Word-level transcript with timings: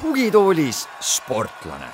tugitoolis 0.00 0.88
sportlane. 1.00 1.86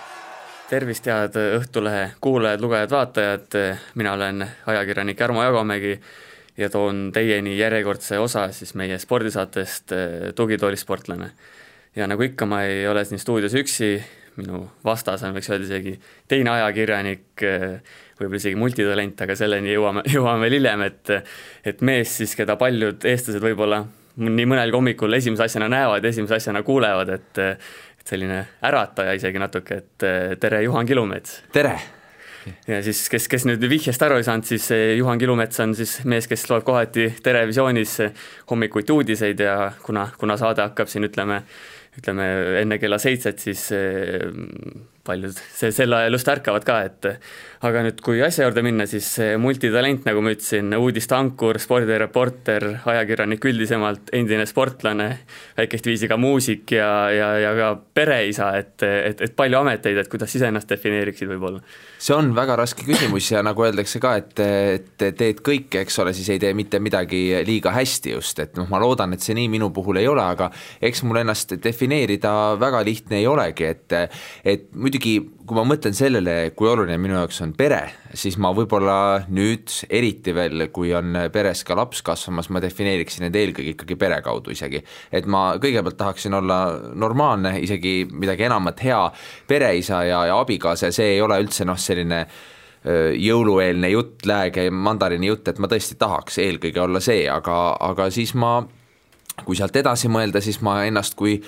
tervist, 0.71 1.07
head 1.07 1.37
Õhtulehe 1.61 2.11
kuulajad, 2.21 2.61
lugejad, 2.61 2.91
vaatajad, 2.91 3.55
mina 3.95 4.13
olen 4.13 4.43
ajakirjanik 4.67 5.21
Jarmo 5.21 5.43
Jagomägi 5.43 6.01
ja 6.57 6.71
toon 6.71 7.13
teieni 7.15 7.59
järjekordse 7.59 8.19
osa 8.19 8.49
siis 8.53 8.75
meie 8.75 8.99
spordisaatest 8.99 9.93
Tugitoolis 10.35 10.81
sportlane. 10.81 11.31
ja 11.97 12.07
nagu 12.07 12.23
ikka, 12.23 12.47
ma 12.47 12.63
ei 12.63 12.89
ole 12.89 13.05
siin 13.05 13.19
stuudios 13.19 13.55
üksi, 13.55 14.03
minu 14.41 14.63
vastas 14.85 15.25
on, 15.27 15.35
võiks 15.37 15.51
öelda 15.51 15.69
isegi 15.69 15.95
teine 16.29 16.53
ajakirjanik, 16.57 17.45
võib-olla 18.21 18.41
isegi 18.41 18.59
multitalent, 18.61 19.23
aga 19.27 19.37
selleni 19.39 19.75
jõuame, 19.75 20.05
jõuame 20.15 20.47
veel 20.47 20.59
hiljem, 20.61 20.87
et 20.87 21.15
et 21.73 21.85
mees 21.87 22.17
siis, 22.21 22.37
keda 22.39 22.59
paljud 22.61 23.07
eestlased 23.09 23.45
võib-olla 23.45 23.83
nii 24.17 24.49
mõnelgi 24.49 24.77
hommikul 24.77 25.19
esimese 25.19 25.45
asjana 25.45 25.69
näevad, 25.73 26.05
esimese 26.09 26.39
asjana 26.41 26.65
kuulevad, 26.67 27.13
et 27.19 27.43
et 27.43 28.15
selline 28.15 28.39
ärataja 28.65 29.17
isegi 29.19 29.41
natuke, 29.43 29.83
et 29.83 30.09
tere, 30.41 30.63
Juhan 30.69 30.87
Kilumets! 30.87 31.43
tere! 31.53 31.77
ja 32.67 32.83
siis, 32.83 33.01
kes, 33.11 33.27
kes 33.31 33.47
nüüd 33.49 33.65
vihjest 33.71 34.03
aru 34.07 34.21
ei 34.21 34.27
saanud, 34.27 34.47
siis 34.47 34.69
Juhan 34.99 35.19
Kilumets 35.19 35.61
on 35.65 35.75
siis 35.75 35.99
mees, 36.09 36.29
kes 36.31 36.47
loeb 36.51 36.67
kohati 36.67 37.09
Terevisioonis 37.23 37.97
hommikuti 38.51 38.95
uudiseid 38.95 39.41
ja 39.43 39.73
kuna, 39.83 40.09
kuna 40.19 40.37
saade 40.41 40.63
hakkab 40.63 40.91
siin 40.91 41.09
ütleme, 41.09 41.43
ütleme 41.99 42.27
enne 42.61 42.79
kella 42.83 42.99
seitset, 43.01 43.41
siis 43.41 43.69
paljud 45.07 45.37
see, 45.59 45.73
sel 45.75 45.95
ajal 45.97 46.19
just 46.19 46.33
ärkavad 46.37 46.67
ka, 46.67 46.81
et 46.89 47.11
aga 47.67 47.83
nüüd, 47.87 48.01
kui 48.05 48.21
asja 48.25 48.47
juurde 48.47 48.63
minna, 48.67 48.87
siis 48.91 49.09
multitalent, 49.41 50.05
nagu 50.07 50.23
ma 50.25 50.33
ütlesin, 50.35 50.71
uudisteankur, 50.77 51.59
spordireporter, 51.63 52.69
ajakirjanik 52.93 53.45
üldisemalt, 53.49 54.13
endine 54.17 54.47
sportlane, 54.49 55.09
väikest 55.57 55.89
viisi 55.89 56.11
ka 56.11 56.19
muusik 56.21 56.77
ja, 56.77 56.91
ja, 57.15 57.31
ja 57.43 57.55
ka 57.59 57.73
pereisa, 57.97 58.53
et, 58.61 58.77
et, 58.85 59.23
et 59.29 59.37
palju 59.37 59.61
ameteid, 59.63 59.99
et 60.03 60.11
kuidas 60.13 60.35
iseennast 60.37 60.71
defineeriksid 60.75 61.31
võib-olla? 61.33 61.63
see 61.97 62.15
on 62.15 62.29
väga 62.37 62.59
raske 62.61 62.85
küsimus 62.85 63.31
ja 63.33 63.41
nagu 63.45 63.65
öeldakse 63.65 64.01
ka, 64.03 64.13
et, 64.21 64.41
et 64.41 65.05
teed 65.17 65.41
kõike, 65.45 65.81
eks 65.83 65.97
ole, 66.03 66.13
siis 66.17 66.29
ei 66.35 66.41
tee 66.43 66.53
mitte 66.57 66.79
midagi 66.83 67.23
liiga 67.47 67.73
hästi 67.75 68.13
just, 68.13 68.41
et 68.43 68.57
noh, 68.61 68.69
ma 68.71 68.81
loodan, 68.83 69.17
et 69.17 69.25
see 69.25 69.37
nii 69.37 69.49
minu 69.53 69.71
puhul 69.75 70.01
ei 70.03 70.09
ole, 70.11 70.23
aga 70.23 70.51
eks 70.85 71.03
mul 71.09 71.23
ennast 71.23 71.57
defineerida 71.63 72.33
väga 72.61 72.83
lihtne 72.87 73.21
ei 73.23 73.27
olegi, 73.31 73.71
et 73.73 73.97
et 74.47 74.69
muidugi 74.75 74.96
kui 75.01 75.57
ma 75.57 75.63
mõtlen 75.67 75.95
sellele, 75.97 76.35
kui 76.59 76.69
oluline 76.71 76.97
minu 77.01 77.17
jaoks 77.19 77.39
on 77.45 77.53
pere, 77.57 77.81
siis 78.17 78.37
ma 78.43 78.51
võib-olla 78.55 79.27
nüüd, 79.33 79.71
eriti 79.91 80.35
veel, 80.37 80.67
kui 80.75 80.93
on 80.97 81.17
peres 81.33 81.63
ka 81.67 81.77
laps 81.79 82.03
kasvamas, 82.07 82.51
ma 82.51 82.63
defineeriksin 82.63 83.27
need 83.27 83.39
eelkõige 83.41 83.75
ikkagi 83.75 83.99
pere 84.01 84.21
kaudu 84.25 84.55
isegi. 84.55 84.83
et 85.13 85.27
ma 85.27 85.57
kõigepealt 85.63 85.97
tahaksin 85.97 86.35
olla 86.35 86.59
normaalne, 86.95 87.57
isegi 87.61 88.07
midagi 88.11 88.49
enamat, 88.49 88.83
hea 88.85 89.01
pereisa 89.49 90.05
ja, 90.05 90.25
ja 90.27 90.41
abikaasa 90.41 90.91
ja 90.91 90.93
see 90.93 91.15
ei 91.15 91.23
ole 91.23 91.41
üldse 91.43 91.65
noh, 91.65 91.79
selline 91.79 92.27
jõulueelne 93.19 93.89
jutt, 93.91 94.27
lääge 94.27 94.69
mandariini 94.71 95.27
jutt, 95.27 95.49
et 95.49 95.59
ma 95.59 95.67
tõesti 95.71 95.97
tahaks 95.99 96.39
eelkõige 96.39 96.81
olla 96.85 97.01
see, 97.03 97.25
aga, 97.31 97.77
aga 97.83 98.11
siis 98.15 98.35
ma, 98.39 98.61
kui 99.43 99.59
sealt 99.59 99.77
edasi 99.77 100.11
mõelda, 100.13 100.43
siis 100.45 100.61
ma 100.63 100.85
ennast 100.87 101.17
kui 101.19 101.41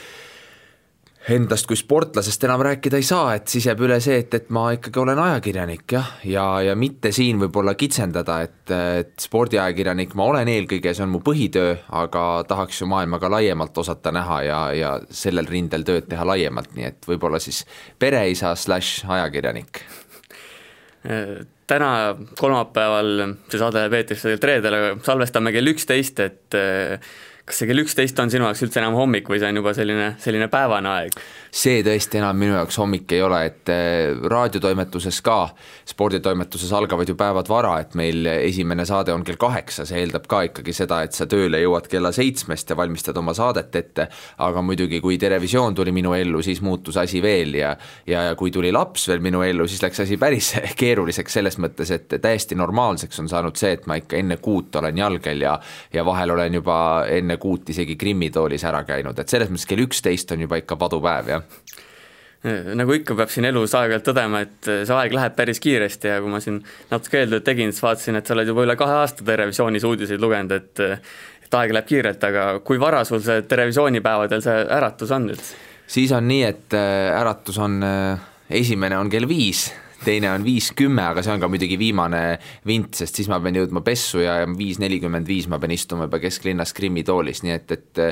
endast 1.29 1.67
kui 1.69 1.77
sportlasest 1.77 2.45
enam 2.47 2.63
rääkida 2.65 2.99
ei 2.99 3.05
saa, 3.07 3.35
et 3.37 3.51
siis 3.53 3.67
jääb 3.69 3.83
üle 3.85 3.99
see, 4.01 4.19
et, 4.23 4.33
et 4.35 4.49
ma 4.55 4.69
ikkagi 4.77 5.01
olen 5.03 5.21
ajakirjanik 5.21 5.93
jah, 5.93 6.09
ja, 6.25 6.31
ja, 6.33 6.71
ja 6.71 6.77
mitte 6.79 7.13
siin 7.15 7.41
võib-olla 7.43 7.75
kitsendada, 7.79 8.41
et, 8.47 8.73
et 8.73 9.13
spordiajakirjanik 9.21 10.17
ma 10.19 10.29
olen 10.33 10.49
eelkõige, 10.53 10.95
see 10.97 11.05
on 11.05 11.13
mu 11.13 11.21
põhitöö, 11.25 11.77
aga 12.01 12.25
tahaks 12.49 12.81
ju 12.83 12.89
maailma 12.91 13.21
ka 13.21 13.31
laiemalt 13.33 13.77
osata 13.85 14.13
näha 14.15 14.41
ja, 14.47 14.61
ja 14.77 14.95
sellel 15.11 15.49
rindel 15.51 15.85
tööd 15.89 16.09
teha 16.09 16.27
laiemalt, 16.29 16.73
nii 16.79 16.89
et 16.89 17.09
võib-olla 17.11 17.41
siis 17.43 17.65
pereisa 18.01 18.55
slaš 18.57 19.03
ajakirjanik. 19.09 19.85
täna 21.69 21.93
kolmapäeval, 22.41 23.35
see 23.51 23.61
saade 23.61 23.85
tegelikult 23.93 24.45
reedel, 24.49 24.79
salvestame 25.05 25.53
kell 25.53 25.77
üksteist, 25.77 26.25
et 26.25 26.57
kas 27.49 27.63
see 27.63 27.69
kell 27.71 27.83
üksteist 27.83 28.21
on 28.23 28.33
sinu 28.33 28.47
jaoks 28.47 28.63
üldse 28.67 28.83
enam 28.83 28.97
hommik 28.99 29.29
või 29.31 29.41
see 29.41 29.51
on 29.51 29.61
juba 29.61 29.75
selline, 29.77 30.13
selline 30.23 30.51
päevane 30.53 30.91
aeg? 30.93 31.21
See 31.51 31.83
tõesti 31.87 32.21
enam 32.21 32.37
minu 32.39 32.57
jaoks 32.57 32.79
hommik 32.81 33.13
ei 33.17 33.23
ole, 33.25 33.41
et 33.49 33.73
eh, 33.73 34.15
raadiotoimetuses 34.31 35.21
ka, 35.25 35.39
sporditoimetuses 35.89 36.73
algavad 36.77 37.09
ju 37.09 37.17
päevad 37.19 37.49
vara, 37.49 37.79
et 37.83 37.95
meil 37.99 38.27
esimene 38.35 38.87
saade 38.89 39.13
on 39.15 39.25
kell 39.27 39.41
kaheksa, 39.41 39.87
see 39.89 40.03
eeldab 40.03 40.29
ka 40.31 40.43
ikkagi 40.51 40.75
seda, 40.77 41.03
et 41.07 41.17
sa 41.17 41.29
tööle 41.31 41.61
jõuad 41.63 41.89
kella 41.91 42.13
seitsmest 42.15 42.71
ja 42.71 42.77
valmistad 42.79 43.17
oma 43.19 43.35
saadet 43.37 43.77
ette, 43.81 44.09
aga 44.45 44.63
muidugi, 44.63 45.01
kui 45.05 45.19
Terevisioon 45.19 45.77
tuli 45.79 45.93
minu 45.95 46.15
ellu, 46.17 46.43
siis 46.45 46.61
muutus 46.65 46.97
asi 47.01 47.23
veel 47.23 47.55
ja 47.59 47.75
ja, 48.07 48.23
ja 48.29 48.35
kui 48.39 48.51
tuli 48.55 48.73
laps 48.73 49.09
veel 49.09 49.23
minu 49.25 49.43
ellu, 49.47 49.67
siis 49.69 49.83
läks 49.83 50.01
asi 50.05 50.19
päris 50.21 50.53
keeruliseks 50.81 51.39
selles 51.39 51.59
mõttes, 51.63 51.93
et 51.95 52.19
täiesti 52.23 52.59
normaalseks 52.59 53.21
on 53.23 53.31
saanud 53.31 53.59
see, 53.59 53.75
et 53.77 53.87
ma 53.91 53.99
ikka 54.01 54.19
enne 54.19 54.39
kuut 54.43 54.77
olen 54.81 54.99
jalgel 54.99 55.45
ja 55.47 55.59
ja 55.95 56.05
vahel 56.05 56.31
olen 56.35 56.61
juba 56.61 56.79
enne 57.11 57.37
kuut 57.37 57.71
isegi 57.71 57.97
Krimmi 57.97 58.31
toolis 58.31 58.65
ära 58.69 58.85
käinud, 58.89 59.19
et 59.19 59.29
selles 59.29 59.51
mõttes 59.51 59.69
kell 59.69 59.85
üksteist 59.85 60.33
on 60.35 60.45
juba 60.47 60.61
ikka 60.61 60.77
padupäev, 60.77 61.38
jah 61.39 62.75
nagu 62.79 62.95
ikka, 62.95 63.17
peab 63.19 63.33
siin 63.35 63.49
elus 63.49 63.73
aeg-ajalt 63.75 64.05
tõdema, 64.07 64.45
et 64.47 64.69
see 64.69 64.95
aeg 64.95 65.15
läheb 65.17 65.35
päris 65.35 65.59
kiiresti 65.59 66.13
ja 66.13 66.21
kui 66.23 66.31
ma 66.31 66.39
siin 66.43 66.61
natuke 66.91 67.19
eeltööd 67.19 67.43
tegin, 67.47 67.73
siis 67.75 67.83
vaatasin, 67.83 68.19
et 68.21 68.31
sa 68.31 68.37
oled 68.37 68.53
juba 68.53 68.63
üle 68.63 68.77
kahe 68.79 69.01
aasta 69.01 69.27
Terevisioonis 69.27 69.87
uudiseid 69.89 70.23
lugenud, 70.23 70.55
et 70.55 70.85
et 71.49 71.57
aeg 71.57 71.73
läheb 71.73 71.89
kiirelt, 71.89 72.25
aga 72.29 72.45
kui 72.63 72.79
vara 72.81 73.03
sul 73.09 73.23
see 73.25 73.43
Terevisioonipäevadel 73.49 74.45
see 74.45 74.63
äratus 74.79 75.11
on 75.17 75.31
nüüd? 75.33 75.51
siis 75.89 76.13
on 76.15 76.31
nii, 76.31 76.43
et 76.47 76.79
äratus 76.79 77.59
on, 77.65 77.81
esimene 78.63 79.03
on 79.03 79.11
kell 79.11 79.27
viis 79.29 79.67
teine 80.05 80.31
on 80.33 80.45
viis 80.47 80.71
kümme, 80.77 81.03
aga 81.11 81.23
see 81.25 81.33
on 81.35 81.43
ka 81.43 81.51
muidugi 81.51 81.79
viimane 81.81 82.23
vint, 82.69 82.93
sest 82.99 83.19
siis 83.19 83.29
ma 83.31 83.41
pean 83.43 83.59
jõudma 83.59 83.83
pessu 83.87 84.23
ja 84.23 84.41
viis 84.51 84.81
nelikümmend 84.83 85.29
viis 85.29 85.49
ma 85.51 85.61
pean 85.63 85.75
istuma 85.75 86.09
juba 86.09 86.21
kesklinnas 86.23 86.75
Krimmi 86.77 87.05
toolis, 87.07 87.43
nii 87.45 87.55
et, 87.55 87.77
et 87.77 88.03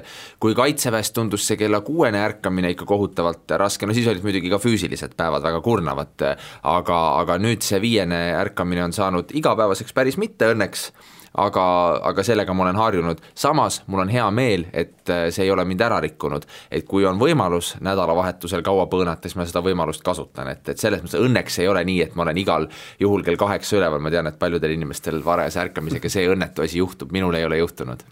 kui 0.42 0.56
Kaitseväes 0.58 1.12
tundus 1.16 1.46
see 1.46 1.58
kella 1.60 1.82
kuuene 1.86 2.22
ärkamine 2.26 2.72
ikka 2.74 2.88
kohutavalt 2.88 3.56
raske, 3.60 3.86
no 3.86 3.96
siis 3.96 4.08
olid 4.10 4.24
muidugi 4.26 4.52
ka 4.52 4.60
füüsilised 4.62 5.16
päevad 5.18 5.44
väga 5.46 5.62
kurnavad, 5.64 6.26
aga, 6.66 7.02
aga 7.22 7.38
nüüd 7.42 7.66
see 7.66 7.80
viiene 7.82 8.22
ärkamine 8.40 8.86
on 8.86 8.96
saanud 8.96 9.34
igapäevaseks 9.36 9.94
päris 9.96 10.18
mitte 10.20 10.50
õnneks 10.54 10.90
aga, 11.36 11.66
aga 12.10 12.24
sellega 12.26 12.54
ma 12.56 12.66
olen 12.66 12.80
harjunud, 12.80 13.22
samas 13.34 13.80
mul 13.86 14.04
on 14.04 14.12
hea 14.12 14.26
meel, 14.34 14.66
et 14.72 15.10
äh, 15.12 15.26
see 15.34 15.46
ei 15.46 15.52
ole 15.54 15.64
mind 15.68 15.84
ära 15.86 16.00
rikkunud. 16.04 16.46
et 16.70 16.86
kui 16.88 17.04
on 17.06 17.18
võimalus 17.20 17.74
nädalavahetusel 17.80 18.62
kaua 18.66 18.86
põõnata, 18.92 19.28
siis 19.28 19.36
ma 19.36 19.46
seda 19.46 19.62
võimalust 19.64 20.04
kasutan, 20.06 20.48
et, 20.52 20.68
et 20.68 20.78
selles 20.78 21.02
mõttes 21.02 21.20
õnneks 21.20 21.60
ei 21.62 21.68
ole 21.68 21.84
nii, 21.84 22.00
et 22.02 22.14
ma 22.14 22.26
olen 22.26 22.38
igal 22.38 22.68
juhul 23.00 23.24
kell 23.26 23.40
kaheksa 23.40 23.78
üleval, 23.80 24.00
ma 24.00 24.10
tean, 24.10 24.26
et 24.30 24.38
paljudel 24.38 24.76
inimestel 24.76 25.22
varajase 25.24 25.66
ärkamisega 25.66 26.12
see 26.12 26.28
õnnetu 26.30 26.64
asi 26.64 26.80
juhtub, 26.82 27.12
minul 27.12 27.34
ei 27.34 27.44
ole 27.44 27.60
juhtunud 27.62 28.04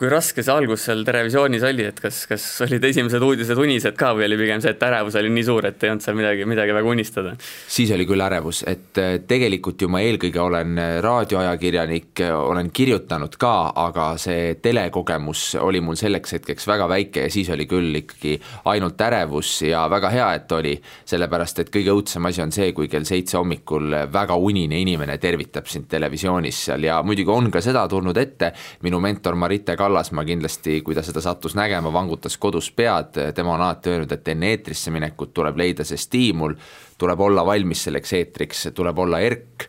kui 0.00 0.08
raske 0.08 0.40
see 0.40 0.52
algus 0.54 0.86
seal 0.86 1.02
Terevisioonis 1.04 1.64
oli, 1.68 1.84
et 1.90 1.98
kas, 2.00 2.22
kas 2.24 2.44
olid 2.64 2.84
esimesed 2.88 3.20
uudised 3.20 3.58
unised 3.60 3.98
ka 4.00 4.14
või 4.16 4.24
oli 4.30 4.38
pigem 4.40 4.62
see, 4.64 4.72
et 4.72 4.84
ärevus 4.86 5.16
oli 5.20 5.28
nii 5.34 5.44
suur, 5.44 5.66
et 5.68 5.82
ei 5.84 5.90
olnud 5.92 6.04
seal 6.04 6.16
midagi, 6.16 6.46
midagi 6.48 6.72
väga 6.72 6.88
unistada? 6.88 7.34
siis 7.68 7.92
oli 7.92 8.06
küll 8.08 8.24
ärevus, 8.24 8.62
et 8.70 8.96
äh, 9.02 9.18
tegelikult 9.28 9.84
ju 9.84 9.90
ma 9.92 10.00
eelkõige 10.00 10.40
olen 10.40 10.80
äh, 10.80 10.92
raadioajakirjanik, 11.04 12.22
äh, 12.24 12.32
olen 12.32 12.70
kirjutanud 12.72 13.36
ka, 13.40 13.52
aga 13.82 14.06
see 14.22 14.54
telekogemus 14.64 15.42
oli 15.60 15.82
mul 15.84 16.00
selleks 16.00 16.38
hetkeks 16.38 16.70
väga 16.70 16.88
väike 16.88 17.26
ja 17.26 17.34
siis 17.36 17.52
oli 17.52 17.68
küll 17.68 18.00
ikkagi 18.00 18.38
ainult 18.72 19.04
ärevus 19.04 19.52
ja 19.68 19.84
väga 19.92 20.14
hea, 20.16 20.30
et 20.40 20.56
oli, 20.56 20.74
sellepärast 21.12 21.60
et 21.66 21.74
kõige 21.76 21.92
õudsem 21.92 22.30
asi 22.30 22.44
on 22.46 22.56
see, 22.56 22.70
kui 22.72 22.88
kell 22.88 23.04
seitse 23.04 23.36
hommikul 23.36 23.98
väga 24.08 24.40
unine 24.40 24.80
inimene 24.80 25.20
tervitab 25.20 25.68
sind 25.68 25.92
televisioonis 25.92 26.64
seal 26.70 26.88
ja 26.88 27.02
muidugi 27.04 27.36
on 27.36 27.52
ka 27.52 27.60
seda 27.60 27.84
tulnud 27.92 28.24
ette, 28.24 28.54
minu 28.88 29.04
mentor 29.04 29.36
Marite 29.36 29.76
Kallas 29.76 29.88
Kallas, 29.90 30.12
ma 30.14 30.22
kindlasti, 30.22 30.76
kui 30.86 30.94
ta 30.94 31.02
seda 31.02 31.18
sattus 31.24 31.56
nägema, 31.58 31.90
vangutas 31.90 32.36
kodus 32.38 32.68
pead, 32.70 33.16
tema 33.34 33.56
on 33.56 33.64
alati 33.64 33.90
öelnud, 33.90 34.12
et 34.14 34.28
enne 34.30 34.52
eetrisse 34.54 34.92
minekut 34.94 35.32
tuleb 35.34 35.56
leida 35.58 35.82
see 35.86 35.98
stiimul, 35.98 36.52
tuleb 37.00 37.22
olla 37.26 37.42
valmis 37.46 37.82
selleks 37.88 38.12
eetriks, 38.14 38.68
tuleb 38.76 39.00
olla 39.02 39.18
erk, 39.26 39.66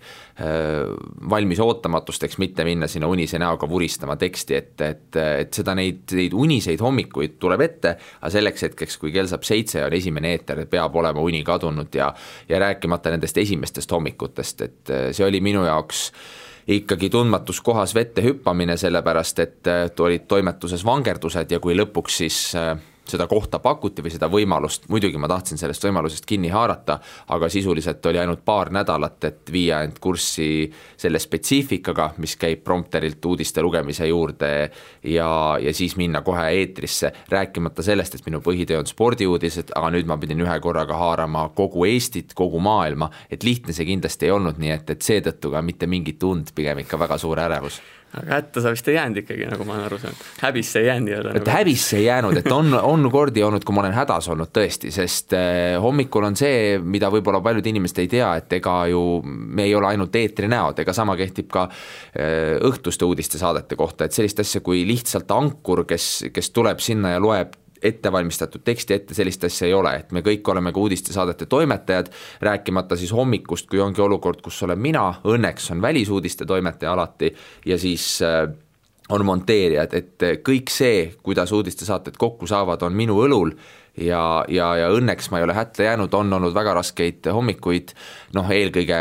valmis 1.30 1.62
ootamatusteks, 1.66 2.38
mitte 2.42 2.66
minna 2.68 2.86
sinna 2.92 3.10
unise 3.10 3.40
näoga 3.42 3.66
vuristama 3.70 4.14
teksti 4.22 4.58
ette, 4.60 4.92
et, 4.94 5.18
et 5.46 5.58
seda 5.58 5.74
neid, 5.80 6.04
neid 6.20 6.38
uniseid 6.38 6.86
hommikuid 6.86 7.40
tuleb 7.42 7.66
ette, 7.66 7.96
aga 8.22 8.32
selleks 8.38 8.68
hetkeks, 8.68 9.00
kui 9.02 9.16
kell 9.16 9.32
saab 9.32 9.48
seitse 9.48 9.82
on 9.88 9.98
esimene 9.98 10.36
eeter, 10.36 10.62
peab 10.70 11.02
olema 11.02 11.26
uni 11.26 11.42
kadunud 11.48 11.98
ja 11.98 12.12
ja 12.50 12.62
rääkimata 12.62 13.10
nendest 13.16 13.42
esimestest 13.42 13.98
hommikutest, 13.98 14.62
et 14.70 14.96
see 15.18 15.26
oli 15.26 15.42
minu 15.42 15.66
jaoks 15.66 16.06
äh, 16.12 16.41
ikkagi 16.68 17.10
tundmatus 17.10 17.62
kohas 17.62 17.96
vette 17.96 18.24
hüppamine, 18.24 18.78
sellepärast 18.78 19.40
et 19.40 19.68
äh, 19.68 19.84
olid 20.00 20.28
toimetuses 20.28 20.86
vangerdused 20.86 21.52
ja 21.52 21.60
kui 21.60 21.76
lõpuks 21.78 22.22
siis 22.24 22.40
äh, 22.56 22.76
seda 23.12 23.28
kohta 23.30 23.60
pakuti 23.64 24.04
või 24.04 24.14
seda 24.14 24.30
võimalust, 24.32 24.88
muidugi 24.92 25.20
ma 25.22 25.30
tahtsin 25.32 25.60
sellest 25.60 25.84
võimalusest 25.86 26.26
kinni 26.30 26.52
haarata, 26.54 27.00
aga 27.36 27.50
sisuliselt 27.52 28.06
oli 28.10 28.22
ainult 28.22 28.44
paar 28.46 28.72
nädalat, 28.74 29.20
et 29.28 29.52
viia 29.54 29.82
end 29.86 30.00
kurssi 30.02 30.48
selle 31.00 31.20
spetsiifikaga, 31.22 32.12
mis 32.24 32.36
käib 32.40 32.64
prompterilt 32.66 33.26
uudiste 33.26 33.62
lugemise 33.62 34.08
juurde 34.10 34.52
ja, 35.04 35.32
ja 35.62 35.74
siis 35.76 35.96
minna 36.00 36.24
kohe 36.26 36.48
eetrisse, 36.62 37.12
rääkimata 37.30 37.84
sellest, 37.86 38.18
et 38.18 38.28
minu 38.28 38.42
põhitöö 38.44 38.82
on 38.82 38.90
spordiuudised, 38.90 39.76
aga 39.76 39.94
nüüd 39.96 40.10
ma 40.10 40.20
pidin 40.22 40.42
ühe 40.46 40.60
korraga 40.64 40.98
haarama 41.00 41.48
kogu 41.56 41.86
Eestit, 41.92 42.36
kogu 42.38 42.60
maailma, 42.64 43.10
et 43.32 43.44
lihtne 43.44 43.74
see 43.76 43.88
kindlasti 43.90 44.30
ei 44.30 44.36
olnud, 44.36 44.62
nii 44.62 44.76
et, 44.76 44.94
et 44.96 45.02
seetõttu 45.06 45.52
ka 45.54 45.64
mitte 45.66 45.90
mingit 45.90 46.24
und, 46.24 46.54
pigem 46.56 46.84
ikka 46.84 47.00
väga 47.02 47.18
suur 47.22 47.42
ärevus 47.42 47.82
aga 48.12 48.34
hätta 48.36 48.62
sa 48.64 48.72
vist 48.74 48.88
ei 48.92 48.98
jäänud 48.98 49.22
ikkagi, 49.22 49.46
nagu 49.48 49.66
ma 49.68 49.76
olen 49.78 49.86
aru 49.88 50.00
saanud, 50.02 50.24
häbisse 50.42 50.82
ei 50.82 50.88
jäänud 50.90 51.08
nii-öelda 51.08 51.32
et 51.32 51.46
nagu... 51.46 51.54
häbisse 51.56 51.98
ei 51.98 52.06
jäänud, 52.06 52.40
et 52.42 52.52
on, 52.52 52.74
on 52.76 53.08
kordi 53.12 53.44
olnud, 53.48 53.64
kui 53.68 53.76
ma 53.76 53.86
olen 53.86 53.96
hädas 53.96 54.28
olnud 54.34 54.52
tõesti, 54.56 54.92
sest 54.92 55.36
eh, 55.38 55.78
hommikul 55.82 56.28
on 56.28 56.36
see, 56.40 56.76
mida 56.84 57.12
võib-olla 57.14 57.40
paljud 57.46 57.72
inimesed 57.72 58.04
ei 58.04 58.12
tea, 58.12 58.34
et 58.42 58.58
ega 58.60 58.76
ju 58.92 59.06
me 59.24 59.70
ei 59.70 59.76
ole 59.78 59.94
ainult 59.94 60.16
eetrinäod, 60.20 60.84
ega 60.84 60.96
sama 60.96 61.16
kehtib 61.20 61.48
ka 61.54 61.68
eh, 61.70 62.58
õhtuste 62.68 63.08
uudistesaadete 63.08 63.80
kohta, 63.80 64.06
et 64.06 64.18
sellist 64.18 64.44
asja 64.44 64.64
kui 64.66 64.84
lihtsalt 64.88 65.32
ankur, 65.32 65.86
kes, 65.88 66.12
kes 66.36 66.52
tuleb 66.52 66.84
sinna 66.84 67.16
ja 67.16 67.24
loeb 67.24 67.61
ettevalmistatud 67.82 68.64
teksti 68.66 68.94
ette, 68.94 69.18
sellist 69.18 69.44
asja 69.48 69.68
ei 69.68 69.74
ole, 69.74 69.96
et 70.04 70.12
me 70.12 70.24
kõik 70.26 70.48
oleme 70.54 70.74
ka 70.74 70.80
uudistesaadete 70.80 71.46
toimetajad, 71.52 72.12
rääkimata 72.42 72.98
siis 73.00 73.14
hommikust, 73.16 73.70
kui 73.70 73.82
ongi 73.82 74.02
olukord, 74.02 74.42
kus 74.46 74.64
olen 74.68 74.80
mina, 74.80 75.08
õnneks 75.24 75.72
on 75.74 75.82
välisuudiste 75.82 76.46
toimetaja 76.46 76.94
alati 76.94 77.34
ja 77.66 77.78
siis 77.82 78.20
äh, 78.26 78.46
on 79.12 79.26
monteerijad, 79.26 79.94
et 79.98 80.26
kõik 80.46 80.72
see, 80.72 81.12
kuidas 81.24 81.52
uudistesaated 81.52 82.18
kokku 82.20 82.48
saavad, 82.48 82.84
on 82.86 82.96
minu 82.96 83.18
õlul 83.26 83.52
ja, 83.98 84.22
ja, 84.52 84.70
ja 84.80 84.92
õnneks 84.94 85.32
ma 85.32 85.40
ei 85.40 85.48
ole 85.48 85.56
hätta 85.56 85.84
jäänud, 85.84 86.14
on 86.16 86.34
olnud 86.34 86.56
väga 86.56 86.76
raskeid 86.78 87.28
hommikuid, 87.34 87.96
noh 88.38 88.52
eelkõige 88.56 89.00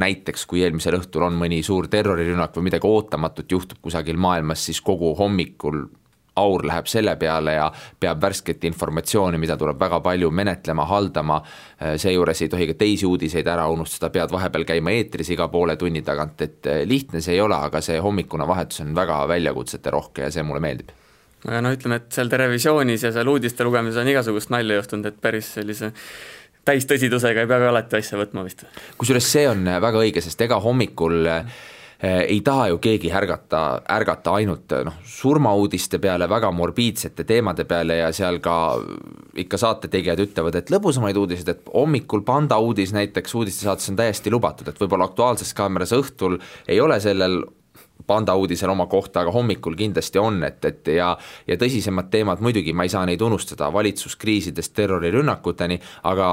näiteks, 0.00 0.46
kui 0.50 0.62
eelmisel 0.62 1.00
õhtul 1.00 1.26
on 1.26 1.40
mõni 1.40 1.62
suur 1.66 1.88
terrorirünnak 1.90 2.54
või 2.56 2.68
midagi 2.70 2.88
ootamatut 2.88 3.52
juhtub 3.52 3.82
kusagil 3.82 4.20
maailmas, 4.20 4.64
siis 4.68 4.80
kogu 4.84 5.14
hommikul 5.18 5.84
aur 6.36 6.64
läheb 6.66 6.88
selle 6.88 7.14
peale 7.20 7.56
ja 7.56 7.66
peab 8.00 8.20
värsket 8.22 8.64
informatsiooni, 8.64 9.38
mida 9.40 9.56
tuleb 9.60 9.80
väga 9.80 10.00
palju 10.00 10.30
menetlema, 10.32 10.86
haldama, 10.88 11.40
seejuures 11.96 12.42
ei 12.42 12.50
tohi 12.52 12.68
ka 12.70 12.76
teisi 12.80 13.06
uudiseid 13.06 13.48
ära 13.52 13.66
unustada, 13.72 14.10
pead 14.14 14.32
vahepeal 14.32 14.64
käima 14.68 14.94
eetris 14.96 15.32
iga 15.34 15.48
poole 15.52 15.76
tunni 15.76 16.02
tagant, 16.02 16.40
et 16.40 16.66
eh, 16.66 16.82
lihtne 16.88 17.20
see 17.20 17.36
ei 17.36 17.44
ole, 17.44 17.58
aga 17.68 17.82
see 17.84 17.98
hommikune 18.00 18.46
vahetus 18.48 18.80
on 18.84 18.94
väga 18.96 19.22
väljakutseterohke 19.28 20.28
ja 20.28 20.30
see 20.32 20.44
mulle 20.46 20.62
meeldib 20.64 20.94
no 21.42 21.72
ütleme, 21.74 21.98
et 21.98 22.14
seal 22.14 22.30
Terevisioonis 22.30 23.02
ja 23.02 23.10
seal 23.12 23.28
uudiste 23.28 23.64
lugemises 23.66 23.98
on 24.00 24.08
igasugust 24.08 24.52
nalja 24.54 24.78
juhtunud, 24.78 25.10
et 25.10 25.20
päris 25.20 25.50
sellise 25.58 25.90
täistõsidusega 26.64 27.42
ei 27.42 27.50
pea 27.50 27.58
ka 27.58 27.70
alati 27.72 27.98
asja 27.98 28.20
võtma 28.20 28.46
vist. 28.46 28.64
kusjuures 28.96 29.26
see 29.26 29.48
on 29.50 29.66
väga 29.66 30.04
õige, 30.04 30.22
sest 30.22 30.46
ega 30.46 30.60
hommikul 30.62 31.26
äh, 31.26 31.42
Eh, 31.42 31.71
ei 32.02 32.40
taha 32.42 32.66
ju 32.72 32.78
keegi 32.82 33.12
ärgata, 33.14 33.82
ärgata 33.94 34.34
ainult 34.40 34.74
noh, 34.88 34.96
surmauudiste 35.06 36.00
peale, 36.02 36.26
väga 36.30 36.50
morbiidsete 36.50 37.24
teemade 37.28 37.64
peale 37.68 38.00
ja 38.00 38.10
seal 38.12 38.40
ka 38.42 38.56
ikka 39.38 39.60
saate 39.60 39.90
tegijad 39.92 40.20
ütlevad, 40.24 40.58
et 40.58 40.72
lõbusamaid 40.74 41.18
uudiseid, 41.18 41.52
et 41.54 41.72
hommikul 41.74 42.24
Panda 42.26 42.58
uudis 42.58 42.94
näiteks 42.96 43.34
uudistesaates 43.38 43.92
on 43.92 44.00
täiesti 44.02 44.34
lubatud, 44.34 44.68
et 44.68 44.82
võib-olla 44.82 45.06
Aktuaalses 45.10 45.54
Kaameras 45.54 45.94
õhtul 45.94 46.40
ei 46.66 46.80
ole 46.82 46.98
sellel 47.00 47.42
Panda 48.12 48.36
uudisel 48.36 48.70
oma 48.72 48.86
kohta, 48.92 49.22
aga 49.22 49.32
hommikul 49.32 49.76
kindlasti 49.78 50.20
on, 50.20 50.42
et, 50.44 50.60
et 50.68 50.92
ja 50.98 51.12
ja 51.48 51.56
tõsisemad 51.60 52.10
teemad 52.12 52.42
muidugi, 52.44 52.74
ma 52.76 52.86
ei 52.86 52.92
saa 52.92 53.04
neid 53.08 53.22
unustada, 53.24 53.70
valitsuskriisidest 53.72 54.74
terrorirünnakuteni, 54.76 55.78
aga 56.08 56.28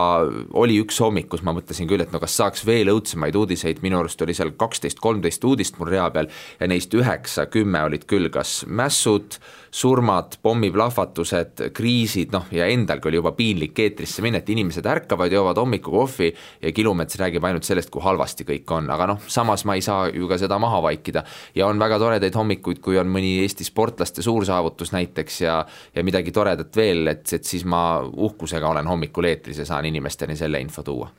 oli 0.59 0.79
üks 0.83 0.99
hommik, 1.03 1.29
kus 1.31 1.43
ma 1.45 1.53
mõtlesin 1.55 1.89
küll, 1.89 2.03
et 2.03 2.13
no 2.15 2.21
kas 2.21 2.35
saaks 2.39 2.65
veel 2.67 2.91
õudsemaid 2.93 3.37
uudiseid, 3.39 3.83
minu 3.85 4.01
arust 4.01 4.21
oli 4.25 4.35
seal 4.37 4.53
kaksteist, 4.59 4.99
kolmteist 5.03 5.45
uudist 5.47 5.79
mul 5.79 5.91
rea 5.93 6.09
peal 6.13 6.29
ja 6.59 6.69
neist 6.69 6.93
üheksa, 6.95 7.47
kümme 7.51 7.83
olid 7.87 8.05
küll 8.09 8.29
kas 8.33 8.63
mässud, 8.67 9.39
surmad, 9.71 10.37
pommiplahvatused, 10.41 11.65
kriisid, 11.75 12.33
noh 12.33 12.47
ja 12.51 12.67
endalgi 12.71 13.09
oli 13.09 13.19
juba 13.19 13.33
piinlik 13.37 13.79
eetrisse 13.79 14.23
minna, 14.25 14.41
et 14.41 14.49
inimesed 14.49 14.85
ärkavad, 14.85 15.31
joovad 15.33 15.59
hommikukohvi 15.61 16.31
ja 16.61 16.73
Kilumets 16.75 17.19
räägib 17.21 17.45
ainult 17.45 17.67
sellest, 17.67 17.91
kui 17.93 18.03
halvasti 18.03 18.47
kõik 18.47 18.75
on, 18.75 18.89
aga 18.93 19.11
noh, 19.13 19.21
samas 19.27 19.65
ma 19.69 19.77
ei 19.77 19.85
saa 19.85 20.09
ju 20.13 20.27
ka 20.29 20.39
seda 20.41 20.59
maha 20.61 20.81
vaikida. 20.89 21.23
Ja 21.55 21.67
on 21.69 21.79
väga 21.79 21.99
toredaid 22.01 22.35
hommikuid, 22.35 22.81
kui 22.83 22.97
on 22.99 23.09
mõni 23.11 23.37
Eesti 23.43 23.67
sportlaste 23.67 24.25
suur 24.25 24.45
saavutus 24.47 24.93
näiteks 24.95 25.41
ja 25.41 25.59
ja 25.95 26.03
midagi 26.03 26.31
toredat 26.31 26.75
veel, 26.75 27.07
et, 27.11 27.25
et 27.33 27.45
siis 27.45 27.65
ma 27.65 28.01
uhkusega 28.01 28.69
olen 28.69 28.87
hommikul 28.87 29.29
eetris 29.29 29.59
ja 29.61 29.65
saan 29.65 29.85
inimesteni 29.89 30.37
selle 30.39 30.61
info 30.61 30.83
tuua. 30.83 31.09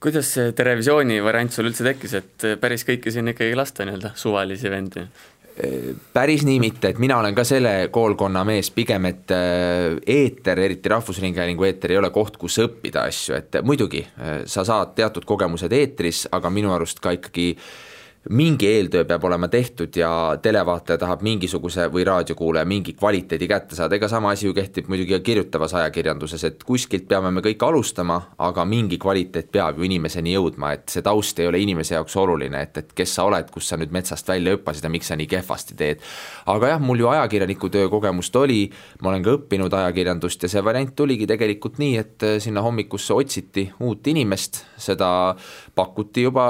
Kuidas 0.00 0.30
see 0.32 0.52
Terevisiooni 0.56 1.18
variant 1.20 1.52
sul 1.52 1.68
üldse 1.68 1.84
tekkis, 1.84 2.14
et 2.16 2.44
päris 2.60 2.86
kõiki 2.88 3.12
sinna 3.12 3.34
ikkagi 3.34 3.56
lasta 3.58 3.84
nii-öelda, 3.84 4.14
suvalisi 4.16 4.72
vendi? 4.72 5.04
Päris 6.12 6.44
nii 6.46 6.60
mitte, 6.62 6.92
et 6.92 6.98
mina 7.02 7.18
olen 7.20 7.34
ka 7.36 7.44
selle 7.44 7.88
koolkonna 7.92 8.44
mees 8.48 8.70
pigem, 8.74 9.06
et 9.10 9.34
äh, 9.34 9.98
eeter, 10.06 10.60
eriti 10.66 10.88
Rahvusringhäälingu 10.88 11.66
eeter, 11.68 11.94
ei 11.94 12.00
ole 12.00 12.10
koht, 12.14 12.38
kus 12.40 12.58
õppida 12.62 13.04
asju, 13.10 13.36
et 13.36 13.60
muidugi 13.66 14.04
äh, 14.06 14.42
sa 14.50 14.64
saad 14.64 14.94
teatud 14.98 15.28
kogemused 15.28 15.72
eetris, 15.72 16.26
aga 16.32 16.52
minu 16.54 16.72
arust 16.74 17.02
ka 17.02 17.14
ikkagi 17.18 17.52
äh, 17.54 17.89
mingi 18.28 18.68
eeltöö 18.68 19.04
peab 19.04 19.24
olema 19.24 19.48
tehtud 19.48 19.96
ja 19.96 20.38
televaataja 20.42 20.98
tahab 20.98 21.22
mingisuguse 21.24 21.86
või 21.88 22.04
raadiokuulaja 22.04 22.66
mingi 22.68 22.92
kvaliteedi 22.92 23.46
kätte 23.48 23.76
saada, 23.76 23.96
ega 23.96 24.08
sama 24.12 24.34
asi 24.34 24.44
ju 24.46 24.52
kehtib 24.54 24.90
muidugi 24.92 25.14
ka 25.16 25.22
kirjutavas 25.24 25.72
ajakirjanduses, 25.74 26.44
et 26.44 26.64
kuskilt 26.64 27.06
peame 27.08 27.30
me 27.32 27.40
kõik 27.40 27.64
alustama, 27.64 28.18
aga 28.38 28.64
mingi 28.68 28.98
kvaliteet 29.00 29.48
peab 29.52 29.80
ju 29.80 29.88
inimeseni 29.88 30.34
jõudma, 30.34 30.74
et 30.76 30.92
see 30.92 31.02
taust 31.02 31.40
ei 31.40 31.48
ole 31.48 31.62
inimese 31.64 31.96
jaoks 31.96 32.16
oluline, 32.20 32.60
et, 32.60 32.76
et 32.82 32.92
kes 33.00 33.14
sa 33.16 33.24
oled, 33.24 33.48
kus 33.50 33.72
sa 33.72 33.80
nüüd 33.80 33.94
metsast 33.96 34.28
välja 34.28 34.52
hüppasid 34.52 34.84
ja 34.84 34.92
miks 34.92 35.08
sa 35.08 35.16
nii 35.16 35.30
kehvasti 35.30 35.78
teed. 35.80 36.04
aga 36.46 36.74
jah, 36.74 36.84
mul 36.84 37.00
ju 37.00 37.08
ajakirjaniku 37.08 37.72
töö 37.72 37.88
kogemust 37.88 38.36
oli, 38.36 38.66
ma 39.00 39.14
olen 39.14 39.24
ka 39.24 39.36
õppinud 39.38 39.78
ajakirjandust 39.80 40.44
ja 40.44 40.52
see 40.52 40.64
variant 40.64 40.92
tuligi 40.96 41.26
tegelikult 41.30 41.80
nii, 41.80 41.96
et 41.96 42.28
sinna 42.44 42.60
hommikusse 42.60 43.16
otsiti 43.16 43.70
uut 43.80 44.12
inimest, 44.12 44.66
seda 44.76 45.10
pakuti 45.80 46.26
juba 46.28 46.44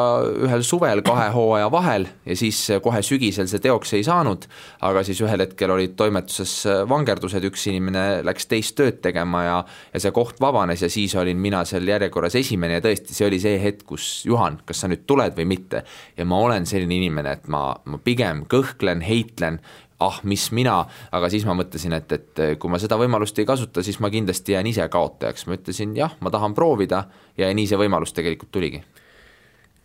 ühel 0.44 0.66
suvel 0.66 1.04
kahe 1.06 1.30
hooaja 1.34 1.70
vahel 1.72 2.08
ja 2.26 2.36
siis 2.38 2.58
kohe 2.82 3.02
sügisel 3.06 3.48
see 3.50 3.62
teoks 3.62 3.94
ei 3.98 4.04
saanud, 4.06 4.48
aga 4.86 5.04
siis 5.06 5.22
ühel 5.24 5.46
hetkel 5.46 5.72
olid 5.76 5.96
toimetuses 5.98 6.56
vangerdused, 6.90 7.46
üks 7.50 7.68
inimene 7.70 8.24
läks 8.26 8.50
teist 8.50 8.76
tööd 8.80 9.00
tegema 9.04 9.44
ja 9.46 9.58
ja 9.94 10.02
see 10.02 10.14
koht 10.14 10.40
vabanes 10.42 10.82
ja 10.84 10.90
siis 10.92 11.14
olin 11.18 11.38
mina 11.40 11.62
seal 11.68 11.86
järjekorras 11.88 12.36
esimene 12.40 12.78
ja 12.78 12.84
tõesti, 12.84 13.14
see 13.16 13.28
oli 13.28 13.40
see 13.42 13.58
hetk, 13.62 13.84
kus 13.88 14.08
Juhan, 14.28 14.60
kas 14.66 14.82
sa 14.82 14.90
nüüd 14.90 15.06
tuled 15.08 15.36
või 15.36 15.48
mitte. 15.54 15.84
ja 16.16 16.26
ma 16.28 16.40
olen 16.46 16.66
selline 16.66 16.96
inimene, 16.96 17.36
et 17.38 17.48
ma, 17.48 17.70
ma 17.84 18.00
pigem 18.02 18.44
kõhklen, 18.50 19.02
heitlen, 19.06 19.60
ah, 20.00 20.20
mis 20.24 20.48
mina, 20.56 20.82
aga 21.12 21.30
siis 21.32 21.44
ma 21.48 21.56
mõtlesin, 21.58 21.94
et, 21.96 22.12
et 22.12 22.42
kui 22.60 22.72
ma 22.72 22.80
seda 22.80 22.98
võimalust 23.00 23.38
ei 23.38 23.48
kasuta, 23.48 23.84
siis 23.84 24.00
ma 24.00 24.10
kindlasti 24.12 24.56
jään 24.56 24.70
ise 24.70 24.88
kaotajaks, 24.92 25.46
ma 25.46 25.58
ütlesin 25.58 25.94
jah, 25.98 26.16
ma 26.20 26.32
tahan 26.32 26.56
proovida. 26.56 27.04
Ja 27.38 27.48
nii 27.54 27.68
see 27.68 27.78
võimalus 27.80 28.12
tegelikult 28.16 28.50
tuligi 28.52 28.82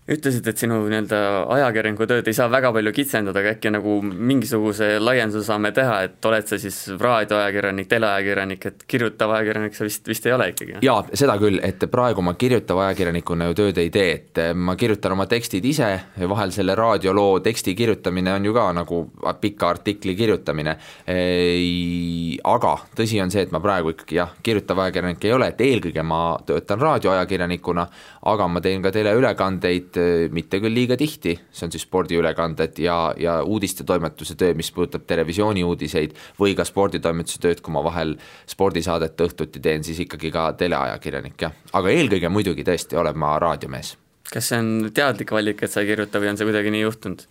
ütlesid, 0.05 0.45
et 0.45 0.59
sinu 0.61 0.83
nii-öelda 0.85 1.19
ajakirjaniku 1.55 2.05
tööd 2.05 2.27
ei 2.29 2.35
saa 2.37 2.45
väga 2.53 2.69
palju 2.75 2.91
kitsendada, 2.93 3.41
aga 3.41 3.55
äkki 3.55 3.71
nagu 3.73 3.95
mingisuguse 4.05 4.99
laienduse 5.01 5.41
saame 5.47 5.71
teha, 5.73 5.95
et 6.05 6.27
oled 6.29 6.45
sa 6.45 6.59
siis 6.61 6.77
raadioajakirjanik, 7.01 7.87
teleajakirjanik, 7.89 8.67
et 8.69 8.83
kirjutav 8.85 9.33
ajakirjanik 9.39 9.73
sa 9.77 9.87
vist, 9.87 10.05
vist 10.05 10.27
ei 10.29 10.35
ole 10.35 10.51
ikkagi? 10.51 10.77
jaa, 10.85 10.99
seda 11.09 11.39
küll, 11.41 11.57
et 11.65 11.81
praegu 11.89 12.21
ma 12.25 12.35
kirjutava 12.37 12.85
ajakirjanikuna 12.89 13.49
ju 13.49 13.57
tööd 13.57 13.81
ei 13.81 13.89
tee, 13.95 14.11
et 14.19 14.41
ma 14.53 14.75
kirjutan 14.77 15.15
oma 15.17 15.25
tekstid 15.31 15.65
ise 15.65 15.89
ja 15.89 16.29
vahel 16.29 16.53
selle 16.53 16.77
raadioloo 16.77 17.41
teksti 17.45 17.73
kirjutamine 17.73 18.35
on 18.37 18.45
ju 18.45 18.53
ka 18.53 18.67
nagu 18.77 19.01
pika 19.41 19.71
artikli 19.73 20.13
kirjutamine, 20.21 20.77
aga 22.53 22.75
tõsi 22.93 23.23
on 23.25 23.33
see, 23.33 23.47
et 23.47 23.57
ma 23.57 23.63
praegu 23.63 23.95
ikkagi 23.95 24.21
jah, 24.21 24.37
kirjutav 24.45 24.85
ajakirjanik 24.85 25.25
ei 25.25 25.33
ole, 25.33 25.49
et 25.49 25.65
eelkõige 25.65 26.05
ma 26.05 26.21
töötan 26.45 26.85
raadioajakirjanikuna, 26.85 27.89
aga 28.25 28.47
ma 28.49 28.61
teen 28.61 28.81
ka 28.81 28.91
teleülekandeid, 28.95 29.95
Eh, 30.05 30.29
mitte 30.33 30.59
küll 30.61 30.75
liiga 30.75 30.97
tihti, 30.99 31.35
see 31.51 31.67
on 31.67 31.73
siis 31.73 31.85
spordiülekanded 31.87 32.79
ja, 32.83 32.97
ja 33.19 33.37
uudistetoimetuse 33.47 34.37
töö, 34.39 34.55
mis 34.57 34.71
puudutab 34.75 35.05
televisiooni 35.07 35.63
uudiseid 35.63 36.15
või 36.39 36.55
ka 36.57 36.65
sporditoimetuse 36.67 37.41
tööd, 37.43 37.61
kui 37.63 37.73
ma 37.75 37.83
vahel 37.85 38.15
spordisaadet 38.49 39.25
õhtuti 39.27 39.63
teen, 39.63 39.85
siis 39.87 40.01
ikkagi 40.05 40.33
ka 40.35 40.49
teleajakirjanik 40.59 41.47
jah, 41.47 41.55
aga 41.73 41.93
eelkõige 41.93 42.31
muidugi 42.33 42.67
tõesti 42.67 42.99
olen 42.99 43.17
ma 43.19 43.37
raadiomees 43.41 43.95
kas 44.31 44.49
see 44.49 44.57
on 44.59 44.89
teadlik 44.95 45.31
valik, 45.31 45.61
et 45.63 45.71
sa 45.71 45.83
ei 45.83 45.89
kirjuta 45.91 46.19
või 46.21 46.31
on 46.31 46.39
see 46.39 46.47
kuidagi 46.47 46.73
nii 46.73 46.83
juhtunud? 46.85 47.23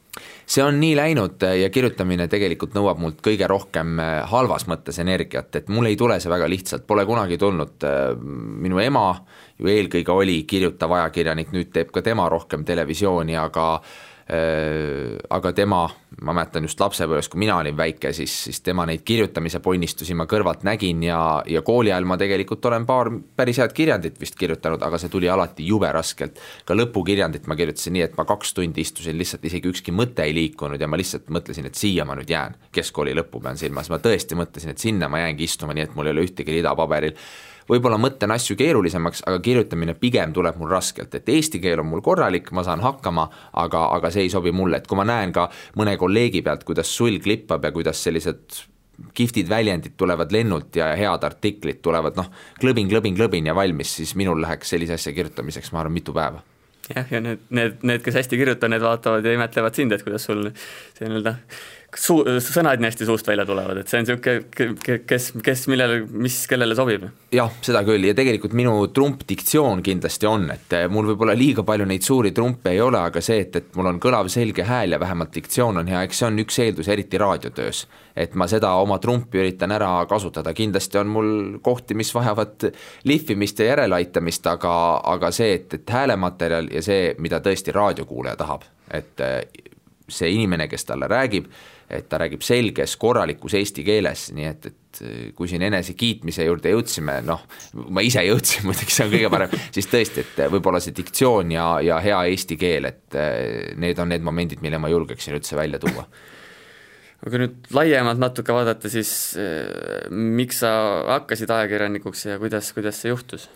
see 0.46 0.62
on 0.62 0.78
nii 0.78 0.94
läinud 0.94 1.42
ja 1.58 1.68
kirjutamine 1.74 2.28
tegelikult 2.30 2.76
nõuab 2.76 3.00
mult 3.02 3.18
kõige 3.24 3.48
rohkem 3.50 3.98
eh, 3.98 4.14
halvas 4.30 4.68
mõttes 4.70 5.00
energiat, 5.02 5.50
et 5.58 5.68
mul 5.72 5.90
ei 5.90 5.98
tule 5.98 6.20
see 6.22 6.32
väga 6.32 6.48
lihtsalt, 6.50 6.86
pole 6.86 7.06
kunagi 7.08 7.38
tulnud, 7.40 7.76
eh, 7.88 8.08
minu 8.66 8.80
ema 8.82 9.08
ju 9.58 9.70
eelkõige 9.70 10.14
oli 10.14 10.40
kirjutav 10.50 10.94
ajakirjanik, 11.00 11.54
nüüd 11.54 11.70
teeb 11.74 11.94
ka 11.94 12.02
tema 12.02 12.28
rohkem 12.30 12.66
televisiooni, 12.66 13.38
aga 13.38 13.68
Äh, 13.78 14.13
aga 14.24 15.52
tema, 15.52 15.82
ma 16.24 16.32
mäletan 16.32 16.64
just 16.64 16.80
lapsepõlves, 16.80 17.26
kui 17.28 17.42
mina 17.42 17.58
olin 17.60 17.76
väike, 17.76 18.12
siis, 18.16 18.32
siis 18.46 18.62
tema 18.64 18.86
neid 18.88 19.02
kirjutamise 19.04 19.60
ponnistusi 19.60 20.16
ma 20.16 20.24
kõrvalt 20.30 20.64
nägin 20.64 21.02
ja, 21.04 21.18
ja 21.44 21.60
kooli 21.66 21.92
ajal 21.92 22.08
ma 22.08 22.16
tegelikult 22.16 22.64
olen 22.70 22.86
paar 22.88 23.10
päris 23.36 23.60
head 23.60 23.74
kirjandit 23.76 24.16
vist 24.20 24.38
kirjutanud, 24.40 24.80
aga 24.82 25.00
see 25.00 25.12
tuli 25.12 25.28
alati 25.28 25.66
jube 25.68 25.92
raskelt. 25.92 26.40
ka 26.64 26.76
lõpukirjandit 26.76 27.44
ma 27.50 27.56
kirjutasin 27.58 27.98
nii, 27.98 28.06
et 28.08 28.16
ma 28.16 28.24
kaks 28.24 28.54
tundi 28.56 28.80
istusin 28.80 29.20
lihtsalt, 29.20 29.44
isegi 29.44 29.68
ükski 29.68 29.92
mõte 29.92 30.24
ei 30.24 30.32
liikunud 30.34 30.80
ja 30.80 30.88
ma 30.88 30.96
lihtsalt 30.96 31.28
mõtlesin, 31.28 31.68
et 31.68 31.76
siia 31.76 32.08
ma 32.08 32.16
nüüd 32.16 32.32
jään, 32.32 32.56
keskkooli 32.72 33.12
lõppu 33.20 33.44
pean 33.44 33.60
silmas, 33.60 33.92
ma 33.92 34.00
tõesti 34.00 34.40
mõtlesin, 34.40 34.72
et 34.72 34.80
sinna 34.80 35.12
ma 35.12 35.20
jäängi 35.26 35.44
istuma, 35.44 35.76
nii 35.76 35.90
et 35.90 35.98
mul 35.98 36.08
ei 36.08 36.16
ole 36.16 36.24
ühtegi 36.24 36.62
rida 36.62 36.72
paberil 36.78 37.12
võib-olla 37.70 37.98
mõtlen 38.00 38.34
asju 38.34 38.56
keerulisemaks, 38.58 39.24
aga 39.28 39.40
kirjutamine 39.44 39.96
pigem 39.98 40.34
tuleb 40.36 40.58
mul 40.60 40.72
raskelt, 40.72 41.14
et 41.14 41.28
eesti 41.28 41.60
keel 41.62 41.82
on 41.84 41.90
mul 41.92 42.04
korralik, 42.04 42.50
ma 42.52 42.64
saan 42.66 42.84
hakkama, 42.84 43.28
aga, 43.64 43.86
aga 43.96 44.12
see 44.14 44.26
ei 44.26 44.32
sobi 44.32 44.52
mulle, 44.52 44.82
et 44.82 44.86
kui 44.90 44.98
ma 45.00 45.06
näen 45.08 45.32
ka 45.34 45.48
mõne 45.80 45.96
kolleegi 46.00 46.44
pealt, 46.44 46.64
kuidas 46.68 46.92
sulg 46.92 47.22
klippab 47.24 47.64
ja 47.64 47.72
kuidas 47.74 48.02
sellised 48.04 48.64
kihvtid 49.14 49.48
väljendid 49.50 49.96
tulevad 49.98 50.32
lennult 50.32 50.76
ja 50.76 50.92
head 50.98 51.24
artiklid 51.26 51.80
tulevad 51.82 52.18
noh, 52.18 52.30
klõbin, 52.60 52.88
klõbin, 52.90 53.16
klõbin 53.18 53.50
ja 53.50 53.54
valmis, 53.56 53.96
siis 53.98 54.14
minul 54.18 54.42
läheks 54.42 54.70
sellise 54.74 54.98
asja 54.98 55.14
kirjutamiseks, 55.16 55.72
ma 55.74 55.82
arvan, 55.82 55.96
mitu 55.96 56.14
päeva. 56.14 56.44
Jah, 56.84 57.06
ja 57.10 57.20
need, 57.24 57.46
need, 57.54 57.80
need, 57.82 58.02
kes 58.04 58.18
hästi 58.20 58.36
kirjutavad, 58.36 58.74
need 58.74 58.84
vaatavad 58.84 59.24
ja 59.24 59.32
imetlevad 59.32 59.78
sind, 59.78 59.94
et 59.96 60.04
kuidas 60.04 60.26
sul 60.28 60.50
see 60.52 61.08
nii-öelda 61.08 61.38
suu-, 62.00 62.24
sõnad 62.42 62.80
nii 62.80 62.88
hästi 62.90 63.06
suust 63.08 63.28
välja 63.28 63.46
tulevad, 63.48 63.78
et 63.80 63.90
see 63.90 64.00
on 64.00 64.06
niisugune, 64.06 64.98
kes, 65.08 65.30
kes 65.44 65.64
millele, 65.70 66.00
mis 66.10 66.36
kellele 66.50 66.76
sobib. 66.78 67.06
jah, 67.34 67.52
seda 67.64 67.82
küll 67.86 68.08
ja 68.08 68.14
tegelikult 68.16 68.54
minu 68.56 68.74
trumpdiktsioon 68.94 69.82
kindlasti 69.84 70.28
on, 70.30 70.48
et 70.54 70.76
eh, 70.76 70.86
mul 70.92 71.10
võib-olla 71.12 71.36
liiga 71.38 71.64
palju 71.66 71.88
neid 71.88 72.06
suuri 72.06 72.32
trumpe 72.36 72.74
ei 72.74 72.80
ole, 72.84 73.00
aga 73.00 73.22
see, 73.24 73.40
et, 73.46 73.58
et 73.60 73.76
mul 73.78 73.90
on 73.92 74.00
kõlav 74.02 74.30
selge 74.32 74.66
hääl 74.68 74.96
ja 74.96 75.00
vähemalt 75.02 75.34
diktsioon 75.34 75.82
on 75.82 75.92
hea, 75.92 76.04
eks 76.06 76.22
see 76.22 76.30
on 76.30 76.40
üks 76.44 76.60
eeldus, 76.64 76.90
eriti 76.92 77.20
raadiotöös. 77.20 77.86
et 78.16 78.34
ma 78.38 78.46
seda 78.46 78.70
oma 78.78 78.98
trumpi 79.02 79.40
üritan 79.42 79.74
ära 79.74 79.90
kasutada, 80.10 80.54
kindlasti 80.54 80.98
on 81.00 81.10
mul 81.10 81.30
kohti, 81.62 81.94
mis 81.98 82.14
vajavad 82.14 82.70
lihvimist 83.04 83.58
ja 83.58 83.72
järeleaitamist, 83.72 84.46
aga, 84.46 84.74
aga 85.16 85.30
see, 85.34 85.54
et, 85.58 85.74
et 85.80 85.90
häälematerjal 85.90 86.70
ja 86.70 86.82
see, 86.82 87.14
mida 87.18 87.40
tõesti 87.42 87.74
raadiokuulaja 87.74 88.38
tahab, 88.38 88.66
et 88.94 89.20
eh, 89.24 89.70
see 90.08 90.30
inimene, 90.34 90.68
kes 90.68 90.84
talle 90.84 91.08
räägib, 91.08 91.48
et 91.94 92.08
ta 92.10 92.20
räägib 92.22 92.44
selges 92.44 92.96
korralikus 93.00 93.56
eesti 93.58 93.84
keeles, 93.86 94.28
nii 94.36 94.48
et, 94.50 94.68
et 94.70 95.02
kui 95.34 95.50
siin 95.50 95.64
enesekiitmise 95.66 96.46
juurde 96.46 96.74
jõudsime, 96.74 97.18
noh, 97.26 97.42
ma 97.94 98.04
ise 98.06 98.22
jõudsin 98.26 98.64
muidugi, 98.68 98.94
see 98.94 99.06
on 99.06 99.14
kõige 99.14 99.32
parem, 99.32 99.56
siis 99.74 99.90
tõesti, 99.90 100.24
et 100.24 100.44
võib-olla 100.52 100.82
see 100.82 100.96
diktsioon 100.96 101.54
ja, 101.54 101.66
ja 101.84 101.98
hea 102.04 102.20
eesti 102.30 102.58
keel, 102.60 102.90
et 102.92 103.18
eh, 103.18 103.74
need 103.80 104.00
on 104.02 104.12
need 104.14 104.26
momendid, 104.26 104.62
mille 104.64 104.80
ma 104.82 104.92
julgeksin 104.92 105.38
üldse 105.38 105.58
välja 105.58 105.82
tuua 105.82 106.06
aga 107.24 107.32
kui 107.32 107.40
nüüd 107.40 107.70
laiemalt 107.72 108.20
natuke 108.20 108.52
vaadata, 108.52 108.90
siis 108.92 109.10
miks 110.12 110.60
sa 110.60 110.74
hakkasid 111.14 111.48
ajakirjanikuks 111.54 112.26
ja 112.28 112.36
kuidas, 112.42 112.68
kuidas 112.76 113.00
see 113.00 113.14
juhtus? 113.14 113.48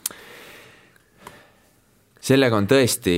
sellega 2.28 2.56
on 2.58 2.66
tõesti 2.68 3.14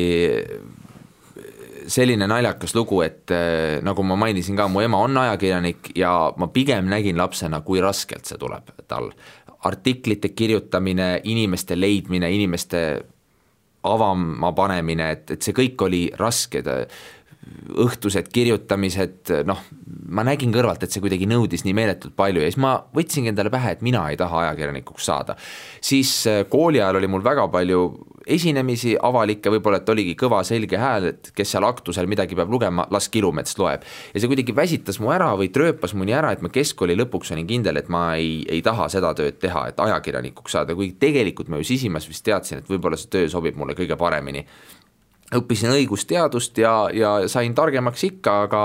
selline 1.86 2.26
naljakas 2.30 2.74
lugu, 2.74 3.00
et 3.04 3.30
äh, 3.34 3.78
nagu 3.86 4.04
ma 4.06 4.16
mainisin 4.20 4.58
ka, 4.58 4.68
mu 4.68 4.82
ema 4.84 5.00
on 5.04 5.20
ajakirjanik 5.22 5.92
ja 5.98 6.12
ma 6.36 6.50
pigem 6.52 6.90
nägin 6.90 7.18
lapsena, 7.20 7.62
kui 7.66 7.82
raskelt 7.84 8.28
see 8.28 8.40
tuleb 8.40 8.74
tal. 8.88 9.12
artiklite 9.60 10.30
kirjutamine, 10.32 11.20
inimeste 11.28 11.76
leidmine, 11.76 12.30
inimeste 12.32 12.78
avama 13.84 14.52
panemine, 14.56 15.10
et, 15.12 15.30
et 15.34 15.42
see 15.44 15.52
kõik 15.56 15.82
oli 15.84 16.06
raske, 16.16 16.62
õhtused 17.80 18.28
kirjutamised, 18.32 19.32
noh, 19.48 19.60
ma 20.12 20.24
nägin 20.24 20.52
kõrvalt, 20.52 20.84
et 20.84 20.92
see 20.92 21.02
kuidagi 21.04 21.28
nõudis 21.28 21.64
nii 21.66 21.76
meeletult 21.76 22.16
palju 22.16 22.42
ja 22.42 22.48
siis 22.48 22.60
ma 22.60 22.74
võtsingi 22.96 23.32
endale 23.32 23.52
pähe, 23.52 23.74
et 23.76 23.84
mina 23.84 24.06
ei 24.10 24.18
taha 24.20 24.46
ajakirjanikuks 24.46 25.08
saada. 25.08 25.36
siis 25.80 26.12
kooli 26.48 26.80
ajal 26.80 27.00
oli 27.00 27.08
mul 27.08 27.24
väga 27.24 27.48
palju 27.52 27.84
esinemisi 28.26 28.96
avalikke, 29.02 29.50
võib-olla 29.54 29.80
et 29.80 29.88
oligi 29.92 30.14
kõva 30.18 30.42
selge 30.46 30.78
hääl, 30.80 31.10
et 31.12 31.30
kes 31.36 31.54
seal 31.54 31.66
aktusel 31.68 32.08
midagi 32.10 32.36
peab 32.38 32.50
lugema, 32.52 32.86
las 32.92 33.08
Kilumets 33.12 33.56
loeb. 33.58 33.84
ja 34.14 34.20
see 34.20 34.30
kuidagi 34.30 34.56
väsitas 34.56 35.00
mu 35.00 35.12
ära 35.14 35.30
või 35.38 35.50
trööpas 35.52 35.94
mu 35.94 36.04
nii 36.04 36.16
ära, 36.16 36.32
et 36.32 36.42
ma 36.42 36.52
keskkooli 36.52 36.98
lõpuks 37.00 37.32
olin 37.34 37.48
kindel, 37.48 37.80
et 37.80 37.88
ma 37.88 38.14
ei, 38.16 38.42
ei 38.48 38.62
taha 38.62 38.88
seda 38.92 39.14
tööd 39.16 39.40
teha, 39.40 39.68
et 39.70 39.80
ajakirjanikuks 39.80 40.58
saada, 40.58 40.76
kuigi 40.76 40.96
tegelikult 41.00 41.48
ma 41.48 41.60
ju 41.60 41.70
sisimas 41.72 42.08
vist 42.08 42.24
teadsin, 42.26 42.60
et 42.60 42.68
võib-olla 42.70 42.98
see 43.00 43.10
töö 43.12 43.32
sobib 43.32 43.56
mulle 43.56 43.78
kõige 43.78 43.96
paremini 44.00 44.44
õppisin 45.36 45.70
õigusteadust 45.70 46.58
ja, 46.58 46.72
ja 46.94 47.12
sain 47.30 47.54
targemaks 47.54 48.02
ikka, 48.08 48.34
aga 48.48 48.62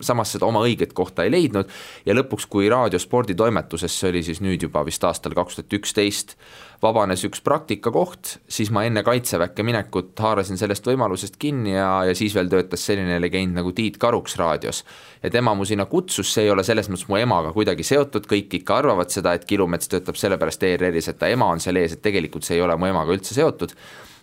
samas 0.00 0.32
seda 0.32 0.48
oma 0.48 0.62
õiget 0.64 0.94
kohta 0.96 1.26
ei 1.26 1.32
leidnud 1.34 1.68
ja 2.06 2.16
lõpuks, 2.16 2.48
kui 2.48 2.70
raadiosporditoimetuses, 2.72 3.98
see 4.00 4.08
oli 4.08 4.24
siis 4.24 4.40
nüüd 4.40 4.64
juba 4.64 4.84
vist 4.86 5.04
aastal 5.04 5.36
kaks 5.36 5.58
tuhat 5.58 5.76
üksteist, 5.76 6.34
vabanes 6.80 7.26
üks 7.28 7.44
praktikakoht, 7.44 8.38
siis 8.48 8.72
ma 8.72 8.86
enne 8.88 9.04
kaitseväkke 9.04 9.64
minekut 9.66 10.16
haarasin 10.24 10.56
sellest 10.60 10.88
võimalusest 10.88 11.36
kinni 11.40 11.76
ja, 11.76 11.90
ja 12.08 12.16
siis 12.16 12.34
veel 12.36 12.48
töötas 12.48 12.86
selline 12.88 13.20
legend 13.20 13.60
nagu 13.60 13.74
Tiit 13.76 14.00
Karuks 14.00 14.38
raadios. 14.40 14.84
ja 15.22 15.30
tema 15.30 15.52
mu 15.54 15.68
sinna 15.68 15.84
kutsus, 15.84 16.32
see 16.32 16.48
ei 16.48 16.50
ole 16.50 16.64
selles 16.64 16.88
mõttes 16.88 17.08
mu 17.12 17.20
emaga 17.20 17.52
kuidagi 17.52 17.84
seotud, 17.84 18.24
kõik 18.30 18.62
ikka 18.62 18.80
arvavad 18.80 19.12
seda, 19.12 19.36
et 19.36 19.44
Kilumets 19.44 19.92
töötab 19.92 20.16
sellepärast 20.16 20.64
ERR-is, 20.64 21.12
et 21.12 21.20
ta 21.20 21.28
ema 21.28 21.52
on 21.52 21.60
seal 21.60 21.76
ees, 21.76 21.92
et 21.92 22.02
tegelikult 22.02 22.48
see 22.48 22.56
ei 22.56 22.64
ole 22.64 22.80
mu 22.80 22.88
emaga 22.88 23.12
üldse 23.12 23.36
seotud 23.36 23.76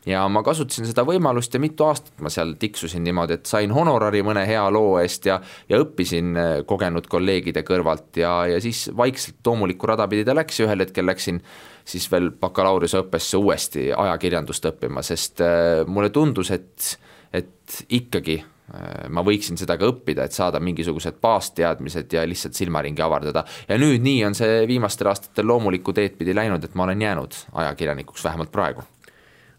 ja 0.08 0.24
ma 0.32 0.42
kasutasin 0.46 0.88
seda 0.88 1.04
võimalust 1.08 1.54
ja 1.54 1.62
mitu 1.62 1.86
aastat 1.88 2.22
ma 2.24 2.32
seal 2.34 2.56
tiksusin 2.60 3.04
niimoodi, 3.06 3.38
et 3.38 3.50
sain 3.50 3.72
honorari 3.76 4.24
mõne 4.26 4.46
hea 4.48 4.64
loo 4.72 4.98
eest 5.02 5.28
ja 5.28 5.40
ja 5.70 5.82
õppisin 5.84 6.36
äh, 6.38 6.52
kogenud 6.68 7.10
kolleegide 7.12 7.64
kõrvalt 7.68 8.22
ja, 8.22 8.40
ja 8.48 8.62
siis 8.64 8.88
vaikselt 8.98 9.42
loomulikku 9.46 9.90
rada 9.90 10.08
pidi 10.08 10.26
ta 10.28 10.36
läks 10.38 10.62
ja 10.62 10.68
ühel 10.70 10.86
hetkel 10.86 11.08
läksin 11.10 11.42
siis 11.88 12.08
veel 12.12 12.32
bakalaureuseõppesse 12.40 13.40
uuesti 13.40 13.90
ajakirjandust 13.96 14.72
õppima, 14.72 15.04
sest 15.06 15.44
äh, 15.44 15.84
mulle 15.88 16.12
tundus, 16.16 16.52
et, 16.56 16.92
et 17.36 17.80
ikkagi 18.00 18.40
äh, 18.40 19.08
ma 19.12 19.24
võiksin 19.28 19.60
seda 19.60 19.76
ka 19.80 19.92
õppida, 19.92 20.28
et 20.28 20.36
saada 20.36 20.62
mingisugused 20.64 21.20
baasteadmised 21.24 22.16
ja 22.16 22.24
lihtsalt 22.28 22.60
silmaringi 22.60 23.04
avardada. 23.04 23.44
ja 23.68 23.80
nüüd 23.80 24.04
nii 24.08 24.22
on 24.30 24.40
see 24.40 24.62
viimastel 24.72 25.12
aastatel 25.12 25.52
loomulikku 25.52 25.96
teed 25.96 26.16
pidi 26.20 26.36
läinud, 26.36 26.64
et 26.64 26.76
ma 26.76 26.88
olen 26.88 27.10
jäänud 27.10 27.42
ajakirjanikuks, 27.64 28.24
vähemalt 28.24 28.56
praegu 28.56 28.88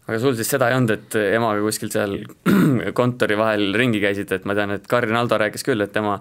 aga 0.09 0.21
sul 0.21 0.37
siis 0.37 0.49
seda 0.49 0.71
ei 0.71 0.77
olnud, 0.77 0.95
et 0.97 1.19
emaga 1.37 1.61
kuskil 1.63 1.91
seal 1.93 2.17
kontori 2.99 3.37
vahel 3.39 3.69
ringi 3.77 4.01
käisite, 4.03 4.39
et 4.39 4.47
ma 4.49 4.57
tean, 4.57 4.73
et 4.77 4.87
Karin 4.89 5.19
Aldo 5.19 5.37
rääkis 5.37 5.65
küll, 5.67 5.85
et 5.85 5.93
tema 5.93 6.17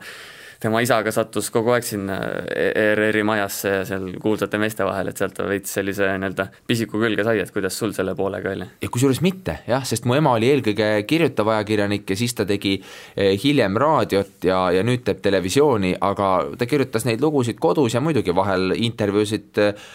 tema 0.61 0.81
isaga 0.83 1.13
sattus 1.15 1.53
kogu 1.55 1.71
aeg 1.75 1.87
sinna 1.87 2.17
ERR-i 2.51 3.23
majasse 3.27 3.71
ja 3.77 3.85
seal 3.87 4.09
kuulsate 4.23 4.59
meeste 4.59 4.87
vahel, 4.87 5.11
et 5.11 5.21
sealt 5.21 5.37
ta 5.37 5.47
veits 5.47 5.71
sellise 5.79 6.09
nii-öelda 6.19 6.49
pisiku 6.67 6.99
külge 6.99 7.23
sai, 7.27 7.39
et 7.43 7.53
kuidas 7.55 7.79
sul 7.79 7.95
selle 7.97 8.17
poolega 8.19 8.55
oli? 8.57 8.67
ja 8.83 8.91
kusjuures 8.91 9.23
mitte 9.25 9.61
jah, 9.71 9.87
sest 9.87 10.09
mu 10.09 10.19
ema 10.19 10.35
oli 10.35 10.51
eelkõige 10.51 10.91
kirjutav 11.09 11.53
ajakirjanik 11.55 12.11
ja 12.11 12.19
siis 12.19 12.35
ta 12.35 12.47
tegi 12.49 12.75
eh, 12.81 13.37
hiljem 13.39 13.79
raadiot 13.79 14.49
ja, 14.51 14.65
ja 14.75 14.83
nüüd 14.87 15.07
teeb 15.07 15.23
televisiooni, 15.23 15.95
aga 16.11 16.33
ta 16.59 16.67
kirjutas 16.71 17.07
neid 17.07 17.23
lugusid 17.23 17.63
kodus 17.63 17.95
ja 17.95 18.03
muidugi 18.03 18.35
vahel 18.35 18.75
intervjuusid 18.75 19.63
äh, 19.63 19.89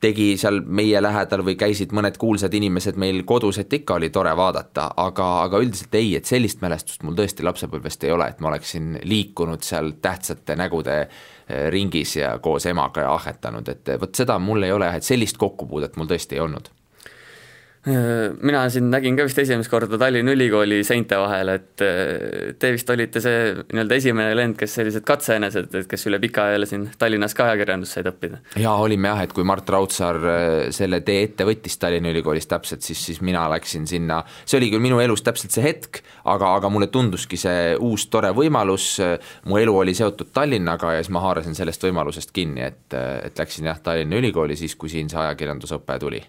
tegi 0.00 0.36
seal 0.40 0.60
meie 0.66 1.00
lähedal 1.02 1.42
või 1.46 1.56
käisid 1.58 1.92
mõned 1.96 2.18
kuulsad 2.20 2.54
inimesed 2.54 2.98
meil 3.00 3.22
kodus, 3.28 3.58
et 3.62 3.72
ikka 3.72 3.96
oli 3.96 4.10
tore 4.12 4.34
vaadata, 4.36 4.90
aga, 5.00 5.28
aga 5.46 5.60
üldiselt 5.64 5.94
ei, 5.96 6.14
et 6.18 6.28
sellist 6.28 6.60
mälestust 6.64 7.04
mul 7.06 7.16
tõesti 7.16 7.46
lapsepõlvest 7.46 8.04
ei 8.04 8.12
ole, 8.12 8.28
et 8.28 8.40
ma 8.44 8.52
oleksin 8.52 8.98
liikunud 9.04 9.64
seal 9.64 9.94
tähtsate 10.02 10.56
nägude 10.60 10.98
eh, 11.02 11.68
ringis 11.72 12.16
ja 12.20 12.36
koos 12.44 12.68
emaga 12.68 13.06
ja 13.06 13.14
ahhetanud, 13.14 13.68
et 13.72 13.96
vot 14.00 14.24
seda 14.24 14.38
mul 14.38 14.68
ei 14.68 14.74
ole 14.76 14.92
et 14.96 15.06
sellist 15.06 15.40
kokkupuudet 15.40 15.96
mul 15.96 16.12
tõesti 16.12 16.36
ei 16.36 16.44
olnud 16.44 16.75
mina 17.86 18.64
siin 18.72 18.88
nägin 18.90 19.14
ka 19.14 19.24
vist 19.28 19.38
esimest 19.38 19.70
korda 19.70 19.98
Tallinna 20.00 20.32
Ülikooli 20.34 20.80
seinte 20.86 21.18
vahel, 21.20 21.52
et 21.54 21.82
eh, 21.84 22.54
te 22.58 22.72
vist 22.74 22.88
olite 22.90 23.20
see 23.22 23.52
nii-öelda 23.60 23.98
esimene 24.00 24.34
lend, 24.34 24.56
kes 24.58 24.74
sellised 24.80 25.04
katseenesed, 25.06 25.70
et 25.70 25.86
kes 25.90 26.06
üle 26.10 26.18
pika 26.22 26.48
aja 26.50 26.66
siin 26.66 26.88
Tallinnas 26.98 27.36
ka 27.36 27.46
ajakirjandust 27.46 27.94
said 27.94 28.10
õppida. 28.10 28.40
jaa, 28.58 28.74
olime 28.82 29.12
jah, 29.12 29.22
et 29.22 29.34
kui 29.36 29.46
Mart 29.46 29.70
Raudsaar 29.70 30.18
eh, 30.18 30.56
selle 30.74 31.00
tee 31.06 31.22
ette 31.28 31.46
võttis 31.46 31.78
Tallinna 31.78 32.10
Ülikoolis 32.10 32.50
täpselt, 32.50 32.82
siis, 32.82 33.04
siis 33.10 33.22
mina 33.22 33.46
läksin 33.52 33.86
sinna, 33.86 34.18
see 34.42 34.58
oli 34.58 34.72
küll 34.74 34.82
minu 34.82 34.98
elus 35.04 35.22
täpselt 35.26 35.54
see 35.54 35.68
hetk, 35.68 36.02
aga, 36.26 36.56
aga 36.58 36.70
mulle 36.72 36.90
tunduski 36.90 37.38
see 37.38 37.76
uus 37.78 38.08
tore 38.10 38.32
võimalus, 38.34 38.96
mu 39.46 39.60
elu 39.62 39.78
oli 39.84 39.94
seotud 39.94 40.34
Tallinnaga 40.34 40.96
ja 40.96 41.04
siis 41.04 41.14
ma 41.14 41.22
haarasin 41.22 41.54
sellest 41.54 41.86
võimalusest 41.86 42.34
kinni, 42.34 42.66
et, 42.66 42.98
et 42.98 43.38
läksin 43.38 43.70
jah, 43.70 43.78
Tallinna 43.78 44.18
Ülikooli 44.18 44.58
siis, 44.58 44.74
kui 44.74 44.90
siin 44.90 45.12
see 45.12 45.22
ajakirjandusõpe 45.22 46.02
tuli 46.02 46.24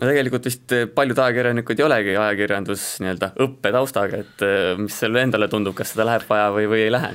no 0.00 0.08
tegelikult 0.08 0.48
vist 0.48 0.74
eh, 0.76 0.88
paljud 0.94 1.20
ajakirjanikud 1.26 1.80
ei 1.80 1.86
olegi 1.86 2.16
ajakirjandus 2.16 2.86
nii-öelda 3.04 3.32
õppetaustaga, 3.46 4.24
et 4.24 4.46
eh, 4.46 4.72
mis 4.80 4.96
sulle 5.02 5.24
endale 5.26 5.50
tundub, 5.52 5.76
kas 5.78 5.94
seda 5.94 6.08
läheb 6.08 6.26
vaja 6.28 6.50
või, 6.56 6.66
või 6.72 6.84
ei 6.86 6.94
lähe? 6.94 7.12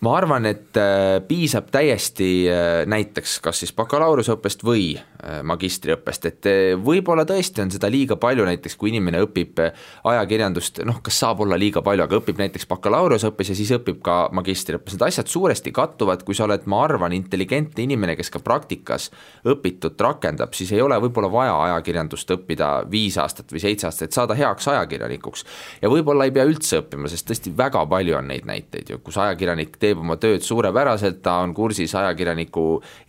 Ma 0.00 0.14
arvan, 0.14 0.46
et 0.46 0.78
äh, 0.78 1.18
piisab 1.26 1.72
täiesti 1.74 2.46
äh, 2.46 2.84
näiteks 2.86 3.38
kas 3.42 3.64
siis 3.64 3.72
bakalaureuseõppest 3.74 4.62
või 4.62 4.92
äh, 4.94 5.40
magistriõppest, 5.46 6.28
et 6.30 6.48
võib-olla 6.84 7.24
tõesti 7.26 7.64
on 7.64 7.72
seda 7.74 7.90
liiga 7.90 8.14
palju, 8.20 8.44
näiteks 8.46 8.76
kui 8.78 8.92
inimene 8.92 9.24
õpib 9.24 9.58
ajakirjandust, 10.06 10.84
noh, 10.86 11.00
kas 11.02 11.18
saab 11.18 11.42
olla 11.42 11.58
liiga 11.58 11.82
palju, 11.82 12.04
aga 12.06 12.20
õpib 12.20 12.38
näiteks 12.38 12.68
bakalaureuseõppes 12.70 13.50
ja 13.50 13.56
siis 13.58 13.72
õpib 13.74 13.98
ka 14.06 14.18
magistriõppes, 14.38 14.94
need 14.94 15.06
asjad 15.08 15.32
suuresti 15.32 15.72
kattuvad, 15.74 16.22
kui 16.26 16.38
sa 16.38 16.46
oled, 16.46 16.68
ma 16.70 16.84
arvan, 16.86 17.16
intelligentne 17.18 17.82
inimene, 17.82 18.14
kes 18.18 18.30
ka 18.34 18.42
praktikas 18.44 19.08
õpitut 19.50 19.98
rakendab, 20.06 20.54
siis 20.54 20.70
ei 20.76 20.84
ole 20.84 21.00
võib-olla 21.02 21.32
vaja 21.32 21.58
ajakirjandust 21.64 22.36
õppida 22.38 22.70
viis 22.90 23.18
aastat 23.18 23.50
või 23.50 23.64
seitse 23.66 23.90
aastat, 23.90 24.12
et 24.12 24.20
saada 24.20 24.38
heaks 24.38 24.70
ajakirjanikuks. 24.70 25.44
ja 25.82 25.90
võib-olla 25.90 26.30
ei 26.30 26.36
pea 26.38 26.46
üldse 26.46 26.84
õppima, 26.84 27.10
sest 27.10 27.26
tõesti 27.32 27.54
väga 27.58 27.82
palju 27.90 28.20
on 28.22 28.30
neid 28.30 28.46
näiteid 28.46 28.94
ju, 28.94 29.02
kus 29.02 29.18
ajakirjanik 29.18 29.74
teeb 29.82 29.87
teeb 29.88 30.04
oma 30.04 30.18
tööd 30.20 30.44
suurepäraselt, 30.46 31.22
ta 31.24 31.40
on 31.44 31.54
kursis 31.56 31.94
ajakirjaniku 31.98 32.66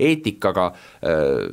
eetikaga 0.10 0.70
äh, 0.72 1.48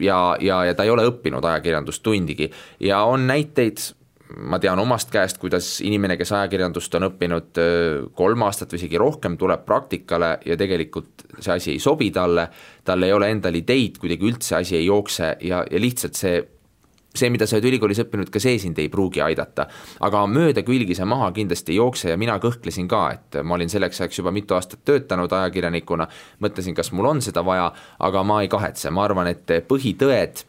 ja, 0.00 0.36
ja, 0.40 0.64
ja 0.68 0.74
ta 0.74 0.86
ei 0.86 0.94
ole 0.94 1.06
õppinud 1.10 1.44
ajakirjandust 1.44 2.02
tundigi 2.04 2.50
ja 2.82 3.04
on 3.08 3.26
näiteid, 3.30 3.82
ma 4.50 4.58
tean 4.58 4.80
omast 4.82 5.12
käest, 5.14 5.38
kuidas 5.38 5.76
inimene, 5.84 6.16
kes 6.18 6.32
ajakirjandust 6.34 6.94
on 6.98 7.08
õppinud 7.10 7.60
äh, 7.60 8.06
kolm 8.16 8.46
aastat 8.46 8.74
või 8.74 8.82
isegi 8.82 9.00
rohkem, 9.00 9.38
tuleb 9.40 9.66
praktikale 9.66 10.38
ja 10.46 10.58
tegelikult 10.60 11.26
see 11.38 11.54
asi 11.54 11.74
ei 11.74 11.82
sobi 11.82 12.10
talle, 12.14 12.48
tal 12.84 13.06
ei 13.06 13.14
ole 13.14 13.30
endal 13.34 13.56
ideid, 13.58 14.00
kuidagi 14.02 14.30
üldse 14.30 14.58
asi 14.60 14.78
ei 14.80 14.88
jookse 14.88 15.36
ja, 15.44 15.62
ja 15.70 15.80
lihtsalt 15.80 16.18
see 16.18 16.42
see, 17.14 17.30
mida 17.30 17.46
sa 17.46 17.58
oled 17.58 17.68
ülikoolis 17.70 18.02
õppinud, 18.04 18.30
ka 18.32 18.42
see 18.42 18.58
sind 18.62 18.78
ei 18.82 18.88
pruugi 18.92 19.22
aidata. 19.24 19.68
aga 20.00 20.24
mööda 20.30 20.64
külgi 20.66 20.96
see 20.98 21.06
maha 21.08 21.30
kindlasti 21.32 21.74
ei 21.74 21.78
jookse 21.78 22.10
ja 22.10 22.16
mina 22.20 22.38
kõhklesin 22.42 22.88
ka, 22.90 23.04
et 23.14 23.42
ma 23.42 23.54
olin 23.58 23.70
selleks 23.70 24.00
ajaks 24.00 24.18
juba 24.18 24.32
mitu 24.34 24.54
aastat 24.54 24.84
töötanud 24.84 25.32
ajakirjanikuna, 25.32 26.08
mõtlesin, 26.40 26.74
kas 26.74 26.92
mul 26.92 27.12
on 27.12 27.22
seda 27.22 27.44
vaja, 27.44 27.70
aga 27.98 28.22
ma 28.26 28.42
ei 28.42 28.50
kahetse, 28.50 28.90
ma 28.90 29.04
arvan, 29.06 29.30
et 29.30 29.56
põhitõed 29.68 30.44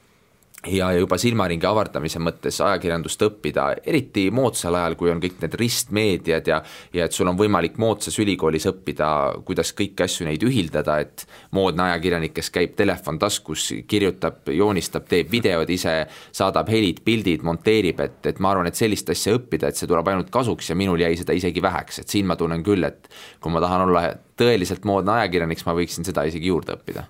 ja 0.67 0.89
juba 0.95 1.17
silmaringi 1.19 1.67
avardamise 1.67 2.19
mõttes 2.24 2.57
ajakirjandust 2.63 3.22
õppida, 3.27 3.67
eriti 3.86 4.27
moodsal 4.34 4.77
ajal, 4.79 4.95
kui 5.00 5.12
on 5.12 5.22
kõik 5.24 5.39
need 5.43 5.57
ristmeediad 5.60 6.50
ja 6.50 6.62
ja 6.93 7.05
et 7.05 7.15
sul 7.15 7.27
on 7.29 7.38
võimalik 7.38 7.77
moodsas 7.81 8.17
ülikoolis 8.22 8.65
õppida, 8.69 9.07
kuidas 9.45 9.74
kõiki 9.77 10.05
asju 10.05 10.27
neid 10.27 10.43
ühildada, 10.45 10.98
et 11.03 11.25
moodne 11.55 11.88
ajakirjanik, 11.89 12.34
kes 12.36 12.51
käib 12.53 12.75
telefon 12.77 13.19
taskus, 13.22 13.67
kirjutab, 13.88 14.50
joonistab, 14.51 15.07
teeb 15.10 15.31
videod 15.31 15.69
ise, 15.69 15.95
saadab 16.36 16.69
helid, 16.72 17.01
pildid, 17.05 17.43
monteerib, 17.45 18.01
et, 18.05 18.22
et 18.31 18.39
ma 18.39 18.53
arvan, 18.53 18.69
et 18.69 18.79
sellist 18.79 19.10
asja 19.12 19.36
õppida, 19.38 19.69
et 19.69 19.79
see 19.79 19.89
tuleb 19.89 20.07
ainult 20.12 20.31
kasuks 20.34 20.72
ja 20.72 20.79
minul 20.79 21.01
jäi 21.03 21.15
seda 21.19 21.36
isegi 21.38 21.63
väheks, 21.63 22.01
et 22.01 22.15
siin 22.15 22.29
ma 22.29 22.39
tunnen 22.39 22.63
küll, 22.65 22.88
et 22.88 23.12
kui 23.41 23.53
ma 23.53 23.63
tahan 23.63 23.88
olla 23.88 24.07
tõeliselt 24.39 24.88
moodne 24.88 25.19
ajakirjanik, 25.19 25.62
siis 25.62 25.69
ma 25.69 25.77
võiksin 25.77 26.07
seda 26.07 26.25
isegi 26.29 26.51
juurde 26.51 26.75
õppida 26.77 27.10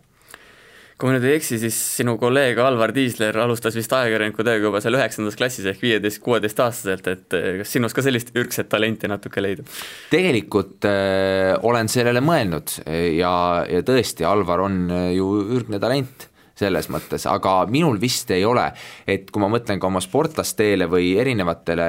kui 0.95 1.09
ma 1.09 1.17
nüüd 1.17 1.25
ei 1.27 1.35
eksi, 1.35 1.57
siis 1.59 1.75
sinu 1.97 2.13
kolleeg 2.19 2.59
Alvar 2.63 2.93
Tiisler 2.95 3.35
alustas 3.43 3.75
vist 3.75 3.91
ajakirjaniku 3.91 4.45
tööga 4.47 4.69
juba 4.69 4.79
seal 4.83 4.95
üheksandas 4.95 5.35
klassis 5.35 5.65
ehk 5.67 5.81
viieteist, 5.83 6.21
kuueteistaastaselt, 6.23 7.09
et 7.11 7.35
eh, 7.35 7.47
kas 7.59 7.73
sinus 7.75 7.95
ka 7.95 8.03
sellist 8.05 8.31
ürgset 8.31 8.69
talenti 8.71 9.09
natuke 9.11 9.43
leidub? 9.43 9.67
tegelikult 10.13 10.87
äh, 10.87 11.51
olen 11.67 11.91
sellele 11.91 12.21
mõelnud 12.23 12.77
ja, 13.17 13.33
ja 13.67 13.81
tõesti, 13.83 14.23
Alvar 14.27 14.63
on 14.63 14.85
eh, 14.87 15.09
ju 15.17 15.27
ürgne 15.57 15.81
talent 15.83 16.29
selles 16.55 16.87
mõttes, 16.87 17.25
aga 17.27 17.57
minul 17.67 17.99
vist 17.99 18.31
ei 18.31 18.45
ole, 18.47 18.69
et 19.11 19.27
kui 19.27 19.43
ma 19.43 19.49
mõtlen 19.51 19.81
ka 19.81 19.89
oma 19.89 19.99
sportlasteele 19.99 20.87
või 20.87 21.09
erinevatele 21.19 21.87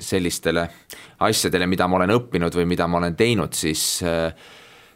sellistele 0.00 0.64
asjadele, 1.28 1.68
mida 1.68 1.84
ma 1.84 1.98
olen 1.98 2.14
õppinud 2.14 2.56
või 2.56 2.70
mida 2.72 2.88
ma 2.88 3.02
olen 3.02 3.18
teinud, 3.20 3.52
siis 3.52 4.00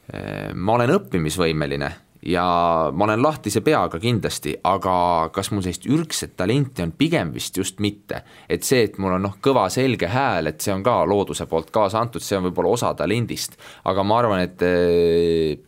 ma 0.09 0.78
olen 0.78 0.95
õppimisvõimeline 0.97 1.90
ja 2.26 2.45
ma 2.93 3.04
olen 3.04 3.23
lahtise 3.23 3.61
peaga 3.64 3.99
kindlasti, 4.00 4.54
aga 4.64 4.95
kas 5.35 5.50
mul 5.52 5.64
sellist 5.64 5.88
ürgset 5.90 6.35
talenti 6.38 6.85
on, 6.85 6.95
pigem 6.97 7.35
vist 7.35 7.57
just 7.61 7.83
mitte. 7.85 8.23
et 8.49 8.62
see, 8.64 8.87
et 8.88 8.99
mul 8.99 9.19
on 9.19 9.26
noh, 9.28 9.37
kõva 9.45 9.66
selge 9.73 10.09
hääl, 10.09 10.49
et 10.49 10.61
see 10.61 10.73
on 10.73 10.83
ka 10.85 11.02
looduse 11.09 11.47
poolt 11.50 11.71
kaasa 11.75 12.00
antud, 12.00 12.25
see 12.25 12.38
on 12.38 12.49
võib-olla 12.49 12.75
osa 12.78 12.95
talendist, 12.97 13.59
aga 13.85 14.04
ma 14.07 14.19
arvan, 14.23 14.45
et 14.47 14.64
eh, 14.64 15.59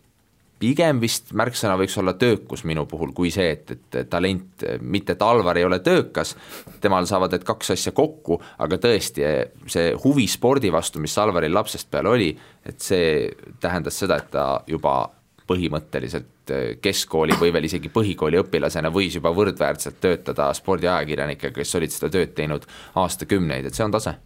pigem 0.61 1.01
vist 1.03 1.35
märksõna 1.37 1.77
võiks 1.77 1.97
olla 2.01 2.15
töökus 2.17 2.65
minu 2.65 2.87
puhul, 2.89 3.13
kui 3.17 3.31
see, 3.35 3.51
et, 3.53 3.75
et 3.77 4.09
talent, 4.09 4.65
mitte 4.81 5.13
et 5.13 5.23
Alvar 5.23 5.59
ei 5.61 5.67
ole 5.69 5.83
töökas, 5.85 6.33
temal 6.81 7.09
saavad 7.09 7.37
need 7.37 7.45
kaks 7.45 7.75
asja 7.77 7.93
kokku, 7.97 8.41
aga 8.65 8.81
tõesti, 8.81 9.27
see 9.73 9.93
huvi 10.05 10.25
spordi 10.31 10.73
vastu, 10.73 11.03
mis 11.05 11.17
Alvaril 11.21 11.53
lapsest 11.55 11.91
peale 11.93 12.15
oli, 12.15 12.31
et 12.65 12.81
see 12.81 13.29
tähendas 13.61 14.01
seda, 14.01 14.23
et 14.23 14.33
ta 14.33 14.49
juba 14.71 15.03
põhimõtteliselt 15.47 16.55
eh, 16.55 16.69
keskkooli 16.83 17.39
või 17.41 17.53
veel 17.55 17.69
isegi 17.69 17.91
põhikooli 17.93 18.41
õpilasena 18.43 18.93
võis 18.95 19.19
juba 19.19 19.33
võrdväärselt 19.35 20.01
töötada 20.03 20.53
spordiajakirjanikega, 20.55 21.55
kes 21.57 21.75
olid 21.79 21.95
seda 21.95 22.11
tööd 22.13 22.35
teinud 22.37 22.67
aastakümneid, 23.03 23.69
et 23.69 23.79
see 23.79 23.87
on 23.87 23.95
tase 23.95 24.17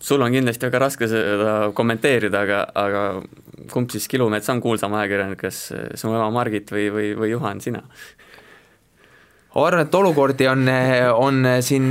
sul 0.00 0.22
on 0.24 0.32
kindlasti 0.32 0.66
väga 0.68 0.78
raske 0.80 1.08
seda 1.10 1.54
kommenteerida, 1.76 2.44
aga, 2.46 2.60
aga 2.80 3.02
kumb 3.72 3.92
siis 3.92 4.08
Kilumets 4.08 4.48
on 4.52 4.62
kuulsam 4.64 4.94
ajakirjanik, 4.96 5.42
kas 5.42 5.66
su 6.00 6.08
ema 6.08 6.30
Margit 6.32 6.72
või, 6.72 6.88
või, 6.94 7.10
või 7.18 7.32
Juhan, 7.34 7.60
sina? 7.60 7.82
Ma 9.54 9.64
arvan, 9.66 9.82
et 9.82 9.94
olukordi 9.98 10.46
on, 10.46 10.68
on 11.18 11.46
siin 11.64 11.88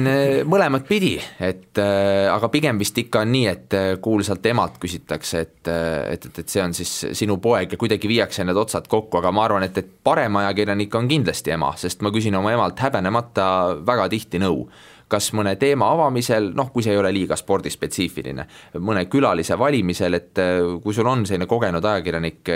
mõlemat 0.47 0.85
pidi, 0.87 1.15
et 1.43 1.79
aga 1.79 2.49
pigem 2.51 2.79
vist 2.79 2.97
ikka 3.01 3.23
on 3.25 3.33
nii, 3.35 3.47
et 3.51 3.75
kuulsalt 4.03 4.45
emalt 4.47 4.77
küsitakse, 4.79 5.41
et, 5.43 5.57
et, 5.67 6.29
et, 6.29 6.39
et 6.39 6.53
see 6.53 6.63
on 6.63 6.75
siis 6.77 6.93
sinu 7.19 7.35
poeg 7.43 7.75
ja 7.75 7.79
kuidagi 7.81 8.07
viiakse 8.07 8.45
need 8.47 8.59
otsad 8.59 8.87
kokku, 8.87 9.19
aga 9.19 9.33
ma 9.35 9.43
arvan, 9.47 9.65
et, 9.67 9.75
et 9.81 9.89
parem 10.03 10.39
ajakirjanik 10.39 10.95
on 10.95 11.09
kindlasti 11.11 11.55
ema, 11.57 11.73
sest 11.79 12.05
ma 12.05 12.13
küsin 12.15 12.37
oma 12.39 12.53
emalt 12.55 12.79
häbenemata 12.79 13.49
väga 13.87 14.07
tihti 14.15 14.39
nõu. 14.39 14.63
Kas 15.09 15.31
mõne 15.33 15.55
teema 15.57 15.87
avamisel, 15.89 16.51
noh, 16.53 16.67
kui 16.69 16.83
see 16.85 16.93
ei 16.93 16.99
ole 17.01 17.09
liiga 17.09 17.33
spordispetsiifiline, 17.33 18.43
mõne 18.85 19.07
külalise 19.09 19.57
valimisel, 19.57 20.13
et 20.19 20.41
kui 20.83 20.93
sul 20.93 21.09
on 21.09 21.25
selline 21.25 21.47
kogenud 21.49 21.81
ajakirjanik, 21.81 22.53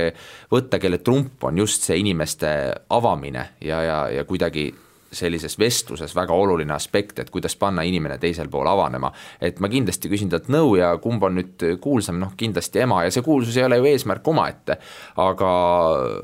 võtta, 0.54 0.78
kelle 0.78 1.02
trump 1.02 1.50
on 1.50 1.58
just 1.64 1.90
see 1.90 1.98
inimeste 2.04 2.54
avamine 2.94 3.48
ja, 3.66 3.82
ja, 3.82 3.98
ja 4.20 4.28
kuidagi 4.30 4.68
sellises 5.14 5.58
vestluses 5.60 6.16
väga 6.16 6.34
oluline 6.34 6.74
aspekt, 6.74 7.20
et 7.20 7.30
kuidas 7.34 7.56
panna 7.60 7.84
inimene 7.88 8.18
teisel 8.22 8.50
pool 8.50 8.68
avanema. 8.68 9.12
et 9.42 9.60
ma 9.60 9.70
kindlasti 9.70 10.10
küsin 10.10 10.30
talt 10.30 10.50
nõu 10.50 10.76
ja 10.78 10.98
kumb 10.98 11.24
on 11.24 11.36
nüüd 11.40 11.66
kuulsam, 11.82 12.20
noh 12.20 12.34
kindlasti 12.38 12.84
ema 12.84 13.04
ja 13.04 13.12
see 13.12 13.24
kuulsus 13.26 13.58
ei 13.58 13.66
ole 13.66 13.78
ju 13.78 13.90
eesmärk 13.92 14.28
omaette. 14.28 14.78
aga, 15.18 15.52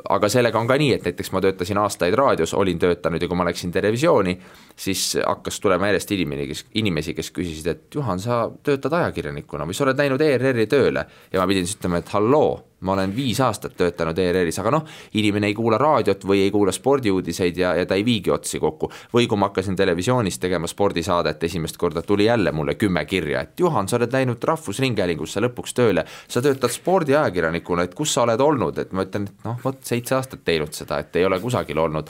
aga 0.10 0.30
sellega 0.30 0.60
on 0.60 0.68
ka 0.68 0.78
nii, 0.78 0.94
et 0.94 1.10
näiteks 1.10 1.32
ma 1.32 1.42
töötasin 1.42 1.78
aastaid 1.78 2.18
raadios, 2.18 2.54
olin 2.54 2.80
töötanud 2.80 3.22
ja 3.22 3.28
kui 3.28 3.38
ma 3.38 3.48
läksin 3.48 3.72
televisiooni, 3.72 4.38
siis 4.76 5.18
hakkas 5.26 5.60
tulema 5.60 5.92
järjest 5.92 6.12
inimene, 6.16 6.48
kes, 6.50 6.66
inimesi, 6.80 7.14
kes 7.14 7.32
küsisid, 7.36 7.68
et 7.68 7.96
Juhan, 7.96 8.20
sa 8.20 8.46
töötad 8.64 8.94
ajakirjanikuna 8.94 9.68
või 9.68 9.78
sa 9.78 9.88
oled 9.88 10.00
läinud 10.00 10.22
ERR-i 10.22 10.68
tööle 10.70 11.06
ja 11.34 11.42
ma 11.42 11.48
pidin 11.50 11.68
siis 11.68 11.80
ütlema, 11.80 12.02
et 12.02 12.12
halloo 12.16 12.69
ma 12.80 12.94
olen 12.94 13.16
viis 13.16 13.40
aastat 13.44 13.76
töötanud 13.78 14.18
ERR-is, 14.20 14.60
aga 14.62 14.72
noh, 14.72 14.86
inimene 15.20 15.50
ei 15.50 15.56
kuula 15.58 15.78
raadiot 15.82 16.24
või 16.28 16.44
ei 16.46 16.52
kuula 16.52 16.72
spordiuudiseid 16.76 17.58
ja, 17.60 17.74
ja 17.76 17.86
ta 17.86 17.98
ei 18.00 18.06
viigi 18.06 18.32
otsi 18.32 18.60
kokku. 18.60 18.92
või 19.14 19.28
kui 19.28 19.38
ma 19.38 19.50
hakkasin 19.50 19.76
televisioonis 19.76 20.40
tegema 20.40 20.68
spordisaadet, 20.68 21.44
esimest 21.44 21.78
korda 21.78 22.02
tuli 22.02 22.26
jälle 22.26 22.52
mulle 22.52 22.76
kümme 22.76 23.06
kirja, 23.06 23.42
et 23.42 23.60
Juhan, 23.60 23.88
sa 23.88 23.98
oled 23.98 24.14
läinud 24.14 24.44
Rahvusringhäälingusse 24.44 25.44
lõpuks 25.44 25.76
tööle, 25.76 26.06
sa 26.28 26.42
töötad 26.42 26.72
spordiajakirjanikuna, 26.72 27.88
et 27.88 27.96
kus 27.96 28.14
sa 28.14 28.24
oled 28.24 28.40
olnud, 28.40 28.78
et 28.80 28.94
ma 28.94 29.06
ütlen, 29.08 29.28
et 29.28 29.48
noh, 29.48 29.60
vot 29.64 29.80
seitse 29.84 30.16
aastat 30.16 30.44
teinud 30.46 30.74
seda, 30.76 31.02
et 31.04 31.16
ei 31.20 31.26
ole 31.26 31.40
kusagil 31.40 31.78
olnud. 31.78 32.10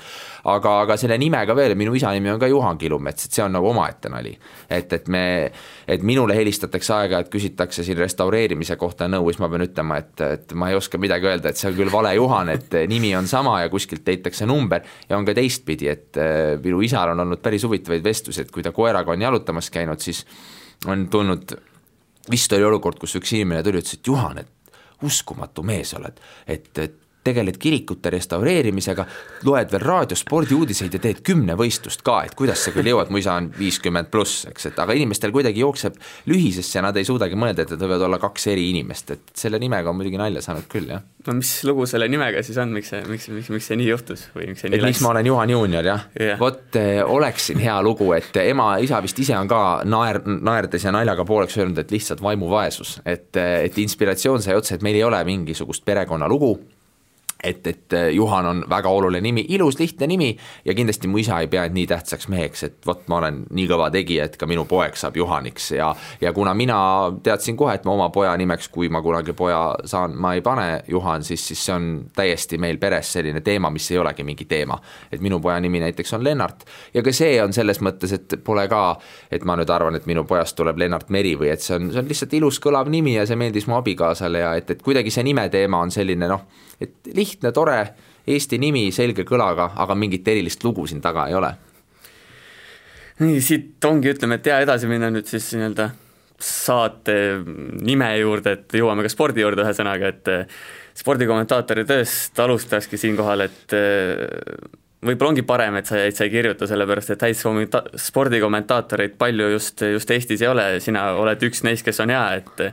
aga, 0.49 0.79
aga 0.85 0.97
selle 0.97 1.17
nimega 1.17 1.55
veel, 1.55 1.75
minu 1.75 1.93
isa 1.95 2.11
nimi 2.15 2.31
on 2.31 2.39
ka 2.39 2.47
Juhan 2.47 2.77
Kilumets, 2.77 3.25
et 3.25 3.31
see 3.37 3.43
on 3.43 3.51
nagu 3.57 3.69
omaette 3.69 4.09
nali. 4.09 4.37
et, 4.69 4.93
et 4.93 5.07
me, 5.07 5.51
et 5.89 6.03
minule 6.05 6.35
helistatakse 6.37 6.93
aeg-ajalt, 6.93 7.31
küsitakse 7.33 7.83
siin 7.85 7.97
restaureerimise 7.97 8.77
kohta 8.79 9.07
nõu, 9.09 9.31
siis 9.31 9.39
ma 9.41 9.49
pean 9.49 9.65
ütlema, 9.65 9.97
et, 10.03 10.21
et 10.21 10.53
ma 10.59 10.69
ei 10.69 10.77
oska 10.77 10.99
midagi 11.01 11.29
öelda, 11.29 11.49
et 11.49 11.57
see 11.59 11.71
on 11.71 11.77
küll 11.79 11.91
vale 11.93 12.11
Juhan, 12.13 12.51
et 12.53 12.77
eh, 12.77 12.85
nimi 12.89 13.09
on 13.17 13.27
sama 13.29 13.57
ja 13.63 13.71
kuskilt 13.73 14.07
leitakse 14.07 14.45
number 14.49 14.85
ja 15.09 15.17
on 15.17 15.25
ka 15.25 15.33
teistpidi, 15.37 15.89
et 15.89 16.21
eh, 16.21 16.53
minu 16.61 16.83
isal 16.85 17.15
on 17.15 17.25
olnud 17.25 17.41
päris 17.41 17.65
huvitavaid 17.65 18.05
vestlusi, 18.05 18.45
et 18.45 18.53
kui 18.53 18.65
ta 18.65 18.73
koeraga 18.75 19.15
on 19.15 19.25
jalutamas 19.25 19.71
käinud, 19.73 20.01
siis 20.03 20.21
on 20.87 21.07
tulnud, 21.09 21.57
vist 22.29 22.53
oli 22.53 22.69
olukord, 22.69 23.01
kus 23.01 23.17
üks 23.17 23.33
inimene 23.33 23.65
tuli, 23.65 23.81
ütles, 23.81 23.97
et 23.97 24.13
Juhan, 24.13 24.43
et 24.43 24.79
uskumatu 25.09 25.65
mees 25.65 25.95
oled, 25.97 26.21
et, 26.45 26.69
et 26.77 26.97
tegeled 27.23 27.57
kirikute 27.59 28.11
restaureerimisega, 28.13 29.05
loed 29.47 29.73
veel 29.73 29.83
raadios 29.83 30.23
spordiuudiseid 30.23 30.95
ja 30.95 31.01
teed 31.03 31.21
kümnevõistlust 31.27 32.03
ka, 32.05 32.21
et 32.27 32.35
kuidas 32.39 32.63
sa 32.63 32.73
küll 32.75 32.87
jõuad, 32.89 33.11
mu 33.11 33.19
isa 33.19 33.35
on 33.39 33.49
viiskümmend 33.57 34.09
pluss, 34.13 34.45
eks, 34.49 34.69
et 34.71 34.79
aga 34.79 34.95
inimestel 34.95 35.33
kuidagi 35.35 35.63
jookseb 35.63 35.99
lühisesse 36.31 36.79
ja 36.79 36.85
nad 36.85 36.97
ei 36.97 37.07
suudagi 37.07 37.37
mõelda, 37.39 37.65
et 37.65 37.75
nad 37.75 37.83
võivad 37.83 38.05
olla 38.07 38.21
kaks 38.21 38.47
eri 38.53 38.69
inimest, 38.71 39.11
et 39.15 39.35
selle 39.37 39.59
nimega 39.61 39.91
on 39.91 39.99
muidugi 39.99 40.21
nalja 40.21 40.43
saanud 40.45 40.69
küll, 40.71 40.87
jah. 40.93 41.03
no 41.27 41.35
mis 41.41 41.51
lugu 41.67 41.87
selle 41.89 42.07
nimega 42.11 42.43
siis 42.45 42.57
on, 42.63 42.71
miks 42.75 42.93
see, 42.93 43.03
miks, 43.11 43.27
miks, 43.35 43.51
miks 43.51 43.69
see 43.71 43.79
nii 43.81 43.91
juhtus 43.91 44.25
või 44.35 44.49
miks 44.53 44.63
see 44.63 44.71
nii 44.71 44.79
et 44.79 44.85
läks? 44.85 44.95
miks 44.95 45.03
ma 45.05 45.13
olen 45.13 45.31
Juhan 45.31 45.53
Juunior, 45.55 45.91
jah 45.91 46.07
yeah.? 46.15 46.39
vot 46.39 46.79
eh, 46.79 47.03
oleks 47.03 47.51
siin 47.51 47.59
hea 47.63 47.75
lugu, 47.83 48.09
et 48.15 48.41
ema, 48.45 48.71
isa 48.83 49.03
vist 49.03 49.19
ise 49.19 49.35
on 49.37 49.51
ka 49.51 49.61
naer, 49.83 50.23
naerdes 50.23 50.87
ja 50.87 50.95
naljaga 50.95 51.27
pooleks 51.27 51.59
öelnud, 51.59 51.83
et 51.83 51.91
lihtsalt 51.91 52.23
vaimuvaesus, 52.23 52.99
et, 53.03 53.29
eh, 53.35 53.65
et 53.67 53.83
inspiratsioon 53.83 54.43
sai 54.45 54.55
otsa, 54.55 54.79
et 54.79 54.85
meil 54.85 55.01
ei 55.01 55.07
ole 55.07 55.19
mingisugust 55.27 55.83
perekonnalugu 55.85 56.55
et, 57.43 57.67
et 57.67 57.93
äh, 57.93 58.09
Juhan 58.13 58.45
on 58.45 58.63
väga 58.69 58.89
oluline 58.89 59.21
nimi, 59.21 59.45
ilus 59.49 59.79
lihtne 59.79 60.07
nimi 60.07 60.37
ja 60.65 60.73
kindlasti 60.73 61.07
mu 61.07 61.17
isa 61.17 61.39
ei 61.39 61.47
pea 61.47 61.63
end 61.65 61.77
nii 61.77 61.87
tähtsaks 61.87 62.27
meheks, 62.27 62.63
et 62.63 62.87
vot 62.87 63.05
ma 63.07 63.19
olen 63.21 63.43
nii 63.55 63.67
kõva 63.69 63.87
tegija, 63.93 64.25
et 64.27 64.37
ka 64.39 64.47
minu 64.49 64.65
poeg 64.69 64.97
saab 64.99 65.17
Juhaniks 65.17 65.71
ja 65.71 65.93
ja 66.21 66.33
kuna 66.33 66.53
mina 66.53 66.79
teadsin 67.23 67.57
kohe, 67.57 67.77
et 67.79 67.87
ma 67.87 67.95
oma 67.95 68.09
poja 68.13 68.35
nimeks, 68.37 68.67
kui 68.73 68.89
ma 68.89 69.01
kunagi 69.01 69.33
poja 69.33 69.61
saan, 69.87 70.17
ma 70.19 70.33
ei 70.35 70.43
pane 70.45 70.83
Juhan, 70.87 71.23
siis, 71.23 71.47
siis 71.47 71.65
see 71.65 71.75
on 71.75 71.89
täiesti 72.15 72.59
meil 72.59 72.77
peres 72.77 73.13
selline 73.13 73.41
teema, 73.41 73.71
mis 73.71 73.91
ei 73.91 73.97
olegi 73.97 74.23
mingi 74.23 74.45
teema. 74.45 74.79
et 75.11 75.21
minu 75.21 75.39
poja 75.39 75.59
nimi 75.59 75.79
näiteks 75.79 76.13
on 76.13 76.23
Lennart 76.23 76.65
ja 76.93 77.03
ka 77.03 77.11
see 77.15 77.39
on 77.43 77.53
selles 77.53 77.79
mõttes, 77.81 78.13
et 78.13 78.39
pole 78.43 78.67
ka, 78.67 78.97
et 79.31 79.45
ma 79.45 79.55
nüüd 79.55 79.69
arvan, 79.69 79.95
et 79.95 80.05
minu 80.05 80.25
pojast 80.27 80.55
tuleb 80.59 80.77
Lennart 80.77 81.09
Meri 81.09 81.35
või 81.39 81.53
et 81.53 81.63
see 81.63 81.75
on, 81.75 81.91
see 81.91 82.03
on 82.03 82.09
lihtsalt 82.09 82.33
ilus 82.33 82.59
kõlav 82.59 82.89
nimi 82.91 83.15
ja 83.15 83.25
see 83.25 83.39
meeldis 83.39 83.67
mu 83.67 83.79
abikaasale 83.79 84.43
ja 84.43 84.55
et, 84.59 84.69
et 84.69 84.81
kuidagi 84.83 85.11
see 85.11 85.23
nimeteema 85.23 85.79
on 85.79 85.91
selline 85.91 86.27
noh, 86.27 86.43
et 86.81 87.11
lihtne, 87.15 87.51
tore 87.55 87.79
Eesti 88.29 88.59
nimi 88.61 88.91
selge 88.93 89.23
kõlaga, 89.25 89.71
aga 89.79 89.95
mingit 89.97 90.27
erilist 90.27 90.63
lugu 90.63 90.85
siin 90.87 91.01
taga 91.01 91.25
ei 91.29 91.37
ole. 91.37 91.53
nii, 93.19 93.39
siit 93.41 93.85
ongi, 93.85 94.13
ütleme, 94.13 94.37
et 94.39 94.45
hea 94.47 94.59
edasi 94.63 94.87
minna 94.87 95.09
nüüd 95.11 95.27
siis 95.27 95.49
nii-öelda 95.55 95.89
saate 96.39 97.15
nime 97.83 98.09
juurde, 98.19 98.53
et 98.55 98.77
jõuame 98.79 99.03
ka 99.03 99.11
spordi 99.11 99.43
juurde 99.43 99.65
ühesõnaga, 99.65 100.11
et 100.13 100.29
eh, 100.31 100.59
spordikommentaatori 100.99 101.83
tööst 101.89 102.39
alustakski 102.39 102.99
siinkohal, 103.01 103.43
et 103.49 103.75
eh, 103.75 104.23
võib-olla 105.05 105.33
ongi 105.33 105.43
parem, 105.47 105.79
et 105.79 105.89
sa, 105.89 105.99
et 106.07 106.15
sa 106.15 106.27
ei 106.27 106.31
kirjuta, 106.31 106.67
sellepärast 106.69 107.13
et 107.15 107.27
häid 107.27 107.75
spordikommentaatoreid 108.07 109.19
palju 109.19 109.51
just, 109.55 109.83
just 109.97 110.15
Eestis 110.15 110.43
ei 110.43 110.51
ole, 110.51 110.71
sina 110.83 111.09
oled 111.19 111.43
üks 111.49 111.63
neist, 111.67 111.85
kes 111.87 111.99
on 112.03 112.15
hea, 112.15 112.25
et 112.39 112.65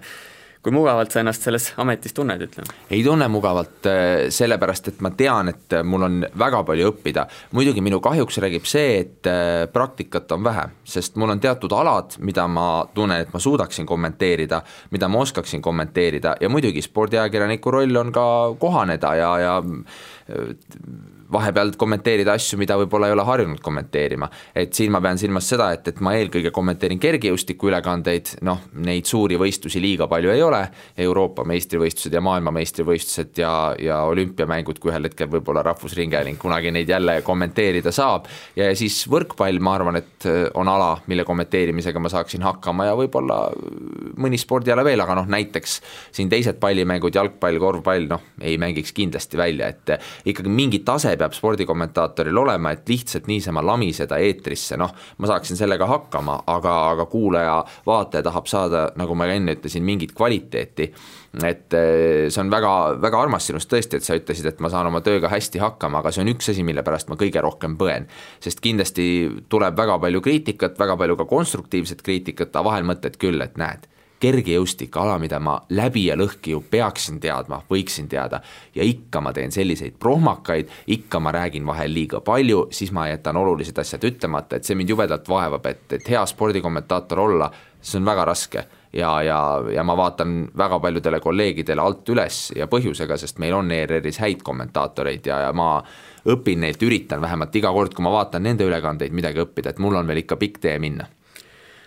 kui 0.67 0.75
mugavalt 0.75 1.15
sa 1.15 1.21
ennast 1.23 1.45
selles 1.47 1.69
ametis 1.79 2.15
tunned, 2.17 2.41
ütleme? 2.43 2.75
ei 2.91 3.05
tunne 3.07 3.29
mugavalt, 3.31 3.87
äh, 3.87 4.27
sellepärast 4.35 4.91
et 4.91 5.03
ma 5.05 5.13
tean, 5.15 5.53
et 5.53 5.77
mul 5.87 6.03
on 6.03 6.17
väga 6.43 6.65
palju 6.67 6.89
õppida. 6.91 7.29
muidugi 7.55 7.85
minu 7.87 8.01
kahjuks 8.03 8.41
räägib 8.43 8.67
see, 8.67 8.97
et 9.05 9.31
äh, 9.31 9.69
praktikat 9.71 10.33
on 10.35 10.43
vähe, 10.43 10.67
sest 10.83 11.15
mul 11.23 11.37
on 11.37 11.41
teatud 11.41 11.71
alad, 11.71 12.19
mida 12.19 12.49
ma 12.51 12.67
tunnen, 12.95 13.23
et 13.23 13.31
ma 13.33 13.39
suudaksin 13.39 13.87
kommenteerida, 13.87 14.63
mida 14.91 15.09
ma 15.09 15.23
oskaksin 15.23 15.63
kommenteerida 15.63 16.35
ja 16.41 16.51
muidugi 16.51 16.83
spordiajakirjaniku 16.83 17.71
roll 17.71 18.03
on 18.03 18.11
ka 18.13 18.27
kohaneda 18.59 19.15
ja, 19.15 19.31
ja 19.39 19.57
äh, 19.63 21.15
vahepeal 21.33 21.73
kommenteerida 21.79 22.35
asju, 22.37 22.59
mida 22.61 22.77
võib-olla 22.79 23.11
ei 23.11 23.15
ole 23.17 23.25
harjunud 23.27 23.61
kommenteerima. 23.63 24.29
et 24.55 24.75
siin 24.75 24.93
ma 24.93 25.01
pean 25.01 25.19
silmas 25.19 25.49
seda, 25.49 25.71
et, 25.75 25.89
et 25.89 26.01
ma 26.05 26.15
eelkõige 26.17 26.53
kommenteerin 26.55 27.01
kergejõustiku 27.03 27.71
ülekandeid, 27.71 28.37
noh, 28.47 28.63
neid 28.87 29.09
suuri 29.09 29.39
võistlusi 29.41 29.81
liiga 29.83 30.07
palju 30.11 30.31
ei 30.33 30.43
ole, 30.43 30.63
Euroopa 31.07 31.45
meistrivõistlused 31.49 32.15
ja 32.15 32.23
maailmameistrivõistlused 32.25 33.41
ja, 33.43 33.53
ja 33.81 34.01
olümpiamängud, 34.09 34.79
kui 34.83 34.93
ühel 34.93 35.09
hetkel 35.09 35.31
võib-olla 35.33 35.65
Rahvusringhääling 35.67 36.39
kunagi 36.41 36.73
neid 36.75 36.89
jälle 36.91 37.19
kommenteerida 37.27 37.93
saab, 37.95 38.31
ja 38.57 38.71
siis 38.79 39.03
võrkpall, 39.11 39.61
ma 39.61 39.77
arvan, 39.79 40.01
et 40.01 40.29
on 40.55 40.69
ala, 40.71 40.95
mille 41.11 41.27
kommenteerimisega 41.27 42.03
ma 42.03 42.13
saaksin 42.13 42.47
hakkama 42.47 42.89
ja 42.91 42.97
võib-olla 42.99 43.41
mõni 44.23 44.39
spordiala 44.41 44.85
veel, 44.87 45.03
aga 45.03 45.19
noh, 45.21 45.29
näiteks 45.31 45.81
siin 46.17 46.31
teised 46.33 46.61
pallimängud, 46.63 47.15
jalgpall, 47.15 47.61
korvpall, 47.63 48.09
noh, 48.11 48.31
ei 48.41 48.57
mängiks 48.61 48.95
kindlasti 48.97 49.39
välja, 49.41 49.73
et 49.75 49.97
ikkagi 50.29 50.53
mingi 50.53 50.83
tase 50.87 51.16
peab 51.21 51.35
spordikommentaatoril 51.37 52.39
olema, 52.39 52.73
et 52.73 52.89
lihtsalt 52.89 53.29
niisama 53.31 53.63
lamiseda 53.65 54.19
eetrisse, 54.23 54.79
noh, 54.81 54.93
ma 55.19 55.31
saaksin 55.31 55.59
sellega 55.59 55.89
hakkama, 55.91 56.39
aga, 56.53 56.75
aga 56.93 57.07
kuulaja, 57.11 57.57
vaataja 57.87 58.27
tahab 58.27 58.51
saada, 58.51 58.83
nagu 59.01 59.17
ma 59.19 59.29
enne 59.33 59.57
ütlesin, 59.57 59.85
mingit 59.87 60.15
kvaliteeti. 60.17 60.93
et 61.45 61.75
eh, 61.77 62.29
see 62.33 62.41
on 62.41 62.51
väga, 62.51 62.71
väga 63.03 63.19
armas 63.21 63.47
sinust 63.47 63.69
tõesti, 63.69 63.99
et 63.99 64.07
sa 64.07 64.17
ütlesid, 64.17 64.47
et 64.49 64.61
ma 64.65 64.71
saan 64.73 64.89
oma 64.89 65.03
tööga 65.05 65.29
hästi 65.29 65.61
hakkama, 65.61 66.01
aga 66.01 66.13
see 66.15 66.23
on 66.25 66.33
üks 66.33 66.49
asi, 66.53 66.65
mille 66.65 66.85
pärast 66.87 67.11
ma 67.13 67.19
kõige 67.21 67.43
rohkem 67.45 67.77
põen. 67.77 68.09
sest 68.41 68.63
kindlasti 68.65 69.29
tuleb 69.53 69.77
väga 69.77 69.99
palju 70.01 70.23
kriitikat, 70.25 70.79
väga 70.79 70.97
palju 70.97 71.19
ka 71.21 71.29
konstruktiivset 71.29 72.03
kriitikat, 72.03 72.55
aga 72.55 72.65
vahel 72.71 72.89
mõtled 72.89 73.21
küll, 73.21 73.43
et 73.45 73.61
näed 73.61 73.85
kergejõustik, 74.21 74.97
ala, 74.97 75.19
mida 75.21 75.39
ma 75.43 75.57
läbi 75.77 76.07
ja 76.09 76.17
lõhki 76.17 76.55
ju 76.55 76.63
peaksin 76.71 77.21
teadma, 77.21 77.61
võiksin 77.71 78.09
teada. 78.09 78.41
Ja 78.75 78.85
ikka 78.87 79.21
ma 79.21 79.33
teen 79.37 79.53
selliseid 79.53 79.99
prohmakaid, 80.01 80.71
ikka 80.97 81.21
ma 81.21 81.33
räägin 81.37 81.67
vahel 81.67 81.93
liiga 81.93 82.21
palju, 82.25 82.67
siis 82.71 82.93
ma 82.97 83.09
jätan 83.11 83.37
olulised 83.37 83.79
asjad 83.79 84.05
ütlemata, 84.09 84.57
et 84.57 84.65
see 84.65 84.77
mind 84.79 84.95
jubedalt 84.95 85.29
vaevab, 85.29 85.67
et, 85.67 85.87
et 85.99 86.09
hea 86.09 86.25
spordikommentaator 86.27 87.21
olla, 87.27 87.51
see 87.81 88.01
on 88.01 88.09
väga 88.09 88.25
raske. 88.25 88.67
Ja, 88.97 89.11
ja, 89.21 89.39
ja 89.75 89.83
ma 89.85 89.93
vaatan 89.99 90.47
väga 90.57 90.79
paljudele 90.81 91.19
kolleegidele 91.21 91.83
alt 91.83 92.09
üles 92.09 92.39
ja 92.57 92.65
põhjusega, 92.71 93.19
sest 93.21 93.43
meil 93.43 93.53
on 93.53 93.69
ERR-is 93.75 94.23
häid 94.23 94.41
kommentaatoreid 94.47 95.29
ja, 95.29 95.43
ja 95.45 95.51
ma 95.53 95.83
õpin 96.33 96.65
neilt, 96.65 96.81
üritan 96.87 97.21
vähemalt 97.21 97.59
iga 97.61 97.75
kord, 97.77 97.93
kui 97.93 98.07
ma 98.07 98.15
vaatan 98.15 98.47
nende 98.47 98.65
ülekandeid 98.65 99.13
midagi 99.13 99.43
õppida, 99.45 99.75
et 99.75 99.83
mul 99.85 100.01
on 100.01 100.09
veel 100.09 100.23
ikka 100.23 100.41
pikk 100.41 100.63
tee 100.65 100.79
minna 100.81 101.05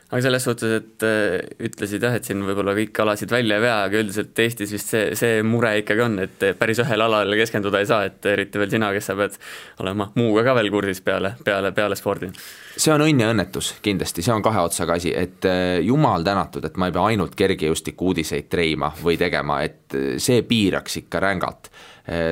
aga 0.09 0.21
selles 0.25 0.45
suhtes, 0.45 0.71
et 0.79 1.03
äh, 1.05 1.35
ütlesid 1.67 2.01
jah, 2.01 2.15
et 2.17 2.25
siin 2.25 2.41
võib-olla 2.41 2.73
kõiki 2.77 3.03
alasid 3.03 3.29
välja 3.29 3.59
ei 3.59 3.61
vea, 3.61 3.75
aga 3.85 3.99
üldiselt 4.01 4.39
Eestis 4.41 4.71
vist 4.73 4.89
see, 4.89 5.03
see 5.17 5.43
mure 5.45 5.75
ikkagi 5.83 6.01
on, 6.01 6.17
et 6.23 6.45
päris 6.57 6.81
ühele 6.81 7.05
alale 7.05 7.37
keskenduda 7.37 7.81
ei 7.83 7.89
saa, 7.89 8.07
et 8.09 8.25
eriti 8.31 8.61
veel 8.61 8.73
sina, 8.73 8.89
kes 8.95 9.11
sa 9.11 9.15
pead 9.19 9.37
olema 9.83 10.09
muuga 10.17 10.47
ka 10.47 10.55
veel 10.57 10.71
kursis 10.73 11.03
peale, 11.05 11.35
peale, 11.45 11.71
peale 11.77 11.99
spordi. 11.99 12.31
see 12.73 12.95
on 12.95 13.05
õnn 13.05 13.21
ja 13.21 13.29
õnnetus 13.35 13.75
kindlasti, 13.85 14.25
see 14.25 14.33
on 14.33 14.45
kahe 14.45 14.65
otsaga 14.65 14.97
asi, 14.97 15.13
et 15.13 15.45
äh, 15.45 15.77
jumal 15.85 16.25
tänatud, 16.25 16.65
et 16.65 16.81
ma 16.81 16.89
ei 16.89 16.97
pea 16.97 17.05
ainult 17.13 17.37
kergejõustiku 17.37 18.09
uudiseid 18.09 18.49
treima 18.49 18.89
või 19.03 19.19
tegema, 19.21 19.61
et 19.61 19.93
äh, 19.93 20.11
see 20.17 20.41
piiraks 20.41 21.03
ikka 21.03 21.25
rängalt 21.27 21.73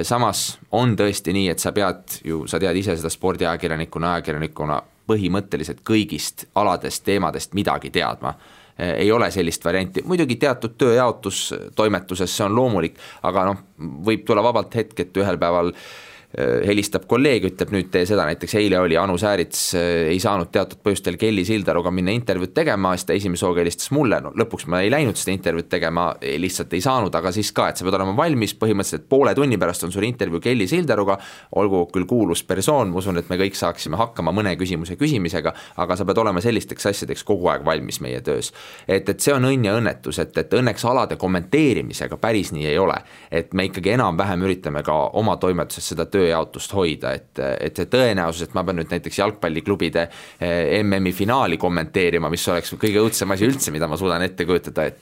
samas 0.09 0.55
on 0.73 0.95
tõesti 0.97 1.35
nii, 1.35 1.51
et 1.53 1.61
sa 1.61 1.69
pead 1.69 2.15
ju, 2.25 2.39
sa 2.49 2.57
tead 2.57 2.79
ise 2.79 2.95
seda 2.97 3.11
spordiajakirjanikuna, 3.13 4.15
ajakirjanikuna 4.15 4.79
põhimõtteliselt 5.07 5.83
kõigist 5.87 6.47
aladest, 6.55 7.03
teemadest 7.07 7.53
midagi 7.57 7.89
teadma. 7.93 8.35
Ei 8.77 9.09
ole 9.11 9.31
sellist 9.33 9.63
varianti, 9.65 10.03
muidugi 10.05 10.35
teatud 10.37 10.75
tööjaotus 10.77 11.47
toimetuses, 11.75 12.29
see 12.29 12.45
on 12.45 12.53
loomulik, 12.53 12.99
aga 13.25 13.47
noh, 13.47 13.63
võib 14.05 14.21
tulla 14.27 14.43
vabalt 14.45 14.75
hetk, 14.77 14.99
et 15.01 15.17
ühel 15.17 15.39
päeval 15.41 15.71
äh, 15.71 15.79
Äh, 15.81 16.06
helistab 16.35 17.05
kolleeg, 17.07 17.45
ütleb 17.47 17.69
nüüd 17.71 17.87
tee 17.91 18.03
seda, 18.05 18.25
näiteks 18.27 18.57
eile 18.59 18.81
oli 18.83 18.97
Anu 18.99 19.15
Säärits, 19.17 19.61
äh, 19.79 20.09
ei 20.11 20.19
saanud 20.19 20.49
teatud 20.51 20.81
põhjustel 20.83 21.15
Kelly 21.17 21.45
Sildaruga 21.47 21.91
minna 21.95 22.11
intervjuud 22.11 22.51
tegema, 22.53 22.91
siis 22.97 23.07
ta 23.07 23.15
esimese 23.15 23.45
hooga 23.47 23.63
helistas 23.63 23.93
mulle, 23.95 24.19
no 24.21 24.33
lõpuks 24.35 24.67
ma 24.67 24.81
ei 24.83 24.91
läinud 24.91 25.15
seda 25.15 25.31
intervjuud 25.31 25.69
tegema, 25.71 26.09
lihtsalt 26.43 26.75
ei 26.75 26.83
saanud, 26.83 27.15
aga 27.15 27.31
siis 27.31 27.53
ka, 27.55 27.69
et 27.71 27.79
sa 27.79 27.87
pead 27.87 27.95
olema 27.95 28.15
valmis, 28.17 28.53
põhimõtteliselt 28.59 29.07
poole 29.07 29.31
tunni 29.39 29.57
pärast 29.61 29.87
on 29.87 29.93
sul 29.95 30.03
intervjuu 30.03 30.43
Kelly 30.43 30.67
Sildaruga, 30.67 31.15
olgu 31.55 31.85
küll 31.93 32.09
kuulus 32.09 32.43
persoon, 32.43 32.91
ma 32.91 32.99
usun, 32.99 33.21
et 33.23 33.31
me 33.31 33.39
kõik 33.39 33.55
saaksime 33.55 33.95
hakkama 33.97 34.35
mõne 34.35 34.57
küsimuse 34.59 34.99
küsimisega, 34.99 35.55
aga 35.79 35.95
sa 35.95 36.05
pead 36.05 36.21
olema 36.25 36.43
sellisteks 36.43 36.91
asjadeks 36.91 37.23
kogu 37.23 37.47
aeg 37.53 37.63
valmis 37.65 38.01
meie 38.03 38.19
töös. 38.21 38.51
et, 38.87 39.07
et 39.07 39.19
see 39.23 39.31
on 39.31 39.47
õnn 39.47 39.63
ja 39.63 39.77
õnnetus, 39.79 40.19
et, 40.19 40.35
et 40.37 40.59
õnneks 40.59 40.83
alade 40.91 41.15
kommenteerimisega 41.15 42.19
päris 42.19 42.51
nii 42.51 42.67
ei 42.67 42.77
ole. 42.77 42.99
et 43.31 43.53
me 43.53 43.69
ikkagi 43.71 43.95
enam-vähem 43.95 44.43
üritame 44.43 44.83
ka 44.83 44.99
oma 45.15 45.37
toimetuses 45.39 45.93
seda 45.95 46.05
tööjaotust 46.17 46.75
hoida, 46.77 47.13
et, 47.17 47.41
et 47.61 47.79
see 47.79 47.89
tõenäosus, 47.93 48.47
et 48.47 48.57
ma 48.57 48.65
pean 48.67 48.81
nüüd 48.81 48.91
näiteks 48.91 49.21
jalgpalliklubide 49.21 50.07
eh, 50.07 50.79
MM-i 50.81 51.13
finaali 51.15 51.59
kommenteerima, 51.61 52.31
mis 52.33 52.47
oleks 52.51 52.75
kõige 52.75 53.03
õudsem 53.05 53.35
asi 53.35 53.47
üldse, 53.47 53.73
mida 53.75 53.89
ma 53.89 53.99
suudan 53.99 54.25
ette 54.25 54.47
kujutada, 54.49 54.87
et 54.89 54.95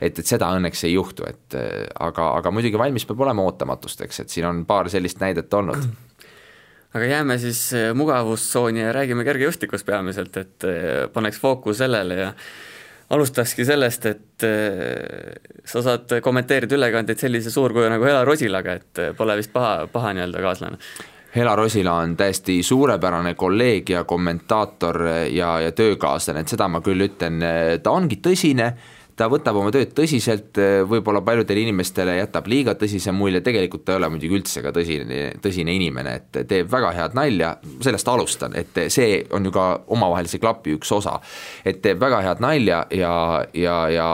et, 0.00 0.18
et 0.22 0.26
seda 0.26 0.48
õnneks 0.56 0.86
ei 0.88 0.94
juhtu, 0.94 1.26
et 1.28 1.56
aga, 2.00 2.30
aga 2.38 2.52
muidugi 2.54 2.78
valmis 2.80 3.04
peab 3.08 3.26
olema 3.26 3.44
ootamatusteks, 3.48 4.22
et 4.22 4.32
siin 4.32 4.46
on 4.48 4.62
paar 4.68 4.88
sellist 4.92 5.20
näidet 5.20 5.52
olnud. 5.54 5.90
Aga 6.90 7.06
jääme 7.06 7.36
siis 7.38 7.72
eh, 7.78 7.92
mugavustsooni 7.94 8.82
ja 8.82 8.92
räägime 8.92 9.22
kergejõustikust 9.26 9.86
peamiselt, 9.86 10.36
et 10.40 10.66
eh, 10.66 11.04
paneks 11.14 11.38
fookus 11.38 11.78
sellele 11.78 12.16
ja 12.18 12.32
alustakski 13.10 13.64
sellest, 13.66 14.06
et 14.06 14.44
äh, 14.46 15.62
sa 15.66 15.82
saad 15.82 16.20
kommenteerida 16.22 16.76
ülekandeid 16.78 17.18
sellise 17.20 17.50
suurkuju 17.50 17.90
nagu 17.90 18.06
Hela 18.06 18.24
Rosilaga, 18.24 18.76
et 18.78 19.02
äh, 19.02 19.14
pole 19.16 19.36
vist 19.40 19.52
paha, 19.54 19.88
paha 19.92 20.14
nii-öelda 20.16 20.44
kaaslane? 20.44 20.78
Hela 21.34 21.52
Rosila 21.54 21.92
on 22.02 22.16
täiesti 22.18 22.56
suurepärane 22.66 23.36
kolleeg 23.38 23.90
ja 23.92 24.04
kommentaator 24.04 25.04
ja, 25.30 25.52
ja 25.62 25.72
töökaaslane, 25.72 26.42
et 26.42 26.50
seda 26.50 26.66
ma 26.66 26.80
küll 26.82 27.06
ütlen, 27.06 27.38
ta 27.82 27.92
ongi 27.94 28.18
tõsine, 28.18 28.72
ta 29.20 29.28
võtab 29.28 29.58
oma 29.60 29.72
tööd 29.74 29.92
tõsiselt, 29.96 30.56
võib-olla 30.88 31.20
paljudele 31.24 31.64
inimestele 31.66 32.16
jätab 32.16 32.48
liiga 32.50 32.74
tõsise 32.78 33.12
mulje, 33.12 33.42
tegelikult 33.44 33.84
ta 33.84 33.94
ei 33.94 34.00
ole 34.00 34.08
muidugi 34.14 34.38
üldse 34.38 34.62
ka 34.64 34.72
tõsine, 34.74 35.20
tõsine 35.44 35.74
inimene, 35.76 36.14
et 36.20 36.40
teeb 36.48 36.70
väga 36.72 36.92
head 36.96 37.16
nalja, 37.18 37.52
sellest 37.84 38.08
alustan, 38.08 38.56
et 38.56 38.80
see 38.92 39.20
on 39.36 39.48
ju 39.48 39.52
ka 39.54 39.66
omavahelise 39.92 40.40
klapi 40.40 40.78
üks 40.78 40.92
osa. 40.96 41.18
et 41.64 41.82
teeb 41.84 42.00
väga 42.00 42.22
head 42.24 42.40
nalja 42.40 42.80
ja, 42.96 43.14
ja, 43.54 43.76
ja 43.92 44.08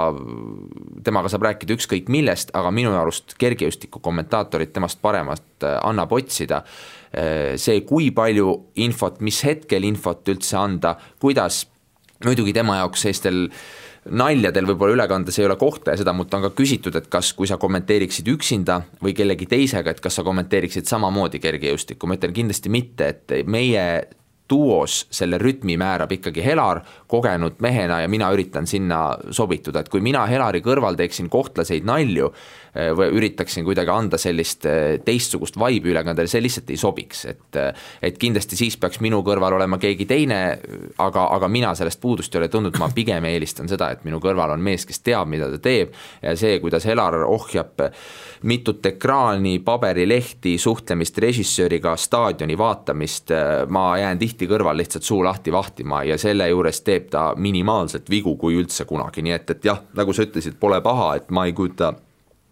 temaga 1.07 1.31
saab 1.31 1.47
rääkida 1.47 1.77
ükskõik 1.77 2.11
millest, 2.11 2.51
aga 2.57 2.73
minu 2.75 2.95
arust 2.99 3.37
kergejõustiku 3.38 4.03
kommentaatorit 4.03 4.75
temast 4.75 5.01
paremat 5.03 5.66
annab 5.83 6.12
otsida 6.12 6.64
see, 7.57 7.81
kui 7.87 8.11
palju 8.12 8.53
infot, 8.83 9.23
mis 9.25 9.38
hetkel 9.47 9.87
infot 9.88 10.27
üldse 10.29 10.59
anda, 10.61 10.97
kuidas 11.23 11.64
muidugi 12.25 12.55
tema 12.57 12.81
jaoks 12.81 13.07
sellistel 13.07 13.47
naljadel 14.11 14.69
võib-olla 14.71 14.97
ülekandes 14.97 15.38
ei 15.40 15.47
ole 15.47 15.57
kohta 15.61 15.95
ja 15.95 16.01
seda 16.01 16.14
mult 16.16 16.35
on 16.35 16.47
ka 16.47 16.53
küsitud, 16.57 16.97
et 16.99 17.09
kas, 17.12 17.33
kui 17.37 17.49
sa 17.51 17.59
kommenteeriksid 17.61 18.29
üksinda 18.33 18.81
või 19.03 19.14
kellegi 19.16 19.49
teisega, 19.51 19.95
et 19.95 20.03
kas 20.05 20.19
sa 20.19 20.25
kommenteeriksid 20.27 20.88
samamoodi 20.88 21.40
kergejõustikku, 21.42 22.07
ma 22.07 22.19
ütlen 22.19 22.37
kindlasti 22.37 22.73
mitte, 22.73 23.11
et 23.14 23.37
meie 23.51 23.87
duos 24.51 25.07
selle 25.11 25.39
rütmi 25.43 25.77
määrab 25.81 26.13
ikkagi 26.17 26.45
Helar 26.45 26.83
kogenud 27.11 27.59
mehena 27.65 28.01
ja 28.03 28.09
mina 28.09 28.31
üritan 28.35 28.67
sinna 28.67 29.17
sobituda, 29.31 29.83
et 29.83 29.91
kui 29.93 30.01
mina 30.05 30.27
Helari 30.31 30.63
kõrval 30.65 30.99
teeksin 30.99 31.31
kohtlaseid 31.33 31.87
nalju, 31.87 32.33
Äh, 32.77 32.91
või 32.97 33.09
üritaksin 33.17 33.65
kuidagi 33.65 33.89
anda 33.93 34.19
sellist 34.21 34.67
äh, 34.69 34.99
teistsugust 35.05 35.57
vibe'i 35.57 35.95
ülekandele, 35.95 36.29
see 36.29 36.43
lihtsalt 36.45 36.69
ei 36.75 36.81
sobiks, 36.81 37.23
et 37.31 37.57
äh, 37.57 37.87
et 38.05 38.19
kindlasti 38.21 38.59
siis 38.59 38.77
peaks 38.77 39.01
minu 39.01 39.23
kõrval 39.25 39.55
olema 39.57 39.79
keegi 39.81 40.05
teine, 40.09 40.41
aga, 41.01 41.25
aga 41.39 41.49
mina 41.49 41.73
sellest 41.79 42.03
puudust 42.03 42.35
ei 42.35 42.43
ole 42.43 42.51
tundnud, 42.53 42.77
ma 42.83 42.91
pigem 42.93 43.25
eelistan 43.31 43.71
seda, 43.71 43.89
et 43.95 44.05
minu 44.05 44.21
kõrval 44.21 44.53
on 44.53 44.65
mees, 44.65 44.85
kes 44.85 45.01
teab, 45.01 45.31
mida 45.33 45.49
ta 45.55 45.61
teeb 45.63 45.95
ja 46.21 46.35
see, 46.37 46.59
kuidas 46.61 46.85
Helar 46.85 47.17
ohjab 47.25 47.81
mitut 48.45 48.85
ekraani, 48.93 49.57
paberilehti, 49.65 50.59
suhtlemist 50.61 51.17
režissööriga, 51.25 51.95
staadioni 51.97 52.59
vaatamist, 52.61 53.33
ma 53.73 53.87
jään 54.03 54.21
tihti 54.21 54.36
kõrval 54.44 54.77
lihtsalt 54.77 55.07
suu 55.09 55.22
lahti 55.25 55.53
vahtima 55.53 56.03
ja 56.05 56.18
selle 56.20 56.51
juures 56.51 56.83
teeb 56.85 57.09
ta 57.11 57.31
minimaalselt 57.37 58.11
vigu, 58.12 58.37
kui 58.37 58.61
üldse 58.61 58.85
kunagi, 58.85 59.25
nii 59.25 59.33
et, 59.33 59.51
et 59.57 59.64
jah, 59.64 59.81
nagu 59.96 60.12
sa 60.12 60.29
ütlesid, 60.29 60.61
pole 60.61 60.83
paha, 60.85 61.14
et 61.16 61.33
ma 61.33 61.46
ei 61.49 61.57
kujuta 61.57 61.94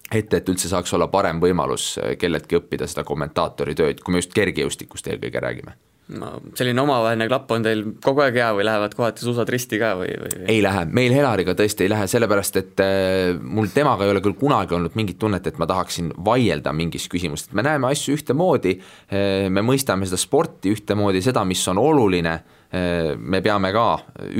ette, 0.08 0.40
et 0.40 0.48
üldse 0.48 0.72
saaks 0.72 0.96
olla 0.96 1.10
parem 1.12 1.40
võimalus 1.44 1.98
kelleltki 2.18 2.62
õppida 2.62 2.88
seda 2.88 3.04
kommentaatori 3.04 3.76
tööd, 3.76 4.00
kui 4.00 4.16
me 4.16 4.24
just 4.24 4.32
kergejõustikust 4.32 5.12
eelkõige 5.12 5.44
räägime 5.44 5.76
no 6.12 6.30
selline 6.56 6.82
omavaheline 6.82 7.26
klapp 7.30 7.52
on 7.54 7.64
teil 7.64 7.82
kogu 8.04 8.24
aeg 8.24 8.36
hea 8.36 8.50
või 8.56 8.66
lähevad 8.68 8.92
kohati 8.96 9.24
suusad 9.24 9.48
risti 9.48 9.78
ka 9.80 9.94
või, 9.96 10.10
või? 10.20 10.42
ei 10.52 10.60
lähe, 10.64 10.84
meil 10.92 11.14
Helariga 11.16 11.54
tõesti 11.56 11.86
ei 11.86 11.92
lähe, 11.92 12.08
sellepärast 12.10 12.60
et 12.60 12.82
äh, 12.84 13.32
mul 13.40 13.70
temaga 13.72 14.04
ei 14.04 14.12
ole 14.12 14.20
küll 14.24 14.36
kunagi 14.38 14.76
olnud 14.76 14.98
mingit 14.98 15.18
tunnet, 15.22 15.46
et 15.48 15.60
ma 15.60 15.68
tahaksin 15.70 16.12
vaielda 16.26 16.74
mingis 16.76 17.08
küsimuses, 17.12 17.48
me 17.56 17.64
näeme 17.64 17.88
asju 17.88 18.18
ühtemoodi 18.18 18.76
äh,, 18.76 19.48
me 19.48 19.64
mõistame 19.64 20.08
seda 20.08 20.20
sporti 20.20 20.74
ühtemoodi, 20.76 21.24
seda, 21.24 21.46
mis 21.48 21.64
on 21.72 21.80
oluline 21.80 22.36
äh,, 22.36 23.14
me 23.16 23.40
peame 23.44 23.72
ka 23.74 23.88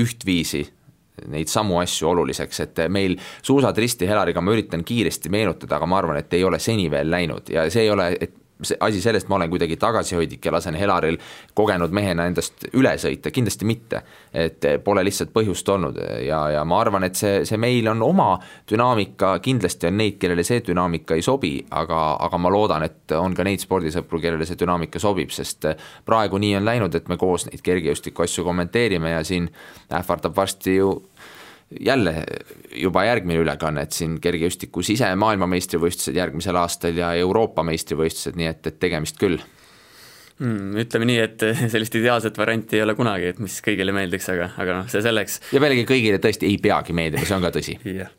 ühtviisi 0.05 0.67
neid 1.31 1.49
samu 1.49 1.79
asju 1.79 2.09
oluliseks, 2.11 2.59
et 2.65 2.79
meil 2.91 3.15
suusad 3.41 3.77
risti 3.79 4.05
Helariga 4.05 4.41
ma 4.43 4.53
üritan 4.53 4.83
kiiresti 4.85 5.31
meenutada, 5.33 5.79
aga 5.79 5.87
ma 5.89 6.01
arvan, 6.01 6.19
et 6.19 6.33
ei 6.35 6.43
ole 6.43 6.59
seni 6.59 6.89
veel 6.91 7.09
läinud 7.09 7.49
ja 7.55 7.65
see 7.71 7.87
ei 7.87 7.93
ole, 7.93 8.11
et 8.19 8.35
see 8.63 8.77
asi 8.79 9.01
sellest, 9.01 9.27
ma 9.27 9.35
olen 9.35 9.49
kuidagi 9.49 9.77
tagasihoidlik 9.77 10.45
ja 10.45 10.51
lasen 10.55 10.75
Helaril 10.79 11.17
kogenud 11.53 11.91
mehena 11.91 12.25
endast 12.29 12.67
üle 12.73 12.93
sõita, 13.01 13.31
kindlasti 13.31 13.65
mitte. 13.67 14.01
et 14.33 14.65
pole 14.83 15.03
lihtsalt 15.03 15.31
põhjust 15.31 15.69
olnud. 15.71 15.97
Ja, 16.25 16.39
ja 16.51 16.63
ma 16.67 16.79
arvan, 16.81 17.03
et 17.07 17.15
see, 17.15 17.45
see 17.47 17.57
meil 17.57 17.87
on 17.87 18.01
oma 18.03 18.33
dünaamika, 18.69 19.37
kindlasti 19.43 19.87
on 19.87 19.97
neid, 19.97 20.17
kellele 20.19 20.43
see 20.43 20.61
dünaamika 20.65 21.15
ei 21.15 21.23
sobi, 21.23 21.53
aga, 21.71 22.01
aga 22.27 22.39
ma 22.39 22.51
loodan, 22.51 22.83
et 22.83 23.15
on 23.15 23.35
ka 23.35 23.45
neid 23.47 23.63
spordisõpru, 23.63 24.19
kellele 24.23 24.47
see 24.47 24.59
dünaamika 24.59 24.99
sobib, 24.99 25.31
sest 25.35 25.69
praegu 26.05 26.39
nii 26.41 26.55
on 26.59 26.67
läinud, 26.67 26.95
et 26.95 27.07
me 27.11 27.17
koos 27.17 27.47
neid 27.47 27.63
kergejõustiku 27.63 28.25
asju 28.27 28.43
kommenteerime 28.47 29.15
ja 29.15 29.23
siin 29.23 29.49
ähvardab 29.91 30.35
varsti 30.35 30.77
ju 30.79 30.91
jälle 31.79 32.23
juba 32.75 33.05
järgmine 33.07 33.39
ülekanne, 33.41 33.85
et 33.85 33.95
siin 33.95 34.19
kergejõustiku 34.21 34.83
sise 34.85 35.09
maailmameistrivõistlused 35.19 36.17
järgmisel 36.17 36.57
aastal 36.61 36.97
ja 36.97 37.13
Euroopa 37.19 37.65
meistrivõistlused, 37.65 38.37
nii 38.39 38.49
et, 38.51 38.67
et 38.69 38.79
tegemist 38.79 39.19
küll 39.21 39.39
mm,. 40.39 40.75
Ütleme 40.85 41.09
nii, 41.09 41.19
et 41.23 41.45
sellist 41.73 41.97
ideaalset 41.97 42.37
varianti 42.37 42.79
ei 42.79 42.85
ole 42.85 42.95
kunagi, 42.97 43.33
et 43.33 43.41
mis 43.43 43.57
kõigile 43.65 43.95
meeldiks, 43.95 44.29
aga, 44.35 44.51
aga 44.61 44.81
noh, 44.81 44.91
see 44.91 45.03
selleks. 45.05 45.41
ja 45.55 45.63
pealegi 45.63 45.87
kõigile 45.89 46.21
tõesti 46.23 46.49
ei 46.49 46.59
peagi 46.61 46.95
meeldima, 46.97 47.25
see 47.25 47.37
on 47.39 47.47
ka 47.47 47.53
tõsi 47.55 47.79
jah 48.01 48.13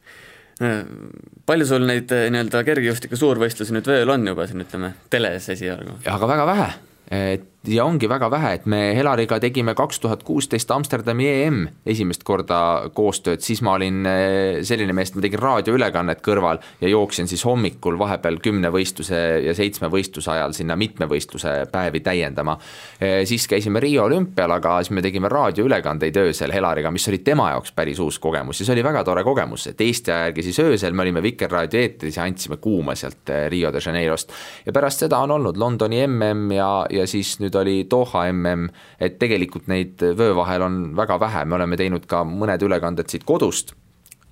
palju 1.46 1.66
sul 1.68 1.82
neid 1.84 2.08
nii-öelda 2.08 2.62
kergejõustiku 2.64 3.18
suurvõistlusi 3.20 3.74
nüüd 3.76 3.88
veel 3.90 4.08
on 4.08 4.22
juba 4.24 4.46
siin, 4.48 4.62
ütleme, 4.64 4.94
teles 5.12 5.50
esialgu? 5.52 5.98
aga 6.08 6.28
väga 6.30 6.46
vähe, 6.48 6.68
et 7.12 7.44
ja 7.68 7.84
ongi 7.84 8.08
väga 8.08 8.28
vähe, 8.30 8.52
et 8.58 8.66
me 8.70 8.78
Helariga 8.96 9.38
tegime 9.42 9.74
kaks 9.76 9.98
tuhat 10.00 10.22
kuusteist 10.26 10.70
Amsterdami 10.70 11.26
EM 11.28 11.58
esimest 11.88 12.22
korda 12.26 12.58
koostööd, 12.94 13.42
siis 13.44 13.62
ma 13.66 13.74
olin 13.76 14.06
eh, 14.06 14.58
selline 14.66 14.94
mees, 14.96 15.10
et 15.10 15.18
ma 15.18 15.24
tegin 15.24 15.42
raadioülekannet 15.42 16.22
kõrval 16.24 16.60
ja 16.80 16.90
jooksin 16.90 17.28
siis 17.30 17.42
hommikul 17.46 17.98
vahepeal 17.98 18.38
kümne 18.44 18.70
võistluse 18.74 19.20
ja 19.44 19.54
seitsme 19.56 19.90
võistluse 19.92 20.30
ajal 20.34 20.54
sinna 20.56 20.76
mitmevõistluse 20.78 21.54
päevi 21.72 22.02
täiendama. 22.06 22.56
Eh, 23.00 23.24
siis 23.28 23.48
käisime 23.50 23.82
Riio 23.82 24.06
olümpial, 24.06 24.56
aga 24.58 24.78
siis 24.82 24.94
me 24.96 25.04
tegime 25.04 25.30
raadioülekandeid 25.32 26.20
öösel 26.22 26.54
Helariga, 26.54 26.92
mis 26.94 27.08
oli 27.10 27.20
tema 27.26 27.50
jaoks 27.54 27.74
päris 27.76 28.00
uus 28.02 28.20
kogemus 28.22 28.60
ja 28.60 28.68
see 28.68 28.76
oli 28.76 28.86
väga 28.86 29.04
tore 29.06 29.26
kogemus, 29.26 29.66
et 29.72 29.80
Eesti 29.80 30.14
aja 30.14 30.30
järgi 30.30 30.46
siis 30.46 30.62
öösel 30.62 30.94
me 30.94 31.06
olime 31.06 31.22
Vikerraadio 31.24 31.82
eetris 31.82 32.20
ja 32.20 32.26
andsime 32.28 32.60
kuuma 32.62 32.94
sealt 32.94 33.34
eh, 33.34 33.48
Rio 33.50 33.72
de 33.74 33.82
Janeirost. 33.82 34.32
ja 34.66 34.72
pärast 34.72 35.02
seda 35.06 35.18
on 35.24 35.34
olnud 35.38 35.58
Londoni 35.58 36.04
MM 36.06 36.50
ja, 36.54 36.70
ja 36.90 37.06
siis 37.10 37.36
nüüd 37.42 37.55
oli 37.56 37.80
Doha 37.90 38.26
mm, 38.32 38.68
et 39.00 39.18
tegelikult 39.18 39.66
neid 39.72 40.02
vöö 40.18 40.34
vahel 40.36 40.62
on 40.62 40.78
väga 40.96 41.18
vähe, 41.20 41.44
me 41.44 41.58
oleme 41.58 41.76
teinud 41.76 42.06
ka 42.06 42.22
mõned 42.28 42.62
ülekanded 42.62 43.10
siit 43.10 43.24
kodust, 43.24 43.74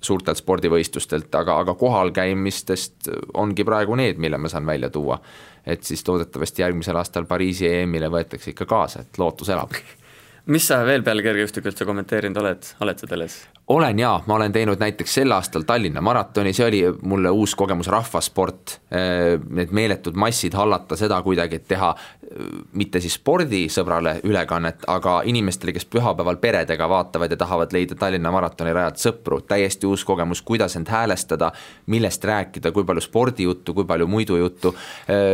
suurtelt 0.05 0.37
spordivõistlustelt, 0.37 1.33
aga, 1.35 1.59
aga 1.63 1.75
kohalkäimistest 1.79 3.09
ongi 3.33 3.65
praegu 3.65 3.97
need, 3.97 4.21
mille 4.21 4.37
ma 4.37 4.51
saan 4.51 4.65
välja 4.65 4.89
tuua. 4.89 5.19
et 5.65 5.83
siis 5.83 6.07
loodetavasti 6.07 6.61
järgmisel 6.61 6.95
aastal 6.95 7.25
Pariisi 7.25 7.67
EM-ile 7.67 8.09
võetakse 8.13 8.51
ikka 8.51 8.65
kaasa, 8.65 9.01
et 9.01 9.17
lootus 9.17 9.49
elab 9.49 9.73
mis 10.53 10.67
sa 10.67 10.83
veel 10.85 11.03
peale 11.03 11.25
kergejõustikku 11.25 11.71
üldse 11.71 11.87
kommenteerinud 11.89 12.37
oled, 12.43 12.73
oled 12.85 13.01
sa 13.01 13.09
teles? 13.09 13.39
Olen 13.67 13.99
jaa, 13.99 14.23
ma 14.25 14.35
olen 14.35 14.51
teinud 14.51 14.79
näiteks 14.79 15.13
sel 15.13 15.31
aastal 15.31 15.63
Tallinna 15.65 16.01
maratoni, 16.01 16.53
see 16.53 16.67
oli 16.67 16.81
mulle 17.01 17.29
uus 17.33 17.55
kogemus, 17.57 17.87
rahvasport, 17.89 18.79
need 19.49 19.73
meeletud 19.73 20.17
massid 20.21 20.53
hallata, 20.53 20.97
seda 20.99 21.17
kuidagi, 21.25 21.57
et 21.57 21.67
teha 21.67 21.95
mitte 22.77 22.99
siis 23.01 23.15
spordisõbrale 23.17 24.19
ülekannet, 24.27 24.85
aga 24.91 25.15
inimestele, 25.29 25.73
kes 25.73 25.87
pühapäeval 25.89 26.37
peredega 26.41 26.89
vaatavad 26.89 27.31
ja 27.31 27.37
tahavad 27.41 27.73
leida 27.73 27.97
Tallinna 27.97 28.31
maratoni 28.33 28.73
rajalt 28.75 29.01
sõpru, 29.01 29.39
täiesti 29.47 29.89
uus 29.89 30.05
kogemus, 30.05 30.43
kuidas 30.45 30.77
end 30.77 30.89
häälestada, 30.93 31.51
millest 31.89 32.25
rääkida, 32.25 32.69
kui 32.75 32.85
palju 32.85 33.01
spordijuttu, 33.01 33.73
kui 33.73 33.89
palju 33.89 34.07
muidu 34.07 34.37
juttu, 34.41 34.75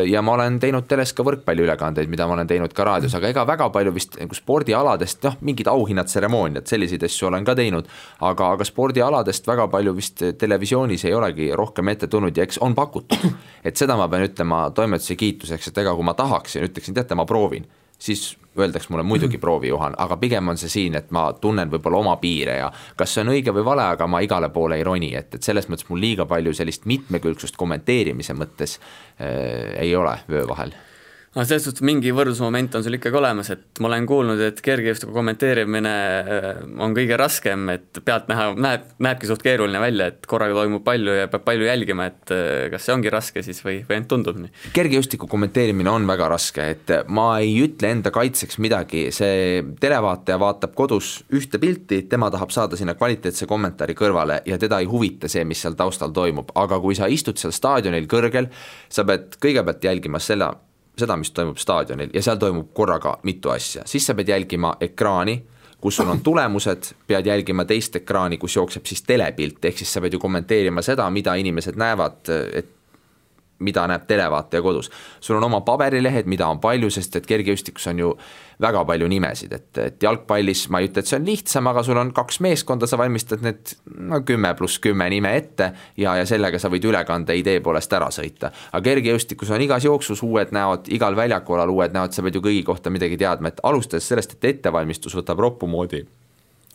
ja 0.08 0.22
ma 0.24 0.38
olen 0.38 0.60
teinud 0.60 0.88
teles 0.88 1.12
ka 1.16 1.26
võrkpalliülekandeid, 1.28 2.12
mida 2.12 2.28
ma 2.28 2.38
olen 2.40 2.48
teinud 2.48 2.76
ka 2.76 2.88
raadios, 2.88 3.16
aga 3.20 3.32
ega 3.34 3.48
väga 3.48 3.70
palju 3.76 3.96
vist 3.96 4.16
nagu 4.20 4.40
spordialadest, 4.40 5.24
noh, 5.28 5.40
mingid 5.48 5.68
auhinnad, 5.72 6.08
tseremooniad, 6.12 6.68
selliseid 6.70 7.04
asju 7.08 7.32
olen 7.32 7.48
ka 7.48 7.56
teinud, 7.60 7.92
aga, 8.22 8.52
aga 8.56 8.68
spordialadest 8.68 9.48
väga 9.50 9.68
palju 9.72 9.94
vist 9.98 10.24
televisioonis 10.40 11.06
ei 11.10 11.16
olegi 11.18 11.52
rohkem 11.58 11.94
ette 11.94 12.10
tulnud 12.12 12.38
ja 12.38 12.46
eks 12.48 12.62
on 12.62 12.76
pakutud. 12.78 13.32
et 13.68 13.78
seda 13.78 13.98
ma 14.00 14.10
pean 14.12 14.28
ütlema 14.28 14.68
toimetuse 14.76 15.18
kiituseks, 15.20 15.72
et 15.72 15.82
ega 15.84 15.96
kui 15.98 16.08
ma 16.08 16.16
tahaksin, 16.18 16.68
ütleksin, 16.70 16.98
teate, 16.98 17.18
ma 17.18 17.26
proovin, 17.30 17.66
siis 18.02 18.32
öeldakse 18.60 18.92
mulle 18.92 19.06
muidugi 19.08 19.38
proovi, 19.40 19.70
Juhan, 19.72 19.96
aga 19.98 20.18
pigem 20.20 20.52
on 20.52 20.60
see 20.60 20.70
siin, 20.70 20.98
et 21.00 21.12
ma 21.16 21.30
tunnen 21.40 21.72
võib-olla 21.72 22.02
oma 22.02 22.18
piire 22.20 22.58
ja 22.58 22.68
kas 23.00 23.14
see 23.16 23.24
on 23.24 23.32
õige 23.32 23.54
või 23.56 23.64
vale, 23.66 23.88
aga 23.96 24.08
ma 24.12 24.20
igale 24.26 24.52
poole 24.52 24.80
ei 24.80 24.84
roni, 24.84 25.14
et, 25.16 25.38
et 25.38 25.44
selles 25.44 25.70
mõttes 25.72 25.88
mul 25.90 26.04
liiga 26.04 26.28
palju 26.28 26.54
sellist 26.58 26.88
mitmekülgsust 26.92 27.56
kommenteerimise 27.60 28.36
mõttes 28.36 28.78
äh, 28.78 29.78
ei 29.86 29.96
ole 29.96 30.18
vöö 30.28 30.48
vahel 30.52 30.76
no 31.32 31.46
selles 31.48 31.64
suhtes 31.64 31.84
mingi 31.88 32.12
võrdlusmoment 32.12 32.74
on 32.76 32.84
sul 32.84 32.98
ikkagi 32.98 33.16
olemas, 33.16 33.50
et 33.54 33.80
ma 33.80 33.88
olen 33.88 34.08
kuulnud, 34.10 34.42
et 34.44 34.58
kergejõustiku 34.66 35.14
kommenteerimine 35.16 35.92
äh, 36.20 36.48
on 36.84 36.96
kõige 36.96 37.16
raskem, 37.20 37.70
et 37.72 38.02
pealtnäha 38.04 38.50
näeb, 38.60 38.90
näebki 39.04 39.30
suht 39.30 39.44
keeruline 39.46 39.80
välja, 39.80 40.10
et 40.12 40.28
korraga 40.28 40.58
toimub 40.60 40.84
palju 40.84 41.16
ja 41.22 41.30
peab 41.32 41.46
palju 41.48 41.70
jälgima, 41.70 42.10
et 42.12 42.34
äh, 42.36 42.66
kas 42.74 42.88
see 42.88 42.96
ongi 42.98 43.14
raske 43.14 43.44
siis 43.46 43.64
või, 43.64 43.78
või 43.88 43.98
ainult 43.98 44.10
tundub 44.12 44.42
nii? 44.42 44.52
kergejõustiku 44.76 45.30
kommenteerimine 45.32 45.94
on 45.94 46.08
väga 46.10 46.28
raske, 46.34 46.66
et 46.76 46.92
ma 47.08 47.30
ei 47.40 47.54
ütle 47.64 47.94
enda 47.96 48.12
kaitseks 48.12 48.60
midagi, 48.64 49.06
see 49.16 49.62
televaataja 49.80 50.40
vaatab 50.42 50.76
kodus 50.76 51.14
ühte 51.32 51.62
pilti, 51.64 52.02
tema 52.12 52.28
tahab 52.34 52.52
saada 52.52 52.80
sinna 52.80 52.98
kvaliteetse 53.00 53.48
kommentaari 53.48 53.96
kõrvale 53.96 54.42
ja 54.50 54.60
teda 54.60 54.82
ei 54.84 54.90
huvita 54.92 55.32
see, 55.32 55.46
mis 55.48 55.64
seal 55.64 55.80
taustal 55.80 56.12
toimub, 56.16 56.52
aga 56.60 56.82
kui 56.84 56.98
sa 57.00 57.08
istud 57.08 57.40
seal 57.40 57.56
staadionil 57.56 58.10
kõrgel, 58.12 58.52
sa 58.92 59.08
pead 59.08 59.40
kõigepealt 59.40 59.88
jälgima 59.88 60.20
selle 60.20 60.52
seda, 60.98 61.18
mis 61.18 61.32
toimub 61.32 61.58
staadionil 61.58 62.12
ja 62.14 62.24
seal 62.24 62.40
toimub 62.42 62.74
korraga 62.74 63.18
mitu 63.24 63.50
asja, 63.50 63.86
siis 63.86 64.06
sa 64.06 64.16
pead 64.18 64.30
jälgima 64.34 64.76
ekraani, 64.82 65.38
kus 65.82 65.98
sul 65.98 66.10
on 66.10 66.22
tulemused, 66.22 66.92
pead 67.08 67.26
jälgima 67.26 67.66
teist 67.66 67.96
ekraani, 67.96 68.38
kus 68.38 68.56
jookseb 68.56 68.86
siis 68.86 69.02
telepilt, 69.08 69.66
ehk 69.66 69.82
siis 69.82 69.94
sa 69.94 70.02
pead 70.02 70.14
ju 70.14 70.20
kommenteerima 70.22 70.84
seda, 70.86 71.10
mida 71.10 71.36
inimesed 71.36 71.80
näevad, 71.80 72.30
et 72.54 72.70
mida 73.62 73.86
näeb 73.90 74.08
televaataja 74.10 74.62
kodus. 74.62 74.92
sul 75.20 75.38
on 75.38 75.44
oma 75.48 75.62
paberilehed, 75.66 76.30
mida 76.30 76.48
on 76.48 76.60
palju, 76.60 76.90
sest 76.92 77.16
et 77.16 77.28
kergejõustikus 77.30 77.88
on 77.92 78.00
ju 78.00 78.14
väga 78.62 78.84
palju 78.86 79.08
nimesid, 79.10 79.54
et, 79.58 79.70
et 79.82 80.04
jalgpallis 80.04 80.68
ma 80.70 80.82
ei 80.82 80.90
ütle, 80.90 81.02
et 81.02 81.10
see 81.10 81.18
on 81.18 81.26
lihtsam, 81.26 81.70
aga 81.72 81.84
sul 81.86 81.98
on 81.98 82.12
kaks 82.14 82.42
meeskonda, 82.46 82.90
sa 82.90 83.00
valmistad 83.02 83.42
need 83.46 83.74
no 83.98 84.22
kümme 84.28 84.54
pluss 84.58 84.82
kümme 84.84 85.10
nime 85.10 85.34
ette 85.38 85.72
ja, 85.98 86.16
ja 86.20 86.26
sellega 86.30 86.62
sa 86.62 86.70
võid 86.70 86.86
ülekande 86.92 87.36
idee 87.40 87.60
poolest 87.64 87.94
ära 87.98 88.12
sõita. 88.14 88.52
aga 88.72 88.84
kergejõustikus 88.92 89.54
on 89.54 89.66
igas 89.66 89.86
jooksus 89.88 90.24
uued 90.28 90.54
näod, 90.56 90.92
igal 90.94 91.18
väljaku 91.18 91.58
alal 91.58 91.74
uued 91.74 91.98
näod, 91.98 92.14
sa 92.14 92.26
pead 92.26 92.38
ju 92.38 92.46
kõigi 92.46 92.66
kohta 92.68 92.94
midagi 92.94 93.18
teadma, 93.18 93.50
et 93.50 93.64
alustades 93.64 94.08
sellest, 94.08 94.38
et 94.38 94.52
ettevalmistus 94.56 95.18
võtab 95.18 95.42
roppu 95.42 95.70
moodi 95.70 96.06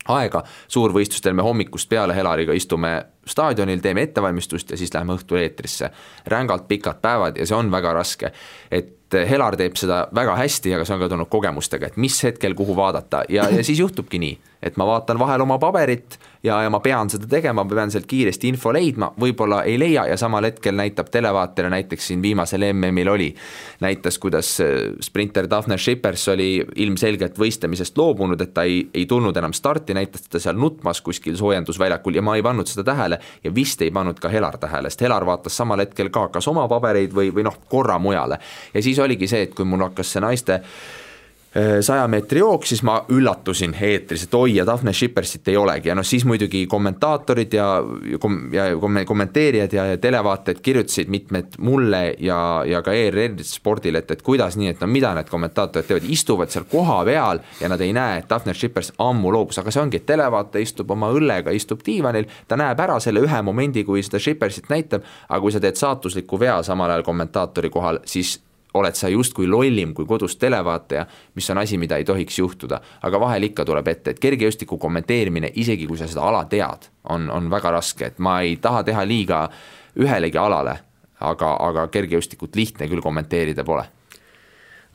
aega, 0.07 0.43
suurvõistlustel 0.67 1.33
me 1.33 1.45
hommikust 1.45 1.89
peale 1.89 2.15
Helariga 2.15 2.53
istume 2.53 2.93
staadionil, 3.27 3.81
teeme 3.83 4.05
ettevalmistust 4.07 4.71
ja 4.71 4.77
siis 4.79 4.93
läheme 4.93 5.17
õhtul 5.17 5.41
eetrisse. 5.41 5.89
rängalt 6.27 6.67
pikad 6.67 7.01
päevad 7.01 7.37
ja 7.37 7.45
see 7.45 7.55
on 7.57 7.71
väga 7.71 7.93
raske. 7.93 8.31
et 8.71 8.93
Helar 9.07 9.55
teeb 9.55 9.77
seda 9.79 10.07
väga 10.15 10.33
hästi, 10.35 10.73
aga 10.75 10.85
see 10.85 10.93
on 10.93 10.99
ka 10.99 11.07
tulnud 11.09 11.29
kogemustega, 11.31 11.87
et 11.87 11.97
mis 11.97 12.23
hetkel 12.23 12.53
kuhu 12.53 12.75
vaadata 12.75 13.23
ja, 13.29 13.45
ja 13.49 13.63
siis 13.63 13.79
juhtubki 13.79 14.19
nii 14.19 14.33
et 14.63 14.77
ma 14.77 14.85
vaatan 14.89 15.19
vahel 15.19 15.41
oma 15.41 15.57
paberit 15.61 16.17
ja, 16.43 16.61
ja 16.63 16.69
ma 16.69 16.79
pean 16.79 17.09
seda 17.11 17.27
tegema, 17.29 17.63
ma 17.63 17.75
pean 17.75 17.91
sealt 17.93 18.07
kiiresti 18.09 18.49
info 18.51 18.71
leidma, 18.73 19.09
võib-olla 19.19 19.61
ei 19.67 19.77
leia 19.79 20.07
ja 20.09 20.17
samal 20.17 20.47
hetkel 20.47 20.75
näitab 20.77 21.11
televaatajale, 21.13 21.71
näiteks 21.75 22.09
siin 22.11 22.21
viimasel 22.21 22.65
MM-il 22.71 23.11
oli, 23.11 23.29
näitas, 23.83 24.19
kuidas 24.21 24.55
äh, 24.63 24.73
sprinter 25.03 25.49
Daphne 25.49 25.77
Shippers 25.77 26.27
oli 26.33 26.49
ilmselgelt 26.75 27.39
võistlemisest 27.39 27.97
loobunud, 27.97 28.41
et 28.41 28.53
ta 28.53 28.65
ei, 28.67 28.81
ei 28.93 29.05
tulnud 29.05 29.37
enam 29.37 29.53
starti, 29.53 29.95
näitas 29.97 30.27
teda 30.27 30.41
seal 30.47 30.59
nutmas 30.59 31.01
kuskil 31.05 31.37
soojendusväljakul 31.37 32.17
ja 32.17 32.25
ma 32.25 32.37
ei 32.37 32.45
pannud 32.45 32.69
seda 32.69 32.85
tähele 32.91 33.21
ja 33.43 33.53
vist 33.53 33.81
ei 33.85 33.91
pannud 33.93 34.19
ka 34.21 34.31
Helar 34.33 34.57
tähele, 34.61 34.89
sest 34.89 35.05
Helar 35.05 35.25
vaatas 35.25 35.57
samal 35.57 35.85
hetkel 35.85 36.09
ka 36.13 36.27
kas 36.33 36.47
oma 36.49 36.67
pabereid 36.71 37.13
või, 37.13 37.31
või 37.33 37.45
noh, 37.47 37.61
korra 37.69 37.99
mujale. 37.99 38.39
ja 38.73 38.83
siis 38.83 38.99
oligi 38.99 39.27
see, 39.27 39.47
et 39.47 39.53
kui 39.55 39.65
mul 39.65 39.85
hakkas 39.89 40.15
see 40.15 40.23
naiste 40.23 40.61
Äh, 40.61 41.06
saja 41.81 42.07
meetri 42.07 42.39
jooks, 42.39 42.69
siis 42.69 42.83
ma 42.85 42.99
üllatusin 43.09 43.73
eetris, 43.81 44.27
et 44.27 44.33
oi, 44.37 44.55
ja 44.55 44.65
Daphne 44.67 44.93
Schippersit 44.93 45.47
ei 45.47 45.57
olegi. 45.57 45.89
Ja 45.89 45.95
noh, 45.97 46.05
siis 46.05 46.25
muidugi 46.27 46.65
kommentaatorid 46.69 47.53
ja 47.53 47.67
kom-, 48.21 48.53
ja 48.53 48.67
kommenteerijad 49.05 49.73
ja, 49.73 49.85
ja 49.91 49.97
televaatajad 49.97 50.61
kirjutasid 50.61 51.09
mitmed 51.09 51.57
mulle 51.57 52.01
ja, 52.19 52.39
ja 52.67 52.81
ka 52.85 52.93
ERR 52.93 53.39
spordile, 53.47 54.03
et, 54.03 54.11
et 54.11 54.21
kuidas 54.21 54.57
nii, 54.59 54.73
et 54.75 54.83
no 54.83 54.89
mida 54.91 55.13
need 55.17 55.31
kommentaatorid 55.31 55.87
teevad, 55.89 56.09
istuvad 56.13 56.53
seal 56.53 56.67
kohapeal 56.69 57.41
ja 57.61 57.71
nad 57.71 57.81
ei 57.81 57.93
näe, 57.95 58.21
et 58.21 58.29
Daphne 58.29 58.53
Schippers 58.53 58.93
ammu 59.03 59.31
loobus, 59.33 59.61
aga 59.61 59.73
see 59.73 59.83
ongi, 59.83 60.01
et 60.01 60.09
televaataja 60.09 60.67
istub 60.67 60.91
oma 60.93 61.09
õllega, 61.15 61.53
istub 61.55 61.81
diivanil, 61.85 62.27
ta 62.47 62.59
näeb 62.59 62.79
ära 62.85 62.99
selle 63.03 63.23
ühe 63.25 63.41
momendi, 63.45 63.85
kui 63.87 64.03
seda 64.05 64.21
Schippersit 64.21 64.69
näitab, 64.73 65.05
aga 65.29 65.41
kui 65.41 65.55
sa 65.55 65.63
teed 65.63 65.79
saatusliku 65.79 66.39
vea 66.41 66.59
samal 66.65 66.93
ajal 66.93 67.07
kommentaatori 67.07 67.71
kohal, 67.73 68.03
siis 68.05 68.37
oled 68.77 68.95
sa 68.95 69.09
justkui 69.11 69.47
lollim 69.47 69.93
kui 69.97 70.05
kodus 70.05 70.37
televaataja, 70.37 71.05
mis 71.35 71.49
on 71.53 71.61
asi, 71.63 71.77
mida 71.77 71.97
ei 71.97 72.05
tohiks 72.05 72.39
juhtuda. 72.39 72.81
aga 73.01 73.19
vahel 73.19 73.49
ikka 73.49 73.65
tuleb 73.65 73.87
ette, 73.87 74.11
et 74.11 74.19
kergejõustiku 74.19 74.77
kommenteerimine, 74.77 75.51
isegi 75.55 75.87
kui 75.87 75.97
sa 75.97 76.07
seda 76.07 76.23
ala 76.29 76.45
tead, 76.45 76.89
on, 77.09 77.29
on 77.29 77.49
väga 77.49 77.71
raske, 77.71 78.05
et 78.05 78.19
ma 78.19 78.41
ei 78.41 78.57
taha 78.61 78.83
teha 78.83 79.05
liiga 79.05 79.47
ühelegi 79.99 80.37
alale, 80.37 80.79
aga, 81.19 81.53
aga 81.69 81.87
kergejõustikut 81.87 82.55
lihtne 82.55 82.87
küll 82.87 83.01
kommenteerida 83.01 83.63
pole 83.65 83.85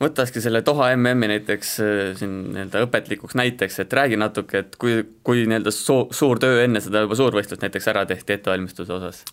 võtakski 0.01 0.41
selle 0.43 0.63
Doha 0.65 0.89
MM-i 0.95 1.29
näiteks 1.35 1.73
äh, 1.83 2.01
siin 2.19 2.35
nii-öelda 2.53 2.83
õpetlikuks 2.87 3.37
näiteks, 3.39 3.79
et 3.83 3.93
räägi 3.93 4.19
natuke, 4.19 4.63
et 4.65 4.75
kui, 4.81 4.97
kui 5.23 5.45
nii-öelda 5.45 5.73
soo-, 5.73 6.07
suur 6.15 6.41
töö 6.41 6.63
enne 6.63 6.81
seda 6.83 7.03
juba 7.05 7.17
suurvõistlust 7.19 7.63
näiteks 7.65 7.89
ära 7.93 8.05
tehti 8.09 8.37
ettevalmistuse 8.37 8.93
osas? 8.93 9.23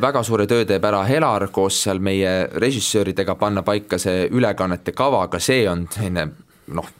väga 0.00 0.22
suure 0.26 0.46
töö 0.50 0.64
teeb 0.68 0.84
ära 0.84 1.02
Helar 1.08 1.48
koos 1.54 1.82
seal 1.84 2.02
meie 2.04 2.34
režissööridega 2.52 3.34
panna 3.40 3.64
paika 3.66 3.98
see 3.98 4.26
ülekannete 4.30 4.92
kava, 4.96 5.24
aga 5.28 5.40
see 5.42 5.64
on 5.70 5.86
selline 5.90 6.28
noh, 6.74 6.90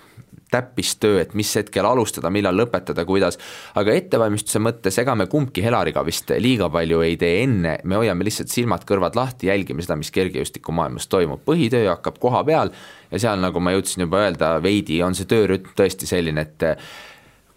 täppistöö, 0.51 1.21
et 1.23 1.35
mis 1.39 1.51
hetkel 1.57 1.87
alustada, 1.87 2.31
millal 2.31 2.57
lõpetada, 2.59 3.05
kuidas, 3.09 3.39
aga 3.79 3.95
ettevalmistuse 3.97 4.63
mõttes, 4.63 4.99
ega 5.03 5.15
me 5.19 5.29
kumbki 5.31 5.65
Helariga 5.65 6.05
vist 6.07 6.33
liiga 6.43 6.71
palju 6.73 7.03
ei 7.07 7.19
tee 7.21 7.43
enne, 7.45 7.77
me 7.85 8.01
hoiame 8.01 8.27
lihtsalt 8.27 8.53
silmad-kõrvad 8.53 9.19
lahti, 9.19 9.51
jälgime 9.51 9.85
seda, 9.85 9.99
mis 10.01 10.11
kergejõustikumaailmas 10.15 11.07
toimub, 11.11 11.45
põhitöö 11.47 11.87
hakkab 11.93 12.19
koha 12.23 12.43
peal 12.49 12.75
ja 13.11 13.23
seal, 13.23 13.41
nagu 13.43 13.63
ma 13.63 13.75
jõudsin 13.77 14.07
juba 14.07 14.25
öelda, 14.25 14.57
veidi 14.63 15.01
on 15.07 15.17
see 15.19 15.31
töörütm 15.31 15.77
tõesti 15.79 16.09
selline, 16.11 16.47
et 16.49 16.67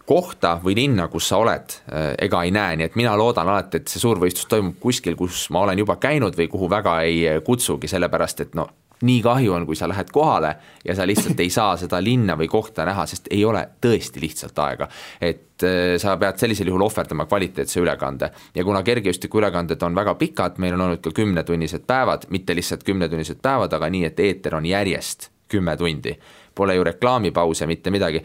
kohta 0.06 0.58
või 0.62 0.76
linna, 0.76 1.08
kus 1.08 1.30
sa 1.30 1.40
oled, 1.40 1.76
ega 2.20 2.42
ei 2.44 2.52
näe, 2.54 2.76
nii 2.76 2.90
et 2.90 2.96
mina 3.00 3.14
loodan 3.16 3.48
alati, 3.48 3.80
et 3.80 3.90
see 3.90 4.02
suurvõistlus 4.02 4.48
toimub 4.50 4.76
kuskil, 4.80 5.16
kus 5.16 5.48
ma 5.54 5.64
olen 5.64 5.80
juba 5.80 5.96
käinud 6.00 6.36
või 6.36 6.50
kuhu 6.52 6.68
väga 6.70 6.98
ei 7.08 7.40
kutsugi, 7.44 7.88
sellepärast 7.88 8.44
et 8.44 8.58
no 8.58 8.68
nii 9.02 9.22
kahju 9.22 9.52
on, 9.52 9.66
kui 9.66 9.76
sa 9.76 9.88
lähed 9.88 10.10
kohale 10.12 10.54
ja 10.84 10.94
sa 10.94 11.06
lihtsalt 11.06 11.40
ei 11.40 11.50
saa 11.50 11.76
seda 11.76 12.00
linna 12.02 12.36
või 12.38 12.48
kohta 12.48 12.84
näha, 12.86 13.06
sest 13.06 13.28
ei 13.30 13.44
ole 13.44 13.66
tõesti 13.82 14.22
lihtsalt 14.22 14.58
aega. 14.58 14.88
et 15.20 15.62
äh, 15.62 15.96
sa 15.98 16.16
pead 16.16 16.38
sellisel 16.38 16.70
juhul 16.70 16.86
ohverdama 16.86 17.26
kvaliteetse 17.26 17.80
ülekande 17.80 18.30
ja 18.54 18.64
kuna 18.64 18.82
kergejõustiku 18.82 19.38
ülekanded 19.42 19.82
on 19.82 19.94
väga 19.94 20.14
pikad, 20.14 20.58
meil 20.58 20.74
on 20.74 20.88
olnud 20.88 21.04
ka 21.04 21.10
kümnetunnised 21.10 21.86
päevad, 21.86 22.26
mitte 22.30 22.54
lihtsalt 22.54 22.84
kümnetunnised 22.84 23.42
päevad, 23.42 23.72
aga 23.72 23.90
nii, 23.90 24.04
et 24.04 24.20
eeter 24.20 24.54
on 24.54 24.66
järjest 24.66 25.30
kümme 25.48 25.76
tundi. 25.76 26.18
Pole 26.54 26.74
ju 26.74 26.84
reklaamipause, 26.84 27.66
mitte 27.66 27.90
midagi. 27.90 28.22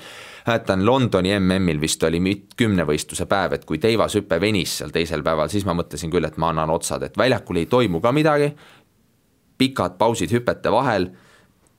mäletan 0.48 0.86
Londoni 0.86 1.40
MM-il 1.40 1.82
vist 1.82 2.04
oli 2.04 2.20
kümnevõistluse 2.58 3.26
päev, 3.26 3.54
et 3.54 3.66
kui 3.66 3.78
teivashüpe 3.78 4.40
venis 4.42 4.78
seal 4.78 4.94
teisel 4.94 5.24
päeval, 5.24 5.50
siis 5.50 5.66
ma 5.66 5.74
mõtlesin 5.78 6.12
küll, 6.12 6.26
et 6.26 6.38
ma 6.38 6.50
annan 6.50 6.70
otsad, 6.70 7.04
et 7.04 7.18
väljakul 7.18 7.58
ei 7.58 7.66
toimu 7.66 8.02
ka 8.02 8.12
midagi 8.12 8.54
pikad 9.60 10.00
pausid 10.00 10.32
hüpete 10.34 10.72
vahel 10.74 11.10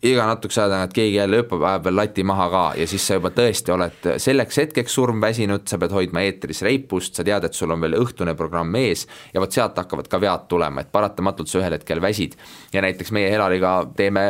iga 0.01 0.25
natukese 0.25 0.63
aja 0.63 0.71
tagant 0.73 0.95
keegi 0.97 1.19
jälle 1.19 1.43
hüppab 1.43 1.61
vahepeal 1.61 1.97
lati 1.99 2.23
maha 2.25 2.47
ka 2.51 2.63
ja 2.81 2.87
siis 2.89 3.05
sa 3.05 3.19
juba 3.19 3.29
tõesti 3.37 3.73
oled 3.75 4.07
selleks 4.23 4.57
hetkeks 4.63 4.95
surmväsinud, 4.97 5.67
sa 5.69 5.77
pead 5.81 5.93
hoidma 5.93 6.23
eetris 6.25 6.63
reipust, 6.65 7.19
sa 7.19 7.25
tead, 7.27 7.45
et 7.45 7.57
sul 7.57 7.75
on 7.75 7.83
veel 7.85 7.99
õhtune 7.99 8.33
programm 8.39 8.73
ees 8.81 9.05
ja 9.35 9.43
vot 9.45 9.53
sealt 9.53 9.77
hakkavad 9.77 10.09
ka 10.09 10.21
vead 10.23 10.47
tulema, 10.49 10.81
et 10.81 10.93
paratamatult 10.93 11.53
sa 11.53 11.61
ühel 11.61 11.77
hetkel 11.77 12.01
väsid. 12.01 12.37
ja 12.73 12.81
näiteks 12.81 13.13
meie 13.13 13.29
Helariga 13.31 13.75
teeme 13.97 14.25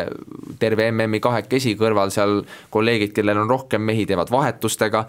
terve 0.58 0.88
MM-i 0.90 1.20
kahekesi, 1.22 1.76
kõrval 1.78 2.10
seal 2.10 2.42
kolleegid, 2.74 3.14
kellel 3.14 3.38
on 3.44 3.50
rohkem 3.50 3.86
mehi, 3.86 4.08
teevad 4.10 4.30
vahetustega, 4.30 5.04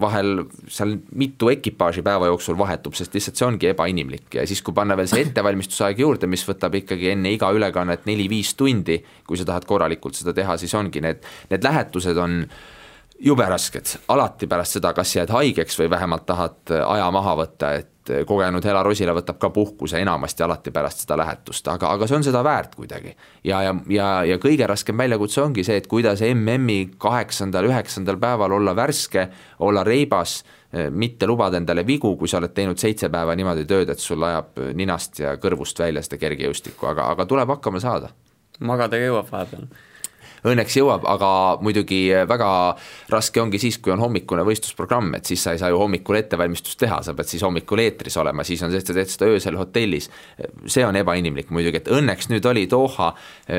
vahel 0.00 0.46
seal 0.68 0.96
mitu 1.12 1.52
ekipaaži 1.52 2.02
päeva 2.02 2.32
jooksul 2.32 2.56
vahetub, 2.56 2.96
sest 2.96 3.12
lihtsalt 3.12 3.36
see 3.36 3.48
ongi 3.50 3.68
ebainimlik 3.74 4.40
ja 4.40 4.46
siis, 4.48 4.64
kui 4.64 4.72
panna 4.72 4.96
veel 4.96 5.12
see 5.12 5.26
ettevalmistusaeg 5.26 6.00
juurde, 6.00 6.30
mis 6.30 6.48
võtab 6.48 6.80
ikkagi 6.80 7.12
enne 7.12 7.36
iga 7.36 7.52
ülekannet 7.52 8.08
neli-viis 8.08 8.56
tundi, 8.56 9.02
kui 9.28 9.41
sa 9.42 9.50
tahad 9.52 9.66
korralikult 9.68 10.18
seda 10.18 10.34
teha, 10.36 10.56
siis 10.60 10.74
ongi 10.78 11.02
need, 11.04 11.26
need 11.50 11.66
lähetused 11.66 12.18
on 12.22 12.40
jube 13.22 13.46
rasked, 13.46 13.96
alati 14.10 14.48
pärast 14.50 14.78
seda, 14.78 14.92
kas 14.96 15.14
jääd 15.16 15.30
haigeks 15.30 15.78
või 15.78 15.90
vähemalt 15.92 16.26
tahad 16.26 16.72
aja 16.74 17.10
maha 17.14 17.34
võtta, 17.38 17.74
et 17.78 17.92
kogenud 18.26 18.64
Hela 18.66 18.82
Rosila 18.82 19.14
võtab 19.14 19.38
ka 19.38 19.50
puhkuse 19.54 20.00
enamasti 20.02 20.42
alati 20.42 20.72
pärast 20.74 21.04
seda 21.04 21.16
lähetust, 21.20 21.68
aga, 21.70 21.92
aga 21.94 22.08
see 22.10 22.18
on 22.18 22.26
seda 22.26 22.42
väärt 22.44 22.74
kuidagi. 22.74 23.14
ja, 23.44 23.62
ja, 23.62 23.74
ja, 23.88 24.08
ja 24.26 24.38
kõige 24.42 24.66
raskem 24.66 24.98
väljakutse 24.98 25.42
ongi 25.42 25.64
see, 25.64 25.76
et 25.78 25.86
kuidas 25.86 26.24
MM-i 26.26 26.96
kaheksandal, 26.98 27.70
üheksandal 27.70 28.18
päeval 28.18 28.58
olla 28.58 28.74
värske, 28.76 29.28
olla 29.60 29.84
reibas, 29.86 30.40
mitte 30.90 31.26
lubada 31.26 31.60
endale 31.60 31.86
vigu, 31.86 32.16
kui 32.16 32.28
sa 32.28 32.40
oled 32.40 32.54
teinud 32.56 32.80
seitse 32.80 33.10
päeva 33.12 33.36
niimoodi 33.36 33.68
tööd, 33.68 33.92
et 33.92 34.02
sul 34.02 34.22
ajab 34.24 34.58
ninast 34.74 35.20
ja 35.20 35.36
kõrvust 35.38 35.78
välja 35.78 36.02
seda 36.02 36.18
kergejõustikku, 36.24 36.90
aga, 36.90 37.12
aga 37.14 37.28
tuleb 37.28 37.54
hakkama 37.54 37.80
saada 37.82 38.10
magada 38.60 38.98
jõuab 39.00 39.28
vahepeal 39.30 39.66
õnneks 40.48 40.76
jõuab, 40.78 41.06
aga 41.06 41.30
muidugi 41.62 42.00
väga 42.28 42.50
raske 43.12 43.42
ongi 43.42 43.60
siis, 43.62 43.78
kui 43.82 43.92
on 43.94 44.02
hommikune 44.02 44.44
võistlusprogramm, 44.46 45.14
et 45.18 45.28
siis 45.28 45.42
sa 45.44 45.54
ei 45.54 45.60
saa 45.60 45.70
ju 45.70 45.78
hommikul 45.78 46.18
ettevalmistust 46.18 46.80
teha, 46.82 46.98
sa 47.06 47.14
pead 47.18 47.30
siis 47.30 47.44
hommikul 47.46 47.82
eetris 47.84 48.16
olema, 48.18 48.44
siis 48.46 48.62
on 48.66 48.72
see, 48.72 48.82
et 48.82 48.90
sa 48.90 48.96
teed 48.96 49.12
seda 49.12 49.30
öösel 49.30 49.58
hotellis. 49.60 50.10
see 50.66 50.84
on 50.86 50.96
ebainimlik 50.98 51.50
muidugi, 51.54 51.82
et 51.82 51.90
õnneks 51.92 52.30
nüüd 52.32 52.46
oli 52.50 52.66
Doha, 52.70 53.12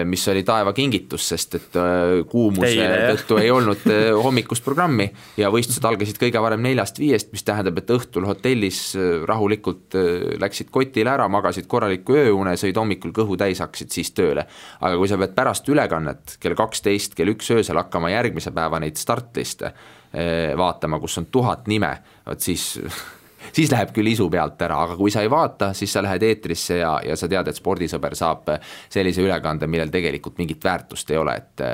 mis 0.10 0.28
oli 0.32 0.44
taevakingitus, 0.48 1.28
sest 1.34 1.56
et 1.60 1.78
äh, 1.80 2.24
kuumuse 2.30 2.88
tõttu 3.14 3.40
ei 3.40 3.52
olnud 3.54 3.88
hommikust 4.24 4.64
programmi 4.66 5.08
ja 5.38 5.52
võistlused 5.54 5.86
algasid 5.88 6.20
kõige 6.20 6.42
varem 6.44 6.64
neljast-viiest, 6.66 7.32
mis 7.34 7.46
tähendab, 7.48 7.80
et 7.80 7.92
õhtul 7.94 8.28
hotellis 8.28 8.82
rahulikult 9.28 9.96
läksid 10.42 10.72
kotile 10.74 11.14
ära, 11.14 11.28
magasid 11.32 11.68
korraliku 11.70 12.18
ööune, 12.20 12.56
sõid 12.60 12.78
hommikul 12.80 13.14
kõhu 13.16 13.38
täis, 13.40 13.62
hakkasid 13.64 13.94
siis 13.94 14.12
tööle. 14.16 14.48
aga 14.80 14.98
kui 14.98 15.10
sa 15.10 15.18
pead 15.22 15.36
pärast 15.38 15.70
ülekannet 15.70 16.38
kell 16.44 16.58
kaks 16.58 16.73
kaksteist 16.74 17.18
kell 17.18 17.34
üks 17.34 17.52
öösel 17.54 17.78
hakkama 17.78 18.10
järgmise 18.14 18.54
päeva 18.56 18.82
neid 18.82 18.98
startliste 18.98 19.70
eh, 19.70 20.54
vaatama, 20.58 21.00
kus 21.00 21.20
on 21.22 21.30
tuhat 21.32 21.70
nime, 21.70 21.94
vot 22.26 22.42
siis 22.42 22.74
siis 23.56 23.72
läheb 23.72 23.94
küll 23.94 24.10
isu 24.14 24.30
pealt 24.34 24.62
ära, 24.66 24.82
aga 24.88 24.98
kui 24.98 25.12
sa 25.14 25.22
ei 25.22 25.32
vaata, 25.32 25.74
siis 25.78 25.94
sa 25.94 26.04
lähed 26.04 26.24
eetrisse 26.26 26.80
ja, 26.80 26.96
ja 27.06 27.18
sa 27.20 27.30
tead, 27.30 27.50
et 27.50 27.60
spordisõber 27.60 28.16
saab 28.18 28.56
sellise 28.90 29.22
ülekande, 29.22 29.70
millel 29.70 29.92
tegelikult 29.94 30.40
mingit 30.42 30.64
väärtust 30.64 31.12
ei 31.12 31.20
ole, 31.22 31.36
et 31.38 31.66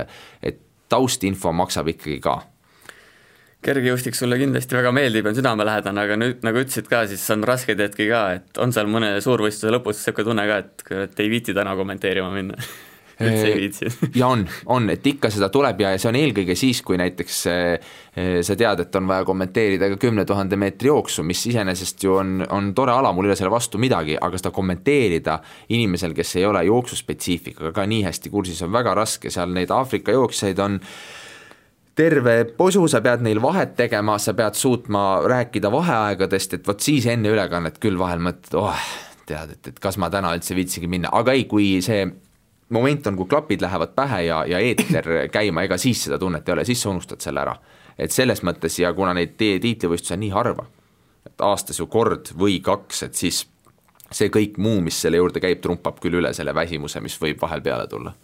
et 0.43 0.65
taustinfo 0.89 1.51
maksab 1.53 1.91
ikkagi 1.91 2.17
ka. 2.23 2.39
Kergejõustik 3.62 4.15
sulle 4.17 4.39
kindlasti 4.39 4.73
väga 4.73 4.91
meeldib 4.95 5.27
on 5.29 5.35
südamelähedane, 5.38 6.01
aga 6.07 6.15
nüüd 6.17 6.45
nagu 6.47 6.62
ütlesid 6.63 6.88
ka, 6.89 7.03
siis 7.12 7.25
on 7.35 7.43
raskeid 7.45 7.81
hetki 7.83 8.07
ka, 8.09 8.21
et 8.39 8.62
on 8.63 8.73
seal 8.73 8.89
mõne 8.89 9.12
suurvõistluse 9.21 9.73
lõpus 9.75 9.99
niisugune 9.99 10.31
tunne 10.31 10.45
ka, 10.49 10.62
et, 10.63 10.85
et 11.05 11.21
ei 11.21 11.29
viitsi 11.29 11.53
täna 11.53 11.75
kommenteerima 11.77 12.31
minna 12.33 12.58
üldse 13.19 13.47
ei 13.47 13.55
viitsi. 13.57 13.91
ja 14.19 14.27
on, 14.31 14.45
on, 14.71 14.89
et 14.93 15.05
ikka 15.07 15.31
seda 15.33 15.49
tuleb 15.53 15.81
ja, 15.83 15.93
ja 15.95 16.01
see 16.01 16.11
on 16.11 16.19
eelkõige 16.19 16.55
siis, 16.59 16.81
kui 16.85 16.99
näiteks 16.99 17.41
sa 18.45 18.55
tead, 18.59 18.83
et 18.83 18.95
on 18.99 19.07
vaja 19.09 19.25
kommenteerida 19.27 19.89
ka 19.93 19.99
kümne 20.01 20.25
tuhande 20.27 20.57
meetri 20.59 20.89
jooksu, 20.89 21.23
mis 21.27 21.41
iseenesest 21.51 22.03
ju 22.03 22.17
on, 22.19 22.39
on 22.55 22.73
tore 22.75 22.95
ala, 22.95 23.13
mul 23.15 23.27
ei 23.27 23.33
ole 23.33 23.39
selle 23.39 23.53
vastu 23.53 23.81
midagi, 23.81 24.17
aga 24.19 24.41
seda 24.41 24.51
kommenteerida 24.55 25.39
inimesel, 25.75 26.15
kes 26.17 26.35
ei 26.39 26.45
ole 26.49 26.65
jooksuspetsiifikaga 26.67 27.73
ka 27.75 27.87
nii 27.89 28.03
hästi 28.07 28.33
kursis, 28.33 28.61
on 28.65 28.73
väga 28.75 28.95
raske, 28.97 29.31
seal 29.33 29.53
neid 29.55 29.71
Aafrika 29.75 30.15
jooksjaid 30.15 30.59
on 30.65 30.79
terve 31.99 32.45
posu, 32.57 32.85
sa 32.87 33.01
pead 33.03 33.23
neil 33.25 33.41
vahet 33.43 33.75
tegema, 33.77 34.17
sa 34.21 34.33
pead 34.37 34.55
suutma 34.55 35.21
rääkida 35.27 35.71
vaheaegadest, 35.71 36.55
et 36.55 36.67
vot 36.67 36.79
siis 36.79 37.07
enne 37.11 37.31
ülekannet 37.33 37.79
küll 37.83 37.99
vahel 37.99 38.23
mõtled, 38.23 38.55
oh, 38.59 38.87
tead, 39.27 39.55
et, 39.57 39.71
et 39.73 39.79
kas 39.83 39.99
ma 39.99 40.09
täna 40.11 40.31
üldse 40.37 40.55
viitsigi 40.57 40.89
minna, 40.91 41.11
aga 41.15 41.35
ei, 41.35 41.45
kui 41.49 41.77
see 41.85 42.05
moment 42.69 43.07
on, 43.07 43.17
kui 43.17 43.29
klapid 43.29 43.61
lähevad 43.61 43.93
pähe 43.95 44.23
ja, 44.27 44.43
ja 44.47 44.59
eeter 44.59 45.07
käima, 45.37 45.63
ega 45.67 45.77
siis 45.77 46.03
seda 46.07 46.19
tunnet 46.19 46.47
ei 46.47 46.53
ole, 46.53 46.65
siis 46.65 46.81
sa 46.81 46.89
unustad 46.89 47.21
selle 47.21 47.41
ära. 47.41 47.55
et 47.97 48.11
selles 48.15 48.43
mõttes 48.47 48.79
ja 48.79 48.93
kuna 48.93 49.13
neid 49.13 49.35
tiitlivõistlusi 49.37 50.15
on 50.15 50.23
nii 50.23 50.31
harva, 50.31 50.65
et 51.27 51.41
aastas 51.43 51.79
ju 51.79 51.87
kord 51.87 52.31
või 52.39 52.61
kaks, 52.63 53.03
et 53.03 53.15
siis 53.15 53.43
see 54.11 54.29
kõik 54.33 54.57
muu, 54.57 54.79
mis 54.81 55.01
selle 55.01 55.19
juurde 55.19 55.41
käib, 55.43 55.59
trumpab 55.61 55.99
küll 55.99 56.21
üle 56.21 56.33
selle 56.33 56.55
väsimuse, 56.55 57.01
mis 57.01 57.17
võib 57.21 57.41
vahel 57.41 57.61
peale 57.61 57.87
tulla 57.87 58.15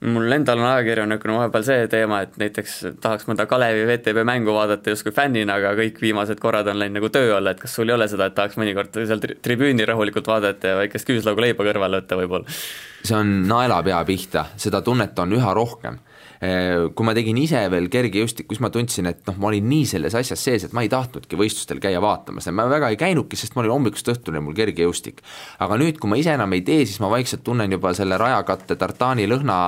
mul 0.00 0.32
endal 0.32 0.60
on 0.60 0.68
ajakirjanikuna 0.68 1.38
vahepeal 1.38 1.64
see 1.64 1.86
teema, 1.92 2.20
et 2.26 2.34
näiteks 2.40 2.74
tahaks 3.00 3.24
mõnda 3.30 3.46
Kalevi 3.48 3.86
VTB 3.88 4.24
mängu 4.28 4.52
vaadata 4.52 4.92
justkui 4.92 5.14
fännina, 5.16 5.56
aga 5.56 5.72
kõik 5.78 6.00
viimased 6.02 6.40
korrad 6.42 6.68
on 6.68 6.78
läinud 6.80 7.00
nagu 7.00 7.10
töö 7.12 7.36
alla, 7.38 7.54
et 7.54 7.62
kas 7.62 7.76
sul 7.78 7.88
ei 7.88 7.96
ole 7.96 8.08
seda, 8.12 8.28
et 8.28 8.36
tahaks 8.36 8.58
mõnikord 8.60 8.92
seal 8.98 9.22
tri 9.22 9.38
tribüüni 9.42 9.86
rahulikult 9.88 10.28
vaadata 10.28 10.74
ja 10.74 10.80
väikest 10.82 11.08
küüslaugu 11.08 11.44
leiba 11.44 11.64
kõrvale 11.64 12.02
võtta 12.02 12.20
võib-olla? 12.20 12.58
see 13.06 13.16
on 13.16 13.32
naelapea 13.48 14.02
pihta, 14.04 14.48
seda 14.60 14.82
tunnet 14.84 15.18
on 15.22 15.32
üha 15.38 15.54
rohkem 15.56 15.98
kui 16.38 17.06
ma 17.08 17.14
tegin 17.16 17.38
ise 17.40 17.62
veel 17.72 17.86
kergejõustikku, 17.92 18.54
siis 18.54 18.62
ma 18.64 18.70
tundsin, 18.72 19.08
et 19.08 19.22
noh, 19.28 19.38
ma 19.40 19.50
olin 19.50 19.68
nii 19.70 19.86
selles 19.88 20.16
asjas 20.18 20.42
sees, 20.48 20.66
et 20.66 20.74
ma 20.76 20.84
ei 20.84 20.90
tahtnudki 20.92 21.38
võistlustel 21.38 21.80
käia 21.82 22.02
vaatamas, 22.04 22.50
ma 22.52 22.66
väga 22.70 22.90
ei 22.92 22.98
käinudki, 23.00 23.38
sest 23.40 23.56
ma 23.56 23.64
olin 23.64 23.76
hommikust 23.76 24.10
õhtuni 24.12 24.42
mul 24.44 24.56
kergejõustik. 24.56 25.22
aga 25.64 25.78
nüüd, 25.80 26.00
kui 26.00 26.12
ma 26.12 26.20
ise 26.20 26.34
enam 26.36 26.52
ei 26.52 26.64
tee, 26.66 26.84
siis 26.84 27.00
ma 27.00 27.12
vaikselt 27.12 27.44
tunnen 27.46 27.72
juba 27.72 27.94
selle 27.96 28.18
rajakatte 28.20 28.76
tartaani 28.76 29.28
lõhna 29.30 29.60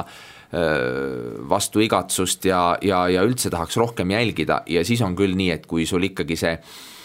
vastu 1.49 1.83
igatsust 1.85 2.47
ja, 2.49 2.79
ja, 2.81 3.03
ja 3.13 3.25
üldse 3.29 3.51
tahaks 3.53 3.77
rohkem 3.77 4.15
jälgida 4.15 4.63
ja 4.67 4.81
siis 4.85 5.03
on 5.05 5.17
küll 5.17 5.37
nii, 5.37 5.51
et 5.53 5.67
kui 5.69 5.85
sul 5.85 6.09
ikkagi 6.09 6.39
see 6.41 6.55
Äh, 6.57 6.98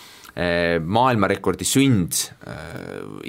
maailmarekordi 0.82 1.66
sünd 1.68 2.18
äh, 2.48 2.56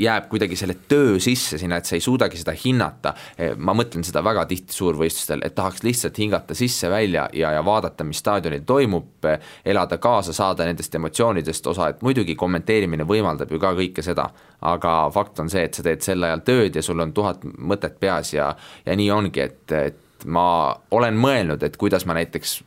jääb 0.01 0.31
kuidagi 0.31 0.57
selle 0.57 0.77
töö 0.89 1.19
sisse 1.21 1.59
sinna, 1.61 1.77
et 1.77 1.89
sa 1.89 1.99
ei 1.99 2.05
suudagi 2.05 2.39
seda 2.41 2.55
hinnata. 2.57 3.13
Äh, 3.37 3.53
ma 3.61 3.75
mõtlen 3.77 4.07
seda 4.07 4.23
väga 4.25 4.47
tihti 4.49 4.73
suurvõistlustel, 4.73 5.45
et 5.45 5.55
tahaks 5.55 5.85
lihtsalt 5.85 6.19
hingata 6.23 6.57
sisse-välja 6.57 7.27
ja, 7.37 7.53
ja 7.59 7.65
vaadata, 7.65 8.07
mis 8.09 8.23
staadionil 8.25 8.65
toimub, 8.67 9.29
elada 9.65 9.99
kaasa, 10.01 10.33
saada 10.33 10.65
nendest 10.65 10.95
emotsioonidest 10.97 11.67
osa, 11.75 11.91
et 11.93 12.03
muidugi 12.05 12.39
kommenteerimine 12.41 13.05
võimaldab 13.09 13.53
ju 13.53 13.61
ka 13.61 13.75
kõike 13.77 14.05
seda, 14.05 14.31
aga 14.65 14.97
fakt 15.13 15.45
on 15.45 15.53
see, 15.53 15.67
et 15.69 15.77
sa 15.77 15.85
teed 15.85 16.05
sel 16.05 16.25
ajal 16.25 16.45
tööd 16.47 16.81
ja 16.81 16.85
sul 16.85 17.05
on 17.05 17.13
tuhat 17.13 17.45
mõtet 17.45 18.01
peas 18.01 18.33
ja, 18.33 18.55
ja 18.87 18.97
nii 18.97 19.11
ongi, 19.13 19.45
et, 19.45 19.77
et 19.77 20.25
ma 20.25 20.47
olen 20.95 21.21
mõelnud, 21.21 21.63
et 21.63 21.77
kuidas 21.77 22.09
ma 22.09 22.17
näiteks 22.17 22.63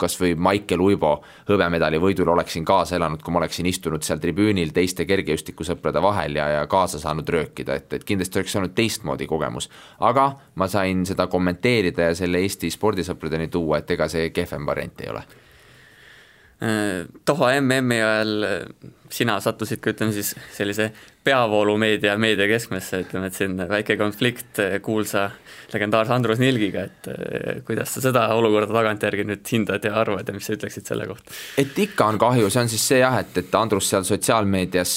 kas 0.00 0.16
või 0.20 0.34
Maicel 0.34 0.82
Uibo 0.82 1.12
hõbemedali 1.48 2.00
võidul 2.02 2.32
oleksin 2.32 2.64
kaasa 2.64 2.96
elanud, 2.96 3.22
kui 3.22 3.32
ma 3.32 3.42
oleksin 3.42 3.66
istunud 3.70 4.02
seal 4.02 4.18
tribüünil 4.22 4.72
teiste 4.74 5.06
kergejõustikusõprade 5.06 6.02
vahel 6.02 6.40
ja, 6.40 6.48
ja 6.58 6.66
kaasa 6.66 6.98
saanud 7.02 7.28
röökida, 7.28 7.78
et, 7.78 7.92
et 7.92 8.04
kindlasti 8.04 8.40
oleks 8.40 8.56
olnud 8.60 8.74
teistmoodi 8.74 9.28
kogemus. 9.30 9.70
aga 10.00 10.32
ma 10.54 10.68
sain 10.68 11.06
seda 11.06 11.26
kommenteerida 11.26 12.10
ja 12.10 12.18
selle 12.18 12.42
Eesti 12.42 12.70
spordisõpradeni 12.70 13.48
tuua, 13.48 13.78
et 13.78 13.90
ega 13.90 14.08
see 14.08 14.30
kehvem 14.34 14.66
variant 14.66 15.00
ei 15.00 15.10
ole 15.14 15.24
Doha 17.26 17.48
MM-i 17.60 17.98
ajal 18.00 18.46
sina 19.12 19.36
sattusid 19.40 19.82
ka 19.82 19.92
ütleme 19.92 20.14
siis 20.16 20.34
sellise 20.54 20.90
peavoolumeedia, 21.24 22.18
meedia 22.20 22.46
keskmesse, 22.48 23.00
ütleme, 23.06 23.30
et 23.30 23.36
siin 23.38 23.56
väike 23.68 23.96
konflikt 23.96 24.60
kuulsa 24.84 25.30
legendaarse 25.72 26.12
Andrus 26.12 26.40
Nilgiga, 26.40 26.84
et 26.84 27.08
eh, 27.10 27.60
kuidas 27.66 27.94
sa 27.96 28.02
seda 28.04 28.26
olukorda 28.36 28.74
tagantjärgi 28.74 29.24
nüüd 29.28 29.48
hindad 29.48 29.84
ja 29.84 29.94
arvad 30.02 30.28
ja 30.28 30.34
mis 30.36 30.46
sa 30.48 30.56
ütleksid 30.56 30.86
selle 30.88 31.06
kohta? 31.08 31.32
et 31.60 31.78
ikka 31.86 32.08
on 32.12 32.20
kahju, 32.20 32.50
see 32.52 32.64
on 32.64 32.72
siis 32.72 32.84
see 32.92 33.00
jah, 33.00 33.16
et, 33.22 33.32
et 33.40 33.56
Andrus 33.58 33.88
seal 33.90 34.04
sotsiaalmeedias, 34.06 34.94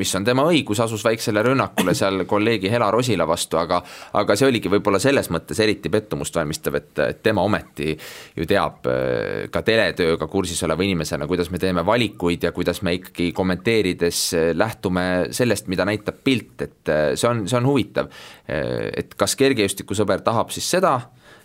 mis 0.00 0.14
on 0.16 0.26
tema 0.26 0.46
õigus, 0.50 0.82
asus 0.84 1.04
väiksele 1.06 1.42
rünnakule 1.50 1.94
seal 1.98 2.24
kolleegi 2.30 2.70
Hela 2.70 2.90
Rosila 2.94 3.26
vastu, 3.28 3.58
aga 3.60 3.82
aga 4.20 4.38
see 4.38 4.48
oligi 4.48 4.70
võib-olla 4.72 5.02
selles 5.02 5.30
mõttes 5.34 5.58
eriti 5.62 5.90
pettumust 5.90 6.36
valmistav, 6.36 6.78
et 6.78 7.02
tema 7.24 7.42
ometi 7.46 7.90
ju 8.38 8.46
teab 8.48 8.86
eh, 8.90 9.48
ka 9.50 9.64
teletööga 9.66 10.30
kursis 10.30 10.62
oleva 10.68 10.86
inimesena, 10.86 11.28
kuidas 11.30 11.50
me 11.50 11.58
teeme 11.58 11.84
valikuid 11.86 12.39
ja 12.42 12.52
kuidas 12.52 12.82
me 12.86 12.94
ikkagi 12.98 13.30
kommenteerides 13.36 14.22
lähtume 14.54 15.06
sellest, 15.36 15.68
mida 15.72 15.86
näitab 15.88 16.22
pilt, 16.24 16.56
et 16.66 16.92
äh, 16.92 17.12
see 17.14 17.28
on, 17.30 17.44
see 17.48 17.58
on 17.58 17.68
huvitav. 17.68 18.10
Äh, 18.50 18.90
et 19.02 19.16
kas 19.18 19.36
kergejõustikusõber 19.40 20.24
tahab 20.26 20.52
siis 20.54 20.68
seda, 20.70 20.96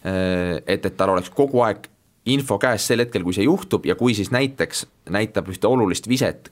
äh, 0.05 0.57
et, 0.65 0.85
et 0.85 0.97
tal 0.97 1.15
oleks 1.15 1.31
kogu 1.35 1.63
aeg 1.65 1.89
info 2.31 2.57
käes 2.61 2.87
sel 2.87 3.03
hetkel, 3.03 3.23
kui 3.25 3.35
see 3.37 3.45
juhtub 3.45 3.85
ja 3.85 3.97
kui 3.99 4.15
siis 4.17 4.31
näiteks 4.33 4.85
näitab 5.13 5.51
ühte 5.53 5.69
olulist 5.69 6.09
viset 6.09 6.49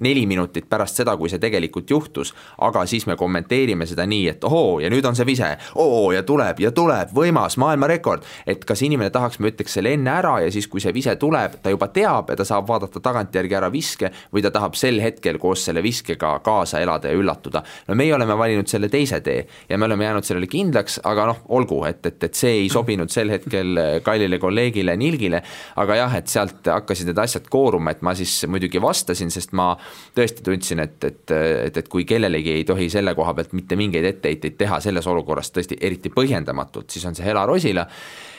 neli 0.00 0.26
minutit 0.26 0.68
pärast 0.68 1.00
seda, 1.00 1.16
kui 1.16 1.30
see 1.32 1.40
tegelikult 1.42 1.90
juhtus, 1.90 2.32
aga 2.64 2.84
siis 2.86 3.06
me 3.06 3.16
kommenteerime 3.16 3.86
seda 3.88 4.06
nii, 4.06 4.28
et 4.34 4.44
ohoo, 4.44 4.78
ja 4.82 4.90
nüüd 4.92 5.06
on 5.08 5.16
see 5.16 5.26
vise, 5.28 5.48
oo, 5.74 6.10
ja 6.12 6.22
tuleb 6.26 6.60
ja 6.60 6.72
tuleb, 6.74 7.12
võimas, 7.16 7.56
maailmarekord. 7.60 8.24
et 8.46 8.64
kas 8.64 8.82
inimene 8.82 9.10
tahaks, 9.10 9.38
me 9.38 9.52
ütleks 9.52 9.78
selle 9.78 9.94
enne 9.96 10.10
ära 10.12 10.38
ja 10.44 10.50
siis, 10.52 10.68
kui 10.68 10.80
see 10.80 10.92
vise 10.94 11.16
tuleb, 11.16 11.58
ta 11.62 11.72
juba 11.72 11.88
teab 11.88 12.30
ja 12.30 12.36
ta 12.36 12.44
saab 12.44 12.68
vaadata 12.68 13.00
tagantjärgi 13.00 13.56
ära 13.56 13.70
viske 13.72 14.10
või 14.32 14.44
ta 14.44 14.50
tahab 14.50 14.76
sel 14.76 15.00
hetkel 15.00 15.38
koos 15.38 15.64
selle 15.64 15.82
viskega 15.82 16.38
kaasa 16.44 16.80
elada 16.80 17.08
ja 17.08 17.16
üllatuda. 17.16 17.62
no 17.88 17.94
meie 17.94 18.14
oleme 18.14 18.36
valinud 18.38 18.68
selle 18.68 18.88
teise 18.92 19.20
tee 19.20 19.46
ja 19.68 19.78
me 19.78 19.84
oleme 19.84 20.04
jäänud 20.04 20.24
sellele 20.24 20.46
kindlaks, 20.46 21.00
aga 21.04 21.26
noh, 21.32 21.42
olgu, 21.48 21.84
et, 21.88 22.04
et, 22.06 22.22
et 22.22 22.34
see 22.34 22.52
ei 22.62 22.68
sobinud 22.72 23.10
sel 23.12 23.30
hetkel 23.32 24.02
kallile 24.04 24.38
kolleegile 24.38 24.96
Nilgile, 24.96 25.42
aga 25.76 25.96
jah, 25.96 26.16
et 26.18 26.28
sealt 26.28 26.68
hakkasid 26.70 27.10
need 27.10 27.18
asjad 27.20 27.48
kooruma, 27.50 27.92
et 27.92 28.02
ma 28.06 28.14
siis 28.16 28.44
muidugi 28.50 28.80
vastasin, 28.82 29.30
sest 29.32 29.52
ma 29.56 29.72
tõesti 30.16 30.44
tundsin, 30.46 30.80
et, 30.84 30.96
et, 31.04 31.34
et, 31.66 31.76
et 31.82 31.88
kui 31.92 32.04
kellelegi 32.08 32.54
ei 32.58 32.64
tohi 32.68 32.88
selle 32.92 33.14
koha 33.14 33.34
pealt 33.36 33.52
mitte 33.56 33.76
mingeid 33.76 34.06
etteheiteid 34.12 34.56
teha 34.58 34.80
selles 34.84 35.06
olukorras 35.06 35.52
tõesti 35.52 35.78
eriti 35.80 36.12
põhjendamatult, 36.14 36.90
siis 36.90 37.04
on 37.08 37.18
see 37.18 37.26
Hela 37.26 37.46
Rosila. 37.46 37.86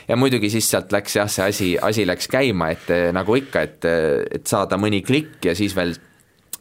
Ja 0.07 0.15
muidugi 0.15 0.47
siis 0.49 0.69
sealt 0.71 0.93
läks 0.95 1.17
jah, 1.19 1.27
see 1.27 1.43
asi, 1.43 1.69
asi 1.83 2.05
läks 2.07 2.29
käima, 2.31 2.71
et 2.71 2.87
nagu 3.13 3.35
ikka, 3.35 3.63
et, 3.67 3.87
et 4.39 4.47
saada 4.47 4.79
mõni 4.79 5.01
klikk 5.03 5.49
ja 5.49 5.55
siis 5.57 5.75
veel 5.75 5.97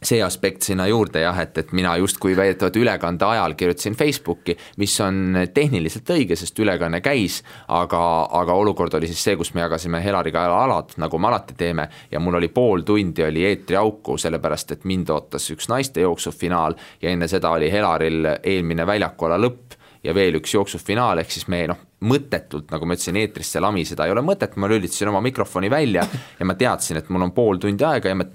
see 0.03 0.19
aspekt 0.23 0.61
sinna 0.67 0.87
juurde 0.87 1.21
jah, 1.23 1.39
et, 1.41 1.57
et 1.57 1.71
mina 1.75 1.95
justkui 1.97 2.35
väidetavalt 2.37 2.75
ülekande 2.77 3.25
ajal 3.25 3.55
kirjutasin 3.57 3.95
Facebooki, 3.97 4.57
mis 4.77 4.93
on 5.01 5.39
tehniliselt 5.53 6.09
õige, 6.13 6.37
sest 6.37 6.59
ülekanne 6.59 7.01
käis, 7.01 7.39
aga, 7.67 8.01
aga 8.39 8.57
olukord 8.57 8.93
oli 8.99 9.09
siis 9.09 9.23
see, 9.23 9.37
kus 9.39 9.53
me 9.55 9.65
jagasime 9.65 10.01
Helariga 10.03 10.45
alad, 10.63 10.93
nagu 11.01 11.19
me 11.19 11.31
alati 11.31 11.57
teeme, 11.57 11.87
ja 12.11 12.21
mul 12.23 12.39
oli 12.39 12.51
pool 12.53 12.85
tundi 12.87 13.25
oli 13.25 13.45
eetriauku, 13.49 14.17
sellepärast 14.21 14.77
et 14.77 14.85
mind 14.89 15.09
ootas 15.13 15.49
üks 15.53 15.69
naiste 15.71 16.05
jooksufinaal 16.05 16.77
ja 17.01 17.11
enne 17.11 17.27
seda 17.31 17.51
oli 17.57 17.71
Helaril 17.71 18.33
eelmine 18.43 18.85
väljakuala 18.87 19.39
lõpp 19.41 19.77
ja 20.03 20.13
veel 20.15 20.37
üks 20.39 20.53
jooksufinaal, 20.53 21.23
ehk 21.23 21.33
siis 21.33 21.47
me 21.51 21.65
noh, 21.71 21.79
mõttetult, 22.07 22.69
nagu 22.71 22.85
ma 22.85 22.95
ütlesin, 22.95 23.17
eetrisse 23.17 23.61
lamiseda 23.63 24.05
ei 24.05 24.13
ole 24.13 24.21
mõtet, 24.25 24.53
ma 24.61 24.69
lülitasin 24.69 25.09
oma 25.09 25.23
mikrofoni 25.25 25.71
välja 25.73 26.05
ja 26.37 26.45
ma 26.45 26.55
teadsin, 26.55 27.01
et 27.01 27.09
mul 27.09 27.25
on 27.25 27.33
pool 27.35 27.57
tundi 27.61 27.85
aega 27.87 28.13
ja 28.13 28.19
ma 28.19 28.27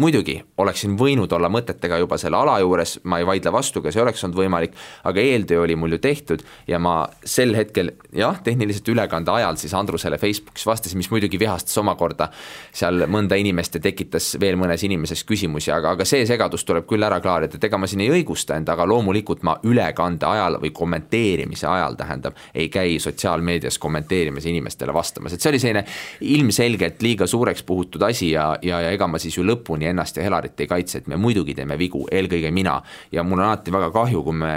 muidugi 0.00 0.38
oleksin 0.58 0.94
võinud 0.96 1.32
olla 1.36 1.50
mõtetega 1.52 1.98
juba 2.00 2.16
selle 2.20 2.38
ala 2.38 2.54
juures, 2.62 2.94
ma 3.04 3.18
ei 3.20 3.26
vaidle 3.28 3.52
vastu, 3.52 3.82
ka 3.84 3.92
see 3.92 4.00
oleks 4.00 4.24
olnud 4.24 4.38
võimalik, 4.38 4.76
aga 5.04 5.20
eeltöö 5.20 5.60
oli 5.66 5.76
mul 5.76 5.96
ju 5.96 5.98
tehtud 6.00 6.40
ja 6.68 6.78
ma 6.80 6.94
sel 7.24 7.52
hetkel 7.56 7.90
jah, 8.16 8.38
tehniliselt 8.44 8.88
ülekande 8.88 9.30
ajal 9.34 9.58
siis 9.60 9.74
Andrusele 9.76 10.16
Facebookis 10.18 10.64
vastasin, 10.66 10.96
mis 11.00 11.10
muidugi 11.12 11.38
vihastas 11.40 11.76
omakorda. 11.78 12.30
seal 12.72 13.04
mõnda 13.06 13.36
inimest 13.36 13.74
ja 13.76 13.82
tekitas 13.84 14.30
veel 14.40 14.56
mõnes 14.56 14.80
inimeses 14.84 15.24
küsimusi, 15.28 15.70
aga, 15.72 15.92
aga 15.92 16.06
see 16.08 16.24
segadus 16.26 16.64
tuleb 16.64 16.86
küll 16.88 17.04
ära 17.04 17.20
klaarida, 17.20 17.60
et 17.60 17.64
ega 17.68 17.78
ma 17.78 17.86
siin 17.86 18.00
ei 18.00 18.10
õigusta 18.14 18.56
end, 18.56 18.72
aga 18.72 18.86
loomulikult 18.88 19.44
ma 19.44 19.58
ülekande 19.68 20.26
ajal 20.26 20.56
või 20.62 20.72
kommenteerimise 20.72 21.68
ajal, 21.68 21.98
tähendab, 22.00 22.40
ei 22.54 22.70
käi 22.72 22.96
sotsiaalmeedias 23.02 23.78
kommenteerimas 23.78 24.48
inimestele 24.48 24.94
vastamas, 24.94 25.36
et 25.36 25.44
see 25.44 25.52
oli 25.52 25.60
selline 25.60 25.84
ilmselgelt 26.32 27.02
liiga 27.04 27.26
suureks 27.28 27.62
puhutud 27.62 28.02
asi 28.08 28.32
ja, 28.32 28.54
ja, 28.62 28.80
ja 28.86 28.96
ega 28.96 29.06
ma 29.06 29.20
siis 29.20 29.36
ju 29.36 29.44
lõpuni 29.44 29.81
siiamaani 29.82 29.90
ennast 29.90 30.16
ja 30.16 30.22
Helarit 30.22 30.60
ei 30.60 30.66
kaitse, 30.66 30.98
et 30.98 31.06
me 31.06 31.16
muidugi 31.16 31.54
teeme 31.54 31.78
vigu, 31.78 32.06
eelkõige 32.10 32.50
mina. 32.50 32.82
ja 33.12 33.22
mul 33.22 33.38
on 33.38 33.46
alati 33.46 33.72
väga 33.72 33.90
kahju, 33.90 34.22
kui 34.22 34.32
me, 34.32 34.52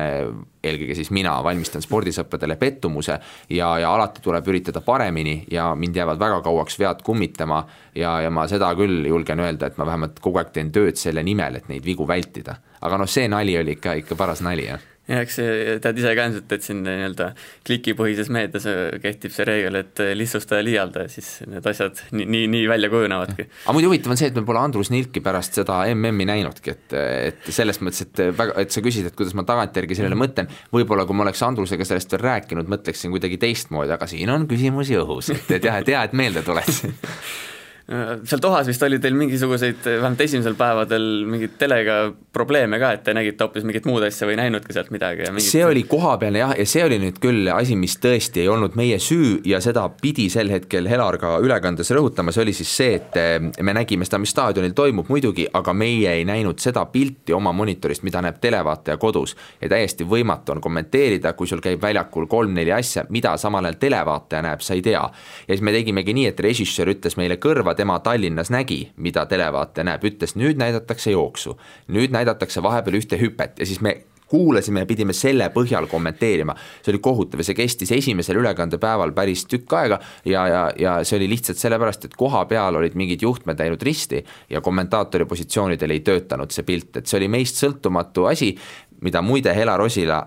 eelkõige 0.63 0.95
siis 0.95 1.11
mina, 1.11 1.43
valmistan 1.43 1.81
spordisõpradele 1.81 2.55
pettumuse 2.57 3.19
ja, 3.49 3.79
ja 3.79 3.93
alati 3.93 4.21
tuleb 4.21 4.47
üritada 4.47 4.81
paremini 4.81 5.45
ja 5.51 5.75
mind 5.75 5.95
jäävad 5.95 6.19
väga 6.19 6.41
kauaks 6.41 6.79
vead 6.79 7.01
kummitama 7.03 7.65
ja, 7.95 8.21
ja 8.21 8.29
ma 8.29 8.47
seda 8.47 8.73
küll 8.75 9.05
julgen 9.07 9.39
öelda, 9.39 9.67
et 9.67 9.77
ma 9.77 9.85
vähemalt 9.85 10.19
kogu 10.19 10.39
aeg 10.39 10.51
teen 10.53 10.71
tööd 10.71 10.97
selle 10.97 11.23
nimel, 11.23 11.55
et 11.55 11.69
neid 11.69 11.85
vigu 11.85 12.07
vältida. 12.07 12.55
aga 12.81 12.97
noh, 12.97 13.07
see 13.09 13.27
nali 13.27 13.57
oli 13.57 13.77
ikka, 13.77 13.93
ikka 14.03 14.15
paras 14.15 14.41
nali, 14.41 14.65
jah 14.69 14.94
jah, 15.09 15.21
eks 15.21 15.37
tead 15.83 16.01
ise 16.01 16.13
ka 16.17 16.25
ilmselt, 16.29 16.55
et 16.55 16.65
siin 16.65 16.81
nii-öelda 16.85 17.29
klikipõhises 17.67 18.31
meedias 18.33 18.67
kehtib 19.03 19.33
see 19.35 19.47
reegel, 19.47 19.79
et 19.81 20.01
lihtsusta 20.17 20.59
ja 20.59 20.65
liialda 20.65 21.05
ja 21.05 21.11
siis 21.11 21.29
need 21.49 21.65
asjad 21.69 22.01
nii, 22.15 22.27
nii, 22.35 22.49
nii 22.55 22.69
välja 22.71 22.89
kujunevadki. 22.93 23.47
aga 23.63 23.75
muidu 23.77 23.91
huvitav 23.91 24.15
on 24.15 24.21
see, 24.21 24.31
et 24.31 24.39
me 24.39 24.45
pole 24.47 24.61
Andrus 24.61 24.91
Nilki 24.93 25.23
pärast 25.25 25.59
seda 25.59 25.81
MM-i 25.93 26.29
näinudki, 26.31 26.75
et, 26.75 26.97
et 27.31 27.49
selles 27.53 27.81
mõttes, 27.85 28.05
et 28.07 28.23
väga, 28.37 28.57
et 28.65 28.73
sa 28.73 28.83
küsid, 28.85 29.09
et 29.09 29.17
kuidas 29.17 29.35
ma 29.37 29.45
tagantjärgi 29.47 29.99
sellele 29.99 30.19
mõtlen, 30.19 30.49
võib-olla 30.73 31.07
kui 31.07 31.17
ma 31.17 31.27
oleks 31.27 31.43
Andrusega 31.45 31.87
sellest 31.87 32.15
veel 32.17 32.25
rääkinud, 32.25 32.71
mõtleksin 32.71 33.13
kuidagi 33.13 33.41
teistmoodi, 33.41 33.93
aga 33.95 34.09
siin 34.09 34.33
on 34.33 34.49
küsimusi 34.49 34.97
õhus, 35.01 35.33
et, 35.35 35.51
et 35.59 35.69
jah, 35.69 35.81
et 35.81 35.93
hea, 35.93 36.05
et 36.09 36.17
meelde 36.17 36.45
tuleks 36.45 36.85
Äh, 36.85 37.54
seal 37.85 38.41
Tohas 38.41 38.65
vist 38.65 38.81
oli 38.81 38.97
teil 38.97 39.13
mingisuguseid, 39.13 39.83
vähemalt 39.85 40.21
esimesel 40.25 40.55
päevadel 40.57 41.03
mingeid 41.29 41.53
telega 41.61 41.97
probleeme 42.33 42.79
ka, 42.81 42.95
et 42.97 43.03
te 43.05 43.13
nägite 43.13 43.45
hoopis 43.45 43.65
mingit 43.67 43.85
muud 43.85 44.01
asja 44.07 44.25
või 44.25 44.33
ei 44.33 44.39
näinudki 44.39 44.73
sealt 44.73 44.89
midagi 44.89 45.21
ja 45.27 45.33
mingit... 45.33 45.45
see 45.45 45.61
oli 45.65 45.83
kohapealne 45.85 46.41
jah, 46.41 46.53
ja 46.57 46.65
see 46.65 46.81
oli 46.81 46.97
nüüd 47.03 47.19
küll 47.21 47.51
asi, 47.53 47.77
mis 47.77 47.93
tõesti 48.01 48.41
ei 48.41 48.49
olnud 48.49 48.73
meie 48.79 48.97
süü 49.01 49.35
ja 49.45 49.59
seda 49.61 49.83
pidi 50.01 50.25
sel 50.33 50.49
hetkel 50.49 50.89
Helar 50.89 51.19
ka 51.21 51.35
ülekandes 51.45 51.93
rõhutama, 51.93 52.33
see 52.33 52.41
oli 52.47 52.55
siis 52.57 52.71
see, 52.79 52.95
et 52.97 53.19
eh, 53.21 53.37
me 53.61 53.77
nägime 53.77 54.09
seda, 54.09 54.17
mis 54.23 54.33
staadionil 54.33 54.73
toimub 54.73 55.13
muidugi, 55.13 55.45
aga 55.53 55.77
meie 55.77 56.17
ei 56.17 56.25
näinud 56.25 56.57
seda 56.65 56.87
pilti 56.89 57.37
oma 57.37 57.53
monitorist, 57.53 58.01
mida 58.07 58.25
näeb 58.25 58.41
televaataja 58.41 58.97
kodus. 58.97 59.35
ja 59.61 59.69
täiesti 59.69 60.09
võimatu 60.09 60.55
on 60.57 60.63
kommenteerida, 60.65 61.35
kui 61.37 61.45
sul 61.45 61.61
käib 61.61 61.85
väljakul 61.85 62.25
kolm-neli 62.33 62.73
asja, 62.73 63.05
mida 63.13 63.37
samal 63.37 63.69
ajal 63.69 63.77
televaataja 63.85 64.41
näeb, 64.49 64.65
sa 64.65 64.73
ei 64.73 64.81
tea. 64.81 65.05
ja 65.45 65.53
siis 65.53 65.61
me 65.61 65.77
tegimegi 65.77 66.17
nii, 66.17 66.27
et 66.33 66.45
režissöör 66.49 66.95
ütles 66.97 67.21
meile 67.21 67.37
kõrva, 67.37 67.74
tema 67.75 67.99
Tallinnas 67.99 68.49
nägi, 68.53 68.91
mida 68.97 69.25
televaataja 69.25 69.85
näeb, 69.91 70.03
ütles 70.03 70.35
nüüd 70.35 70.59
näidatakse 70.61 71.11
jooksu. 71.11 71.57
nüüd 71.87 72.11
näidatakse 72.11 72.63
vahepeal 72.63 72.99
ühte 73.01 73.19
hüpet 73.21 73.59
ja 73.59 73.65
siis 73.65 73.81
me 73.81 74.01
kuulasime 74.27 74.81
ja 74.83 74.85
pidime 74.89 75.13
selle 75.13 75.49
põhjal 75.53 75.87
kommenteerima. 75.87 76.55
see 76.81 76.93
oli 76.93 76.99
kohutav 76.99 77.39
ja 77.39 77.47
see 77.49 77.57
kestis 77.57 77.91
esimesel 77.91 78.39
ülekandepäeval 78.41 79.13
päris 79.13 79.45
tükk 79.45 79.73
aega 79.73 79.99
ja, 80.25 80.47
ja, 80.47 80.63
ja 80.79 80.95
see 81.03 81.19
oli 81.19 81.29
lihtsalt 81.29 81.61
sellepärast, 81.61 82.05
et 82.05 82.15
koha 82.17 82.45
peal 82.49 82.75
olid 82.75 82.95
mingid 82.95 83.21
juhtmed 83.21 83.59
läinud 83.59 83.81
risti 83.81 84.23
ja 84.49 84.61
kommentaatori 84.61 85.25
positsioonidel 85.25 85.91
ei 85.91 85.99
töötanud 85.99 86.51
see 86.51 86.65
pilt, 86.65 86.97
et 86.97 87.07
see 87.07 87.19
oli 87.19 87.29
meist 87.31 87.61
sõltumatu 87.61 88.25
asi, 88.31 88.55
mida 89.01 89.21
muide 89.21 89.53
Helar 89.55 89.81
Osila 89.81 90.23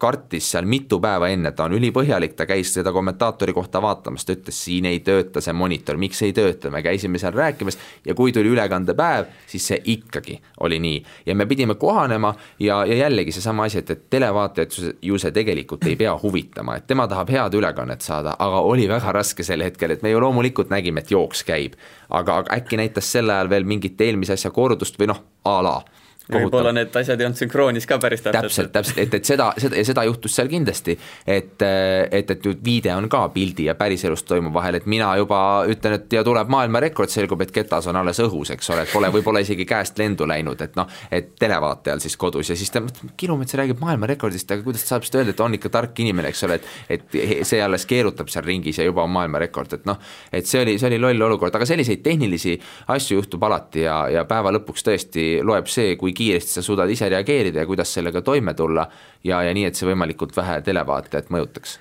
kartis 0.00 0.46
seal 0.50 0.64
mitu 0.64 0.96
päeva 1.00 1.28
enne, 1.28 1.50
ta 1.52 1.66
on 1.66 1.74
ülipõhjalik, 1.76 2.32
ta 2.36 2.46
käis 2.48 2.70
seda 2.72 2.92
kommentaatori 2.92 3.52
kohta 3.52 3.82
vaatamas, 3.84 4.24
ta 4.24 4.32
ütles, 4.32 4.56
siin 4.64 4.88
ei 4.88 5.02
tööta 5.04 5.42
see 5.44 5.52
monitor, 5.52 5.98
miks 6.00 6.22
ei 6.24 6.32
tööta, 6.32 6.70
me 6.72 6.80
käisime 6.84 7.20
seal 7.20 7.34
rääkimas 7.36 7.76
ja 8.08 8.16
kui 8.16 8.32
tuli 8.32 8.48
ülekandepäev, 8.48 9.28
siis 9.46 9.66
see 9.68 9.80
ikkagi 9.94 10.38
oli 10.64 10.80
nii. 10.80 11.04
ja 11.26 11.36
me 11.36 11.46
pidime 11.46 11.74
kohanema 11.74 12.32
ja, 12.58 12.80
ja 12.88 12.96
jällegi 13.04 13.32
seesama 13.32 13.68
asi, 13.68 13.82
et, 13.82 13.90
et 13.90 14.10
televaatajat 14.10 14.78
ju 15.02 15.18
see 15.20 15.36
tegelikult 15.36 15.84
ei 15.84 15.96
pea 16.00 16.16
huvitama, 16.22 16.78
et 16.80 16.86
tema 16.86 17.04
tahab 17.08 17.30
head 17.30 17.60
ülekannet 17.60 18.00
saada, 18.00 18.36
aga 18.38 18.64
oli 18.64 18.88
väga 18.88 19.12
raske 19.12 19.44
sel 19.44 19.64
hetkel, 19.68 19.92
et 19.92 20.02
me 20.02 20.14
ju 20.14 20.20
loomulikult 20.24 20.72
nägime, 20.72 21.04
et 21.04 21.12
jooks 21.12 21.44
käib. 21.44 21.76
aga, 22.08 22.36
aga 22.42 22.56
äkki 22.56 22.80
näitas 22.80 23.12
sel 23.12 23.30
ajal 23.30 23.50
veel 23.50 23.68
mingit 23.68 24.00
eelmise 24.00 24.32
asja 24.32 24.50
kordust 24.50 24.96
või 25.00 25.12
noh, 25.12 25.20
a 25.44 25.60
la 25.62 25.82
võib-olla 26.30 26.72
need 26.74 26.94
asjad 26.96 27.20
ei 27.20 27.26
olnud 27.26 27.40
sünkroonis 27.40 27.86
ka 27.88 27.98
päris 28.02 28.22
täpselt. 28.22 28.42
täpselt, 28.46 28.72
täpselt, 28.72 29.00
et, 29.02 29.14
et 29.18 29.26
seda, 29.26 29.50
seda 29.58 29.78
ja 29.80 29.86
seda 29.86 30.04
juhtus 30.06 30.36
seal 30.36 30.50
kindlasti, 30.50 30.96
et, 31.26 31.62
et, 31.62 32.30
et 32.30 32.46
nüüd 32.46 32.62
viide 32.64 32.92
on 32.94 33.08
ka 33.12 33.24
pildi 33.34 33.66
ja 33.68 33.74
päriselus 33.78 34.24
toimuva 34.28 34.60
vahel, 34.60 34.78
et 34.78 34.86
mina 34.90 35.10
juba 35.18 35.40
ütlen, 35.70 35.96
et 35.98 36.14
ja 36.14 36.22
tuleb 36.26 36.50
maailmarekord, 36.52 37.10
selgub, 37.12 37.42
et 37.44 37.52
ketas 37.54 37.88
on 37.90 37.98
alles 37.98 38.20
õhus, 38.22 38.52
eks 38.54 38.70
ole, 38.74 38.86
et 38.86 38.92
pole 38.92 39.10
võib-olla 39.14 39.42
isegi 39.42 39.66
käest 39.68 39.98
lendu 39.98 40.28
läinud, 40.28 40.60
et 40.62 40.76
noh, 40.78 40.90
et 41.10 41.32
televaatajal 41.40 42.02
siis 42.04 42.16
kodus 42.20 42.52
ja 42.52 42.58
siis 42.58 42.70
ta 42.72 42.82
mõtleb, 42.84 43.14
Kilumets 43.18 43.56
räägib 43.58 43.82
maailmarekordist, 43.82 44.50
aga 44.54 44.64
kuidas 44.66 44.84
ta 44.86 44.94
saab 44.94 45.06
seda 45.06 45.22
öelda, 45.22 45.34
et 45.34 45.42
on 45.44 45.58
ikka 45.58 45.72
tark 45.72 45.98
inimene, 46.04 46.32
eks 46.32 46.44
ole, 46.46 46.58
et 46.58 46.70
et 46.92 47.44
see 47.46 47.60
alles 47.62 47.84
keerutab 47.88 48.30
seal 48.32 48.44
ringis 48.46 48.78
ja 48.78 48.86
juba 48.86 49.04
on 49.04 49.12
maailmarekord, 49.14 49.76
et 49.78 49.86
noh, 49.88 49.98
et 50.32 50.48
see 50.48 50.62
oli, 50.62 50.76
see 50.80 50.88
oli 50.90 51.00
loll 51.02 51.26
olukord, 51.28 51.54
aga 51.56 51.66
selliseid 51.68 52.02
tehnilisi 52.04 52.56
asju 52.94 53.20
juhtub 53.20 53.44
alati 53.48 53.86
ja, 53.86 53.96
ja 54.12 54.24
päeva 54.28 54.52
lõpuks 54.54 54.86
tõesti 54.86 55.26
loeb 55.44 55.70
see, 55.70 55.96
kui 56.00 56.11
kiiresti 56.16 56.58
sa 56.58 56.62
suudad 56.62 56.90
ise 56.90 57.08
reageerida 57.08 57.62
ja 57.62 57.68
kuidas 57.68 57.94
sellega 57.94 58.22
toime 58.22 58.54
tulla 58.54 58.88
ja, 59.24 59.42
ja 59.42 59.54
nii, 59.54 59.66
et 59.68 59.78
see 59.78 59.88
võimalikult 59.88 60.36
vähe 60.36 60.60
televaatajat 60.66 61.32
mõjutaks 61.34 61.78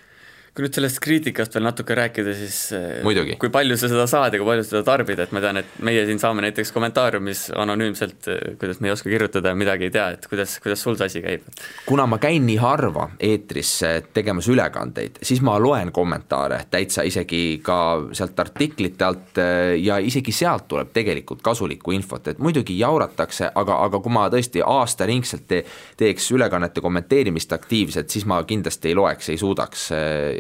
kui 0.52 0.66
nüüd 0.66 0.76
sellest 0.76 0.99
kriitikast 0.99 1.54
veel 1.56 1.64
natuke 1.64 1.95
rääkida, 1.95 2.32
siis 2.36 2.56
eh, 2.76 2.97
Muidugi. 3.06 3.38
kui 3.39 3.47
palju 3.54 3.78
sa 3.80 3.88
seda 3.88 4.04
saad 4.10 4.34
ja 4.36 4.39
kui 4.41 4.47
palju 4.49 4.66
seda 4.68 4.82
tarbid, 4.84 5.20
et 5.24 5.32
ma 5.32 5.39
tean, 5.43 5.62
et 5.62 5.78
meie 5.88 6.02
siin 6.10 6.20
saame 6.20 6.43
näiteks 6.43 6.74
kommentaariumis 6.76 7.45
anonüümselt, 7.56 8.28
eh, 8.28 8.41
kuidas 8.60 8.82
me 8.84 8.89
ei 8.89 8.95
oska 8.95 9.08
kirjutada 9.08 9.54
ja 9.54 9.56
midagi 9.56 9.88
ei 9.88 9.93
tea, 9.95 10.10
et 10.18 10.28
kuidas, 10.28 10.58
kuidas 10.60 10.84
sul 10.84 10.97
see 10.99 11.08
asi 11.08 11.22
käib? 11.24 11.45
kuna 11.88 12.04
ma 12.10 12.20
käin 12.20 12.43
nii 12.49 12.58
harva 12.60 13.08
eetris 13.16 13.72
tegemas 14.12 14.49
ülekandeid, 14.52 15.22
siis 15.24 15.39
ma 15.39 15.56
loen 15.56 15.93
kommentaare 15.95 16.66
täitsa 16.74 17.08
isegi 17.08 17.62
ka 17.64 17.80
sealt 18.12 18.43
artiklite 18.43 19.08
alt 19.08 19.39
eh, 19.39 19.78
ja 19.80 20.02
isegi 20.04 20.36
sealt 20.36 20.68
tuleb 20.68 20.91
tegelikult 20.91 21.39
kasulikku 21.47 21.95
infot, 21.95 22.28
et 22.28 22.43
muidugi 22.43 22.76
jauratakse, 22.82 23.54
aga, 23.56 23.80
aga 23.88 24.04
kui 24.04 24.18
ma 24.20 24.28
tõesti 24.28 24.68
aastaringselt 24.68 25.47
te, 25.47 25.64
teeks 25.95 26.28
ülekannete 26.36 26.84
kommenteerimist 26.84 27.56
aktiivselt, 27.56 28.12
siis 28.12 28.28
ma 28.28 28.43
kindlasti 28.43 28.91
ei 28.91 28.99
loeks, 28.99 29.32
ei 29.32 29.39
suudaks 29.39 29.88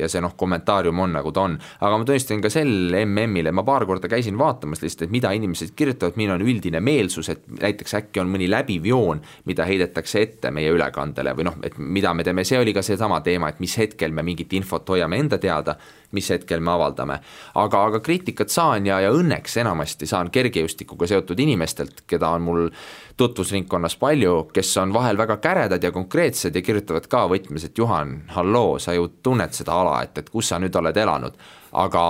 ja 0.01 0.09
see 0.11 0.21
noh, 0.23 0.35
kommentaarium 0.37 0.99
on 1.03 1.15
nagu 1.19 1.31
ta 1.31 1.45
on. 1.47 1.57
aga 1.79 1.97
ma 1.97 2.07
tunnistan 2.07 2.41
ka 2.43 2.51
sel 2.53 2.95
MM-il, 3.05 3.51
ma 3.55 3.63
paar 3.67 3.85
korda 3.89 4.09
käisin 4.11 4.37
vaatamas 4.39 4.83
lihtsalt, 4.83 5.07
et 5.07 5.15
mida 5.15 5.31
inimesed 5.37 5.75
kirjutavad, 5.77 6.17
milline 6.19 6.37
on 6.39 6.45
üldine 6.45 6.81
meelsus, 6.83 7.29
et 7.33 7.45
näiteks 7.61 7.97
äkki 8.01 8.23
on 8.23 8.31
mõni 8.33 8.49
läbiv 8.51 8.85
joon, 8.89 9.21
mida 9.49 9.67
heidetakse 9.69 10.25
ette 10.25 10.51
meie 10.51 10.71
ülekandele 10.73 11.35
või 11.37 11.47
noh, 11.47 11.57
et 11.63 11.77
mida 11.77 12.13
me 12.17 12.25
teeme, 12.27 12.45
see 12.47 12.59
oli 12.59 12.75
ka 12.75 12.83
seesama 12.85 13.21
teema, 13.25 13.51
et 13.51 13.61
mis 13.63 13.77
hetkel 13.77 14.13
me 14.15 14.25
mingit 14.25 14.53
infot 14.57 14.95
hoiame 14.95 15.19
enda 15.21 15.39
teada, 15.41 15.77
mis 16.11 16.29
hetkel 16.29 16.59
me 16.59 16.71
avaldame. 16.71 17.19
aga, 17.55 17.83
aga 17.85 17.99
kriitikat 17.99 18.49
saan 18.49 18.85
ja, 18.85 18.99
ja 18.99 19.11
õnneks 19.11 19.57
enamasti 19.61 20.07
saan 20.07 20.31
kergejõustikuga 20.31 21.07
seotud 21.07 21.39
inimestelt, 21.39 22.03
keda 22.07 22.29
on 22.29 22.41
mul 22.41 22.69
tutvusringkonnas 23.17 23.95
palju, 24.01 24.49
kes 24.53 24.77
on 24.77 24.93
vahel 24.93 25.17
väga 25.17 25.37
käredad 25.37 25.83
ja 25.83 25.91
konkreetsed 25.91 26.55
ja 26.55 26.61
kirjutavad 26.61 27.07
ka 27.07 27.25
võtmes, 27.31 27.65
et 27.65 27.77
Juhan, 27.77 28.21
halloo, 28.35 28.79
sa 28.79 28.93
ju 28.93 29.07
tunned 29.23 29.53
seda 29.53 29.81
ala, 29.81 30.01
et, 30.03 30.17
et 30.17 30.29
kus 30.29 30.51
sa 30.51 30.59
nüüd 30.59 30.75
oled 30.75 30.97
elanud 30.97 31.37
aga, 31.71 32.03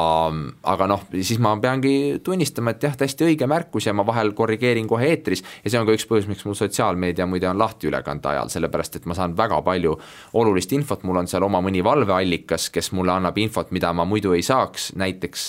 aga 0.74 0.88
noh, 0.90 1.04
siis 1.14 1.40
ma 1.42 1.54
peangi 1.62 1.94
tunnistama, 2.24 2.74
et 2.74 2.86
jah, 2.88 2.96
täiesti 2.98 3.28
õige 3.28 3.48
märkus 3.50 3.88
ja 3.88 3.94
ma 3.94 4.06
vahel 4.08 4.34
korrigeerin 4.38 4.90
kohe 4.90 5.12
eetris. 5.12 5.44
Ja 5.64 5.74
see 5.74 5.82
on 5.82 5.88
ka 5.90 5.96
üks 5.98 6.08
põhjus, 6.10 6.30
miks 6.32 6.46
mul 6.48 6.58
sotsiaalmeedia 6.58 7.28
muide 7.30 7.50
on 7.52 7.62
lahti 7.62 7.92
ülekande 7.92 8.32
ajal, 8.34 8.52
sellepärast 8.54 9.00
et 9.00 9.08
ma 9.10 9.18
saan 9.18 9.36
väga 9.38 9.62
palju 9.66 9.96
olulist 10.42 10.74
infot, 10.78 11.06
mul 11.08 11.22
on 11.22 11.32
seal 11.32 11.46
oma 11.48 11.62
mõni 11.64 11.84
valveallikas, 11.86 12.70
kes 12.74 12.92
mulle 12.98 13.16
annab 13.16 13.38
infot, 13.42 13.72
mida 13.76 13.94
ma 13.94 14.08
muidu 14.10 14.36
ei 14.38 14.46
saaks, 14.46 14.92
näiteks 15.00 15.48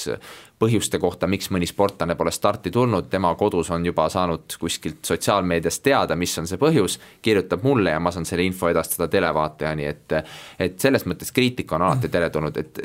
põhjuste 0.62 1.00
kohta, 1.02 1.26
miks 1.30 1.50
mõni 1.52 1.66
sportlane 1.68 2.14
pole 2.18 2.32
starti 2.34 2.70
tulnud, 2.72 3.08
tema 3.10 3.32
kodus 3.38 3.72
on 3.74 3.84
juba 3.86 4.06
saanud 4.12 4.56
kuskilt 4.60 5.02
sotsiaalmeediast 5.06 5.82
teada, 5.82 6.16
mis 6.18 6.34
on 6.38 6.46
see 6.50 6.60
põhjus, 6.60 6.98
kirjutab 7.22 7.64
mulle 7.66 7.94
ja 7.94 8.00
ma 8.02 8.12
saan 8.14 8.26
selle 8.28 8.46
info 8.46 8.70
edastada 8.70 9.08
televaatajani, 9.12 9.88
et 9.90 10.16
et 10.62 10.78
selles 10.80 11.06
mõttes 11.08 11.32
kriitika 11.34 11.76
on 11.76 11.86
alati 11.86 12.10
teretulnud, 12.12 12.56
et 12.60 12.80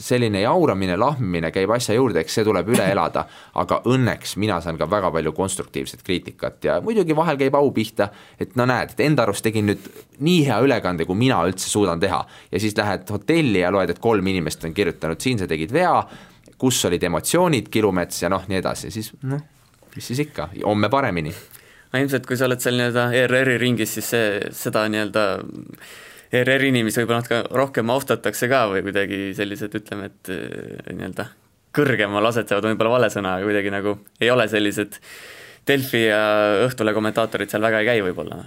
selline 0.00 0.40
jauramine, 0.42 0.96
lahmimine 0.98 1.50
käib 1.54 1.70
asja 1.74 1.94
juurde, 1.94 2.22
eks 2.24 2.38
see 2.40 2.46
tuleb 2.46 2.68
üle 2.72 2.86
elada, 2.90 3.26
aga 3.60 3.82
õnneks 3.90 4.36
mina 4.40 4.60
saan 4.64 4.78
ka 4.80 4.88
väga 4.90 5.12
palju 5.14 5.32
konstruktiivset 5.36 6.02
kriitikat 6.06 6.64
ja 6.64 6.78
muidugi 6.84 7.16
vahel 7.16 7.38
käib 7.40 7.58
au 7.58 7.70
pihta, 7.74 8.10
et 8.40 8.56
no 8.58 8.66
näed, 8.68 8.94
et 8.94 9.04
enda 9.06 9.26
arust 9.26 9.44
tegin 9.46 9.70
nüüd 9.70 9.86
nii 10.20 10.42
hea 10.48 10.58
ülekande, 10.64 11.06
kui 11.08 11.18
mina 11.18 11.40
üldse 11.48 11.68
suudan 11.70 12.00
teha. 12.00 12.20
Ja 12.50 12.60
siis 12.60 12.76
lähed 12.76 13.08
hotelli 13.10 13.62
ja 13.62 13.70
loed, 13.72 13.92
et 13.92 14.02
kolm 14.02 14.26
inimest 14.32 14.64
on 14.66 14.74
kirjutanud, 14.76 15.20
siin 15.20 15.40
sa 15.40 15.48
tegid 15.50 15.72
vea, 15.72 15.94
kus 16.60 16.84
olid 16.88 17.02
emotsioonid, 17.08 17.70
Kilumets 17.72 18.22
ja 18.24 18.30
noh, 18.32 18.44
nii 18.48 18.60
edasi, 18.60 18.92
siis 18.92 19.10
noh, 19.28 19.40
mis 19.94 20.10
siis 20.12 20.20
ikka, 20.26 20.50
homme 20.64 20.90
paremini. 20.92 21.32
no 21.92 22.02
ilmselt, 22.02 22.28
kui 22.28 22.38
sa 22.38 22.46
oled 22.48 22.62
seal 22.62 22.78
nii-öelda 22.78 23.08
ERR-i 23.22 23.58
ringis, 23.62 23.96
siis 23.96 24.12
see, 24.14 24.30
seda 24.56 24.84
nii-öelda 24.92 25.26
ERR-i 26.40 26.70
inimesi 26.70 27.02
võib-olla 27.02 27.24
natuke 27.24 27.42
rohkem 27.58 27.90
austatakse 27.90 28.48
ka 28.50 28.66
või 28.70 28.84
kuidagi 28.86 29.30
sellised, 29.36 29.74
ütleme, 29.80 30.12
et 30.12 30.32
eh, 30.34 30.94
nii-öelda 30.94 31.26
kõrgemal 31.74 32.30
asetsevad, 32.30 32.68
võib-olla 32.70 32.96
vale 32.98 33.10
sõna, 33.12 33.38
aga 33.38 33.46
kuidagi 33.48 33.74
nagu 33.74 33.98
ei 34.20 34.30
ole 34.30 34.46
sellised 34.50 34.98
Delfi 35.66 36.06
ja 36.06 36.22
Õhtulehe 36.66 36.96
kommentaatorid 36.96 37.50
seal 37.52 37.62
väga 37.62 37.82
ei 37.82 37.90
käi 37.92 38.02
võib-olla 38.04 38.40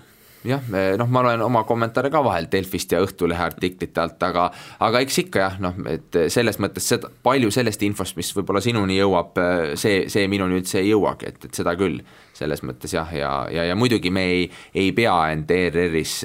jah, 0.47 0.63
noh, 0.99 1.09
ma 1.13 1.23
loen 1.25 1.43
oma 1.45 1.63
kommentaare 1.67 2.11
ka 2.13 2.23
vahel 2.25 2.49
Delfist 2.51 2.91
ja 2.93 3.01
Õhtulehe 3.03 3.45
artiklite 3.45 4.01
alt, 4.03 4.21
aga 4.23 4.49
aga 4.83 5.03
eks 5.03 5.21
ikka 5.25 5.43
jah, 5.43 5.55
noh, 5.63 5.77
et 5.91 6.19
selles 6.33 6.59
mõttes 6.63 6.87
seda, 6.93 7.11
palju 7.23 7.51
sellest 7.53 7.83
infost, 7.87 8.17
mis 8.19 8.33
võib-olla 8.35 8.61
sinuni 8.63 8.97
jõuab, 8.99 9.39
see, 9.79 10.05
see 10.11 10.27
minuni 10.31 10.59
üldse 10.61 10.81
ei 10.81 10.91
jõuagi, 10.91 11.31
et, 11.31 11.49
et 11.49 11.61
seda 11.61 11.75
küll 11.79 12.01
selles 12.33 12.63
mõttes 12.65 12.93
jah, 12.95 13.09
ja, 13.13 13.31
ja, 13.53 13.67
ja 13.69 13.75
muidugi 13.77 14.09
me 14.13 14.23
ei, 14.31 14.45
ei 14.73 14.89
pea 14.95 15.13
end 15.33 15.51
ERR-is, 15.53 16.15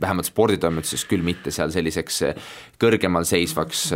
vähemalt 0.00 0.28
sporditoimetuses 0.28 1.06
küll 1.08 1.24
mitte 1.24 1.52
seal 1.54 1.72
selliseks 1.72 2.20
kõrgemal 2.80 3.24
seisvaks 3.28 3.86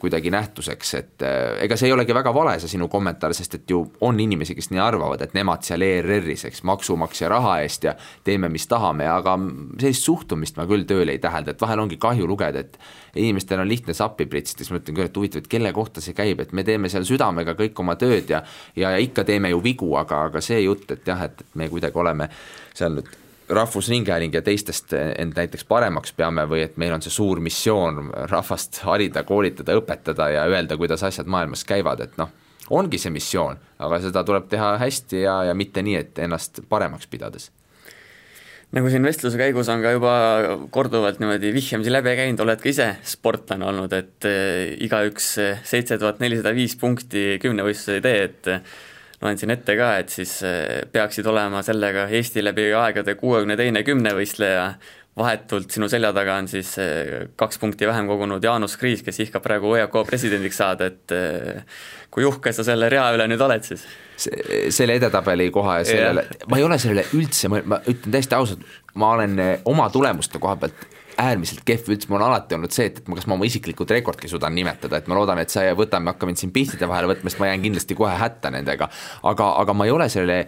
kuidagi 0.00 0.30
nähtuseks, 0.32 0.94
et 1.00 1.26
ega 1.64 1.78
see 1.78 1.90
ei 1.90 1.96
olegi 1.96 2.14
väga 2.16 2.32
vale, 2.34 2.54
see 2.62 2.70
sinu 2.76 2.88
kommentaar, 2.92 3.34
sest 3.36 3.58
et 3.58 3.74
ju 3.74 3.82
on 4.06 4.20
inimesi, 4.22 4.54
kes 4.56 4.70
nii 4.70 4.82
arvavad, 4.84 5.26
et 5.26 5.34
nemad 5.36 5.66
seal 5.66 5.82
ERR-is, 5.84 6.46
eks, 6.48 6.62
maksumaksja 6.70 7.32
raha 7.32 7.58
eest 7.64 7.90
ja 7.90 7.96
teeme, 8.24 8.48
mis 8.52 8.69
tahame, 8.70 9.06
aga 9.10 9.36
sellist 9.80 10.06
suhtumist 10.06 10.58
ma 10.58 10.66
küll 10.70 10.86
tööle 10.88 11.14
ei 11.14 11.22
tähelda, 11.22 11.54
et 11.54 11.62
vahel 11.62 11.82
ongi 11.82 11.98
kahju 12.00 12.28
lugeda, 12.30 12.62
et 12.62 12.78
inimestel 13.18 13.62
on 13.62 13.68
lihtne 13.70 13.94
sappi 13.96 14.28
pritsida, 14.30 14.62
siis 14.62 14.72
ma 14.72 14.80
ütlen 14.80 14.96
küll, 14.96 15.10
et 15.10 15.16
huvitav, 15.20 15.42
et 15.42 15.50
kelle 15.50 15.72
kohta 15.76 16.02
see 16.04 16.16
käib, 16.16 16.42
et 16.44 16.54
me 16.56 16.64
teeme 16.66 16.90
seal 16.92 17.06
südamega 17.08 17.56
kõik 17.58 17.82
oma 17.82 17.96
tööd 18.00 18.30
ja 18.30 18.44
ja 18.78 18.94
ikka 19.02 19.24
teeme 19.28 19.50
ju 19.50 19.62
vigu, 19.64 19.90
aga, 19.98 20.26
aga 20.30 20.42
see 20.44 20.62
jutt, 20.62 20.90
et 20.94 21.06
jah, 21.06 21.26
et, 21.26 21.42
et 21.42 21.58
me 21.58 21.68
kuidagi 21.72 21.98
oleme 21.98 22.30
seal 22.74 22.94
nüüd 22.98 23.18
Rahvusringhääling 23.50 24.34
ja 24.34 24.44
teistest 24.46 24.92
end 24.94 25.34
näiteks 25.34 25.64
paremaks 25.66 26.12
peame 26.14 26.44
või 26.46 26.60
et 26.62 26.76
meil 26.78 26.92
on 26.94 27.02
see 27.02 27.10
suur 27.10 27.40
missioon 27.42 28.12
rahvast 28.30 28.78
harida, 28.86 29.24
koolitada, 29.26 29.74
õpetada 29.74 30.28
ja 30.30 30.44
öelda, 30.46 30.78
kuidas 30.78 31.02
asjad 31.02 31.26
maailmas 31.26 31.66
käivad, 31.66 32.04
et 32.06 32.14
noh, 32.20 32.30
ongi 32.70 33.00
see 33.02 33.10
missioon, 33.10 33.58
aga 33.82 33.98
seda 34.06 34.22
tuleb 34.22 34.46
teha 34.52 34.76
hästi 34.78 35.24
ja, 35.24 35.40
ja 35.50 35.58
mitte 35.58 35.82
nii, 35.82 35.96
et 35.98 36.22
ennast 36.22 36.62
paremaks 36.70 37.10
pidades 37.10 37.50
nagu 38.76 38.90
siin 38.92 39.06
vestluse 39.06 39.38
käigus 39.40 39.68
on 39.72 39.82
ka 39.82 39.94
juba 39.96 40.12
korduvalt 40.74 41.18
niimoodi 41.22 41.50
vihjamisi 41.54 41.92
läbi 41.92 42.14
käinud, 42.18 42.44
oled 42.44 42.62
ka 42.62 42.70
ise 42.70 42.86
sportlane 43.06 43.66
olnud, 43.66 43.94
et 43.96 44.28
eh, 44.30 44.76
igaüks 44.86 45.32
seitse 45.66 45.98
tuhat 45.98 46.22
nelisada 46.22 46.54
viis 46.54 46.76
punkti 46.78 47.40
kümnevõistluse 47.42 47.98
ei 47.98 48.04
tee, 48.04 48.22
et 48.28 48.50
eh, 48.54 48.78
loen 49.20 49.40
siin 49.40 49.52
ette 49.52 49.74
ka, 49.78 49.90
et 50.00 50.14
siis 50.14 50.36
eh, 50.46 50.84
peaksid 50.92 51.26
olema 51.28 51.64
sellega 51.66 52.06
Eesti 52.14 52.44
läbi 52.44 52.70
aegade 52.78 53.16
kuuekümne 53.20 53.58
teine 53.58 53.82
kümnevõistleja, 53.86 54.70
vahetult 55.20 55.70
sinu 55.76 55.88
selja 55.92 56.10
taga 56.16 56.40
on 56.40 56.48
siis 56.50 56.74
kaks 57.38 57.60
punkti 57.62 57.88
vähem 57.88 58.08
kogunud 58.10 58.44
Jaanus 58.44 58.76
Kriis, 58.80 59.04
kes 59.06 59.20
ihkab 59.26 59.44
praegu 59.44 59.74
ÜRK 59.76 60.00
presidendiks 60.08 60.60
saada, 60.60 60.90
et 60.90 61.14
kui 62.10 62.26
uhke 62.26 62.52
sa 62.52 62.64
selle 62.66 62.88
rea 62.90 63.06
üle 63.14 63.28
nüüd 63.30 63.42
oled 63.44 63.66
siis? 63.66 63.84
selle 64.20 64.98
edetabeli 64.98 65.48
koha 65.54 65.78
ja 65.80 65.84
sellele, 65.88 66.26
ma 66.50 66.58
ei 66.58 66.64
ole 66.66 66.76
sellele 66.82 67.06
üldse, 67.16 67.48
ma 67.48 67.78
ütlen 67.88 68.12
täiesti 68.12 68.36
ausalt, 68.36 68.64
ma 69.00 69.14
olen 69.16 69.38
eh, 69.40 69.52
oma 69.70 69.88
tulemuste 69.92 70.40
koha 70.42 70.58
pealt 70.60 70.88
äärmiselt 71.20 71.62
kehv 71.68 71.90
üldse, 71.92 72.08
mul 72.10 72.20
on 72.20 72.26
alati 72.30 72.56
olnud 72.56 72.72
see, 72.74 72.88
et, 72.90 73.00
et 73.02 73.08
ma, 73.10 73.16
kas 73.18 73.26
ma 73.28 73.36
oma 73.36 73.46
isiklikud 73.48 73.92
rekordki 73.92 74.28
suudan 74.30 74.54
nimetada, 74.56 75.00
et 75.00 75.08
ma 75.10 75.18
loodan, 75.18 75.40
et 75.42 75.52
sa 75.52 75.64
ei 75.66 75.76
võta, 75.76 76.00
me 76.00 76.14
hakkame 76.14 76.34
siin 76.38 76.52
pihtide 76.54 76.88
vahele 76.88 77.10
võtma, 77.12 77.30
sest 77.30 77.42
ma 77.42 77.50
jään 77.50 77.64
kindlasti 77.66 77.96
kohe 77.98 78.14
hätta 78.20 78.52
nendega. 78.54 78.88
aga, 79.30 79.48
aga 79.62 79.76
ma 79.76 79.86
ei 79.86 79.94
ole 79.94 80.08
sellele 80.12 80.46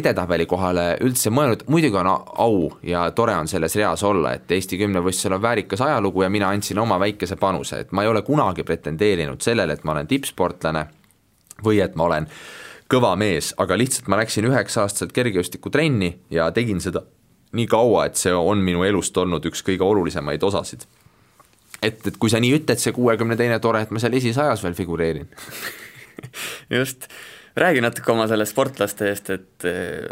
edetabeli 0.00 0.46
kohale 0.50 0.86
üldse 1.04 1.32
mõelnud, 1.34 1.66
muidugi 1.68 2.00
on 2.00 2.10
au 2.10 2.58
ja 2.82 3.06
tore 3.16 3.36
on 3.36 3.48
selles 3.50 3.76
reas 3.78 4.02
olla, 4.02 4.34
et 4.38 4.50
Eesti 4.50 4.78
kümnevõistlusel 4.80 5.36
on 5.36 5.42
väärikas 5.42 5.84
ajalugu 5.84 6.24
ja 6.24 6.30
mina 6.32 6.50
andsin 6.54 6.78
oma 6.78 6.98
väikese 7.00 7.36
panuse, 7.40 7.84
et 7.84 7.92
ma 7.92 8.04
ei 8.04 8.12
ole 8.12 8.22
kunagi 8.22 8.64
pretendeerinud 8.64 9.44
sellele, 9.44 9.76
et 9.76 9.84
ma 9.84 9.96
olen 9.96 10.10
tippsportlane 10.10 10.86
või 11.64 11.80
et 11.84 11.96
ma 11.96 12.08
olen 12.08 12.28
kõva 12.90 13.14
mees, 13.18 13.52
aga 13.58 13.76
lihtsalt 13.78 14.08
ma 14.12 14.18
läksin 14.20 14.46
üheksa-aastaselt 14.48 15.12
kergejõustikutrenni 15.16 16.10
ja 16.34 16.50
tegin 16.54 16.82
seda 16.84 17.04
nii 17.54 17.66
kaua, 17.70 18.08
et 18.08 18.20
see 18.20 18.34
on 18.34 18.62
minu 18.64 18.84
elust 18.86 19.16
olnud 19.20 19.44
üks 19.50 19.64
kõige 19.66 19.86
olulisemaid 19.86 20.42
osasid. 20.42 20.86
et, 21.82 22.00
et 22.06 22.16
kui 22.18 22.32
sa 22.32 22.40
nii 22.42 22.54
ütled, 22.58 22.80
see 22.80 22.94
kuuekümne 22.96 23.36
teine 23.40 23.60
tore, 23.62 23.84
et 23.84 23.92
ma 23.94 24.02
seal 24.02 24.16
esisajas 24.18 24.62
veel 24.64 24.76
figureerin 24.78 25.28
just, 26.78 27.08
räägi 27.56 27.82
natuke 27.84 28.12
oma 28.12 28.26
sellest 28.30 28.54
sportlaste 28.54 29.10
eest, 29.10 29.30
et 29.34 29.68
eh, 29.68 30.08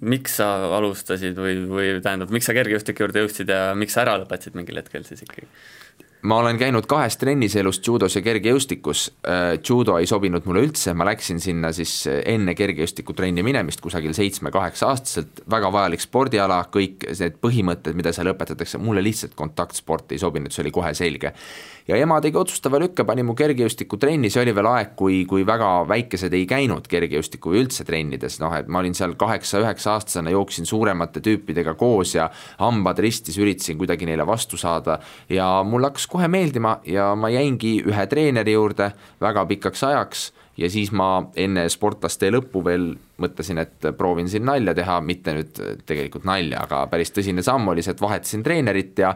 miks 0.00 0.38
sa 0.38 0.48
alustasid 0.78 1.38
või, 1.38 1.58
või 1.68 1.90
tähendab, 2.04 2.32
miks 2.34 2.48
sa 2.48 2.54
kergejõustiku 2.56 3.04
juurde 3.04 3.24
jõudsid 3.24 3.50
ja 3.52 3.74
miks 3.78 3.96
sa 3.96 4.04
ära 4.04 4.18
lõpetasid 4.22 4.56
mingil 4.58 4.80
hetkel 4.80 5.06
siis 5.08 5.24
ikkagi? 5.26 5.48
Ma 6.22 6.38
olen 6.42 6.58
käinud 6.58 6.86
kahes 6.90 7.16
trennis 7.16 7.54
elus, 7.56 7.80
judos 7.86 8.16
ja 8.16 8.22
kergejõustikus. 8.24 9.04
Äh, 9.28 9.58
judo 9.68 9.98
ei 9.98 10.06
sobinud 10.06 10.46
mulle 10.48 10.64
üldse, 10.66 10.94
ma 10.94 11.06
läksin 11.08 11.40
sinna 11.42 11.70
siis 11.76 11.94
äh, 12.10 12.20
enne 12.34 12.54
kergejõustikutrenni 12.58 13.44
minemist 13.46 13.82
kusagil 13.84 14.14
seitsme-kaheksa 14.16 14.90
aastaselt, 14.90 15.44
väga 15.50 15.72
vajalik 15.74 16.02
spordiala, 16.02 16.60
kõik 16.74 17.06
need 17.12 17.38
põhimõtted, 17.44 17.98
mida 17.98 18.12
seal 18.16 18.32
õpetatakse, 18.34 18.80
mulle 18.82 19.04
lihtsalt 19.06 19.38
kontaktsport 19.38 20.12
ei 20.12 20.22
sobinud, 20.22 20.54
see 20.54 20.66
oli 20.66 20.74
kohe 20.74 20.94
selge 20.98 21.34
ja 21.88 21.96
ema 21.96 22.18
tegi 22.20 22.36
otsustava 22.38 22.80
lükke, 22.82 23.04
pani 23.08 23.24
mu 23.24 23.34
kergejõustikutrenni, 23.38 24.30
see 24.32 24.42
oli 24.42 24.54
veel 24.56 24.68
aeg, 24.70 24.92
kui, 24.98 25.22
kui 25.28 25.46
väga 25.48 25.70
väikesed 25.88 26.34
ei 26.36 26.44
käinud 26.48 26.88
kergejõustiku 26.90 27.54
või 27.54 27.62
üldse 27.64 27.86
trennides, 27.88 28.38
noh 28.42 28.54
et 28.58 28.68
ma 28.68 28.82
olin 28.82 28.96
seal 28.96 29.16
kaheksa-üheksa 29.18 29.94
aastasena, 29.96 30.32
jooksin 30.34 30.68
suuremate 30.68 31.22
tüüpidega 31.24 31.74
koos 31.80 32.14
ja 32.18 32.28
hambad 32.60 33.00
ristis, 33.02 33.40
üritasin 33.40 33.80
kuidagi 33.80 34.08
neile 34.08 34.26
vastu 34.28 34.60
saada. 34.60 34.98
Ja 35.32 35.62
mulle 35.64 35.88
hakkas 35.90 36.08
kohe 36.10 36.28
meeldima 36.28 36.78
ja 36.88 37.14
ma 37.16 37.32
jäingi 37.32 37.78
ühe 37.88 38.06
treeneri 38.10 38.56
juurde 38.56 38.92
väga 39.22 39.46
pikaks 39.48 39.84
ajaks 39.88 40.30
ja 40.58 40.68
siis 40.70 40.90
ma 40.92 41.28
enne 41.38 41.68
sportlaste 41.72 42.30
lõppu 42.34 42.62
veel 42.66 42.90
mõtlesin, 43.22 43.60
et 43.62 43.92
proovin 43.98 44.28
siin 44.30 44.44
nalja 44.46 44.74
teha, 44.76 45.00
mitte 45.00 45.34
nüüd 45.36 45.60
tegelikult 45.86 46.26
nalja, 46.28 46.64
aga 46.66 46.84
päris 46.90 47.14
tõsine 47.14 47.44
samm 47.46 47.70
oli 47.72 47.84
see, 47.84 47.94
et 47.94 48.02
vahetasin 48.02 48.44
treenerit 48.46 48.98
ja 48.98 49.14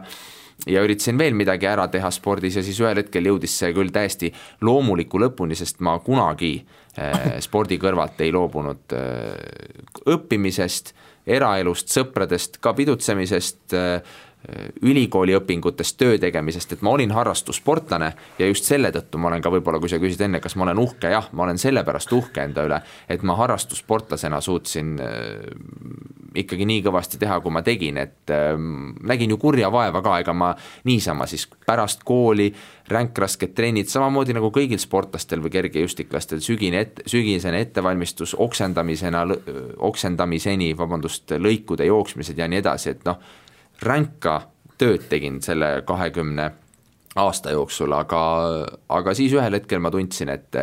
ja 0.67 0.83
üritasin 0.83 1.19
veel 1.19 1.35
midagi 1.37 1.67
ära 1.69 1.87
teha 1.91 2.11
spordis 2.13 2.57
ja 2.59 2.63
siis 2.65 2.79
ühel 2.83 3.01
hetkel 3.01 3.27
jõudis 3.27 3.55
see 3.59 3.73
küll 3.75 3.91
täiesti 3.93 4.31
loomuliku 4.63 5.21
lõpuni, 5.21 5.57
sest 5.59 5.81
ma 5.83 5.97
kunagi 6.03 6.55
äh, 6.97 7.37
spordi 7.45 7.79
kõrvalt 7.81 8.21
ei 8.23 8.33
loobunud 8.35 8.95
äh, 8.97 9.33
õppimisest, 10.13 10.93
eraelust, 11.23 11.91
sõpradest, 11.93 12.59
ka 12.63 12.73
pidutsemisest 12.75 13.75
äh,, 14.49 14.67
ülikooli 14.81 15.35
õpingutest, 15.37 15.97
töö 15.99 16.17
tegemisest, 16.21 16.75
et 16.75 16.83
ma 16.85 16.93
olin 16.95 17.11
harrastussportlane 17.15 18.11
ja 18.39 18.49
just 18.49 18.69
selle 18.69 18.91
tõttu 18.95 19.21
ma 19.21 19.31
olen 19.31 19.43
ka 19.43 19.51
võib-olla, 19.53 19.79
kui 19.81 19.91
sa 19.91 20.01
küsisid 20.01 20.25
enne, 20.27 20.41
kas 20.43 20.57
ma 20.59 20.67
olen 20.67 20.81
uhke, 20.83 21.11
jah, 21.13 21.29
ma 21.33 21.47
olen 21.47 21.61
sellepärast 21.61 22.13
uhke 22.13 22.45
enda 22.47 22.67
üle, 22.67 22.81
et 23.09 23.23
ma 23.23 23.37
harrastussportlasena 23.39 24.41
suutsin 24.43 24.95
äh, 25.03 25.17
ikkagi 26.43 26.67
nii 26.69 26.83
kõvasti 26.85 27.19
teha, 27.21 27.39
kui 27.43 27.53
ma 27.53 27.63
tegin, 27.65 27.99
et 28.01 28.33
äh, 28.33 28.53
nägin 29.03 29.35
ju 29.35 29.39
kurja 29.41 29.71
vaeva 29.73 30.03
ka, 30.05 30.19
ega 30.23 30.35
ma 30.37 30.53
niisama 30.89 31.27
siis 31.29 31.47
pärast 31.65 32.03
kooli 32.07 32.51
ränkrasked 32.91 33.53
trennid, 33.55 33.87
samamoodi 33.87 34.35
nagu 34.35 34.49
kõigil 34.53 34.79
sportlastel 34.81 35.41
või 35.43 35.53
kergejõustiklastel, 35.53 36.41
sügine 36.43 36.83
et-, 36.83 37.03
sügisene 37.09 37.61
ettevalmistus 37.63 38.35
oksendamisena, 38.39 39.23
oksendamiseni, 39.87 40.73
vabandust, 40.77 41.31
lõikude 41.39 41.87
jooksmised 41.87 42.37
ja 42.37 42.49
nii 42.51 42.59
edasi, 42.63 42.93
et 42.93 43.07
noh, 43.07 43.21
ränka 43.83 44.41
tööd 44.79 45.07
tegin 45.09 45.41
selle 45.43 45.83
kahekümne 45.87 46.49
aasta 47.15 47.53
jooksul, 47.53 47.93
aga, 47.93 48.21
aga 48.89 49.13
siis 49.17 49.33
ühel 49.35 49.59
hetkel 49.59 49.81
ma 49.83 49.91
tundsin, 49.93 50.33
et 50.33 50.61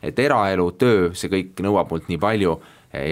et 0.00 0.16
eraelu, 0.18 0.70
töö, 0.80 1.10
see 1.12 1.28
kõik 1.28 1.58
nõuab 1.60 1.90
mult 1.92 2.06
nii 2.08 2.16
palju 2.20 2.54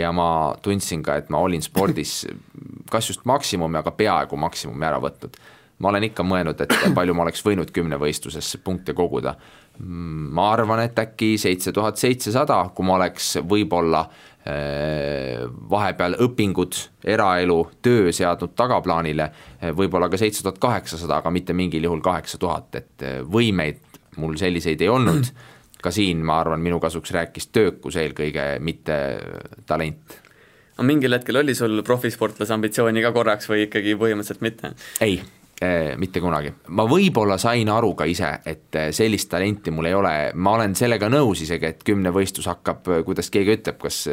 ja 0.01 0.09
ma 0.17 0.55
tundsin 0.65 1.03
ka, 1.05 1.19
et 1.21 1.29
ma 1.31 1.43
olin 1.45 1.63
spordis 1.63 2.23
kas 2.93 3.11
just 3.11 3.27
maksimumi, 3.29 3.77
aga 3.81 3.93
peaaegu 3.93 4.39
maksimumi 4.41 4.89
ära 4.89 5.01
võtnud. 5.03 5.37
ma 5.79 5.93
olen 5.93 6.09
ikka 6.09 6.25
mõelnud, 6.27 6.61
et 6.65 6.73
palju 6.97 7.15
ma 7.15 7.27
oleks 7.27 7.45
võinud 7.45 7.71
kümnevõistluses 7.71 8.57
punkte 8.65 8.95
koguda. 8.97 9.37
ma 9.79 10.51
arvan, 10.53 10.81
et 10.83 10.99
äkki 10.99 11.37
seitse 11.39 11.73
tuhat 11.73 11.97
seitsesada, 11.97 12.71
kui 12.75 12.87
ma 12.87 12.97
oleks 12.97 13.37
võib-olla 13.45 14.07
vahepeal 15.71 16.17
õpingud, 16.25 16.79
eraelu, 17.05 17.59
töö 17.85 18.13
seadnud 18.15 18.55
tagaplaanile, 18.59 19.29
äh, 19.29 19.75
võib-olla 19.77 20.09
ka 20.11 20.21
seitse 20.21 20.45
tuhat 20.45 20.61
kaheksasada, 20.63 21.21
aga 21.21 21.33
mitte 21.35 21.57
mingil 21.57 21.85
juhul 21.89 22.03
kaheksa 22.05 22.41
tuhat, 22.41 22.75
et 22.81 23.07
äh, 23.07 23.19
võimeid 23.25 23.83
mul 24.19 24.37
selliseid 24.41 24.81
ei 24.83 24.91
olnud, 24.91 25.31
ka 25.83 25.93
siin 25.95 26.25
ma 26.27 26.41
arvan, 26.43 26.63
minu 26.65 26.81
kasuks 26.83 27.13
rääkis 27.15 27.51
töökus 27.55 27.99
eelkõige, 28.01 28.57
mitte 28.65 28.97
talent. 29.67 30.19
Aga 30.79 30.87
mingil 30.87 31.15
hetkel 31.15 31.41
oli 31.41 31.55
sul 31.59 31.83
profisportlase 31.87 32.55
ambitsiooni 32.55 33.03
ka 33.03 33.13
korraks 33.15 33.51
või 33.51 33.67
ikkagi 33.67 33.97
põhimõtteliselt 33.99 34.45
mitte? 34.47 34.73
ei, 35.03 35.21
mitte 35.99 36.21
kunagi. 36.23 36.53
ma 36.69 36.85
võib-olla 36.87 37.35
sain 37.39 37.69
aru 37.69 37.91
ka 37.99 38.07
ise, 38.07 38.29
et 38.47 38.77
eh, 38.79 38.91
sellist 38.95 39.31
talenti 39.31 39.73
mul 39.75 39.89
ei 39.91 39.95
ole, 39.95 40.13
ma 40.39 40.53
olen 40.55 40.77
sellega 40.79 41.09
nõus 41.11 41.43
isegi, 41.43 41.67
et 41.67 41.83
kümnevõistlus 41.87 42.47
hakkab, 42.47 42.87
eh, 42.95 43.03
kuidas 43.07 43.31
keegi 43.35 43.57
ütleb, 43.57 43.81
kas 43.83 44.05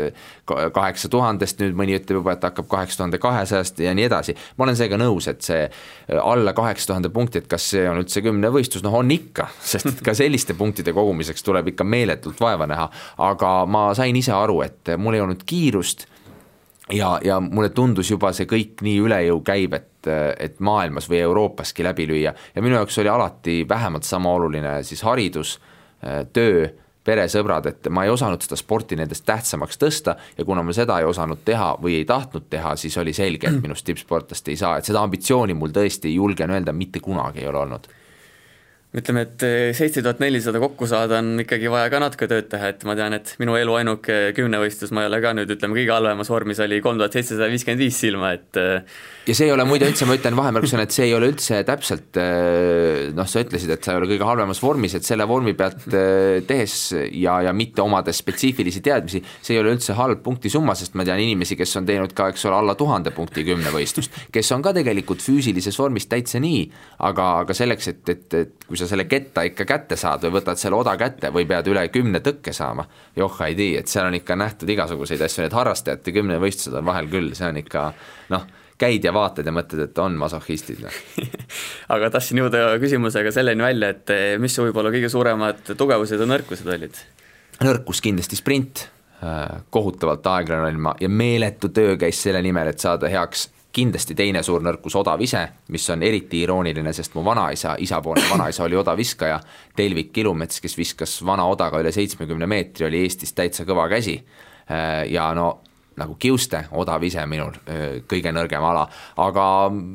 kaheksa 0.45 1.09
tuhandest, 1.13 1.61
nüüd 1.61 1.77
mõni 1.77 1.97
ütleb 1.99 2.17
juba, 2.21 2.33
et 2.33 2.47
hakkab 2.49 2.69
kaheksa 2.71 3.03
tuhande 3.03 3.19
kahesajast 3.21 3.83
ja 3.85 3.93
nii 3.93 4.07
edasi. 4.07 4.35
ma 4.57 4.65
olen 4.65 4.79
seega 4.79 4.97
nõus, 4.97 5.29
et 5.29 5.45
see 5.45 5.69
alla 6.17 6.53
kaheksa 6.57 6.93
tuhande 6.93 7.13
punkti, 7.13 7.43
et 7.43 7.47
kas 7.47 7.69
see 7.75 7.85
on 7.89 8.01
üldse 8.01 8.25
kümnevõistlus, 8.25 8.83
noh 8.83 8.97
on 8.97 9.11
ikka, 9.11 9.47
sest 9.73 9.91
et 9.91 10.01
ka 10.01 10.17
selliste 10.17 10.57
punktide 10.57 10.93
kogumiseks 10.97 11.45
tuleb 11.45 11.75
ikka 11.75 11.85
meeletult 11.85 12.41
vaeva 12.41 12.65
näha. 12.65 12.89
aga 13.17 13.53
ma 13.69 13.93
sain 13.93 14.15
ise 14.15 14.33
aru, 14.33 14.61
et 14.65 14.95
mul 14.97 15.13
ei 15.13 15.21
olnud 15.21 15.45
kiirust 15.45 16.07
ja, 16.91 17.19
ja 17.23 17.39
mulle 17.39 17.69
tundus 17.69 18.09
juba 18.11 18.31
see 18.35 18.47
kõik 18.49 18.81
nii 18.85 18.97
üle 19.05 19.19
jõu 19.27 19.41
käib, 19.45 19.73
et, 19.77 19.89
et 20.07 20.59
maailmas 20.59 21.09
või 21.09 21.19
Euroopaski 21.25 21.83
läbi 21.83 22.07
lüüa. 22.09 22.33
Ja 22.55 22.61
minu 22.61 22.79
jaoks 22.79 22.97
oli 23.01 23.11
alati 23.11 23.65
vähemalt 23.69 24.03
sama 24.03 24.33
oluline 24.33 24.77
siis 24.83 25.03
haridus, 25.03 25.59
töö, 26.33 26.67
peresõbrad, 27.05 27.67
et 27.69 27.89
ma 27.93 28.05
ei 28.05 28.09
osanud 28.09 28.41
seda 28.41 28.57
sporti 28.57 28.97
nendest 28.97 29.25
tähtsamaks 29.27 29.77
tõsta 29.77 30.15
ja 30.37 30.45
kuna 30.45 30.63
ma 30.65 30.73
seda 30.73 30.97
ei 30.99 31.05
osanud 31.05 31.43
teha 31.45 31.75
või 31.81 31.99
ei 31.99 32.05
tahtnud 32.09 32.47
teha, 32.49 32.73
siis 32.81 32.97
oli 32.97 33.13
selge, 33.13 33.51
et 33.51 33.61
minust 33.61 33.85
tippsportlast 33.85 34.49
ei 34.49 34.57
saa, 34.57 34.79
et 34.79 34.89
seda 34.89 35.03
ambitsiooni 35.05 35.53
mul 35.53 35.73
tõesti, 35.75 36.15
julgen 36.15 36.55
öelda, 36.55 36.73
mitte 36.73 36.99
kunagi 37.05 37.43
ei 37.43 37.51
ole 37.51 37.61
olnud 37.61 37.87
ütleme, 38.95 39.25
et 39.25 39.43
eh, 39.43 39.69
seitse 39.75 40.03
tuhat 40.03 40.21
nelisada 40.23 40.59
kokku 40.63 40.87
saada 40.87 41.19
on 41.19 41.41
ikkagi 41.43 41.69
vaja 41.71 41.89
ka 41.91 41.99
natuke 41.99 42.29
tööd 42.31 42.47
teha, 42.51 42.71
et 42.71 42.85
ma 42.87 42.95
tean, 42.97 43.15
et 43.17 43.33
minu 43.41 43.57
elu 43.59 43.75
ainuke 43.81 44.19
kümnevõistlus, 44.37 44.93
ma 44.95 45.03
ei 45.03 45.09
ole 45.09 45.19
ka 45.23 45.33
nüüd 45.35 45.51
ütleme, 45.57 45.75
kõige 45.75 45.91
halvemas 45.91 46.31
vormis 46.31 46.61
oli 46.63 46.79
kolm 46.83 47.01
tuhat 47.01 47.17
seitsesada 47.17 47.49
viiskümmend 47.51 47.83
viis 47.83 47.99
silma, 47.99 48.31
et 48.37 48.59
eh, 48.61 48.95
ja 49.27 49.35
see 49.35 49.49
ei 49.49 49.55
ole 49.55 49.65
muide 49.67 49.89
üldse, 49.89 50.07
ma 50.07 50.15
ütlen 50.15 50.37
vahemärkusena, 50.39 50.85
et 50.87 50.95
see 50.95 51.09
ei 51.09 51.15
ole 51.17 51.31
üldse 51.33 51.59
täpselt 51.67 52.19
eh, 52.21 53.11
noh, 53.15 53.27
sa 53.27 53.43
ütlesid, 53.43 53.73
et 53.75 53.83
sa 53.83 53.95
ei 53.95 53.99
ole 53.99 54.09
kõige 54.13 54.29
halvemas 54.29 54.63
vormis, 54.63 54.95
et 54.95 55.07
selle 55.07 55.27
vormi 55.27 55.55
pealt 55.57 55.89
tehes 56.47 56.77
ja, 56.95 57.39
ja 57.49 57.55
mitte 57.55 57.83
omades 57.83 58.23
spetsiifilisi 58.23 58.83
teadmisi, 58.85 59.23
see 59.41 59.57
ei 59.57 59.61
ole 59.63 59.75
üldse 59.75 59.97
halb 59.99 60.23
punktisumma, 60.23 60.77
sest 60.77 60.95
ma 60.95 61.03
tean 61.07 61.19
inimesi, 61.23 61.57
kes 61.59 61.75
on 61.81 61.89
teinud 61.89 62.15
ka, 62.15 62.29
eks 62.31 62.47
ole, 62.47 62.61
alla 62.61 62.77
tuhande 62.79 63.11
punkti 63.15 63.43
kümnevõistlust, 63.47 64.23
kes 64.31 64.55
on 64.55 64.63
ka 64.63 64.71
tegelikult 64.77 65.23
füüsilises 65.25 65.75
vormis 65.81 66.07
täitsa 66.11 66.39
nii, 66.43 66.63
aga, 67.09 67.29
aga 67.43 67.57
selleks, 67.57 67.91
et, 67.91 68.15
et, 68.15 68.39
et 68.39 68.67
kui 68.69 68.79
sa 68.79 68.84
selle 68.89 69.05
ketta 69.09 69.45
ikka 69.47 69.65
kätte 69.69 69.97
saad 69.99 70.25
või 70.25 70.37
võtad 70.39 70.59
selle 70.59 70.77
oda 70.79 70.95
kätte 70.99 71.31
või 71.33 71.47
pead 71.49 71.67
üle 71.71 71.87
kümne 71.93 72.21
tõkke 72.25 72.53
saama, 72.55 72.85
joh 73.15 73.41
ei 73.45 73.55
tea, 73.57 73.81
et 73.81 73.91
seal 73.91 74.09
on 74.09 74.17
ikka 74.17 74.37
nähtud 74.39 74.69
igasuguseid 74.69 75.21
asju, 75.25 75.43
need 75.45 75.55
harrastajate 75.55 76.13
kümnevõistlused 76.15 76.77
on 76.79 76.87
vahel 76.87 77.09
küll, 77.11 77.33
see 77.37 77.49
on 77.49 77.59
ikka 77.61 77.87
noh, 78.33 78.47
käid 78.81 79.05
ja 79.07 79.13
vaatad 79.15 79.47
ja 79.47 79.53
mõtled, 79.55 79.85
et 79.87 80.01
on 80.03 80.17
masohhistid 80.19 80.81
noh. 80.83 81.01
aga 81.95 82.11
tahtsin 82.17 82.43
jõuda 82.43 82.67
küsimusega 82.81 83.31
selleni 83.35 83.63
välja, 83.65 83.93
et 83.95 84.15
eh, 84.15 84.25
mis 84.41 84.55
su 84.55 84.65
võib-olla 84.67 84.91
kõige 84.93 85.11
suuremad 85.11 85.75
tugevused 85.77 86.21
ja 86.21 86.29
nõrkused 86.29 86.71
olid? 86.75 86.99
nõrkus 87.63 88.01
kindlasti 88.03 88.35
sprint, 88.35 88.87
äh, 89.23 89.61
kohutavalt 89.71 90.27
aeglane 90.27 90.67
olin 90.67 90.81
ma 90.89 90.95
ja 90.99 91.09
meeletu 91.09 91.71
töö 91.71 91.95
käis 91.99 92.19
selle 92.23 92.41
nimel, 92.43 92.73
et 92.73 92.83
saada 92.83 93.07
heaks 93.11 93.49
kindlasti 93.75 94.15
teine 94.15 94.41
suur 94.45 94.63
nõrkus 94.63 94.95
odav 94.95 95.21
ise, 95.23 95.41
mis 95.73 95.85
on 95.91 96.03
eriti 96.05 96.41
irooniline, 96.45 96.93
sest 96.95 97.15
mu 97.17 97.23
vanaisa, 97.25 97.75
isapoolne 97.83 98.25
vanaisa 98.29 98.63
oli 98.65 98.77
odaviskaja, 98.79 99.39
Telvik 99.75 100.13
Kilumets, 100.15 100.61
kes 100.63 100.77
viskas 100.79 101.15
vana 101.27 101.47
odaga 101.51 101.81
üle 101.83 101.91
seitsmekümne 101.95 102.47
meetri, 102.49 102.87
oli 102.87 103.03
Eestis 103.03 103.35
täitsa 103.35 103.67
kõva 103.67 103.87
käsi. 103.91 104.15
Äh, 104.71 105.05
ja 105.11 105.27
no 105.37 105.49
nagu 105.99 106.15
kiuste, 106.19 106.65
odav 106.75 107.03
ise 107.07 107.23
minul, 107.29 107.55
äh, 107.71 107.83
kõige 108.07 108.31
nõrgem 108.35 108.63
ala, 108.63 108.85
aga 109.23 109.45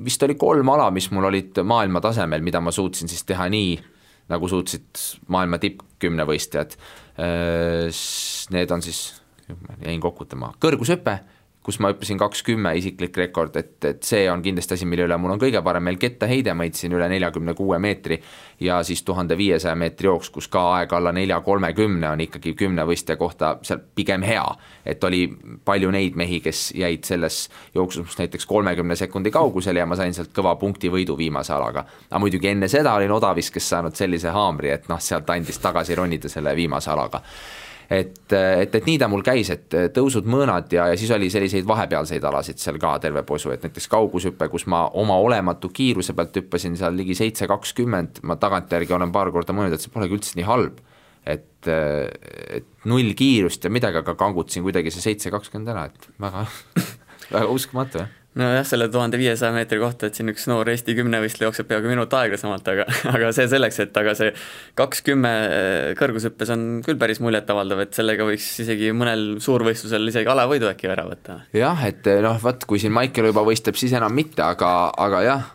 vist 0.04 0.22
oli 0.24 0.36
kolm 0.40 0.68
ala, 0.72 0.90
mis 0.94 1.10
mul 1.12 1.28
olid 1.28 1.60
maailma 1.64 2.00
tasemel, 2.04 2.44
mida 2.44 2.60
ma 2.60 2.72
suutsin 2.72 3.08
siis 3.08 3.24
teha 3.28 3.48
nii, 3.52 3.74
nagu 4.30 4.48
suutsid 4.48 5.04
maailma 5.32 5.58
tippkümnevõistlejad. 5.60 6.76
Äh, 7.20 8.00
need 8.56 8.72
on 8.76 8.84
siis, 8.84 9.04
jäin 9.80 10.00
kokutama, 10.00 10.54
kõrgushüpe 10.62 11.18
kus 11.62 11.76
ma 11.78 11.90
hüppasin 11.92 12.18
kaks 12.18 12.40
kümme, 12.42 12.72
isiklik 12.78 13.16
rekord, 13.20 13.56
et, 13.60 13.74
et 13.84 14.02
see 14.06 14.24
on 14.32 14.40
kindlasti 14.42 14.78
asi, 14.78 14.86
mille 14.88 15.04
üle 15.04 15.16
mul 15.20 15.34
on 15.34 15.40
kõige 15.40 15.60
parem 15.64 15.84
meel, 15.84 15.98
kettaheide 16.00 16.54
ma 16.56 16.64
heitsin 16.64 16.94
üle 16.96 17.08
neljakümne 17.12 17.52
kuue 17.58 17.76
meetri 17.78 18.16
ja 18.64 18.78
siis 18.86 19.02
tuhande 19.04 19.36
viiesaja 19.36 19.74
meetri 19.76 20.08
jooks, 20.08 20.32
kus 20.32 20.48
ka 20.48 20.62
aeg 20.78 20.94
alla 20.96 21.12
nelja 21.12 21.40
kolmekümne 21.44 22.08
on 22.14 22.24
ikkagi 22.24 22.54
kümnevõistleja 22.56 23.20
kohta 23.20 23.52
seal 23.62 23.84
pigem 23.94 24.24
hea. 24.24 24.46
et 24.86 25.04
oli 25.04 25.26
palju 25.64 25.90
neid 25.92 26.16
mehi, 26.16 26.40
kes 26.40 26.72
jäid 26.74 27.04
selles 27.04 27.42
jooksus 27.74 28.18
näiteks 28.18 28.46
kolmekümne 28.46 28.96
sekundi 28.96 29.30
kaugusele 29.30 29.78
ja 29.78 29.86
ma 29.86 29.96
sain 30.00 30.16
sealt 30.16 30.32
kõva 30.32 30.56
punktivõidu 30.56 31.16
viimase 31.16 31.52
alaga. 31.52 31.84
aga 32.10 32.18
muidugi 32.18 32.48
enne 32.48 32.68
seda 32.68 32.94
olin 32.94 33.12
odaviskes 33.12 33.68
saanud 33.68 33.94
sellise 33.94 34.32
haamri, 34.32 34.70
et 34.70 34.88
noh, 34.88 35.00
sealt 35.00 35.28
andis 35.30 35.58
tagasi 35.58 35.94
ronida 35.94 36.28
selle 36.28 36.56
viimase 36.56 36.90
alaga 36.90 37.20
et, 37.90 38.32
et, 38.32 38.74
et 38.74 38.86
nii 38.86 38.98
ta 39.02 39.08
mul 39.10 39.24
käis, 39.26 39.50
et 39.50 39.74
tõusud, 39.94 40.28
mõõnad 40.30 40.70
ja, 40.74 40.86
ja 40.92 40.98
siis 40.98 41.10
oli 41.14 41.30
selliseid 41.32 41.66
vahepealseid 41.66 42.24
alasid 42.26 42.62
seal 42.62 42.78
ka 42.82 42.94
terve 43.02 43.24
posu, 43.26 43.50
et 43.54 43.66
näiteks 43.66 43.90
kaugushüpe, 43.90 44.48
kus 44.52 44.68
ma 44.70 44.84
oma 45.00 45.18
olematu 45.18 45.72
kiiruse 45.74 46.14
pealt 46.18 46.38
hüppasin 46.38 46.78
seal 46.78 46.94
ligi 46.96 47.18
seitse 47.18 47.50
kakskümmend, 47.50 48.22
ma 48.22 48.38
tagantjärgi 48.40 48.94
olen 48.96 49.12
paar 49.14 49.32
korda 49.34 49.56
mõelnud, 49.56 49.74
et 49.74 49.86
see 49.86 49.94
polegi 49.94 50.18
üldse 50.18 50.38
nii 50.38 50.48
halb. 50.48 50.80
et, 51.30 51.66
et 51.68 52.86
null 52.88 53.12
kiirust 53.12 53.66
ja 53.66 53.70
midagi, 53.70 54.00
aga 54.00 54.14
kangutasin 54.16 54.64
kuidagi 54.64 54.90
see 54.94 55.04
seitse 55.04 55.30
kakskümmend 55.30 55.68
ära, 55.68 55.90
et 55.90 56.08
väga 56.22 56.46
väga 57.34 57.50
uskumatu, 57.52 58.00
jah 58.00 58.19
nojah, 58.38 58.64
selle 58.66 58.86
tuhande 58.92 59.18
viiesaja 59.18 59.50
meetri 59.54 59.80
kohta, 59.82 60.06
et 60.06 60.18
siin 60.18 60.30
üks 60.30 60.46
noor 60.50 60.68
Eesti 60.70 60.94
kümnevõistleja 60.98 61.48
jookseb 61.48 61.68
peaaegu 61.70 61.90
minut 61.90 62.14
aeglasemalt, 62.14 62.72
aga, 62.72 62.86
aga 63.14 63.30
see 63.36 63.48
selleks, 63.50 63.80
et 63.86 64.00
aga 64.02 64.14
see 64.18 64.32
kaks 64.78 65.04
kümme 65.06 65.30
äh, 65.30 65.92
kõrgushüppes 65.98 66.54
on 66.54 66.66
küll 66.86 67.00
päris 67.00 67.22
muljetavaldav, 67.24 67.84
et 67.86 67.96
sellega 67.98 68.26
võiks 68.28 68.50
isegi 68.64 68.92
mõnel 68.96 69.40
suurvõistlusel 69.42 70.12
isegi 70.12 70.30
alavõidu 70.30 70.70
äkki 70.70 70.90
ära 70.90 71.06
võtta. 71.08 71.40
jah, 71.56 71.86
et 71.88 72.06
noh, 72.22 72.38
vot 72.42 72.68
kui 72.70 72.82
siin 72.82 72.94
Maicel 72.94 73.32
juba 73.32 73.46
võistleb, 73.46 73.78
siis 73.80 73.96
enam 73.98 74.14
mitte, 74.14 74.44
aga, 74.46 74.74
aga 74.98 75.24
jah 75.26 75.48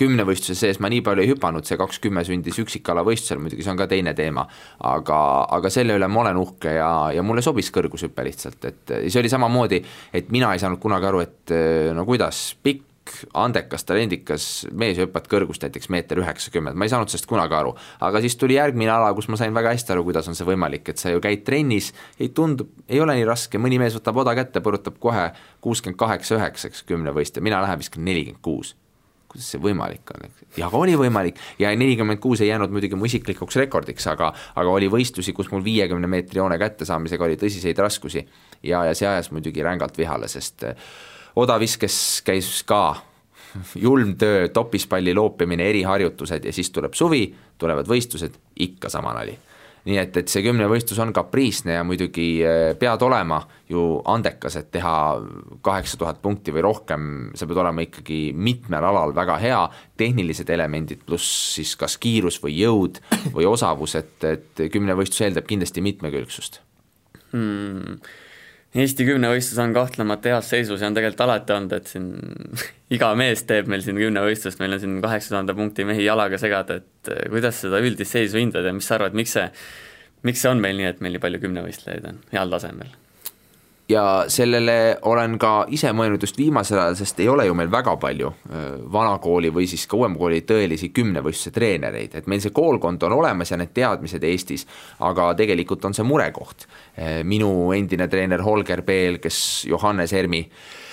kümnevõistluse 0.00 0.56
sees 0.58 0.80
ma 0.82 0.90
nii 0.92 1.02
palju 1.04 1.24
ei 1.24 1.30
hüpanud, 1.32 1.64
see 1.64 1.78
kakskümmend 1.80 2.28
sündis 2.28 2.58
üksikala-võistlusel, 2.60 3.40
muidugi 3.40 3.64
see 3.64 3.72
on 3.72 3.80
ka 3.80 3.88
teine 3.90 4.14
teema, 4.16 4.46
aga, 4.92 5.18
aga 5.56 5.72
selle 5.72 5.96
üle 5.98 6.08
ma 6.10 6.24
olen 6.24 6.40
uhke 6.40 6.76
ja, 6.76 6.90
ja 7.16 7.24
mulle 7.24 7.44
sobis 7.44 7.72
kõrgushüpe 7.74 8.26
lihtsalt, 8.28 8.64
et 8.68 8.96
see 9.06 9.20
oli 9.22 9.32
samamoodi, 9.32 9.80
et 10.12 10.34
mina 10.34 10.52
ei 10.52 10.60
saanud 10.62 10.82
kunagi 10.82 11.08
aru, 11.08 11.22
et 11.24 11.54
no 11.96 12.04
kuidas, 12.08 12.50
pikk, 12.64 12.90
andekas, 13.36 13.84
talendikas 13.88 14.44
mees 14.76 14.96
hüppad 15.00 15.26
kõrgust 15.32 15.64
näiteks 15.64 15.90
meeter 15.92 16.20
üheksakümmend, 16.20 16.76
ma 16.76 16.86
ei 16.86 16.92
saanud 16.92 17.12
sellest 17.12 17.28
kunagi 17.28 17.56
aru. 17.56 17.74
aga 18.04 18.20
siis 18.24 18.36
tuli 18.40 18.56
järgmine 18.56 18.92
ala, 18.92 19.10
kus 19.16 19.28
ma 19.32 19.40
sain 19.40 19.56
väga 19.56 19.74
hästi 19.74 19.92
aru, 19.96 20.06
kuidas 20.08 20.28
on 20.28 20.36
see 20.36 20.48
võimalik, 20.48 20.88
et 20.88 21.00
sa 21.00 21.12
ju 21.12 21.24
käid 21.24 21.44
trennis, 21.44 21.92
ei 22.20 22.30
tundu, 22.36 22.68
ei 22.88 23.00
ole 23.04 23.16
nii 23.18 23.28
raske, 23.28 23.60
mõni 23.60 23.80
mees 23.80 23.96
võtab 23.96 24.24
oda 24.24 24.36
kätte, 24.36 24.64
põrutab 24.64 24.96
kohe 25.00 25.30
kuuskümmend 25.64 26.00
kaheksa, 26.00 26.38
üheksaks 26.38 26.84
kümnevõistleja, 26.88 27.44
mina 27.44 27.60
lähen 27.64 27.84
viskan 27.84 28.04
nelikümmend 28.08 28.44
kuus 28.44 28.72
kuidas 29.34 29.50
see 29.50 29.60
võimalik 29.62 30.12
on, 30.14 30.26
ja 30.54 30.68
aga 30.68 30.78
oli 30.78 30.94
võimalik. 30.98 31.40
Ja 31.58 31.72
nelikümmend 31.74 32.20
kuus 32.22 32.42
ei 32.44 32.52
jäänud 32.52 32.72
muidugi 32.74 32.98
mu 32.98 33.08
isiklikuks 33.08 33.58
rekordiks, 33.64 34.06
aga, 34.12 34.30
aga 34.54 34.74
oli 34.74 34.86
võistlusi, 34.92 35.34
kus 35.34 35.50
mul 35.50 35.64
viiekümne 35.64 36.10
meetri 36.10 36.38
joone 36.38 36.58
kättesaamisega 36.60 37.26
oli 37.26 37.38
tõsiseid 37.40 37.80
raskusi. 37.82 38.22
Ja, 38.62 38.84
ja 38.88 38.94
see 38.94 39.08
ajas 39.10 39.32
muidugi 39.34 39.64
rängalt 39.64 39.98
vihale, 39.98 40.30
sest 40.30 40.62
eh, 40.68 40.92
odaviskes 41.42 41.96
käis 42.26 42.52
ka 42.68 42.84
julm 43.86 44.14
töö, 44.20 44.46
topispalli 44.54 45.14
loopimine, 45.14 45.66
eriharjutused 45.74 46.46
ja 46.46 46.54
siis 46.54 46.70
tuleb 46.70 46.94
suvi, 46.94 47.26
tulevad 47.58 47.90
võistlused, 47.90 48.38
ikka 48.68 48.92
sama 48.92 49.16
nali 49.18 49.34
nii 49.84 49.98
et, 50.00 50.16
et 50.16 50.32
see 50.32 50.42
kümnevõistlus 50.46 50.98
on 51.04 51.12
kapriisne 51.16 51.76
ja 51.76 51.84
muidugi 51.84 52.28
eh, 52.40 52.72
pead 52.80 53.04
olema 53.04 53.42
ju 53.68 53.84
andekas, 54.10 54.56
et 54.60 54.70
teha 54.72 54.94
kaheksa 55.64 56.00
tuhat 56.00 56.20
punkti 56.24 56.54
või 56.54 56.64
rohkem, 56.64 57.06
sa 57.36 57.48
pead 57.48 57.60
olema 57.60 57.84
ikkagi 57.84 58.20
mitmel 58.32 58.88
alal 58.88 59.14
väga 59.16 59.38
hea, 59.42 59.62
tehnilised 60.00 60.50
elemendid 60.56 61.04
pluss 61.06 61.54
siis 61.58 61.76
kas 61.80 61.98
kiirus 62.00 62.40
või 62.42 62.58
jõud 62.62 63.00
või 63.36 63.48
osavus, 63.50 63.96
et, 64.00 64.16
et 64.24 64.66
kümnevõistlus 64.72 65.26
eeldab 65.28 65.48
kindlasti 65.48 65.84
mitmekülgsust. 65.84 66.62
Hmm 67.34 67.98
Eesti 68.74 69.04
kümnevõistlus 69.06 69.58
on 69.62 69.74
kahtlemata 69.74 70.32
heas 70.32 70.48
seisus 70.50 70.80
ja 70.82 70.88
on 70.90 70.96
tegelikult 70.96 71.22
alati 71.28 71.54
olnud, 71.54 71.76
et 71.76 71.90
siin 71.92 72.08
iga 72.96 73.12
mees 73.18 73.44
teeb 73.46 73.70
meil 73.70 73.84
siin 73.84 74.00
kümnevõistlust, 74.00 74.58
meil 74.62 74.74
on 74.74 74.82
siin 74.82 74.96
kaheksa 75.04 75.36
tuhande 75.36 75.54
punkti 75.54 75.86
mehi 75.86 76.02
jalaga 76.02 76.40
segada, 76.42 76.80
et 76.82 77.12
eh, 77.14 77.22
kuidas 77.30 77.62
seda 77.62 77.78
üldist 77.84 78.16
seisu 78.16 78.42
hindad 78.42 78.66
ja 78.66 78.74
mis 78.74 78.90
sa 78.90 78.98
arvad, 78.98 79.14
miks 79.14 79.36
see, 79.38 79.46
miks 80.26 80.42
see 80.42 80.50
on 80.50 80.62
meil 80.64 80.80
nii, 80.80 80.90
et 80.90 81.06
meil 81.06 81.14
nii 81.14 81.22
palju 81.22 81.42
kümnevõistlejaid 81.46 82.10
on 82.10 82.20
heal 82.34 82.56
tasemel? 82.56 82.90
Ja 83.88 84.24
sellele 84.28 84.98
olen 85.02 85.38
ka 85.38 85.66
ise 85.68 85.90
mõelnud 85.92 86.22
just 86.24 86.38
viimasel 86.38 86.78
ajal, 86.80 86.96
sest 86.96 87.20
ei 87.20 87.28
ole 87.28 87.46
ju 87.46 87.56
meil 87.56 87.70
väga 87.72 87.96
palju 88.00 88.30
vanakooli 88.92 89.50
või 89.52 89.66
siis 89.68 89.86
ka 89.86 89.98
uuema 89.98 90.18
kooli 90.18 90.40
tõelisi 90.48 90.88
kümnevõistluse 90.94 91.52
treenereid, 91.54 92.14
et 92.14 92.30
meil 92.30 92.40
see 92.40 92.54
koolkond 92.54 93.02
on 93.04 93.16
olemas 93.18 93.52
ja 93.52 93.58
need 93.60 93.74
teadmised 93.76 94.24
Eestis, 94.24 94.64
aga 95.04 95.32
tegelikult 95.36 95.84
on 95.84 95.94
see 95.94 96.06
murekoht. 96.06 96.66
minu 97.24 97.72
endine 97.72 98.08
treener 98.08 98.42
Holger 98.42 98.82
Peel, 98.82 99.18
kes 99.18 99.66
Johannes 99.68 100.12
Ermi 100.12 100.46
Äh, 100.46 100.84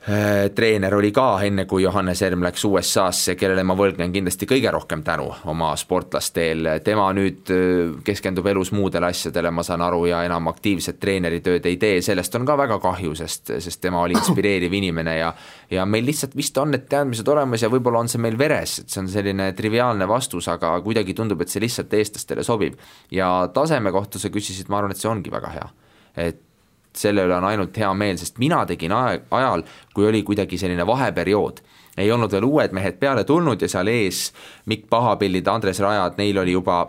treener 0.00 0.94
oli 0.96 1.10
ka 1.12 1.26
enne, 1.44 1.66
kui 1.68 1.82
Johannes 1.82 2.22
Erm 2.24 2.40
läks 2.44 2.62
USA-sse, 2.64 3.34
kellele 3.36 3.60
ma 3.68 3.74
võlgnen 3.76 4.12
kindlasti 4.14 4.48
kõige 4.48 4.72
rohkem 4.72 5.02
tänu 5.04 5.26
oma 5.52 5.74
sportlasteel, 5.76 6.70
tema 6.84 7.10
nüüd 7.16 7.52
äh, 7.52 7.92
keskendub 8.04 8.48
elus 8.48 8.72
muudele 8.72 9.10
asjadele, 9.12 9.52
ma 9.52 9.64
saan 9.66 9.84
aru, 9.84 10.06
ja 10.08 10.22
enam 10.24 10.48
aktiivset 10.48 10.96
treeneritööd 11.02 11.68
ei 11.68 11.76
tee, 11.80 12.00
sellest 12.04 12.40
on 12.40 12.48
ka 12.48 12.56
väga 12.62 12.80
kahju, 12.80 13.12
sest, 13.20 13.52
sest 13.60 13.82
tema 13.84 14.00
oli 14.06 14.16
inspireeriv 14.16 14.80
inimene 14.80 15.18
ja 15.18 15.34
ja 15.70 15.84
meil 15.86 16.08
lihtsalt 16.08 16.34
vist 16.36 16.56
on 16.58 16.72
need 16.74 16.88
teadmised 16.90 17.28
olemas 17.28 17.62
ja 17.62 17.70
võib-olla 17.70 18.00
on 18.02 18.08
see 18.10 18.20
meil 18.22 18.38
veres, 18.40 18.80
et 18.80 18.90
see 18.90 19.04
on 19.04 19.10
selline 19.12 19.52
triviaalne 19.56 20.08
vastus, 20.08 20.48
aga 20.50 20.72
kuidagi 20.84 21.14
tundub, 21.14 21.44
et 21.44 21.52
see 21.52 21.62
lihtsalt 21.62 21.92
eestlastele 21.94 22.44
sobib. 22.46 22.80
ja 23.10 23.50
taseme 23.54 23.92
kohta 23.92 24.18
sa 24.18 24.32
küsisid, 24.32 24.72
ma 24.72 24.80
arvan, 24.80 24.96
et 24.96 25.02
see 25.02 25.10
ongi 25.10 25.30
väga 25.30 25.52
hea. 25.58 25.68
et 26.16 26.46
selle 26.96 27.24
üle 27.26 27.36
on 27.36 27.44
ainult 27.44 27.76
hea 27.76 27.90
meel, 27.94 28.18
sest 28.18 28.38
mina 28.42 28.64
tegin 28.66 28.92
aeg, 28.92 29.26
ajal, 29.30 29.64
kui 29.94 30.08
oli 30.08 30.22
kuidagi 30.26 30.58
selline 30.58 30.86
vaheperiood. 30.86 31.60
Ei 32.00 32.10
olnud 32.12 32.32
veel 32.32 32.46
uued 32.46 32.72
mehed 32.72 33.00
peale 33.00 33.24
tulnud 33.24 33.60
ja 33.62 33.68
seal 33.68 33.88
ees 33.90 34.30
Mikk 34.70 34.88
Pahapillid, 34.90 35.46
Andres 35.50 35.80
Rajad, 35.82 36.16
neil 36.18 36.38
oli 36.38 36.54
juba 36.54 36.84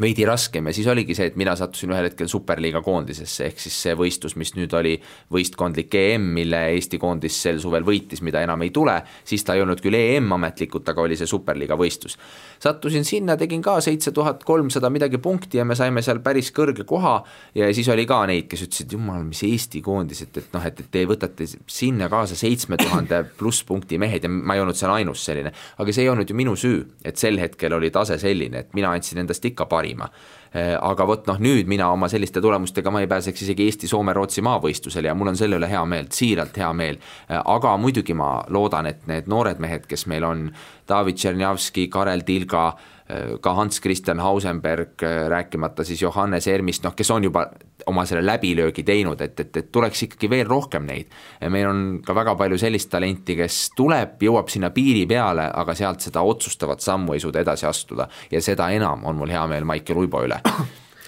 veidi 0.00 0.24
raskem 0.28 0.68
ja 0.68 0.74
siis 0.74 0.86
oligi 0.90 1.14
see, 1.16 1.28
et 1.30 1.36
mina 1.40 1.54
sattusin 1.58 1.92
ühel 1.92 2.08
hetkel 2.08 2.28
superliiga 2.30 2.82
koondisesse, 2.84 3.48
ehk 3.48 3.62
siis 3.62 3.76
see 3.84 3.94
võistlus, 3.98 4.36
mis 4.40 4.52
nüüd 4.56 4.72
oli 4.78 4.94
võistkondlik 5.34 5.94
EM, 5.98 6.28
mille 6.38 6.60
Eesti 6.74 7.00
koondis 7.00 7.36
sel 7.42 7.60
suvel 7.62 7.86
võitis, 7.86 8.22
mida 8.24 8.42
enam 8.44 8.62
ei 8.64 8.72
tule, 8.74 8.96
siis 9.28 9.44
ta 9.46 9.56
ei 9.56 9.64
olnud 9.64 9.82
küll 9.84 9.96
EM 9.98 10.32
ametlikult, 10.38 10.88
aga 10.92 11.04
oli 11.04 11.18
see 11.18 11.28
superliiga 11.30 11.76
võistlus. 11.78 12.18
sattusin 12.58 13.04
sinna, 13.04 13.36
tegin 13.36 13.62
ka 13.62 13.78
seitse 13.84 14.12
tuhat 14.14 14.44
kolmsada 14.44 14.90
midagi 14.90 15.18
punkti 15.22 15.58
ja 15.58 15.64
me 15.64 15.76
saime 15.78 16.02
seal 16.02 16.22
päris 16.24 16.52
kõrge 16.54 16.84
koha 16.88 17.18
ja 17.54 17.70
siis 17.74 17.88
oli 17.92 18.06
ka 18.06 18.24
neid, 18.26 18.48
kes 18.50 18.66
ütlesid, 18.68 18.92
jumal, 18.92 19.22
mis 19.26 19.42
Eesti 19.46 19.82
koondis, 19.84 20.22
et, 20.26 20.36
et 20.36 20.54
noh, 20.54 20.64
et, 20.64 20.80
et 20.80 20.90
te 20.90 21.04
võtate 21.08 21.46
sinna 21.66 22.08
kaasa 22.12 22.36
seitsme 22.38 22.76
tuhande 22.80 23.22
pluss 23.38 23.64
punkti 23.66 23.98
mehed 23.98 24.24
ja 24.24 24.30
ma 24.32 24.56
ei 24.56 24.64
olnud 24.64 24.78
seal 24.78 24.94
ainus 24.94 25.24
selline, 25.24 25.52
aga 25.78 25.94
see 25.94 26.06
ei 26.06 26.12
olnud 26.12 26.28
ju 26.28 26.36
minu 26.38 26.56
süü, 26.58 26.84
et 27.04 27.16
sel 27.20 27.38
hetkel 27.40 27.74
oli 27.76 27.90
tase 27.94 28.18
selline, 28.20 28.64
et 28.64 28.74
mina 28.76 28.92
andsin 28.94 29.22
endast 29.22 29.44
ikka 29.44 29.66
parima 29.70 29.87
parima. 29.88 30.08
Eh, 30.52 30.72
aga 30.80 31.04
vot 31.04 31.26
noh, 31.28 31.36
nüüd 31.44 31.68
mina 31.68 31.90
oma 31.92 32.08
selliste 32.08 32.40
tulemustega 32.40 32.90
ma 32.90 33.02
ei 33.02 33.08
pääseks 33.10 33.42
isegi 33.44 33.66
Eesti, 33.68 33.88
Soome, 33.88 34.14
Rootsi 34.16 34.40
maavõistlusele 34.40 35.10
ja 35.10 35.14
mul 35.14 35.28
on 35.28 35.36
selle 35.36 35.58
üle 35.60 35.68
hea 35.68 35.82
meel, 35.84 36.08
siiralt 36.10 36.56
hea 36.56 36.70
meel. 36.72 36.96
Eh, 37.28 37.36
aga 37.36 37.76
muidugi 37.76 38.16
ma 38.16 38.38
loodan, 38.48 38.86
et 38.88 39.04
need 39.06 39.28
noored 39.28 39.60
mehed, 39.60 39.84
kes 39.86 40.06
meil 40.08 40.24
on, 40.24 40.48
David 40.88 41.20
Tšernjavski, 41.20 41.90
Karel 41.92 42.24
Tilga 42.24 42.70
Äh, 42.72 42.97
ka 43.40 43.54
Hans 43.54 43.80
Christian 43.80 44.20
Hausenberg, 44.20 45.02
äh, 45.02 45.28
rääkimata 45.28 45.84
siis 45.84 46.02
Johannes 46.02 46.46
Ermist, 46.46 46.84
noh, 46.84 46.94
kes 46.96 47.10
on 47.10 47.24
juba 47.24 47.46
oma 47.86 48.04
selle 48.04 48.26
läbilöögi 48.26 48.82
teinud, 48.84 49.20
et, 49.24 49.40
et, 49.40 49.56
et 49.56 49.70
tuleks 49.72 50.02
ikkagi 50.02 50.30
veel 50.30 50.46
rohkem 50.46 50.84
neid. 50.86 51.14
meil 51.48 51.68
on 51.68 51.84
ka 52.04 52.14
väga 52.14 52.34
palju 52.36 52.58
sellist 52.58 52.90
talenti, 52.92 53.36
kes 53.36 53.70
tuleb, 53.76 54.18
jõuab 54.22 54.52
sinna 54.52 54.70
piiri 54.70 55.06
peale, 55.08 55.48
aga 55.54 55.74
sealt 55.74 56.04
seda 56.04 56.22
otsustavat 56.22 56.84
sammu 56.84 57.16
ei 57.16 57.24
suuda 57.24 57.40
edasi 57.40 57.66
astuda 57.66 58.08
ja 58.30 58.42
seda 58.44 58.68
enam 58.76 59.06
on 59.08 59.16
mul 59.16 59.32
hea 59.32 59.46
meel 59.46 59.64
Maicel 59.64 60.04
Uibo 60.04 60.22
üle 60.26 60.42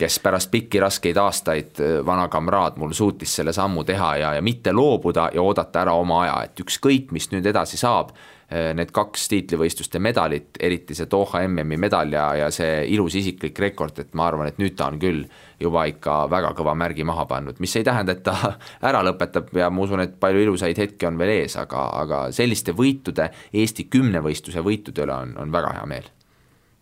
kes 0.00 0.16
pärast 0.24 0.50
pikki 0.50 0.80
raskeid 0.80 1.16
aastaid, 1.20 1.76
äh, 1.80 2.06
vana 2.06 2.28
kamraad 2.32 2.80
mul 2.80 2.96
suutis 2.96 3.36
selle 3.36 3.52
sammu 3.52 3.84
teha 3.84 4.16
ja, 4.16 4.34
ja 4.38 4.42
mitte 4.42 4.72
loobuda 4.72 5.28
ja 5.34 5.42
oodata 5.42 5.84
ära 5.84 6.00
oma 6.00 6.22
aja, 6.24 6.42
et 6.48 6.64
ükskõik, 6.64 7.12
mis 7.12 7.28
nüüd 7.34 7.46
edasi 7.46 7.76
saab, 7.80 8.14
need 8.50 8.90
kaks 8.90 9.28
tiitlivõistluste 9.30 10.00
medalit, 10.02 10.58
eriti 10.58 10.96
see 10.98 11.06
Doha 11.10 11.44
MM-i 11.46 11.78
medal 11.78 12.10
ja, 12.12 12.24
ja 12.34 12.48
see 12.54 12.82
ilus 12.90 13.14
isiklik 13.20 13.58
rekord, 13.62 13.98
et 14.02 14.14
ma 14.18 14.26
arvan, 14.26 14.50
et 14.50 14.58
nüüd 14.58 14.74
ta 14.78 14.88
on 14.90 14.98
küll 14.98 15.22
juba 15.60 15.84
ikka 15.90 16.24
väga 16.32 16.52
kõva 16.58 16.74
märgi 16.78 17.06
maha 17.06 17.26
pannud, 17.30 17.60
mis 17.62 17.76
ei 17.78 17.86
tähenda, 17.86 18.16
et 18.16 18.24
ta 18.26 18.54
ära 18.90 19.04
lõpetab 19.06 19.52
ja 19.54 19.70
ma 19.70 19.86
usun, 19.86 20.02
et 20.02 20.16
palju 20.20 20.46
ilusaid 20.46 20.82
hetki 20.82 21.06
on 21.06 21.20
veel 21.20 21.36
ees, 21.40 21.58
aga, 21.60 21.86
aga 22.02 22.24
selliste 22.34 22.74
võitude, 22.76 23.30
Eesti 23.60 23.86
kümnevõistluse 23.92 24.64
võitude 24.64 25.06
üle 25.06 25.14
on, 25.14 25.36
on 25.38 25.52
väga 25.54 25.76
hea 25.78 25.86
meel 25.90 26.16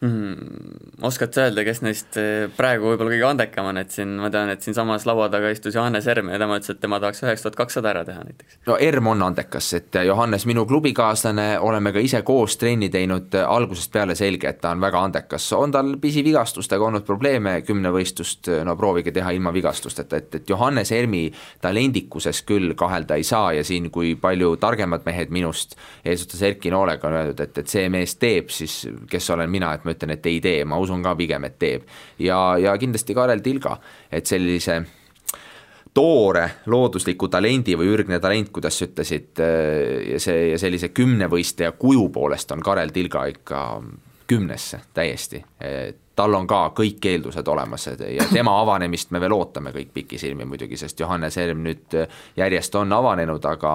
mm,. 0.00 1.02
Oskad 1.02 1.34
sa 1.34 1.44
öelda, 1.46 1.62
kes 1.66 1.80
neist 1.84 2.16
eh, 2.18 2.48
praegu 2.56 2.88
võib-olla 2.90 3.12
kõige 3.12 3.26
andekam 3.28 3.68
on, 3.70 3.78
et 3.78 3.92
siin 3.94 4.16
ma 4.18 4.30
tean, 4.34 4.50
et 4.50 4.64
siinsamas 4.64 5.04
laua 5.06 5.28
taga 5.30 5.50
istus 5.54 5.76
Johannes 5.76 6.06
Erm 6.10 6.30
ja 6.32 6.40
tema 6.42 6.58
ütles, 6.58 6.74
et 6.74 6.80
tema 6.82 6.98
tahaks 7.02 7.22
üheksa 7.22 7.46
tuhat 7.46 7.58
kakssada 7.60 7.92
ära 7.92 8.02
teha 8.06 8.24
näiteks. 8.26 8.58
no 8.66 8.76
Erm 8.82 9.10
on 9.12 9.22
andekas, 9.28 9.68
et 9.78 9.98
Johannes, 10.06 10.46
minu 10.50 10.66
klubikaaslane, 10.66 11.46
oleme 11.62 11.92
ka 11.94 12.02
ise 12.02 12.22
koos 12.26 12.56
trenni 12.58 12.90
teinud 12.90 13.34
algusest 13.44 13.92
peale 13.94 14.16
selge, 14.18 14.50
et 14.50 14.60
ta 14.62 14.72
on 14.74 14.82
väga 14.82 15.02
andekas, 15.08 15.46
on 15.54 15.74
tal 15.74 15.94
pisivigastustega 16.02 16.88
olnud 16.88 17.06
probleeme, 17.06 17.60
kümnevõistlust 17.66 18.50
no 18.66 18.76
proovige 18.78 19.14
teha 19.14 19.34
ilma 19.36 19.54
vigastusteta, 19.54 20.18
et, 20.18 20.40
et 20.40 20.50
Johannes 20.50 20.92
Ermi 20.94 21.24
talendikuses 21.62 22.42
küll 22.48 22.74
kahelda 22.78 23.18
ei 23.18 23.26
saa 23.26 23.52
ja 23.54 23.64
siin, 23.66 23.90
kui 23.94 24.16
palju 24.18 24.56
targemad 24.58 25.06
mehed 25.06 25.30
minust 25.34 25.78
eesotsas 26.04 26.42
Erki 26.50 26.74
Noolega 26.74 27.06
on 27.08 27.20
öeldud, 27.20 27.46
et, 27.46 27.62
et 27.62 27.70
see 27.70 27.86
mees 27.92 28.18
teeb, 28.18 28.50
siis 28.50 28.80
kes 29.10 29.30
olen 29.34 29.50
mina, 29.50 29.72
et 29.74 29.86
ma 29.88 29.96
ütlen, 29.96 30.14
et 30.14 30.26
ei 30.28 30.40
tee, 30.44 30.62
ma 30.68 30.78
usun 30.80 31.02
ka 31.04 31.14
pigem, 31.18 31.48
et 31.48 31.58
teeb. 31.58 31.88
ja, 32.22 32.38
ja 32.60 32.76
kindlasti 32.78 33.16
Karel 33.16 33.42
Tilga, 33.44 33.78
et 34.12 34.26
sellise 34.28 34.82
toore 35.94 36.44
loodusliku 36.70 37.30
talendi 37.32 37.74
või 37.78 37.88
ürgne 37.94 38.20
talent, 38.22 38.52
kuidas 38.54 38.78
sa 38.78 38.86
ütlesid, 38.86 39.32
äh, 39.42 40.12
ja 40.12 40.20
see, 40.22 40.50
ja 40.52 40.60
sellise 40.60 40.92
kümnevõistleja 40.94 41.72
kuju 41.80 42.08
poolest 42.14 42.52
on 42.54 42.62
Karel 42.62 42.94
Tilga 42.94 43.24
ikka 43.32 43.64
kümnesse 44.28 44.82
täiesti, 44.92 45.38
tal 46.14 46.34
on 46.36 46.46
ka 46.46 46.66
kõik 46.76 47.06
eeldused 47.08 47.48
olemas 47.48 47.86
ja 47.88 48.26
tema 48.28 48.58
avanemist 48.62 49.14
me 49.16 49.22
veel 49.24 49.32
ootame 49.32 49.72
kõik 49.72 49.94
pikisilmi 49.94 50.44
muidugi, 50.44 50.76
sest 50.76 51.00
Johannes 51.00 51.38
Helm 51.40 51.62
nüüd 51.64 51.96
järjest 52.36 52.76
on 52.76 52.92
avanenud, 52.92 53.48
aga 53.48 53.72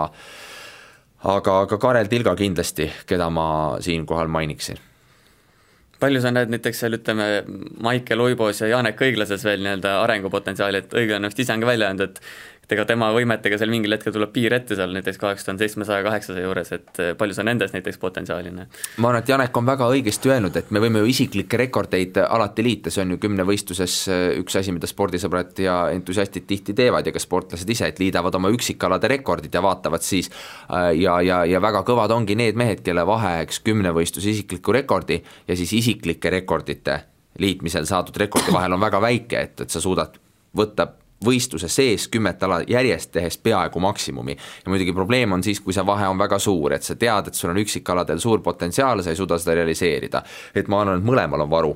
aga, 1.23 1.59
aga 1.65 1.77
Karel 1.77 2.09
Tilga 2.11 2.35
kindlasti, 2.35 2.89
keda 3.09 3.29
ma 3.33 3.47
siinkohal 3.81 4.27
mainiksin 4.31 4.92
palju 6.03 6.21
sa 6.23 6.31
näed 6.35 6.51
näiteks 6.51 6.83
seal 6.83 6.97
ütleme, 6.97 7.27
Maicel 7.83 8.23
Uibos 8.25 8.61
ja 8.63 8.71
Janek 8.75 9.01
Õiglases 9.07 9.45
veel 9.47 9.63
nii-öelda 9.63 9.95
arengupotentsiaali, 10.03 10.83
et 10.83 10.97
õiglane 10.99 11.31
vist 11.31 11.39
ise 11.43 11.55
on 11.55 11.63
ka 11.63 11.71
välja 11.71 11.91
öelnud, 11.91 12.11
et 12.11 12.21
et 12.63 12.73
ega 12.75 12.85
tema 12.87 13.09
võimetega 13.15 13.57
seal 13.59 13.71
mingil 13.73 13.91
hetkel 13.95 14.13
tuleb 14.15 14.31
piir 14.33 14.53
ette 14.55 14.77
seal 14.77 14.93
näiteks 14.95 15.19
kaheksa 15.19 15.49
tuhande 15.49 15.65
seitsmesaja 15.65 16.05
kaheksasaja 16.05 16.45
juures, 16.45 16.71
et 16.77 17.01
eh, 17.03 17.11
palju 17.19 17.35
sa 17.35 17.43
nendes 17.43 17.73
näiteks 17.75 17.99
potentsiaali 17.99 18.53
näed? 18.55 18.79
ma 19.03 19.11
arvan, 19.11 19.23
et 19.23 19.31
Janek 19.33 19.59
on 19.59 19.67
väga 19.67 19.89
õigesti 19.91 20.31
öelnud, 20.31 20.55
et 20.59 20.71
me 20.71 20.81
võime 20.83 21.03
ju 21.03 21.11
isiklikke 21.11 21.59
rekordeid 21.65 22.21
alati 22.23 22.65
liita, 22.65 22.93
see 22.93 23.03
on 23.03 23.15
ju 23.15 23.19
kümnevõistluses 23.25 23.97
eh, 24.07 24.23
üks 24.39 24.57
asi, 24.59 24.75
mida 24.75 24.87
spordisõbrad 24.89 25.59
ja 25.63 25.77
entusiastid 25.93 26.47
tihti 26.49 26.77
teevad 26.77 27.07
ja 27.07 27.15
ka 27.15 27.21
sportlased 27.23 27.69
ise, 27.75 27.91
et 27.91 27.99
liidavad 27.99 28.39
oma 28.39 28.51
üksikalade 28.53 29.11
rekordid 29.11 29.53
ja 29.53 29.63
vaatavad 29.65 30.05
siis 30.05 30.31
eh, 30.31 30.93
ja, 31.03 31.19
ja, 31.25 31.43
ja 31.49 31.63
väga 31.63 31.83
kõvad 31.87 32.15
ongi 32.15 32.39
need 32.39 32.59
mehed, 32.59 32.83
kelle 32.85 33.05
vahe, 33.07 33.41
eks, 33.43 33.59
kümnevõistluse 33.67 34.31
isikliku 34.37 34.75
rekordi 34.79 35.19
ja 35.19 35.59
siis 35.59 35.75
isiklike 35.83 36.31
rekordite 36.31 37.01
liitmisel 37.43 37.85
saadud 37.89 38.17
rekordi 38.21 38.53
vahel 38.53 38.75
on 38.75 38.83
väga 38.83 38.99
väike, 39.01 39.47
et, 39.47 39.63
et 39.65 39.73
sa 39.73 39.81
suudad 39.81 40.15
võtta 40.55 40.87
võistluse 41.25 41.69
sees 41.71 42.07
kümmet 42.11 42.43
ala 42.43 42.61
järjest 42.67 43.11
tehes 43.11 43.37
peaaegu 43.37 43.79
maksimumi. 43.79 44.37
ja 44.65 44.71
muidugi 44.71 44.93
probleem 44.93 45.31
on 45.31 45.43
siis, 45.43 45.61
kui 45.61 45.73
see 45.73 45.85
vahe 45.85 46.07
on 46.07 46.19
väga 46.19 46.39
suur, 46.39 46.73
et 46.73 46.83
sa 46.83 46.95
tead, 46.95 47.27
et 47.27 47.33
sul 47.33 47.49
on 47.53 47.63
üksikkaladel 47.63 48.19
suur 48.19 48.41
potentsiaal, 48.41 49.01
sa 49.01 49.09
ei 49.09 49.15
suuda 49.15 49.37
seda 49.37 49.55
realiseerida. 49.55 50.23
et 50.55 50.67
ma 50.67 50.81
arvan, 50.81 50.99
et 50.99 51.09
mõlemal 51.09 51.41
on 51.41 51.49
varu 51.49 51.75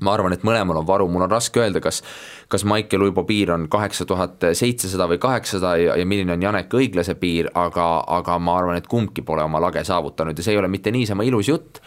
ma 0.00 0.12
arvan, 0.14 0.32
et 0.32 0.44
mõlemal 0.46 0.78
on 0.78 0.86
varu, 0.86 1.08
mul 1.10 1.24
on 1.26 1.30
raske 1.30 1.60
öelda, 1.60 1.80
kas 1.82 2.02
kas 2.48 2.64
Maicel 2.64 3.02
Uibo 3.02 3.24
piir 3.28 3.50
on 3.52 3.66
kaheksa 3.68 4.06
tuhat 4.08 4.44
seitsesada 4.56 5.08
või 5.10 5.18
kaheksasada 5.20 5.74
ja, 5.76 5.96
ja 5.98 6.06
milline 6.06 6.32
on 6.32 6.42
Janek 6.42 6.74
Õiglase 6.74 7.18
piir, 7.20 7.50
aga, 7.54 7.88
aga 8.06 8.38
ma 8.38 8.56
arvan, 8.60 8.78
et 8.78 8.86
kumbki 8.88 9.22
pole 9.26 9.44
oma 9.44 9.60
lage 9.60 9.82
saavutanud 9.84 10.38
ja 10.38 10.46
see 10.46 10.54
ei 10.54 10.60
ole 10.62 10.70
mitte 10.72 10.92
niisama 10.94 11.26
ilus 11.28 11.50
jutt, 11.50 11.82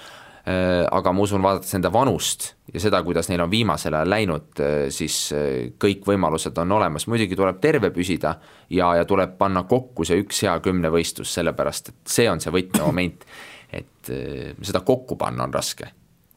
aga 0.45 1.11
ma 1.13 1.21
usun, 1.21 1.43
vaadates 1.43 1.75
nende 1.75 1.91
vanust 1.93 2.47
ja 2.73 2.81
seda, 2.81 3.03
kuidas 3.05 3.29
neil 3.29 3.43
on 3.43 3.51
viimasel 3.51 3.93
ajal 3.93 4.09
läinud, 4.09 4.49
äh, 4.63 4.87
siis 4.93 5.17
äh, 5.35 5.69
kõik 5.81 6.07
võimalused 6.07 6.57
on 6.63 6.75
olemas, 6.79 7.05
muidugi 7.11 7.37
tuleb 7.37 7.61
terve 7.61 7.91
püsida 7.93 8.35
ja, 8.69 8.93
ja 8.97 9.05
tuleb 9.05 9.37
panna 9.37 9.67
kokku 9.69 10.07
see 10.07 10.21
üks 10.23 10.43
hea 10.47 10.57
kümnevõistlus, 10.65 11.33
sellepärast 11.37 11.93
et 11.93 12.13
see 12.17 12.29
on 12.31 12.41
see 12.41 12.53
võtmemoment, 12.57 13.25
et 13.71 14.11
seda 14.11 14.81
kokku 14.85 15.15
panna 15.19 15.45
on 15.45 15.53
raske 15.53 15.91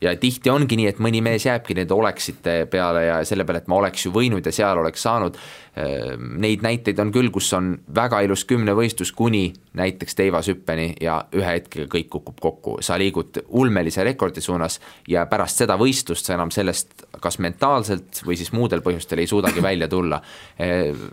ja 0.05 0.17
tihti 0.21 0.51
ongi 0.53 0.77
nii, 0.79 0.87
et 0.93 1.01
mõni 1.03 1.21
mees 1.25 1.47
jääbki 1.47 1.75
nende 1.79 1.95
oleksite 1.95 2.57
peale 2.71 3.05
ja 3.07 3.19
selle 3.27 3.47
peale, 3.47 3.63
et 3.63 3.71
ma 3.71 3.79
oleks 3.81 4.07
ju 4.07 4.13
võinud 4.15 4.45
ja 4.45 4.53
seal 4.53 4.79
oleks 4.81 5.03
saanud. 5.07 5.39
Ehm, 5.81 6.37
neid 6.43 6.63
näiteid 6.63 7.01
on 7.03 7.11
küll, 7.15 7.31
kus 7.35 7.51
on 7.57 7.73
väga 7.97 8.21
ilus 8.27 8.45
kümnevõistlus 8.51 9.13
kuni 9.17 9.49
näiteks 9.75 10.19
teivashüppeni 10.21 10.93
ja 11.03 11.19
ühe 11.35 11.57
hetkega 11.57 11.89
kõik 11.97 12.11
kukub 12.13 12.39
kokku, 12.41 12.77
sa 12.85 12.99
liigud 13.01 13.43
ulmelise 13.49 14.05
rekordi 14.07 14.45
suunas 14.45 14.79
ja 15.11 15.27
pärast 15.31 15.65
seda 15.65 15.79
võistlust 15.81 16.29
sa 16.29 16.37
enam 16.39 16.53
sellest 16.55 17.07
kas 17.21 17.41
mentaalselt 17.43 18.23
või 18.27 18.39
siis 18.39 18.53
muudel 18.55 18.85
põhjustel 18.85 19.25
ei 19.25 19.31
suudagi 19.31 19.63
välja 19.69 19.89
tulla. 19.89 20.21
Ehm, 20.59 21.09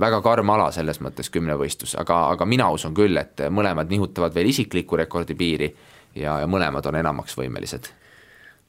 väga 0.00 0.22
karm 0.24 0.50
ala 0.54 0.70
selles 0.72 1.02
mõttes 1.04 1.28
kümnevõistlus, 1.30 1.98
aga, 2.00 2.24
aga 2.32 2.48
mina 2.48 2.70
usun 2.72 2.94
küll, 2.96 3.18
et 3.20 3.44
mõlemad 3.52 3.90
nihutavad 3.92 4.34
veel 4.34 4.48
isikliku 4.50 4.96
rekordi 4.96 5.36
piiri 5.36 5.74
ja, 6.16 6.40
ja 6.40 6.46
mõlemad 6.48 6.86
on 6.88 6.96
enamaks 7.02 7.36
võimelised 7.38 7.92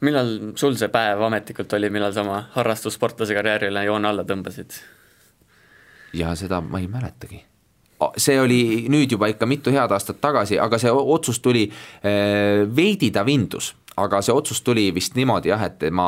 millal 0.03 0.33
sul 0.59 0.75
see 0.79 0.91
päev 0.93 1.21
ametlikult 1.27 1.73
oli, 1.77 1.89
millal 1.93 2.13
sa 2.15 2.23
oma 2.25 2.43
harrastussportlase 2.57 3.35
karjäärile 3.37 3.85
joone 3.87 4.11
alla 4.11 4.27
tõmbasid? 4.27 4.77
ja 6.13 6.35
seda 6.37 6.61
ma 6.61 6.79
ei 6.79 6.87
mäletagi. 6.87 7.43
see 8.17 8.39
oli 8.41 8.89
nüüd 8.91 9.15
juba 9.15 9.31
ikka 9.31 9.47
mitu 9.49 9.71
head 9.71 9.91
aastat 9.91 10.21
tagasi, 10.21 10.59
aga 10.59 10.77
see 10.77 10.91
otsus 10.91 11.39
tuli 11.39 11.69
äh, 11.69 12.67
veidi 12.75 13.11
ta 13.11 13.25
vindus 13.25 13.73
aga 13.97 14.21
see 14.25 14.33
otsus 14.33 14.61
tuli 14.65 14.87
vist 14.95 15.17
niimoodi 15.17 15.51
jah, 15.51 15.67
et 15.69 15.85
ma 15.93 16.07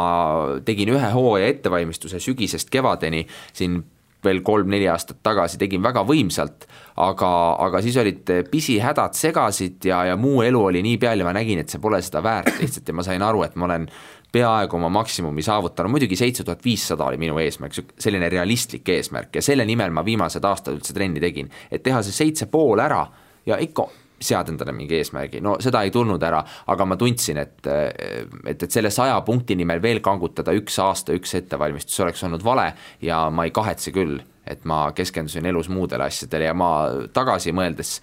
tegin 0.65 0.89
ühe 0.95 1.11
hooaja 1.13 1.49
ettevalmistuse 1.53 2.19
sügisest 2.23 2.71
kevadeni 2.73 3.25
siin 3.53 3.83
veel 4.25 4.41
kolm-neli 4.45 4.87
aastat 4.91 5.21
tagasi 5.25 5.59
tegin 5.61 5.83
väga 5.85 6.03
võimsalt, 6.07 6.67
aga, 7.01 7.31
aga 7.67 7.81
siis 7.85 7.97
olid 8.01 8.33
pisihädad 8.51 9.17
segasid 9.17 9.87
ja, 9.89 10.03
ja 10.11 10.19
muu 10.19 10.43
elu 10.45 10.61
oli 10.71 10.83
nii 10.85 10.99
peal 11.01 11.21
ja 11.21 11.27
ma 11.27 11.33
nägin, 11.35 11.63
et 11.63 11.71
see 11.71 11.81
pole 11.83 12.01
seda 12.05 12.23
väärt 12.25 12.57
lihtsalt 12.61 12.91
ja 12.91 12.97
ma 12.97 13.05
sain 13.07 13.25
aru, 13.25 13.43
et 13.47 13.57
ma 13.59 13.69
olen 13.69 13.89
peaaegu 14.35 14.75
oma 14.75 14.89
maksimumi 14.91 15.43
saavutanud, 15.45 15.93
muidugi 15.93 16.17
seitse 16.19 16.43
tuhat 16.43 16.63
viissada 16.65 17.05
oli 17.07 17.19
minu 17.21 17.37
eesmärk, 17.39 17.95
selline 18.01 18.29
realistlik 18.29 18.89
eesmärk 18.91 19.39
ja 19.39 19.43
selle 19.45 19.65
nimel 19.67 19.93
ma 19.95 20.03
viimased 20.05 20.43
aastad 20.43 20.75
üldse 20.75 20.95
trenni 20.95 21.23
tegin, 21.23 21.51
et 21.71 21.83
teha 21.85 22.01
see 22.03 22.17
seitse 22.25 22.49
pool 22.51 22.83
ära 22.83 23.05
ja 23.47 23.59
ikka 23.61 23.87
sead 24.25 24.51
endale 24.53 24.73
mingi 24.75 24.99
eesmärgi, 24.99 25.41
no 25.45 25.55
seda 25.63 25.83
ei 25.85 25.93
tulnud 25.93 26.23
ära, 26.23 26.41
aga 26.73 26.87
ma 26.89 26.97
tundsin, 26.99 27.41
et 27.41 27.67
et, 27.69 28.63
et 28.63 28.69
selle 28.71 28.91
saja 28.93 29.17
punkti 29.25 29.55
nimel 29.57 29.81
veel 29.83 30.01
kangutada 30.05 30.53
üks 30.55 30.79
aasta, 30.83 31.15
üks 31.15 31.35
ettevalmistus 31.39 31.99
oleks 32.05 32.23
olnud 32.27 32.43
vale 32.45 32.71
ja 33.05 33.25
ma 33.33 33.45
ei 33.47 33.53
kahetse 33.55 33.93
küll, 33.95 34.19
et 34.45 34.65
ma 34.69 34.85
keskendusin 34.95 35.45
elus 35.49 35.69
muudele 35.73 36.05
asjadele 36.09 36.49
ja 36.49 36.53
ma 36.57 36.71
tagasi 37.13 37.53
mõeldes 37.55 37.99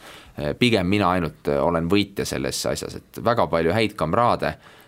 pigem 0.59 0.89
mina 0.89 1.13
ainult 1.15 1.49
olen 1.53 1.91
võitja 1.91 2.27
selles 2.27 2.65
asjas, 2.67 2.99
et 2.99 3.25
väga 3.25 3.47
palju 3.53 3.75
häid 3.77 3.99
kamraade 3.99 4.57
Äh, 4.57 4.82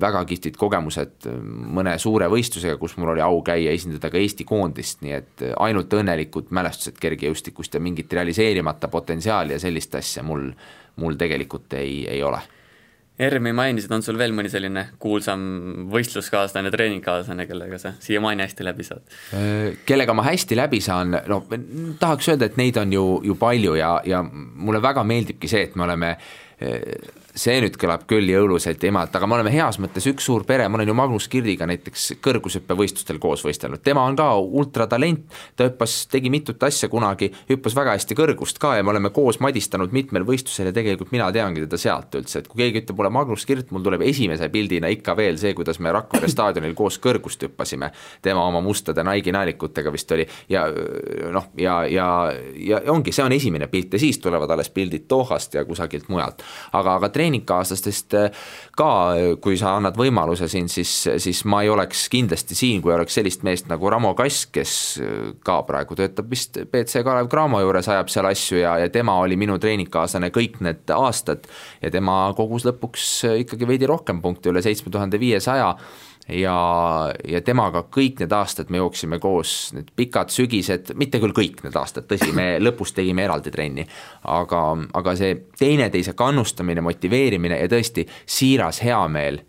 väga 0.00 0.20
kihvtid 0.28 0.54
kogemused 0.54 1.26
mõne 1.74 1.96
suure 1.98 2.28
võistlusega, 2.30 2.76
kus 2.78 2.94
mul 2.96 3.10
oli 3.16 3.24
au 3.24 3.40
käia, 3.42 3.72
esindada 3.74 4.10
ka 4.10 4.20
Eesti 4.20 4.46
koondist, 4.46 5.00
nii 5.02 5.16
et 5.16 5.44
ainult 5.58 5.92
õnnelikud 5.98 6.52
mälestused 6.54 7.00
kergejõustikust 7.02 7.74
ja 7.74 7.82
mingit 7.82 8.12
realiseerimata 8.12 8.88
potentsiaali 8.88 9.56
ja 9.56 9.62
sellist 9.62 9.98
asja 9.98 10.22
mul, 10.22 10.46
mul 11.02 11.18
tegelikult 11.18 11.74
ei, 11.80 12.04
ei 12.06 12.22
ole 12.22 12.38
ERM-i 13.20 13.52
mainisid, 13.52 13.92
on 13.92 14.02
sul 14.04 14.16
veel 14.16 14.32
mõni 14.32 14.48
selline 14.48 14.86
kuulsam 15.00 15.42
võistluskaaslane, 15.92 16.70
treeningkaaslane, 16.72 17.44
kellega 17.50 17.76
sa 17.80 17.92
siiamaani 18.00 18.46
hästi 18.46 18.64
läbi 18.64 18.86
saad? 18.86 19.16
Kellega 19.88 20.14
ma 20.16 20.24
hästi 20.24 20.56
läbi 20.56 20.80
saan, 20.84 21.18
no 21.28 21.42
tahaks 22.00 22.30
öelda, 22.32 22.48
et 22.48 22.56
neid 22.60 22.80
on 22.80 22.94
ju, 22.96 23.04
ju 23.28 23.36
palju 23.40 23.76
ja, 23.76 23.92
ja 24.08 24.22
mulle 24.24 24.80
väga 24.82 25.04
meeldibki 25.04 25.50
see, 25.52 25.66
et 25.68 25.76
me 25.76 25.84
oleme 25.84 26.14
see 27.38 27.60
nüüd 27.62 27.76
kõlab 27.78 28.06
küll 28.10 28.26
jõuluselt 28.30 28.82
emalt, 28.88 29.14
aga 29.14 29.26
me 29.28 29.36
oleme 29.36 29.52
heas 29.54 29.78
mõttes 29.82 30.06
üks 30.10 30.26
suur 30.26 30.42
pere, 30.48 30.66
ma 30.68 30.78
olen 30.78 30.90
ju 30.90 30.94
Magnus 30.98 31.28
Kirdiga 31.30 31.66
näiteks 31.68 32.16
kõrgushüppevõistlustel 32.24 33.20
koos 33.22 33.44
võistelnud, 33.46 33.82
tema 33.86 34.02
on 34.08 34.16
ka 34.18 34.26
ultratalent, 34.40 35.26
ta 35.56 35.68
hüppas, 35.68 35.94
tegi 36.10 36.32
mitut 36.32 36.62
asja 36.66 36.90
kunagi, 36.90 37.30
hüppas 37.50 37.76
väga 37.78 37.94
hästi 37.94 38.16
kõrgust 38.18 38.58
ka 38.62 38.74
ja 38.78 38.86
me 38.86 38.94
oleme 38.94 39.12
koos 39.14 39.38
madistanud 39.44 39.94
mitmel 39.94 40.26
võistlusel 40.26 40.70
ja 40.70 40.74
tegelikult 40.74 41.14
mina 41.14 41.30
teangi 41.34 41.62
teda 41.66 41.78
sealt 41.80 42.18
üldse, 42.18 42.42
et 42.42 42.50
kui 42.50 42.64
keegi 42.64 42.82
ütleb 42.82 42.98
mulle 42.98 43.12
Magnus 43.14 43.46
Kirt, 43.46 43.70
mul 43.70 43.86
tuleb 43.86 44.02
esimese 44.08 44.50
pildina 44.50 44.90
ikka 44.90 45.14
veel 45.18 45.38
see, 45.40 45.54
kuidas 45.54 45.78
me 45.78 45.94
Rakvere 45.94 46.30
staadionil 46.34 46.74
koos 46.78 46.98
kõrgust 47.02 47.46
hüppasime, 47.46 47.92
tema 48.22 48.42
oma 48.48 48.62
mustade 48.64 49.04
Nike'i 49.06 49.34
naalikutega 49.36 49.94
vist 49.94 50.10
oli 50.16 50.26
ja 50.50 50.66
noh, 51.30 51.50
ja, 51.60 51.80
ja, 51.86 52.10
ja 52.58 52.82
ongi, 52.90 53.14
see 53.14 53.24
on 53.24 53.38
esimene 53.38 53.70
pilt 53.70 53.94
ja 53.94 54.02
siis 54.02 54.18
tulevad 54.18 54.50
alles 54.50 54.72
pildid 54.74 55.06
Dohast 55.10 55.54
ja 55.54 55.64
kusagilt 55.66 56.10
mujalt, 56.10 56.42
aga, 56.72 56.98
aga 56.98 57.08
treeningkaaslastest 57.20 58.16
äh, 58.18 58.42
ka, 58.76 58.90
kui 59.44 59.58
sa 59.60 59.76
annad 59.78 59.98
võimaluse 60.00 60.48
siin, 60.50 60.68
siis, 60.72 60.92
siis 61.20 61.44
ma 61.50 61.62
ei 61.64 61.70
oleks 61.72 62.06
kindlasti 62.12 62.56
siin, 62.58 62.82
kui 62.84 62.94
oleks 62.96 63.18
sellist 63.18 63.44
meest 63.46 63.70
nagu 63.70 63.92
Ramo 63.92 64.14
Kass, 64.18 64.48
kes 64.52 64.74
äh, 65.04 65.16
ka 65.46 65.60
praegu 65.68 65.98
töötab 65.98 66.30
vist 66.32 66.58
BC 66.72 67.04
Kalev 67.06 67.30
Cramo 67.32 67.62
juures, 67.62 67.88
ajab 67.92 68.12
seal 68.12 68.30
asju 68.30 68.62
ja, 68.62 68.76
ja 68.84 68.92
tema 68.92 69.18
oli 69.20 69.38
minu 69.40 69.58
treeningkaaslane 69.60 70.32
kõik 70.34 70.60
need 70.64 70.94
aastad 70.96 71.48
ja 71.82 71.92
tema 71.92 72.22
kogus 72.38 72.66
lõpuks 72.68 73.10
ikkagi 73.44 73.68
veidi 73.68 73.88
rohkem 73.90 74.22
punkte, 74.24 74.52
üle 74.52 74.62
seitsme 74.64 74.92
tuhande 74.92 75.20
viiesaja 75.20 75.74
ja, 76.32 76.56
ja 77.28 77.40
temaga 77.44 77.84
kõik 77.92 78.22
need 78.22 78.32
aastad 78.34 78.70
me 78.70 78.80
jooksime 78.80 79.18
koos, 79.22 79.72
need 79.76 79.90
pikad 79.96 80.32
sügised, 80.34 80.94
mitte 81.00 81.20
küll 81.22 81.34
kõik 81.36 81.62
need 81.66 81.76
aastad, 81.76 82.08
tõsi, 82.10 82.32
me 82.36 82.52
lõpus 82.66 82.94
tegime 82.96 83.26
eraldi 83.26 83.52
trenni, 83.54 83.86
aga, 84.30 84.64
aga 85.00 85.16
see 85.18 85.36
teineteise 85.58 86.16
kannustamine, 86.18 86.84
motiveerimine 86.84 87.60
ja 87.60 87.70
tõesti 87.70 88.06
siiras 88.26 88.82
heameel 88.86 89.42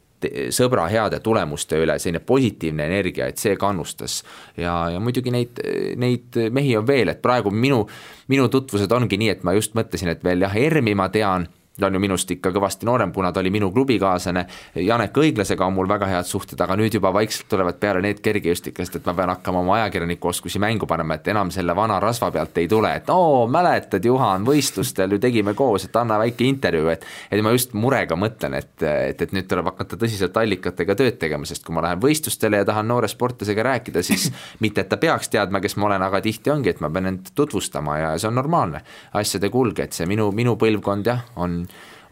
sõbra 0.54 0.84
heade 0.92 1.18
tulemuste 1.24 1.80
üle, 1.82 1.96
selline 2.00 2.22
positiivne 2.26 2.86
energia, 2.86 3.26
et 3.32 3.42
see 3.42 3.56
kannustas. 3.58 4.22
ja, 4.58 4.76
ja 4.94 5.00
muidugi 5.00 5.32
neid, 5.34 5.62
neid 5.98 6.38
mehi 6.54 6.76
on 6.78 6.86
veel, 6.88 7.10
et 7.10 7.22
praegu 7.22 7.52
minu, 7.52 7.88
minu 8.30 8.48
tutvused 8.50 8.92
ongi 8.92 9.18
nii, 9.18 9.32
et 9.34 9.44
ma 9.44 9.56
just 9.58 9.74
mõtlesin, 9.78 10.14
et 10.14 10.24
veel 10.24 10.46
jah, 10.46 10.56
ERM-i 10.56 10.96
ma 10.96 11.10
tean 11.10 11.48
ta 11.80 11.88
on 11.88 11.96
ju 11.96 12.00
minust 12.04 12.32
ikka 12.32 12.52
kõvasti 12.52 12.86
noorem, 12.86 13.14
kuna 13.16 13.32
ta 13.32 13.40
oli 13.40 13.50
minu 13.54 13.72
klubikaaslane, 13.72 14.44
Janek 14.84 15.18
Õiglasega 15.18 15.66
on 15.66 15.74
mul 15.74 15.88
väga 15.88 16.10
head 16.12 16.28
suhted, 16.28 16.60
aga 16.60 16.76
nüüd 16.76 16.98
juba 16.98 17.14
vaikselt 17.16 17.48
tulevad 17.50 17.78
peale 17.80 18.02
need 18.04 18.20
kergejõustiklased, 18.24 18.98
et 19.00 19.08
ma 19.08 19.14
pean 19.16 19.32
hakkama 19.32 19.62
oma 19.64 19.78
ajakirjaniku 19.80 20.32
oskusi 20.34 20.60
mängu 20.60 20.88
panema, 20.88 21.16
et 21.16 21.30
enam 21.32 21.52
selle 21.52 21.76
vana 21.76 22.00
rasva 22.04 22.32
pealt 22.32 22.60
ei 22.60 22.68
tule, 22.72 22.92
et 23.00 23.10
oo, 23.14 23.46
mäletad, 23.52 24.04
Juhan, 24.06 24.44
võistlustel 24.48 25.16
ju 25.16 25.22
tegime 25.24 25.54
koos, 25.58 25.88
et 25.88 25.96
anna 25.96 26.20
väike 26.20 26.46
intervjuu, 26.50 26.92
et 26.92 27.08
et 27.32 27.42
ma 27.44 27.54
just 27.56 27.74
murega 27.74 28.18
mõtlen, 28.20 28.58
et, 28.60 28.74
et, 28.84 29.22
et 29.24 29.32
nüüd 29.32 29.48
tuleb 29.50 29.72
hakata 29.72 29.98
tõsiselt 30.00 30.36
allikatega 30.38 30.96
tööd 31.00 31.18
tegema, 31.22 31.48
sest 31.48 31.64
kui 31.66 31.76
ma 31.76 31.86
lähen 31.86 32.04
võistlustele 32.04 32.62
ja 32.62 32.68
tahan 32.68 32.88
noore 32.92 33.08
sportlasega 33.12 33.64
rääkida, 33.70 34.04
siis 34.04 34.28
mitte, 34.64 34.84
et 34.84 34.92
ta 34.92 35.00
peaks 35.02 35.32
teadma, 35.32 35.64
kes 35.64 35.78
ma 35.80 35.88
olen, 35.88 36.04
aga 36.04 36.22
tihti 36.22 36.52
ongi, 36.52 36.76
et 36.76 36.84
ma 36.84 36.92
pean 36.92 37.14
end 37.14 37.32
tutvustama 37.36 37.98
ja 37.98 38.14
see 38.20 38.30
on 38.30 38.38
normaalne. 38.38 38.84
Asjade 39.18 39.50
kulg, 39.54 39.80
et 39.80 39.96
see 39.96 40.08
minu, 40.10 40.30
minu 40.36 40.58
põlvkond 40.60 41.08
jah, 41.08 41.24
on 41.40 41.62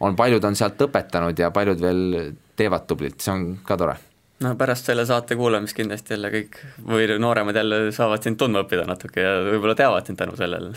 on, 0.00 0.16
paljud 0.16 0.44
on 0.44 0.56
sealt 0.56 0.80
õpetanud 0.86 1.38
ja 1.38 1.50
paljud 1.54 1.80
veel 1.80 2.32
teevad 2.56 2.86
tublilt, 2.88 3.20
see 3.20 3.34
on 3.34 3.50
ka 3.66 3.76
tore 3.80 3.96
no 4.40 4.54
pärast 4.56 4.88
selle 4.88 5.04
saate 5.06 5.36
kuulamist 5.36 5.76
kindlasti 5.76 6.14
jälle 6.14 6.30
kõik 6.32 6.56
või 6.88 7.04
nooremad 7.20 7.56
jälle 7.56 7.80
saavad 7.92 8.24
sind 8.24 8.38
tundma 8.40 8.62
õppida 8.64 8.86
natuke 8.88 9.20
ja 9.20 9.34
võib-olla 9.44 9.74
teavad 9.76 10.06
sind 10.08 10.16
tänu 10.16 10.36
sellele. 10.38 10.70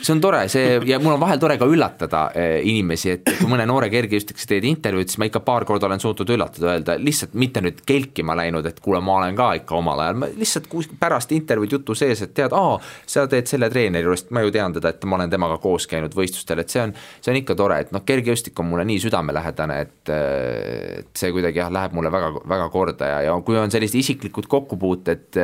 see 0.00 0.14
on 0.14 0.20
tore, 0.22 0.40
see 0.48 0.78
ja 0.88 0.98
mul 1.02 1.16
on 1.18 1.20
vahel 1.20 1.40
tore 1.42 1.58
ka 1.60 1.68
üllatada 1.68 2.22
eh, 2.38 2.54
inimesi, 2.68 3.10
et 3.16 3.32
kui 3.36 3.50
mõne 3.50 3.66
noore 3.68 3.90
kergejõustikuse 3.92 4.48
teed 4.54 4.64
intervjuud, 4.68 5.10
siis 5.12 5.20
ma 5.20 5.28
ikka 5.28 5.42
paar 5.44 5.66
korda 5.68 5.90
olen 5.90 6.00
suutnud 6.00 6.32
üllatada, 6.32 6.70
öelda 6.72 6.96
lihtsalt 7.00 7.36
mitte 7.36 7.60
nüüd 7.64 7.82
kelkima 7.86 8.36
läinud, 8.38 8.66
et 8.70 8.80
kuule, 8.80 9.02
ma 9.04 9.18
olen 9.18 9.36
ka 9.36 9.50
ikka 9.60 9.76
omal 9.76 10.00
ajal, 10.06 10.20
ma 10.22 10.30
lihtsalt 10.32 10.70
pärast 11.00 11.36
intervjuud 11.36 11.76
jutu 11.76 11.98
sees, 11.98 12.24
et 12.24 12.32
tead, 12.38 12.56
aa, 12.56 12.78
sa 13.06 13.26
teed 13.28 13.50
selle 13.50 13.68
treeneri 13.72 14.08
juurest, 14.08 14.32
ma 14.32 14.40
ju 14.46 14.54
tean 14.54 14.72
teda, 14.78 14.94
et 14.94 15.04
ma 15.04 15.20
olen 15.20 15.36
temaga 15.36 15.60
koos 15.60 15.88
käinud 15.90 16.16
võistlustel, 16.16 16.64
et 16.64 16.72
see 16.72 16.86
on, 16.86 16.96
see 17.20 17.34
on 17.34 17.42
ikka 17.42 17.58
tore, 17.60 17.82
et 17.84 17.92
noh, 17.92 18.06
kergejõustik 18.08 18.64
on 18.64 18.72
mulle 18.72 18.88
nii 18.88 19.04
südamelähedane, 19.04 19.80
et, 19.84 20.14
et 20.16 21.12
see 21.18 21.32
kuidagi 21.34 21.60
jah, 21.60 21.72
läheb 21.74 21.92
mulle 21.98 22.12
väga, 22.14 22.32
väga 22.48 22.72
korda 22.72 23.01
kohta 23.02 23.22
ja, 23.24 23.40
kui 23.44 23.58
on 23.58 23.70
sellised 23.70 23.98
isiklikud 23.98 24.46
kokkupuuted, 24.48 25.40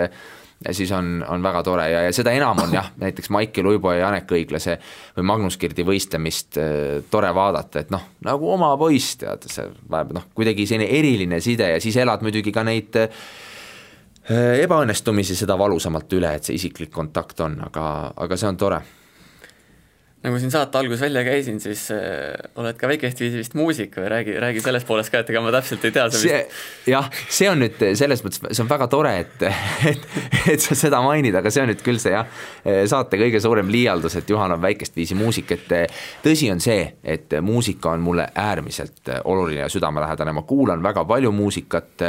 siis 0.71 0.93
on, 0.93 1.25
on 1.29 1.43
väga 1.43 1.63
tore 1.63 1.89
ja, 1.91 2.03
ja 2.09 2.13
seda 2.15 2.33
enam 2.35 2.59
on 2.65 2.73
jah, 2.75 2.91
näiteks 2.99 3.31
Maicel 3.31 3.67
Uibo 3.71 3.93
ja 3.93 4.07
Janek 4.07 4.31
Õiglase 4.35 4.79
või 5.17 5.29
Magnus 5.31 5.57
Kirdi 5.57 5.85
võistlemist 5.87 6.59
äh, 6.59 6.99
tore 7.11 7.31
vaadata, 7.35 7.85
et 7.85 7.93
noh, 7.95 8.09
nagu 8.27 8.51
oma 8.51 8.73
poiss, 8.79 9.19
tead, 9.21 9.47
see 9.51 9.69
noh, 9.89 10.31
kuidagi 10.35 10.67
selline 10.67 10.91
eriline 10.99 11.41
side 11.41 11.75
ja 11.75 11.81
siis 11.83 11.97
elad 11.97 12.25
muidugi 12.27 12.53
ka 12.55 12.67
neid 12.67 12.99
äh, 12.99 13.09
ebaõnnestumisi 14.65 15.39
seda 15.39 15.59
valusamalt 15.59 16.19
üle, 16.19 16.35
et 16.35 16.49
see 16.49 16.59
isiklik 16.59 16.91
kontakt 16.95 17.41
on, 17.47 17.61
aga, 17.71 18.13
aga 18.17 18.41
see 18.41 18.51
on 18.51 18.59
tore 18.61 18.83
nagu 20.19 20.39
siin 20.43 20.51
saate 20.51 20.79
alguses 20.81 21.01
välja 21.01 21.23
käisin, 21.23 21.61
siis 21.63 21.85
äh, 21.95 22.33
oled 22.59 22.75
ka 22.79 22.89
väikest 22.91 23.21
viisi 23.23 23.39
vist 23.39 23.53
muusik 23.55 23.95
või 24.01 24.09
räägi, 24.11 24.33
räägi 24.43 24.63
sellest 24.65 24.87
poolest 24.89 25.13
ka, 25.15 25.21
et 25.23 25.29
ega 25.31 25.43
ma 25.45 25.53
täpselt 25.55 25.85
ei 25.87 25.93
tea. 25.95 26.07
see, 26.11 26.41
jah, 26.91 27.07
see 27.31 27.47
on 27.47 27.63
nüüd 27.63 27.85
selles 27.99 28.25
mõttes, 28.27 28.43
see 28.51 28.65
on 28.65 28.71
väga 28.71 28.89
tore, 28.91 29.13
et, 29.23 29.45
et, 29.93 30.09
et 30.55 30.65
sa 30.65 30.75
seda 30.79 30.99
mainid, 31.05 31.39
aga 31.39 31.53
see 31.55 31.63
on 31.63 31.71
nüüd 31.71 31.85
küll 31.87 32.01
see 32.03 32.17
jah, 32.17 32.27
saate 32.91 33.21
kõige 33.21 33.39
suurem 33.45 33.71
liialdus, 33.71 34.17
et 34.19 34.33
Juhan 34.33 34.57
on 34.57 34.63
väikest 34.63 34.99
viisi 34.99 35.15
muusik, 35.19 35.55
et 35.55 35.95
tõsi 36.25 36.51
on 36.51 36.65
see, 36.65 36.83
et 37.05 37.39
muusika 37.45 37.95
on 37.95 38.03
mulle 38.03 38.27
äärmiselt 38.35 39.13
oluline 39.23 39.63
ja 39.63 39.71
südamelähedane, 39.71 40.35
ma 40.35 40.43
kuulan 40.49 40.83
väga 40.83 41.07
palju 41.07 41.31
muusikat, 41.31 42.07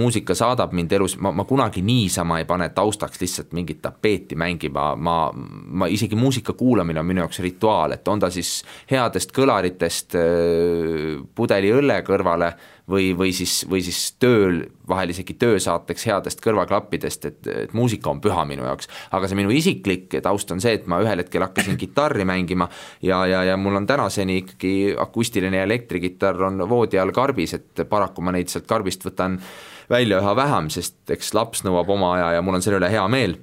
muusika 0.00 0.38
saadab 0.38 0.72
mind 0.72 0.96
elus, 0.96 1.18
ma, 1.20 1.34
ma 1.36 1.44
kunagi 1.44 1.84
niisama 1.84 2.40
ei 2.40 2.48
pane 2.48 2.70
taustaks 2.72 3.20
lihtsalt 3.20 3.52
mingit 3.52 3.84
tapeeti 3.84 4.40
mängima, 4.40 4.94
ma, 4.96 5.20
ma 5.36 5.92
isegi 5.92 6.16
muusika 6.16 6.56
kuulamine 6.56 7.04
on 7.04 7.12
minu 7.12 7.26
jaoks 7.26 7.44
rituaal, 7.50 7.98
et 7.98 8.08
on 8.08 8.22
ta 8.22 8.30
siis 8.32 8.60
headest 8.90 9.34
kõlaritest 9.36 10.18
äh, 10.18 11.18
pudeli 11.34 11.74
õlle 11.76 12.00
kõrvale 12.06 12.54
või, 12.90 13.10
või 13.18 13.32
siis, 13.32 13.66
või 13.70 13.82
siis 13.84 13.98
tööl, 14.18 14.62
vahel 14.88 15.12
isegi 15.12 15.34
töösaateks 15.38 16.06
headest 16.10 16.42
kõrvaklappidest, 16.44 17.26
et, 17.28 17.50
et 17.64 17.74
muusika 17.76 18.10
on 18.10 18.20
püha 18.22 18.44
minu 18.48 18.64
jaoks. 18.66 18.88
aga 19.16 19.28
see 19.28 19.38
minu 19.38 19.52
isiklik 19.54 20.16
taust 20.22 20.50
on 20.50 20.62
see, 20.62 20.74
et 20.80 20.88
ma 20.90 21.00
ühel 21.04 21.22
hetkel 21.22 21.44
hakkasin 21.46 21.78
kitarri 21.80 22.26
mängima 22.28 22.68
ja, 23.02 23.22
ja, 23.30 23.44
ja 23.52 23.58
mul 23.60 23.78
on 23.78 23.86
tänaseni 23.86 24.40
ikkagi 24.44 24.94
akustiline 24.98 25.62
elektrikitarr 25.62 26.48
on 26.50 26.64
voodi 26.68 26.98
all 26.98 27.14
karbis, 27.14 27.54
et 27.58 27.84
paraku 27.88 28.24
ma 28.24 28.34
neid 28.34 28.50
sealt 28.50 28.68
karbist 28.70 29.06
võtan 29.06 29.38
välja 29.90 30.20
üha 30.22 30.34
vähem, 30.38 30.70
sest 30.70 31.14
eks 31.14 31.34
laps 31.34 31.64
nõuab 31.66 31.88
oma 31.90 32.14
aja 32.16 32.34
ja 32.38 32.42
mul 32.42 32.58
on 32.58 32.66
selle 32.66 32.82
üle 32.82 32.90
hea 32.92 33.06
meel 33.10 33.38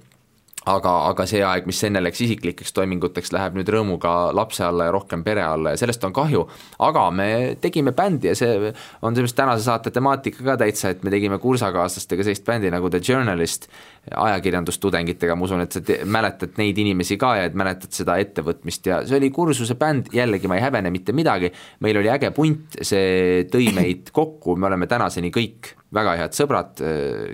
aga, 0.67 0.93
aga 1.09 1.25
see 1.29 1.41
aeg, 1.45 1.67
mis 1.69 1.79
enne 1.87 2.01
läks 2.03 2.21
isiklikeks 2.25 2.73
toiminguteks, 2.75 3.31
läheb 3.35 3.57
nüüd 3.57 3.69
rõõmuga 3.71 4.13
lapse 4.35 4.65
alla 4.67 4.87
ja 4.89 4.93
rohkem 4.95 5.23
pere 5.25 5.43
alla 5.45 5.73
ja 5.73 5.79
sellest 5.79 6.03
on 6.07 6.15
kahju. 6.15 6.43
aga 6.87 7.05
me 7.11 7.29
tegime 7.61 7.93
bändi 7.95 8.31
ja 8.31 8.35
see 8.35 8.73
on 9.01 9.15
sellest 9.15 9.37
tänase 9.37 9.63
saate 9.63 9.91
temaatika 9.95 10.43
ka 10.43 10.57
täitsa, 10.63 10.91
et 10.91 11.03
me 11.03 11.13
tegime 11.13 11.39
kursakaaslastega 11.43 12.27
sellist 12.27 12.45
bändi 12.47 12.71
nagu 12.73 12.89
The 12.89 13.01
Journalist, 13.03 13.69
ajakirjandustudengitega, 14.11 15.35
ma 15.35 15.47
usun, 15.47 15.63
et 15.63 15.75
sa 15.75 15.81
mäletad 16.05 16.59
neid 16.59 16.77
inimesi 16.83 17.17
ka 17.19 17.35
ja 17.39 17.47
et 17.47 17.57
mäletad 17.57 17.93
seda 17.95 18.17
ettevõtmist. 18.21 18.87
Ja 18.87 19.01
see 19.07 19.19
oli 19.19 19.31
kursuse 19.35 19.77
bänd, 19.79 20.11
jällegi 20.15 20.51
ma 20.51 20.59
ei 20.59 20.65
häbene 20.67 20.91
mitte 20.93 21.15
midagi, 21.15 21.51
meil 21.83 21.99
oli 22.01 22.11
äge 22.11 22.31
punt, 22.35 22.79
see 22.81 23.47
tõi 23.51 23.71
meid 23.75 24.13
kokku, 24.15 24.55
me 24.55 24.71
oleme 24.71 24.87
tänaseni 24.89 25.31
kõik 25.33 25.76
väga 25.93 26.15
head 26.19 26.35
sõbrad, 26.35 26.81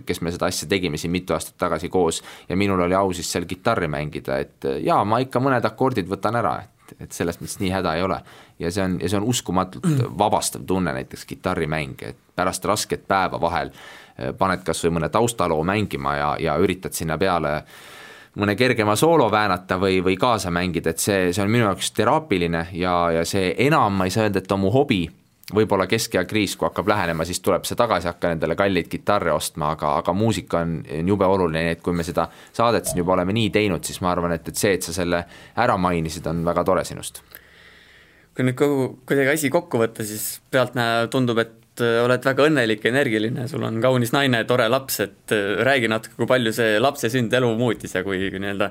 kes 0.06 0.22
me 0.22 0.34
seda 0.34 0.50
asja 0.52 0.68
tegime 0.70 1.00
siin 1.02 1.12
mitu 1.14 1.34
aastat 1.34 1.58
tagasi 1.58 1.90
koos 1.90 2.22
ja 2.50 2.58
minul 2.60 2.84
oli 2.86 2.94
au 2.94 3.14
siis 3.14 3.32
seal 3.34 3.48
kitarri 3.50 3.90
mängida, 3.90 4.38
et 4.44 4.68
jaa, 4.84 5.02
ma 5.06 5.24
ikka 5.24 5.42
mõned 5.42 5.66
akordid 5.66 6.10
võtan 6.10 6.38
ära, 6.38 6.60
et, 6.62 6.94
et 7.08 7.18
selles 7.18 7.40
mõttes 7.42 7.58
nii 7.64 7.72
häda 7.74 7.96
ei 7.98 8.06
ole. 8.06 8.20
ja 8.60 8.72
see 8.72 8.84
on, 8.86 9.00
ja 9.02 9.10
see 9.10 9.18
on 9.18 9.26
uskumatult 9.32 10.06
vabastav 10.22 10.68
tunne, 10.70 10.94
näiteks 10.94 11.26
kitarrimäng, 11.26 12.06
et 12.06 12.22
pärast 12.36 12.66
rasket 12.66 13.08
päeva 13.08 13.42
vahel 13.42 13.74
paned 14.38 14.62
kas 14.66 14.84
või 14.86 15.00
mõne 15.00 15.10
taustaloo 15.10 15.64
mängima 15.66 16.16
ja, 16.16 16.30
ja 16.40 16.58
üritad 16.62 16.94
sinna 16.94 17.18
peale 17.18 17.62
mõne 18.40 18.56
kergema 18.58 18.96
soolo 18.98 19.30
väänata 19.32 19.78
või, 19.82 20.00
või 20.06 20.18
kaasa 20.18 20.52
mängida, 20.54 20.94
et 20.94 21.02
see, 21.02 21.34
see 21.34 21.44
on 21.44 21.52
minu 21.54 21.68
jaoks 21.68 21.92
teraapiline 21.98 22.68
ja, 22.78 22.96
ja 23.20 23.26
see 23.26 23.54
enam, 23.68 24.00
ma 24.00 24.08
ei 24.10 24.14
saa 24.14 24.28
öelda, 24.28 24.42
et 24.42 24.52
on 24.52 24.64
mu 24.64 24.72
hobi, 24.74 25.04
võib-olla 25.56 25.88
keskea 25.90 26.24
kriis, 26.30 26.56
kui 26.58 26.68
hakkab 26.68 26.90
lähenema, 26.92 27.26
siis 27.26 27.42
tuleb 27.44 27.66
see 27.68 27.78
tagasi, 27.80 28.10
hakkan 28.12 28.38
endale 28.38 28.56
kalleid 28.60 28.90
kitarre 28.92 29.34
ostma, 29.34 29.74
aga, 29.78 29.96
aga 30.02 30.16
muusika 30.18 30.64
on, 30.64 30.76
on 31.00 31.14
jube 31.14 31.30
oluline, 31.30 31.66
nii 31.68 31.78
et 31.78 31.84
kui 31.86 31.96
me 31.96 32.06
seda 32.06 32.28
saadet 32.54 32.90
siin 32.90 33.04
juba 33.04 33.16
oleme 33.18 33.36
nii 33.36 33.50
teinud, 33.54 33.84
siis 33.86 34.02
ma 34.04 34.12
arvan, 34.12 34.36
et, 34.38 34.48
et 34.50 34.60
see, 34.60 34.76
et 34.78 34.86
sa 34.86 34.96
selle 34.96 35.24
ära 35.66 35.78
mainisid, 35.78 36.28
on 36.30 36.44
väga 36.46 36.66
tore 36.68 36.86
sinust. 36.88 37.24
kui 38.34 38.48
nüüd 38.48 38.58
kogu, 38.58 38.88
kuidagi 39.06 39.36
asi 39.36 39.54
kokku 39.54 39.82
võtta, 39.82 40.06
siis 40.08 40.42
pealtnäha 40.52 41.06
tundub, 41.14 41.38
et 41.44 41.63
oled 41.82 42.26
väga 42.26 42.46
õnnelik, 42.46 42.84
energiline, 42.86 43.48
sul 43.50 43.64
on 43.66 43.80
kaunis 43.82 44.12
naine, 44.14 44.44
tore 44.46 44.68
laps, 44.70 45.00
et 45.02 45.34
äh, 45.34 45.56
räägi 45.66 45.90
natuke, 45.90 46.18
kui 46.20 46.30
palju 46.30 46.54
see 46.54 46.76
lapse 46.82 47.10
sünd 47.10 47.34
elu 47.34 47.50
muutis 47.58 47.96
ja 47.98 48.04
kui 48.06 48.20
nii-öelda 48.30 48.70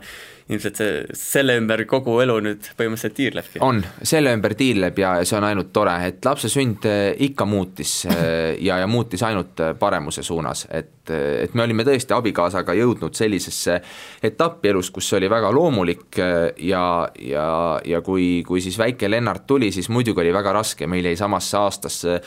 ilmselt 0.53 0.79
see, 0.79 1.01
selle 1.17 1.57
ümber 1.59 1.83
kogu 1.91 2.15
elu 2.23 2.37
nüüd 2.47 2.69
põhimõtteliselt 2.79 3.17
tiirlebki. 3.19 3.63
on, 3.65 3.81
selle 4.07 4.35
ümber 4.37 4.55
tiirleb 4.59 5.03
ja 5.03 5.17
see 5.27 5.39
on 5.39 5.49
ainult 5.49 5.73
tore, 5.75 5.97
et 6.07 6.23
lapse 6.29 6.51
sünd 6.53 6.87
äh, 6.87 7.11
ikka 7.27 7.49
muutis 7.49 7.97
ja, 8.07 8.79
ja 8.79 8.87
muutis 8.87 9.27
ainult 9.27 9.65
paremuse 9.79 10.23
suunas, 10.23 10.67
et, 10.71 11.11
et 11.11 11.59
me 11.59 11.67
olime 11.67 11.87
tõesti 11.89 12.15
abikaasaga 12.15 12.79
jõudnud 12.79 13.19
sellisesse 13.19 13.81
etappi 14.23 14.71
elus, 14.71 14.93
kus 14.95 15.11
see 15.11 15.19
oli 15.19 15.31
väga 15.33 15.51
loomulik 15.55 16.23
ja, 16.23 16.87
ja, 17.19 17.47
ja 17.83 18.03
kui, 18.07 18.45
kui 18.47 18.63
siis 18.63 18.79
väike 18.79 19.11
Lennart 19.11 19.47
tuli, 19.51 19.73
siis 19.75 19.91
muidugi 19.91 20.23
oli 20.23 20.35
väga 20.35 20.55
raske, 20.63 20.87
meil 20.87 21.11
jäi 21.11 21.19
samasse 21.19 21.59
aastasse 21.59 22.21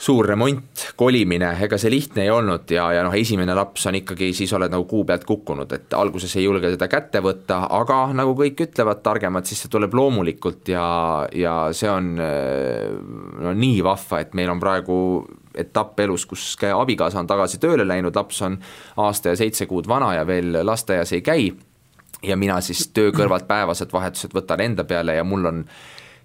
suur 0.00 0.24
remont, 0.24 0.84
kolimine, 0.96 1.50
ega 1.64 1.76
see 1.80 1.90
lihtne 1.92 2.24
ei 2.24 2.30
olnud 2.32 2.70
ja, 2.72 2.86
ja 2.96 3.02
noh, 3.04 3.12
esimene 3.16 3.52
laps 3.56 3.84
on 3.90 3.98
ikkagi, 3.98 4.30
siis 4.36 4.52
oled 4.56 4.72
nagu 4.72 4.86
kuu 4.88 5.04
pealt 5.08 5.26
kukkunud, 5.28 5.72
et 5.76 5.96
alguses 5.96 6.32
ei 6.38 6.46
julge 6.46 6.70
teda 6.72 6.88
kätte 6.88 7.20
võtta, 7.24 7.66
aga 7.76 7.98
nagu 8.16 8.32
kõik 8.38 8.64
ütlevad, 8.64 9.02
targemad, 9.04 9.48
siis 9.48 9.60
see 9.64 9.72
tuleb 9.72 9.94
loomulikult 9.98 10.72
ja, 10.72 10.86
ja 11.36 11.54
see 11.76 11.92
on 11.92 12.14
no 12.16 13.52
nii 13.52 13.84
vahva, 13.84 14.22
et 14.24 14.32
meil 14.38 14.52
on 14.54 14.62
praegu 14.62 14.96
etapp 15.60 16.00
elus, 16.00 16.24
kus 16.30 16.54
abikaasa 16.70 17.20
on 17.20 17.28
tagasi 17.28 17.60
tööle 17.60 17.84
läinud, 17.84 18.16
laps 18.16 18.40
on 18.46 18.56
aasta 19.04 19.34
ja 19.34 19.40
seitse 19.40 19.68
kuud 19.68 19.88
vana 19.90 20.14
ja 20.16 20.26
veel 20.26 20.62
lasteaias 20.64 21.12
ei 21.16 21.26
käi. 21.26 21.50
Ja 22.24 22.36
mina 22.36 22.58
siis 22.60 22.90
töö 22.92 23.14
kõrvalt 23.16 23.46
päevased 23.48 23.92
vahetused 23.92 24.34
võtan 24.36 24.60
enda 24.60 24.84
peale 24.84 25.14
ja 25.16 25.24
mul 25.24 25.46
on 25.48 25.62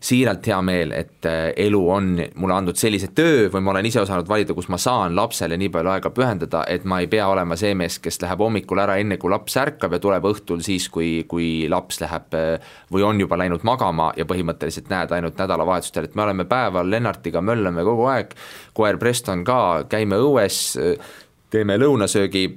siiralt 0.05 0.45
hea 0.47 0.57
meel, 0.65 0.91
et 0.93 1.25
äh, 1.25 1.49
elu 1.65 1.79
on 1.91 2.09
mulle 2.35 2.55
andnud 2.55 2.77
sellise 2.77 3.09
töö 3.17 3.47
või 3.53 3.63
ma 3.65 3.73
olen 3.73 3.87
ise 3.89 4.01
osanud 4.03 4.27
valida, 4.29 4.53
kus 4.57 4.67
ma 4.69 4.77
saan 4.81 5.15
lapsele 5.17 5.57
nii 5.57 5.71
palju 5.73 5.93
aega 5.95 6.11
pühendada, 6.13 6.61
et 6.69 6.85
ma 6.85 6.99
ei 7.01 7.09
pea 7.11 7.25
olema 7.31 7.57
see 7.59 7.73
mees, 7.77 7.97
kes 8.03 8.21
läheb 8.21 8.43
hommikul 8.45 8.81
ära, 8.83 8.99
enne 9.01 9.17
kui 9.21 9.33
laps 9.33 9.57
ärkab 9.61 9.95
ja 9.97 10.01
tuleb 10.03 10.27
õhtul 10.29 10.61
siis, 10.65 10.87
kui, 10.93 11.23
kui 11.29 11.49
laps 11.71 12.01
läheb 12.03 12.37
äh, 12.37 12.73
või 12.93 13.05
on 13.07 13.23
juba 13.23 13.39
läinud 13.41 13.65
magama 13.67 14.11
ja 14.17 14.27
põhimõtteliselt 14.29 14.91
näed 14.93 15.15
ainult 15.15 15.41
nädalavahetustel, 15.41 16.09
et 16.09 16.17
me 16.17 16.27
oleme 16.27 16.45
päeval 16.49 16.91
Lennartiga, 16.91 17.41
möllame 17.41 17.85
kogu 17.87 18.05
aeg, 18.13 18.35
koer 18.77 19.01
Preston 19.01 19.41
ka, 19.47 19.59
käime 19.89 20.21
õues, 20.21 20.61
äh, 20.81 21.15
teeme 21.55 21.79
lõunasöögi 21.81 22.47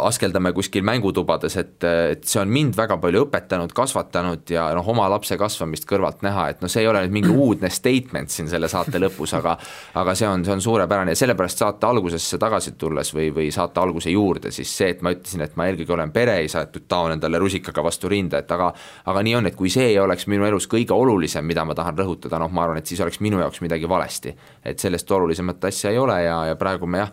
askeldame 0.00 0.52
kuskil 0.56 0.84
mängutubades, 0.86 1.56
et, 1.60 1.84
et 1.84 2.24
see 2.28 2.40
on 2.40 2.50
mind 2.52 2.76
väga 2.78 2.96
palju 3.02 3.24
õpetanud, 3.26 3.72
kasvatanud 3.76 4.50
ja 4.52 4.68
noh, 4.76 4.86
oma 4.88 5.08
lapse 5.12 5.36
kasvamist 5.40 5.86
kõrvalt 5.88 6.22
näha, 6.26 6.48
et 6.52 6.62
noh, 6.62 6.70
see 6.72 6.84
ei 6.84 6.88
ole 6.90 7.02
nüüd 7.04 7.16
mingi 7.18 7.34
uudne 7.34 7.70
statement 7.72 8.32
siin 8.32 8.48
selle 8.50 8.70
saate 8.70 9.00
lõpus, 9.02 9.34
aga 9.38 9.56
aga 9.98 10.14
see 10.18 10.28
on, 10.28 10.44
see 10.46 10.54
on 10.54 10.62
suurepärane 10.64 11.14
ja 11.14 11.20
sellepärast 11.20 11.64
saate 11.64 11.88
algusesse 11.88 12.38
tagasi 12.40 12.74
tulles 12.80 13.12
või, 13.14 13.28
või 13.34 13.50
saate 13.54 13.82
alguse 13.82 14.12
juurde, 14.12 14.52
siis 14.54 14.72
see, 14.80 14.92
et 14.94 15.04
ma 15.04 15.12
ütlesin, 15.14 15.44
et 15.44 15.56
ma 15.58 15.68
eelkõige 15.68 15.96
olen 15.96 16.14
pereisa, 16.14 16.64
et 16.64 16.80
taon 16.88 17.16
endale 17.16 17.40
rusikaga 17.42 17.84
vastu 17.84 18.10
rinda, 18.12 18.42
et 18.42 18.56
aga 18.56 18.72
aga 19.08 19.24
nii 19.24 19.36
on, 19.40 19.50
et 19.50 19.58
kui 19.58 19.70
see 19.72 19.90
ei 19.92 20.00
oleks 20.00 20.28
minu 20.30 20.46
elus 20.48 20.68
kõige 20.70 20.96
olulisem, 20.96 21.46
mida 21.46 21.64
ma 21.68 21.76
tahan 21.78 21.98
rõhutada, 21.98 22.40
noh, 22.40 22.52
ma 22.52 22.64
arvan, 22.64 22.80
et 22.80 22.88
siis 22.88 23.00
oleks 23.04 23.20
minu 23.24 23.42
jaoks 23.42 23.62
midagi 23.64 23.88
valesti. 23.88 24.34
et 24.64 24.78
sellest 24.78 25.10
olulisemat 25.10 25.64
asja 25.64 25.90
ei 25.90 25.98
ole 25.98 26.22
ja, 26.22 26.40
ja 26.50 26.56
praegu 26.56 26.86
me 26.86 27.04
jah, 27.04 27.12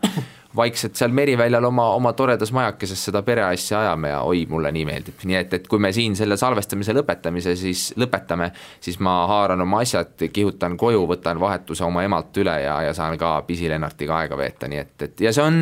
vaikselt 0.55 0.95
seal 0.95 1.11
Meriväljal 1.15 1.65
oma, 1.67 1.89
oma 1.95 2.13
toredas 2.13 2.51
majakeses 2.55 3.05
seda 3.09 3.21
pereasja 3.25 3.81
ajame 3.81 4.13
ja 4.13 4.21
oi, 4.27 4.45
mulle 4.49 4.71
nii 4.75 4.85
meeldib, 4.87 5.25
nii 5.27 5.39
et, 5.39 5.53
et 5.59 5.67
kui 5.71 5.81
me 5.81 5.91
siin 5.95 6.15
selle 6.17 6.37
salvestamise 6.39 6.95
lõpetamise 6.95 7.55
siis 7.59 7.89
lõpetame, 7.99 8.51
siis 8.83 8.99
ma 9.03 9.17
haaran 9.31 9.61
oma 9.65 9.83
asjad, 9.85 10.15
kihutan 10.33 10.77
koju, 10.77 11.05
võtan 11.11 11.41
vahetuse 11.41 11.85
oma 11.85 12.05
emalt 12.07 12.37
üle 12.41 12.55
ja, 12.63 12.79
ja 12.87 12.95
saan 12.97 13.19
ka 13.21 13.37
pisilennartiga 13.47 14.21
aega 14.23 14.39
veeta, 14.39 14.71
nii 14.71 14.81
et, 14.81 14.95
et 15.09 15.23
ja 15.27 15.35
see 15.35 15.45
on 15.45 15.61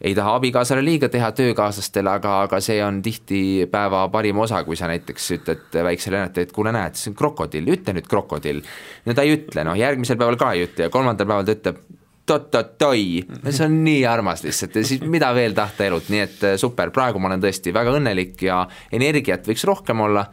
ei 0.00 0.14
taha 0.14 0.36
abikaasale 0.38 0.82
liiga 0.84 1.08
teha 1.10 1.32
töökaaslastele, 1.34 2.10
aga, 2.20 2.36
aga 2.46 2.60
see 2.62 2.78
on 2.84 3.00
tihti 3.02 3.40
päeva 3.70 4.04
parim 4.12 4.38
osa, 4.38 4.62
kui 4.64 4.78
sa 4.78 4.86
näiteks 4.90 5.30
ütled 5.38 5.78
väiksele 5.88 6.16
Lennartile, 6.16 6.46
et 6.46 6.54
kuule, 6.54 6.72
näed, 6.74 6.94
see 6.98 7.10
on 7.10 7.18
krokodill, 7.18 7.72
ütle 7.74 7.96
nüüd 7.96 8.06
krokodill. 8.10 8.62
no 9.06 9.14
ta 9.14 9.26
ei 9.26 9.34
ütle, 9.40 9.66
noh 9.66 9.78
järgmisel 9.78 10.20
päeval 10.20 10.38
ka 10.38 10.52
ei 10.54 10.68
ütle 10.68 10.86
ja 10.86 10.94
kolmandal 10.94 11.26
päeval 11.26 11.48
ta 11.48 11.56
ütleb 11.58 11.82
tot-tot-oi, 12.28 13.24
see 13.48 13.64
on 13.66 13.80
nii 13.84 14.04
armas 14.08 14.44
lihtsalt. 14.44 14.78
Ja 14.78 14.86
siis 14.86 15.02
mida 15.08 15.30
veel 15.36 15.56
tahta 15.56 15.86
elult, 15.88 16.10
nii 16.12 16.22
et 16.24 16.46
äh, 16.46 16.56
super, 16.60 16.92
praegu 16.94 17.20
ma 17.22 17.30
olen 17.32 17.42
tõesti 17.42 17.74
väga 17.74 17.96
õnnelik 17.98 18.46
ja 18.48 18.62
energiat 18.94 19.48
võiks 19.48 19.64
rohkem 19.68 20.04
olla, 20.04 20.24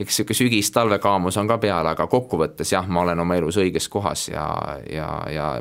eks 0.00 0.22
niisugune 0.22 0.38
sügis-talvekaamus 0.38 1.36
on 1.42 1.50
ka 1.50 1.58
peal, 1.60 1.90
aga 1.90 2.06
kokkuvõttes 2.10 2.72
jah, 2.72 2.88
ma 2.88 3.04
olen 3.04 3.20
oma 3.20 3.36
elus 3.36 3.60
õiges 3.60 3.90
kohas 3.92 4.28
ja, 4.30 4.46
ja, 4.88 5.08
ja 5.28 5.52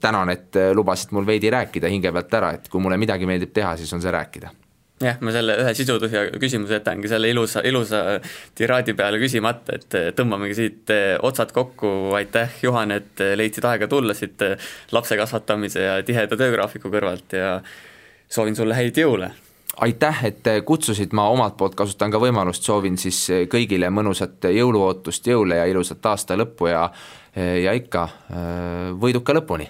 tänan, 0.00 0.30
et 0.36 0.60
äh, 0.60 0.72
lubasid 0.76 1.14
mul 1.16 1.26
veidi 1.26 1.50
rääkida 1.50 1.90
hinge 1.90 2.12
pealt 2.14 2.40
ära, 2.40 2.54
et 2.58 2.70
kui 2.70 2.82
mulle 2.82 3.00
midagi 3.00 3.28
meeldib 3.28 3.54
teha, 3.56 3.76
siis 3.80 3.92
on 3.96 4.04
see 4.04 4.14
rääkida 4.14 4.52
jah, 5.00 5.18
ma 5.24 5.32
selle 5.32 5.56
ühe 5.62 5.72
sisutühja 5.76 6.24
küsimuse 6.40 6.76
jätangi 6.78 7.08
selle 7.10 7.30
ilusa, 7.32 7.62
ilusa 7.66 8.02
tiraadi 8.56 8.94
peale 8.96 9.20
küsimata, 9.22 9.78
et 9.78 10.16
tõmbamegi 10.18 10.56
siit 10.58 10.92
eh, 10.94 11.12
otsad 11.26 11.54
kokku, 11.56 12.12
aitäh, 12.18 12.58
Juhan, 12.62 12.92
et 12.98 13.22
leidsid 13.36 13.66
aega 13.68 13.88
tulla 13.90 14.16
siit 14.16 14.42
eh, 14.44 14.72
lapse 14.92 15.16
kasvatamise 15.20 15.86
ja 15.86 16.00
tiheda 16.06 16.36
töögraafiku 16.36 16.92
kõrvalt 16.92 17.36
ja 17.36 17.54
soovin 18.28 18.58
sulle 18.58 18.76
häid 18.78 19.00
jõule! 19.00 19.32
aitäh, 19.80 20.24
et 20.26 20.48
kutsusid, 20.66 21.14
ma 21.16 21.28
omalt 21.32 21.54
poolt 21.56 21.76
kasutan 21.78 22.10
ka 22.12 22.18
võimalust, 22.20 22.66
soovin 22.66 22.98
siis 23.00 23.20
kõigile 23.48 23.88
mõnusat 23.94 24.50
jõuluootust, 24.52 25.30
jõule 25.30 25.56
ja 25.56 25.68
ilusat 25.70 26.04
aasta 26.10 26.36
lõppu 26.36 26.68
ja 26.68 26.82
ja 27.38 27.70
ikka 27.78 28.08
võiduka 28.98 29.30
lõpuni 29.36 29.68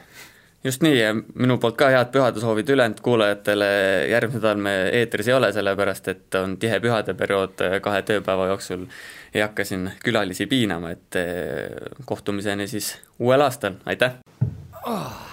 just 0.64 0.82
nii 0.82 0.98
ja 0.98 1.14
minu 1.14 1.56
poolt 1.58 1.76
ka 1.80 1.88
head 1.92 2.10
pühadesoovid 2.12 2.68
ülejäänud 2.74 3.00
kuulajatele, 3.04 3.70
järgmine 4.10 4.40
nädal 4.40 4.60
me 4.60 4.74
eetris 5.00 5.28
ei 5.28 5.34
ole, 5.34 5.52
sellepärast 5.56 6.08
et 6.12 6.40
on 6.40 6.58
tihe 6.60 6.80
pühadeperiood 6.80 7.64
kahe 7.82 8.02
tööpäeva 8.02 8.50
jooksul 8.52 8.86
ei 9.34 9.40
hakka 9.44 9.64
siin 9.64 9.90
külalisi 10.04 10.46
piinama, 10.46 10.92
et 10.96 11.16
eh, 11.16 11.68
kohtumiseni 12.04 12.68
siis 12.68 12.94
uuel 13.18 13.48
aastal, 13.48 13.80
aitäh 13.86 14.20
oh.! 14.84 15.28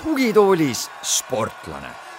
tugitoolis 0.00 0.88
sportlane 1.02 2.09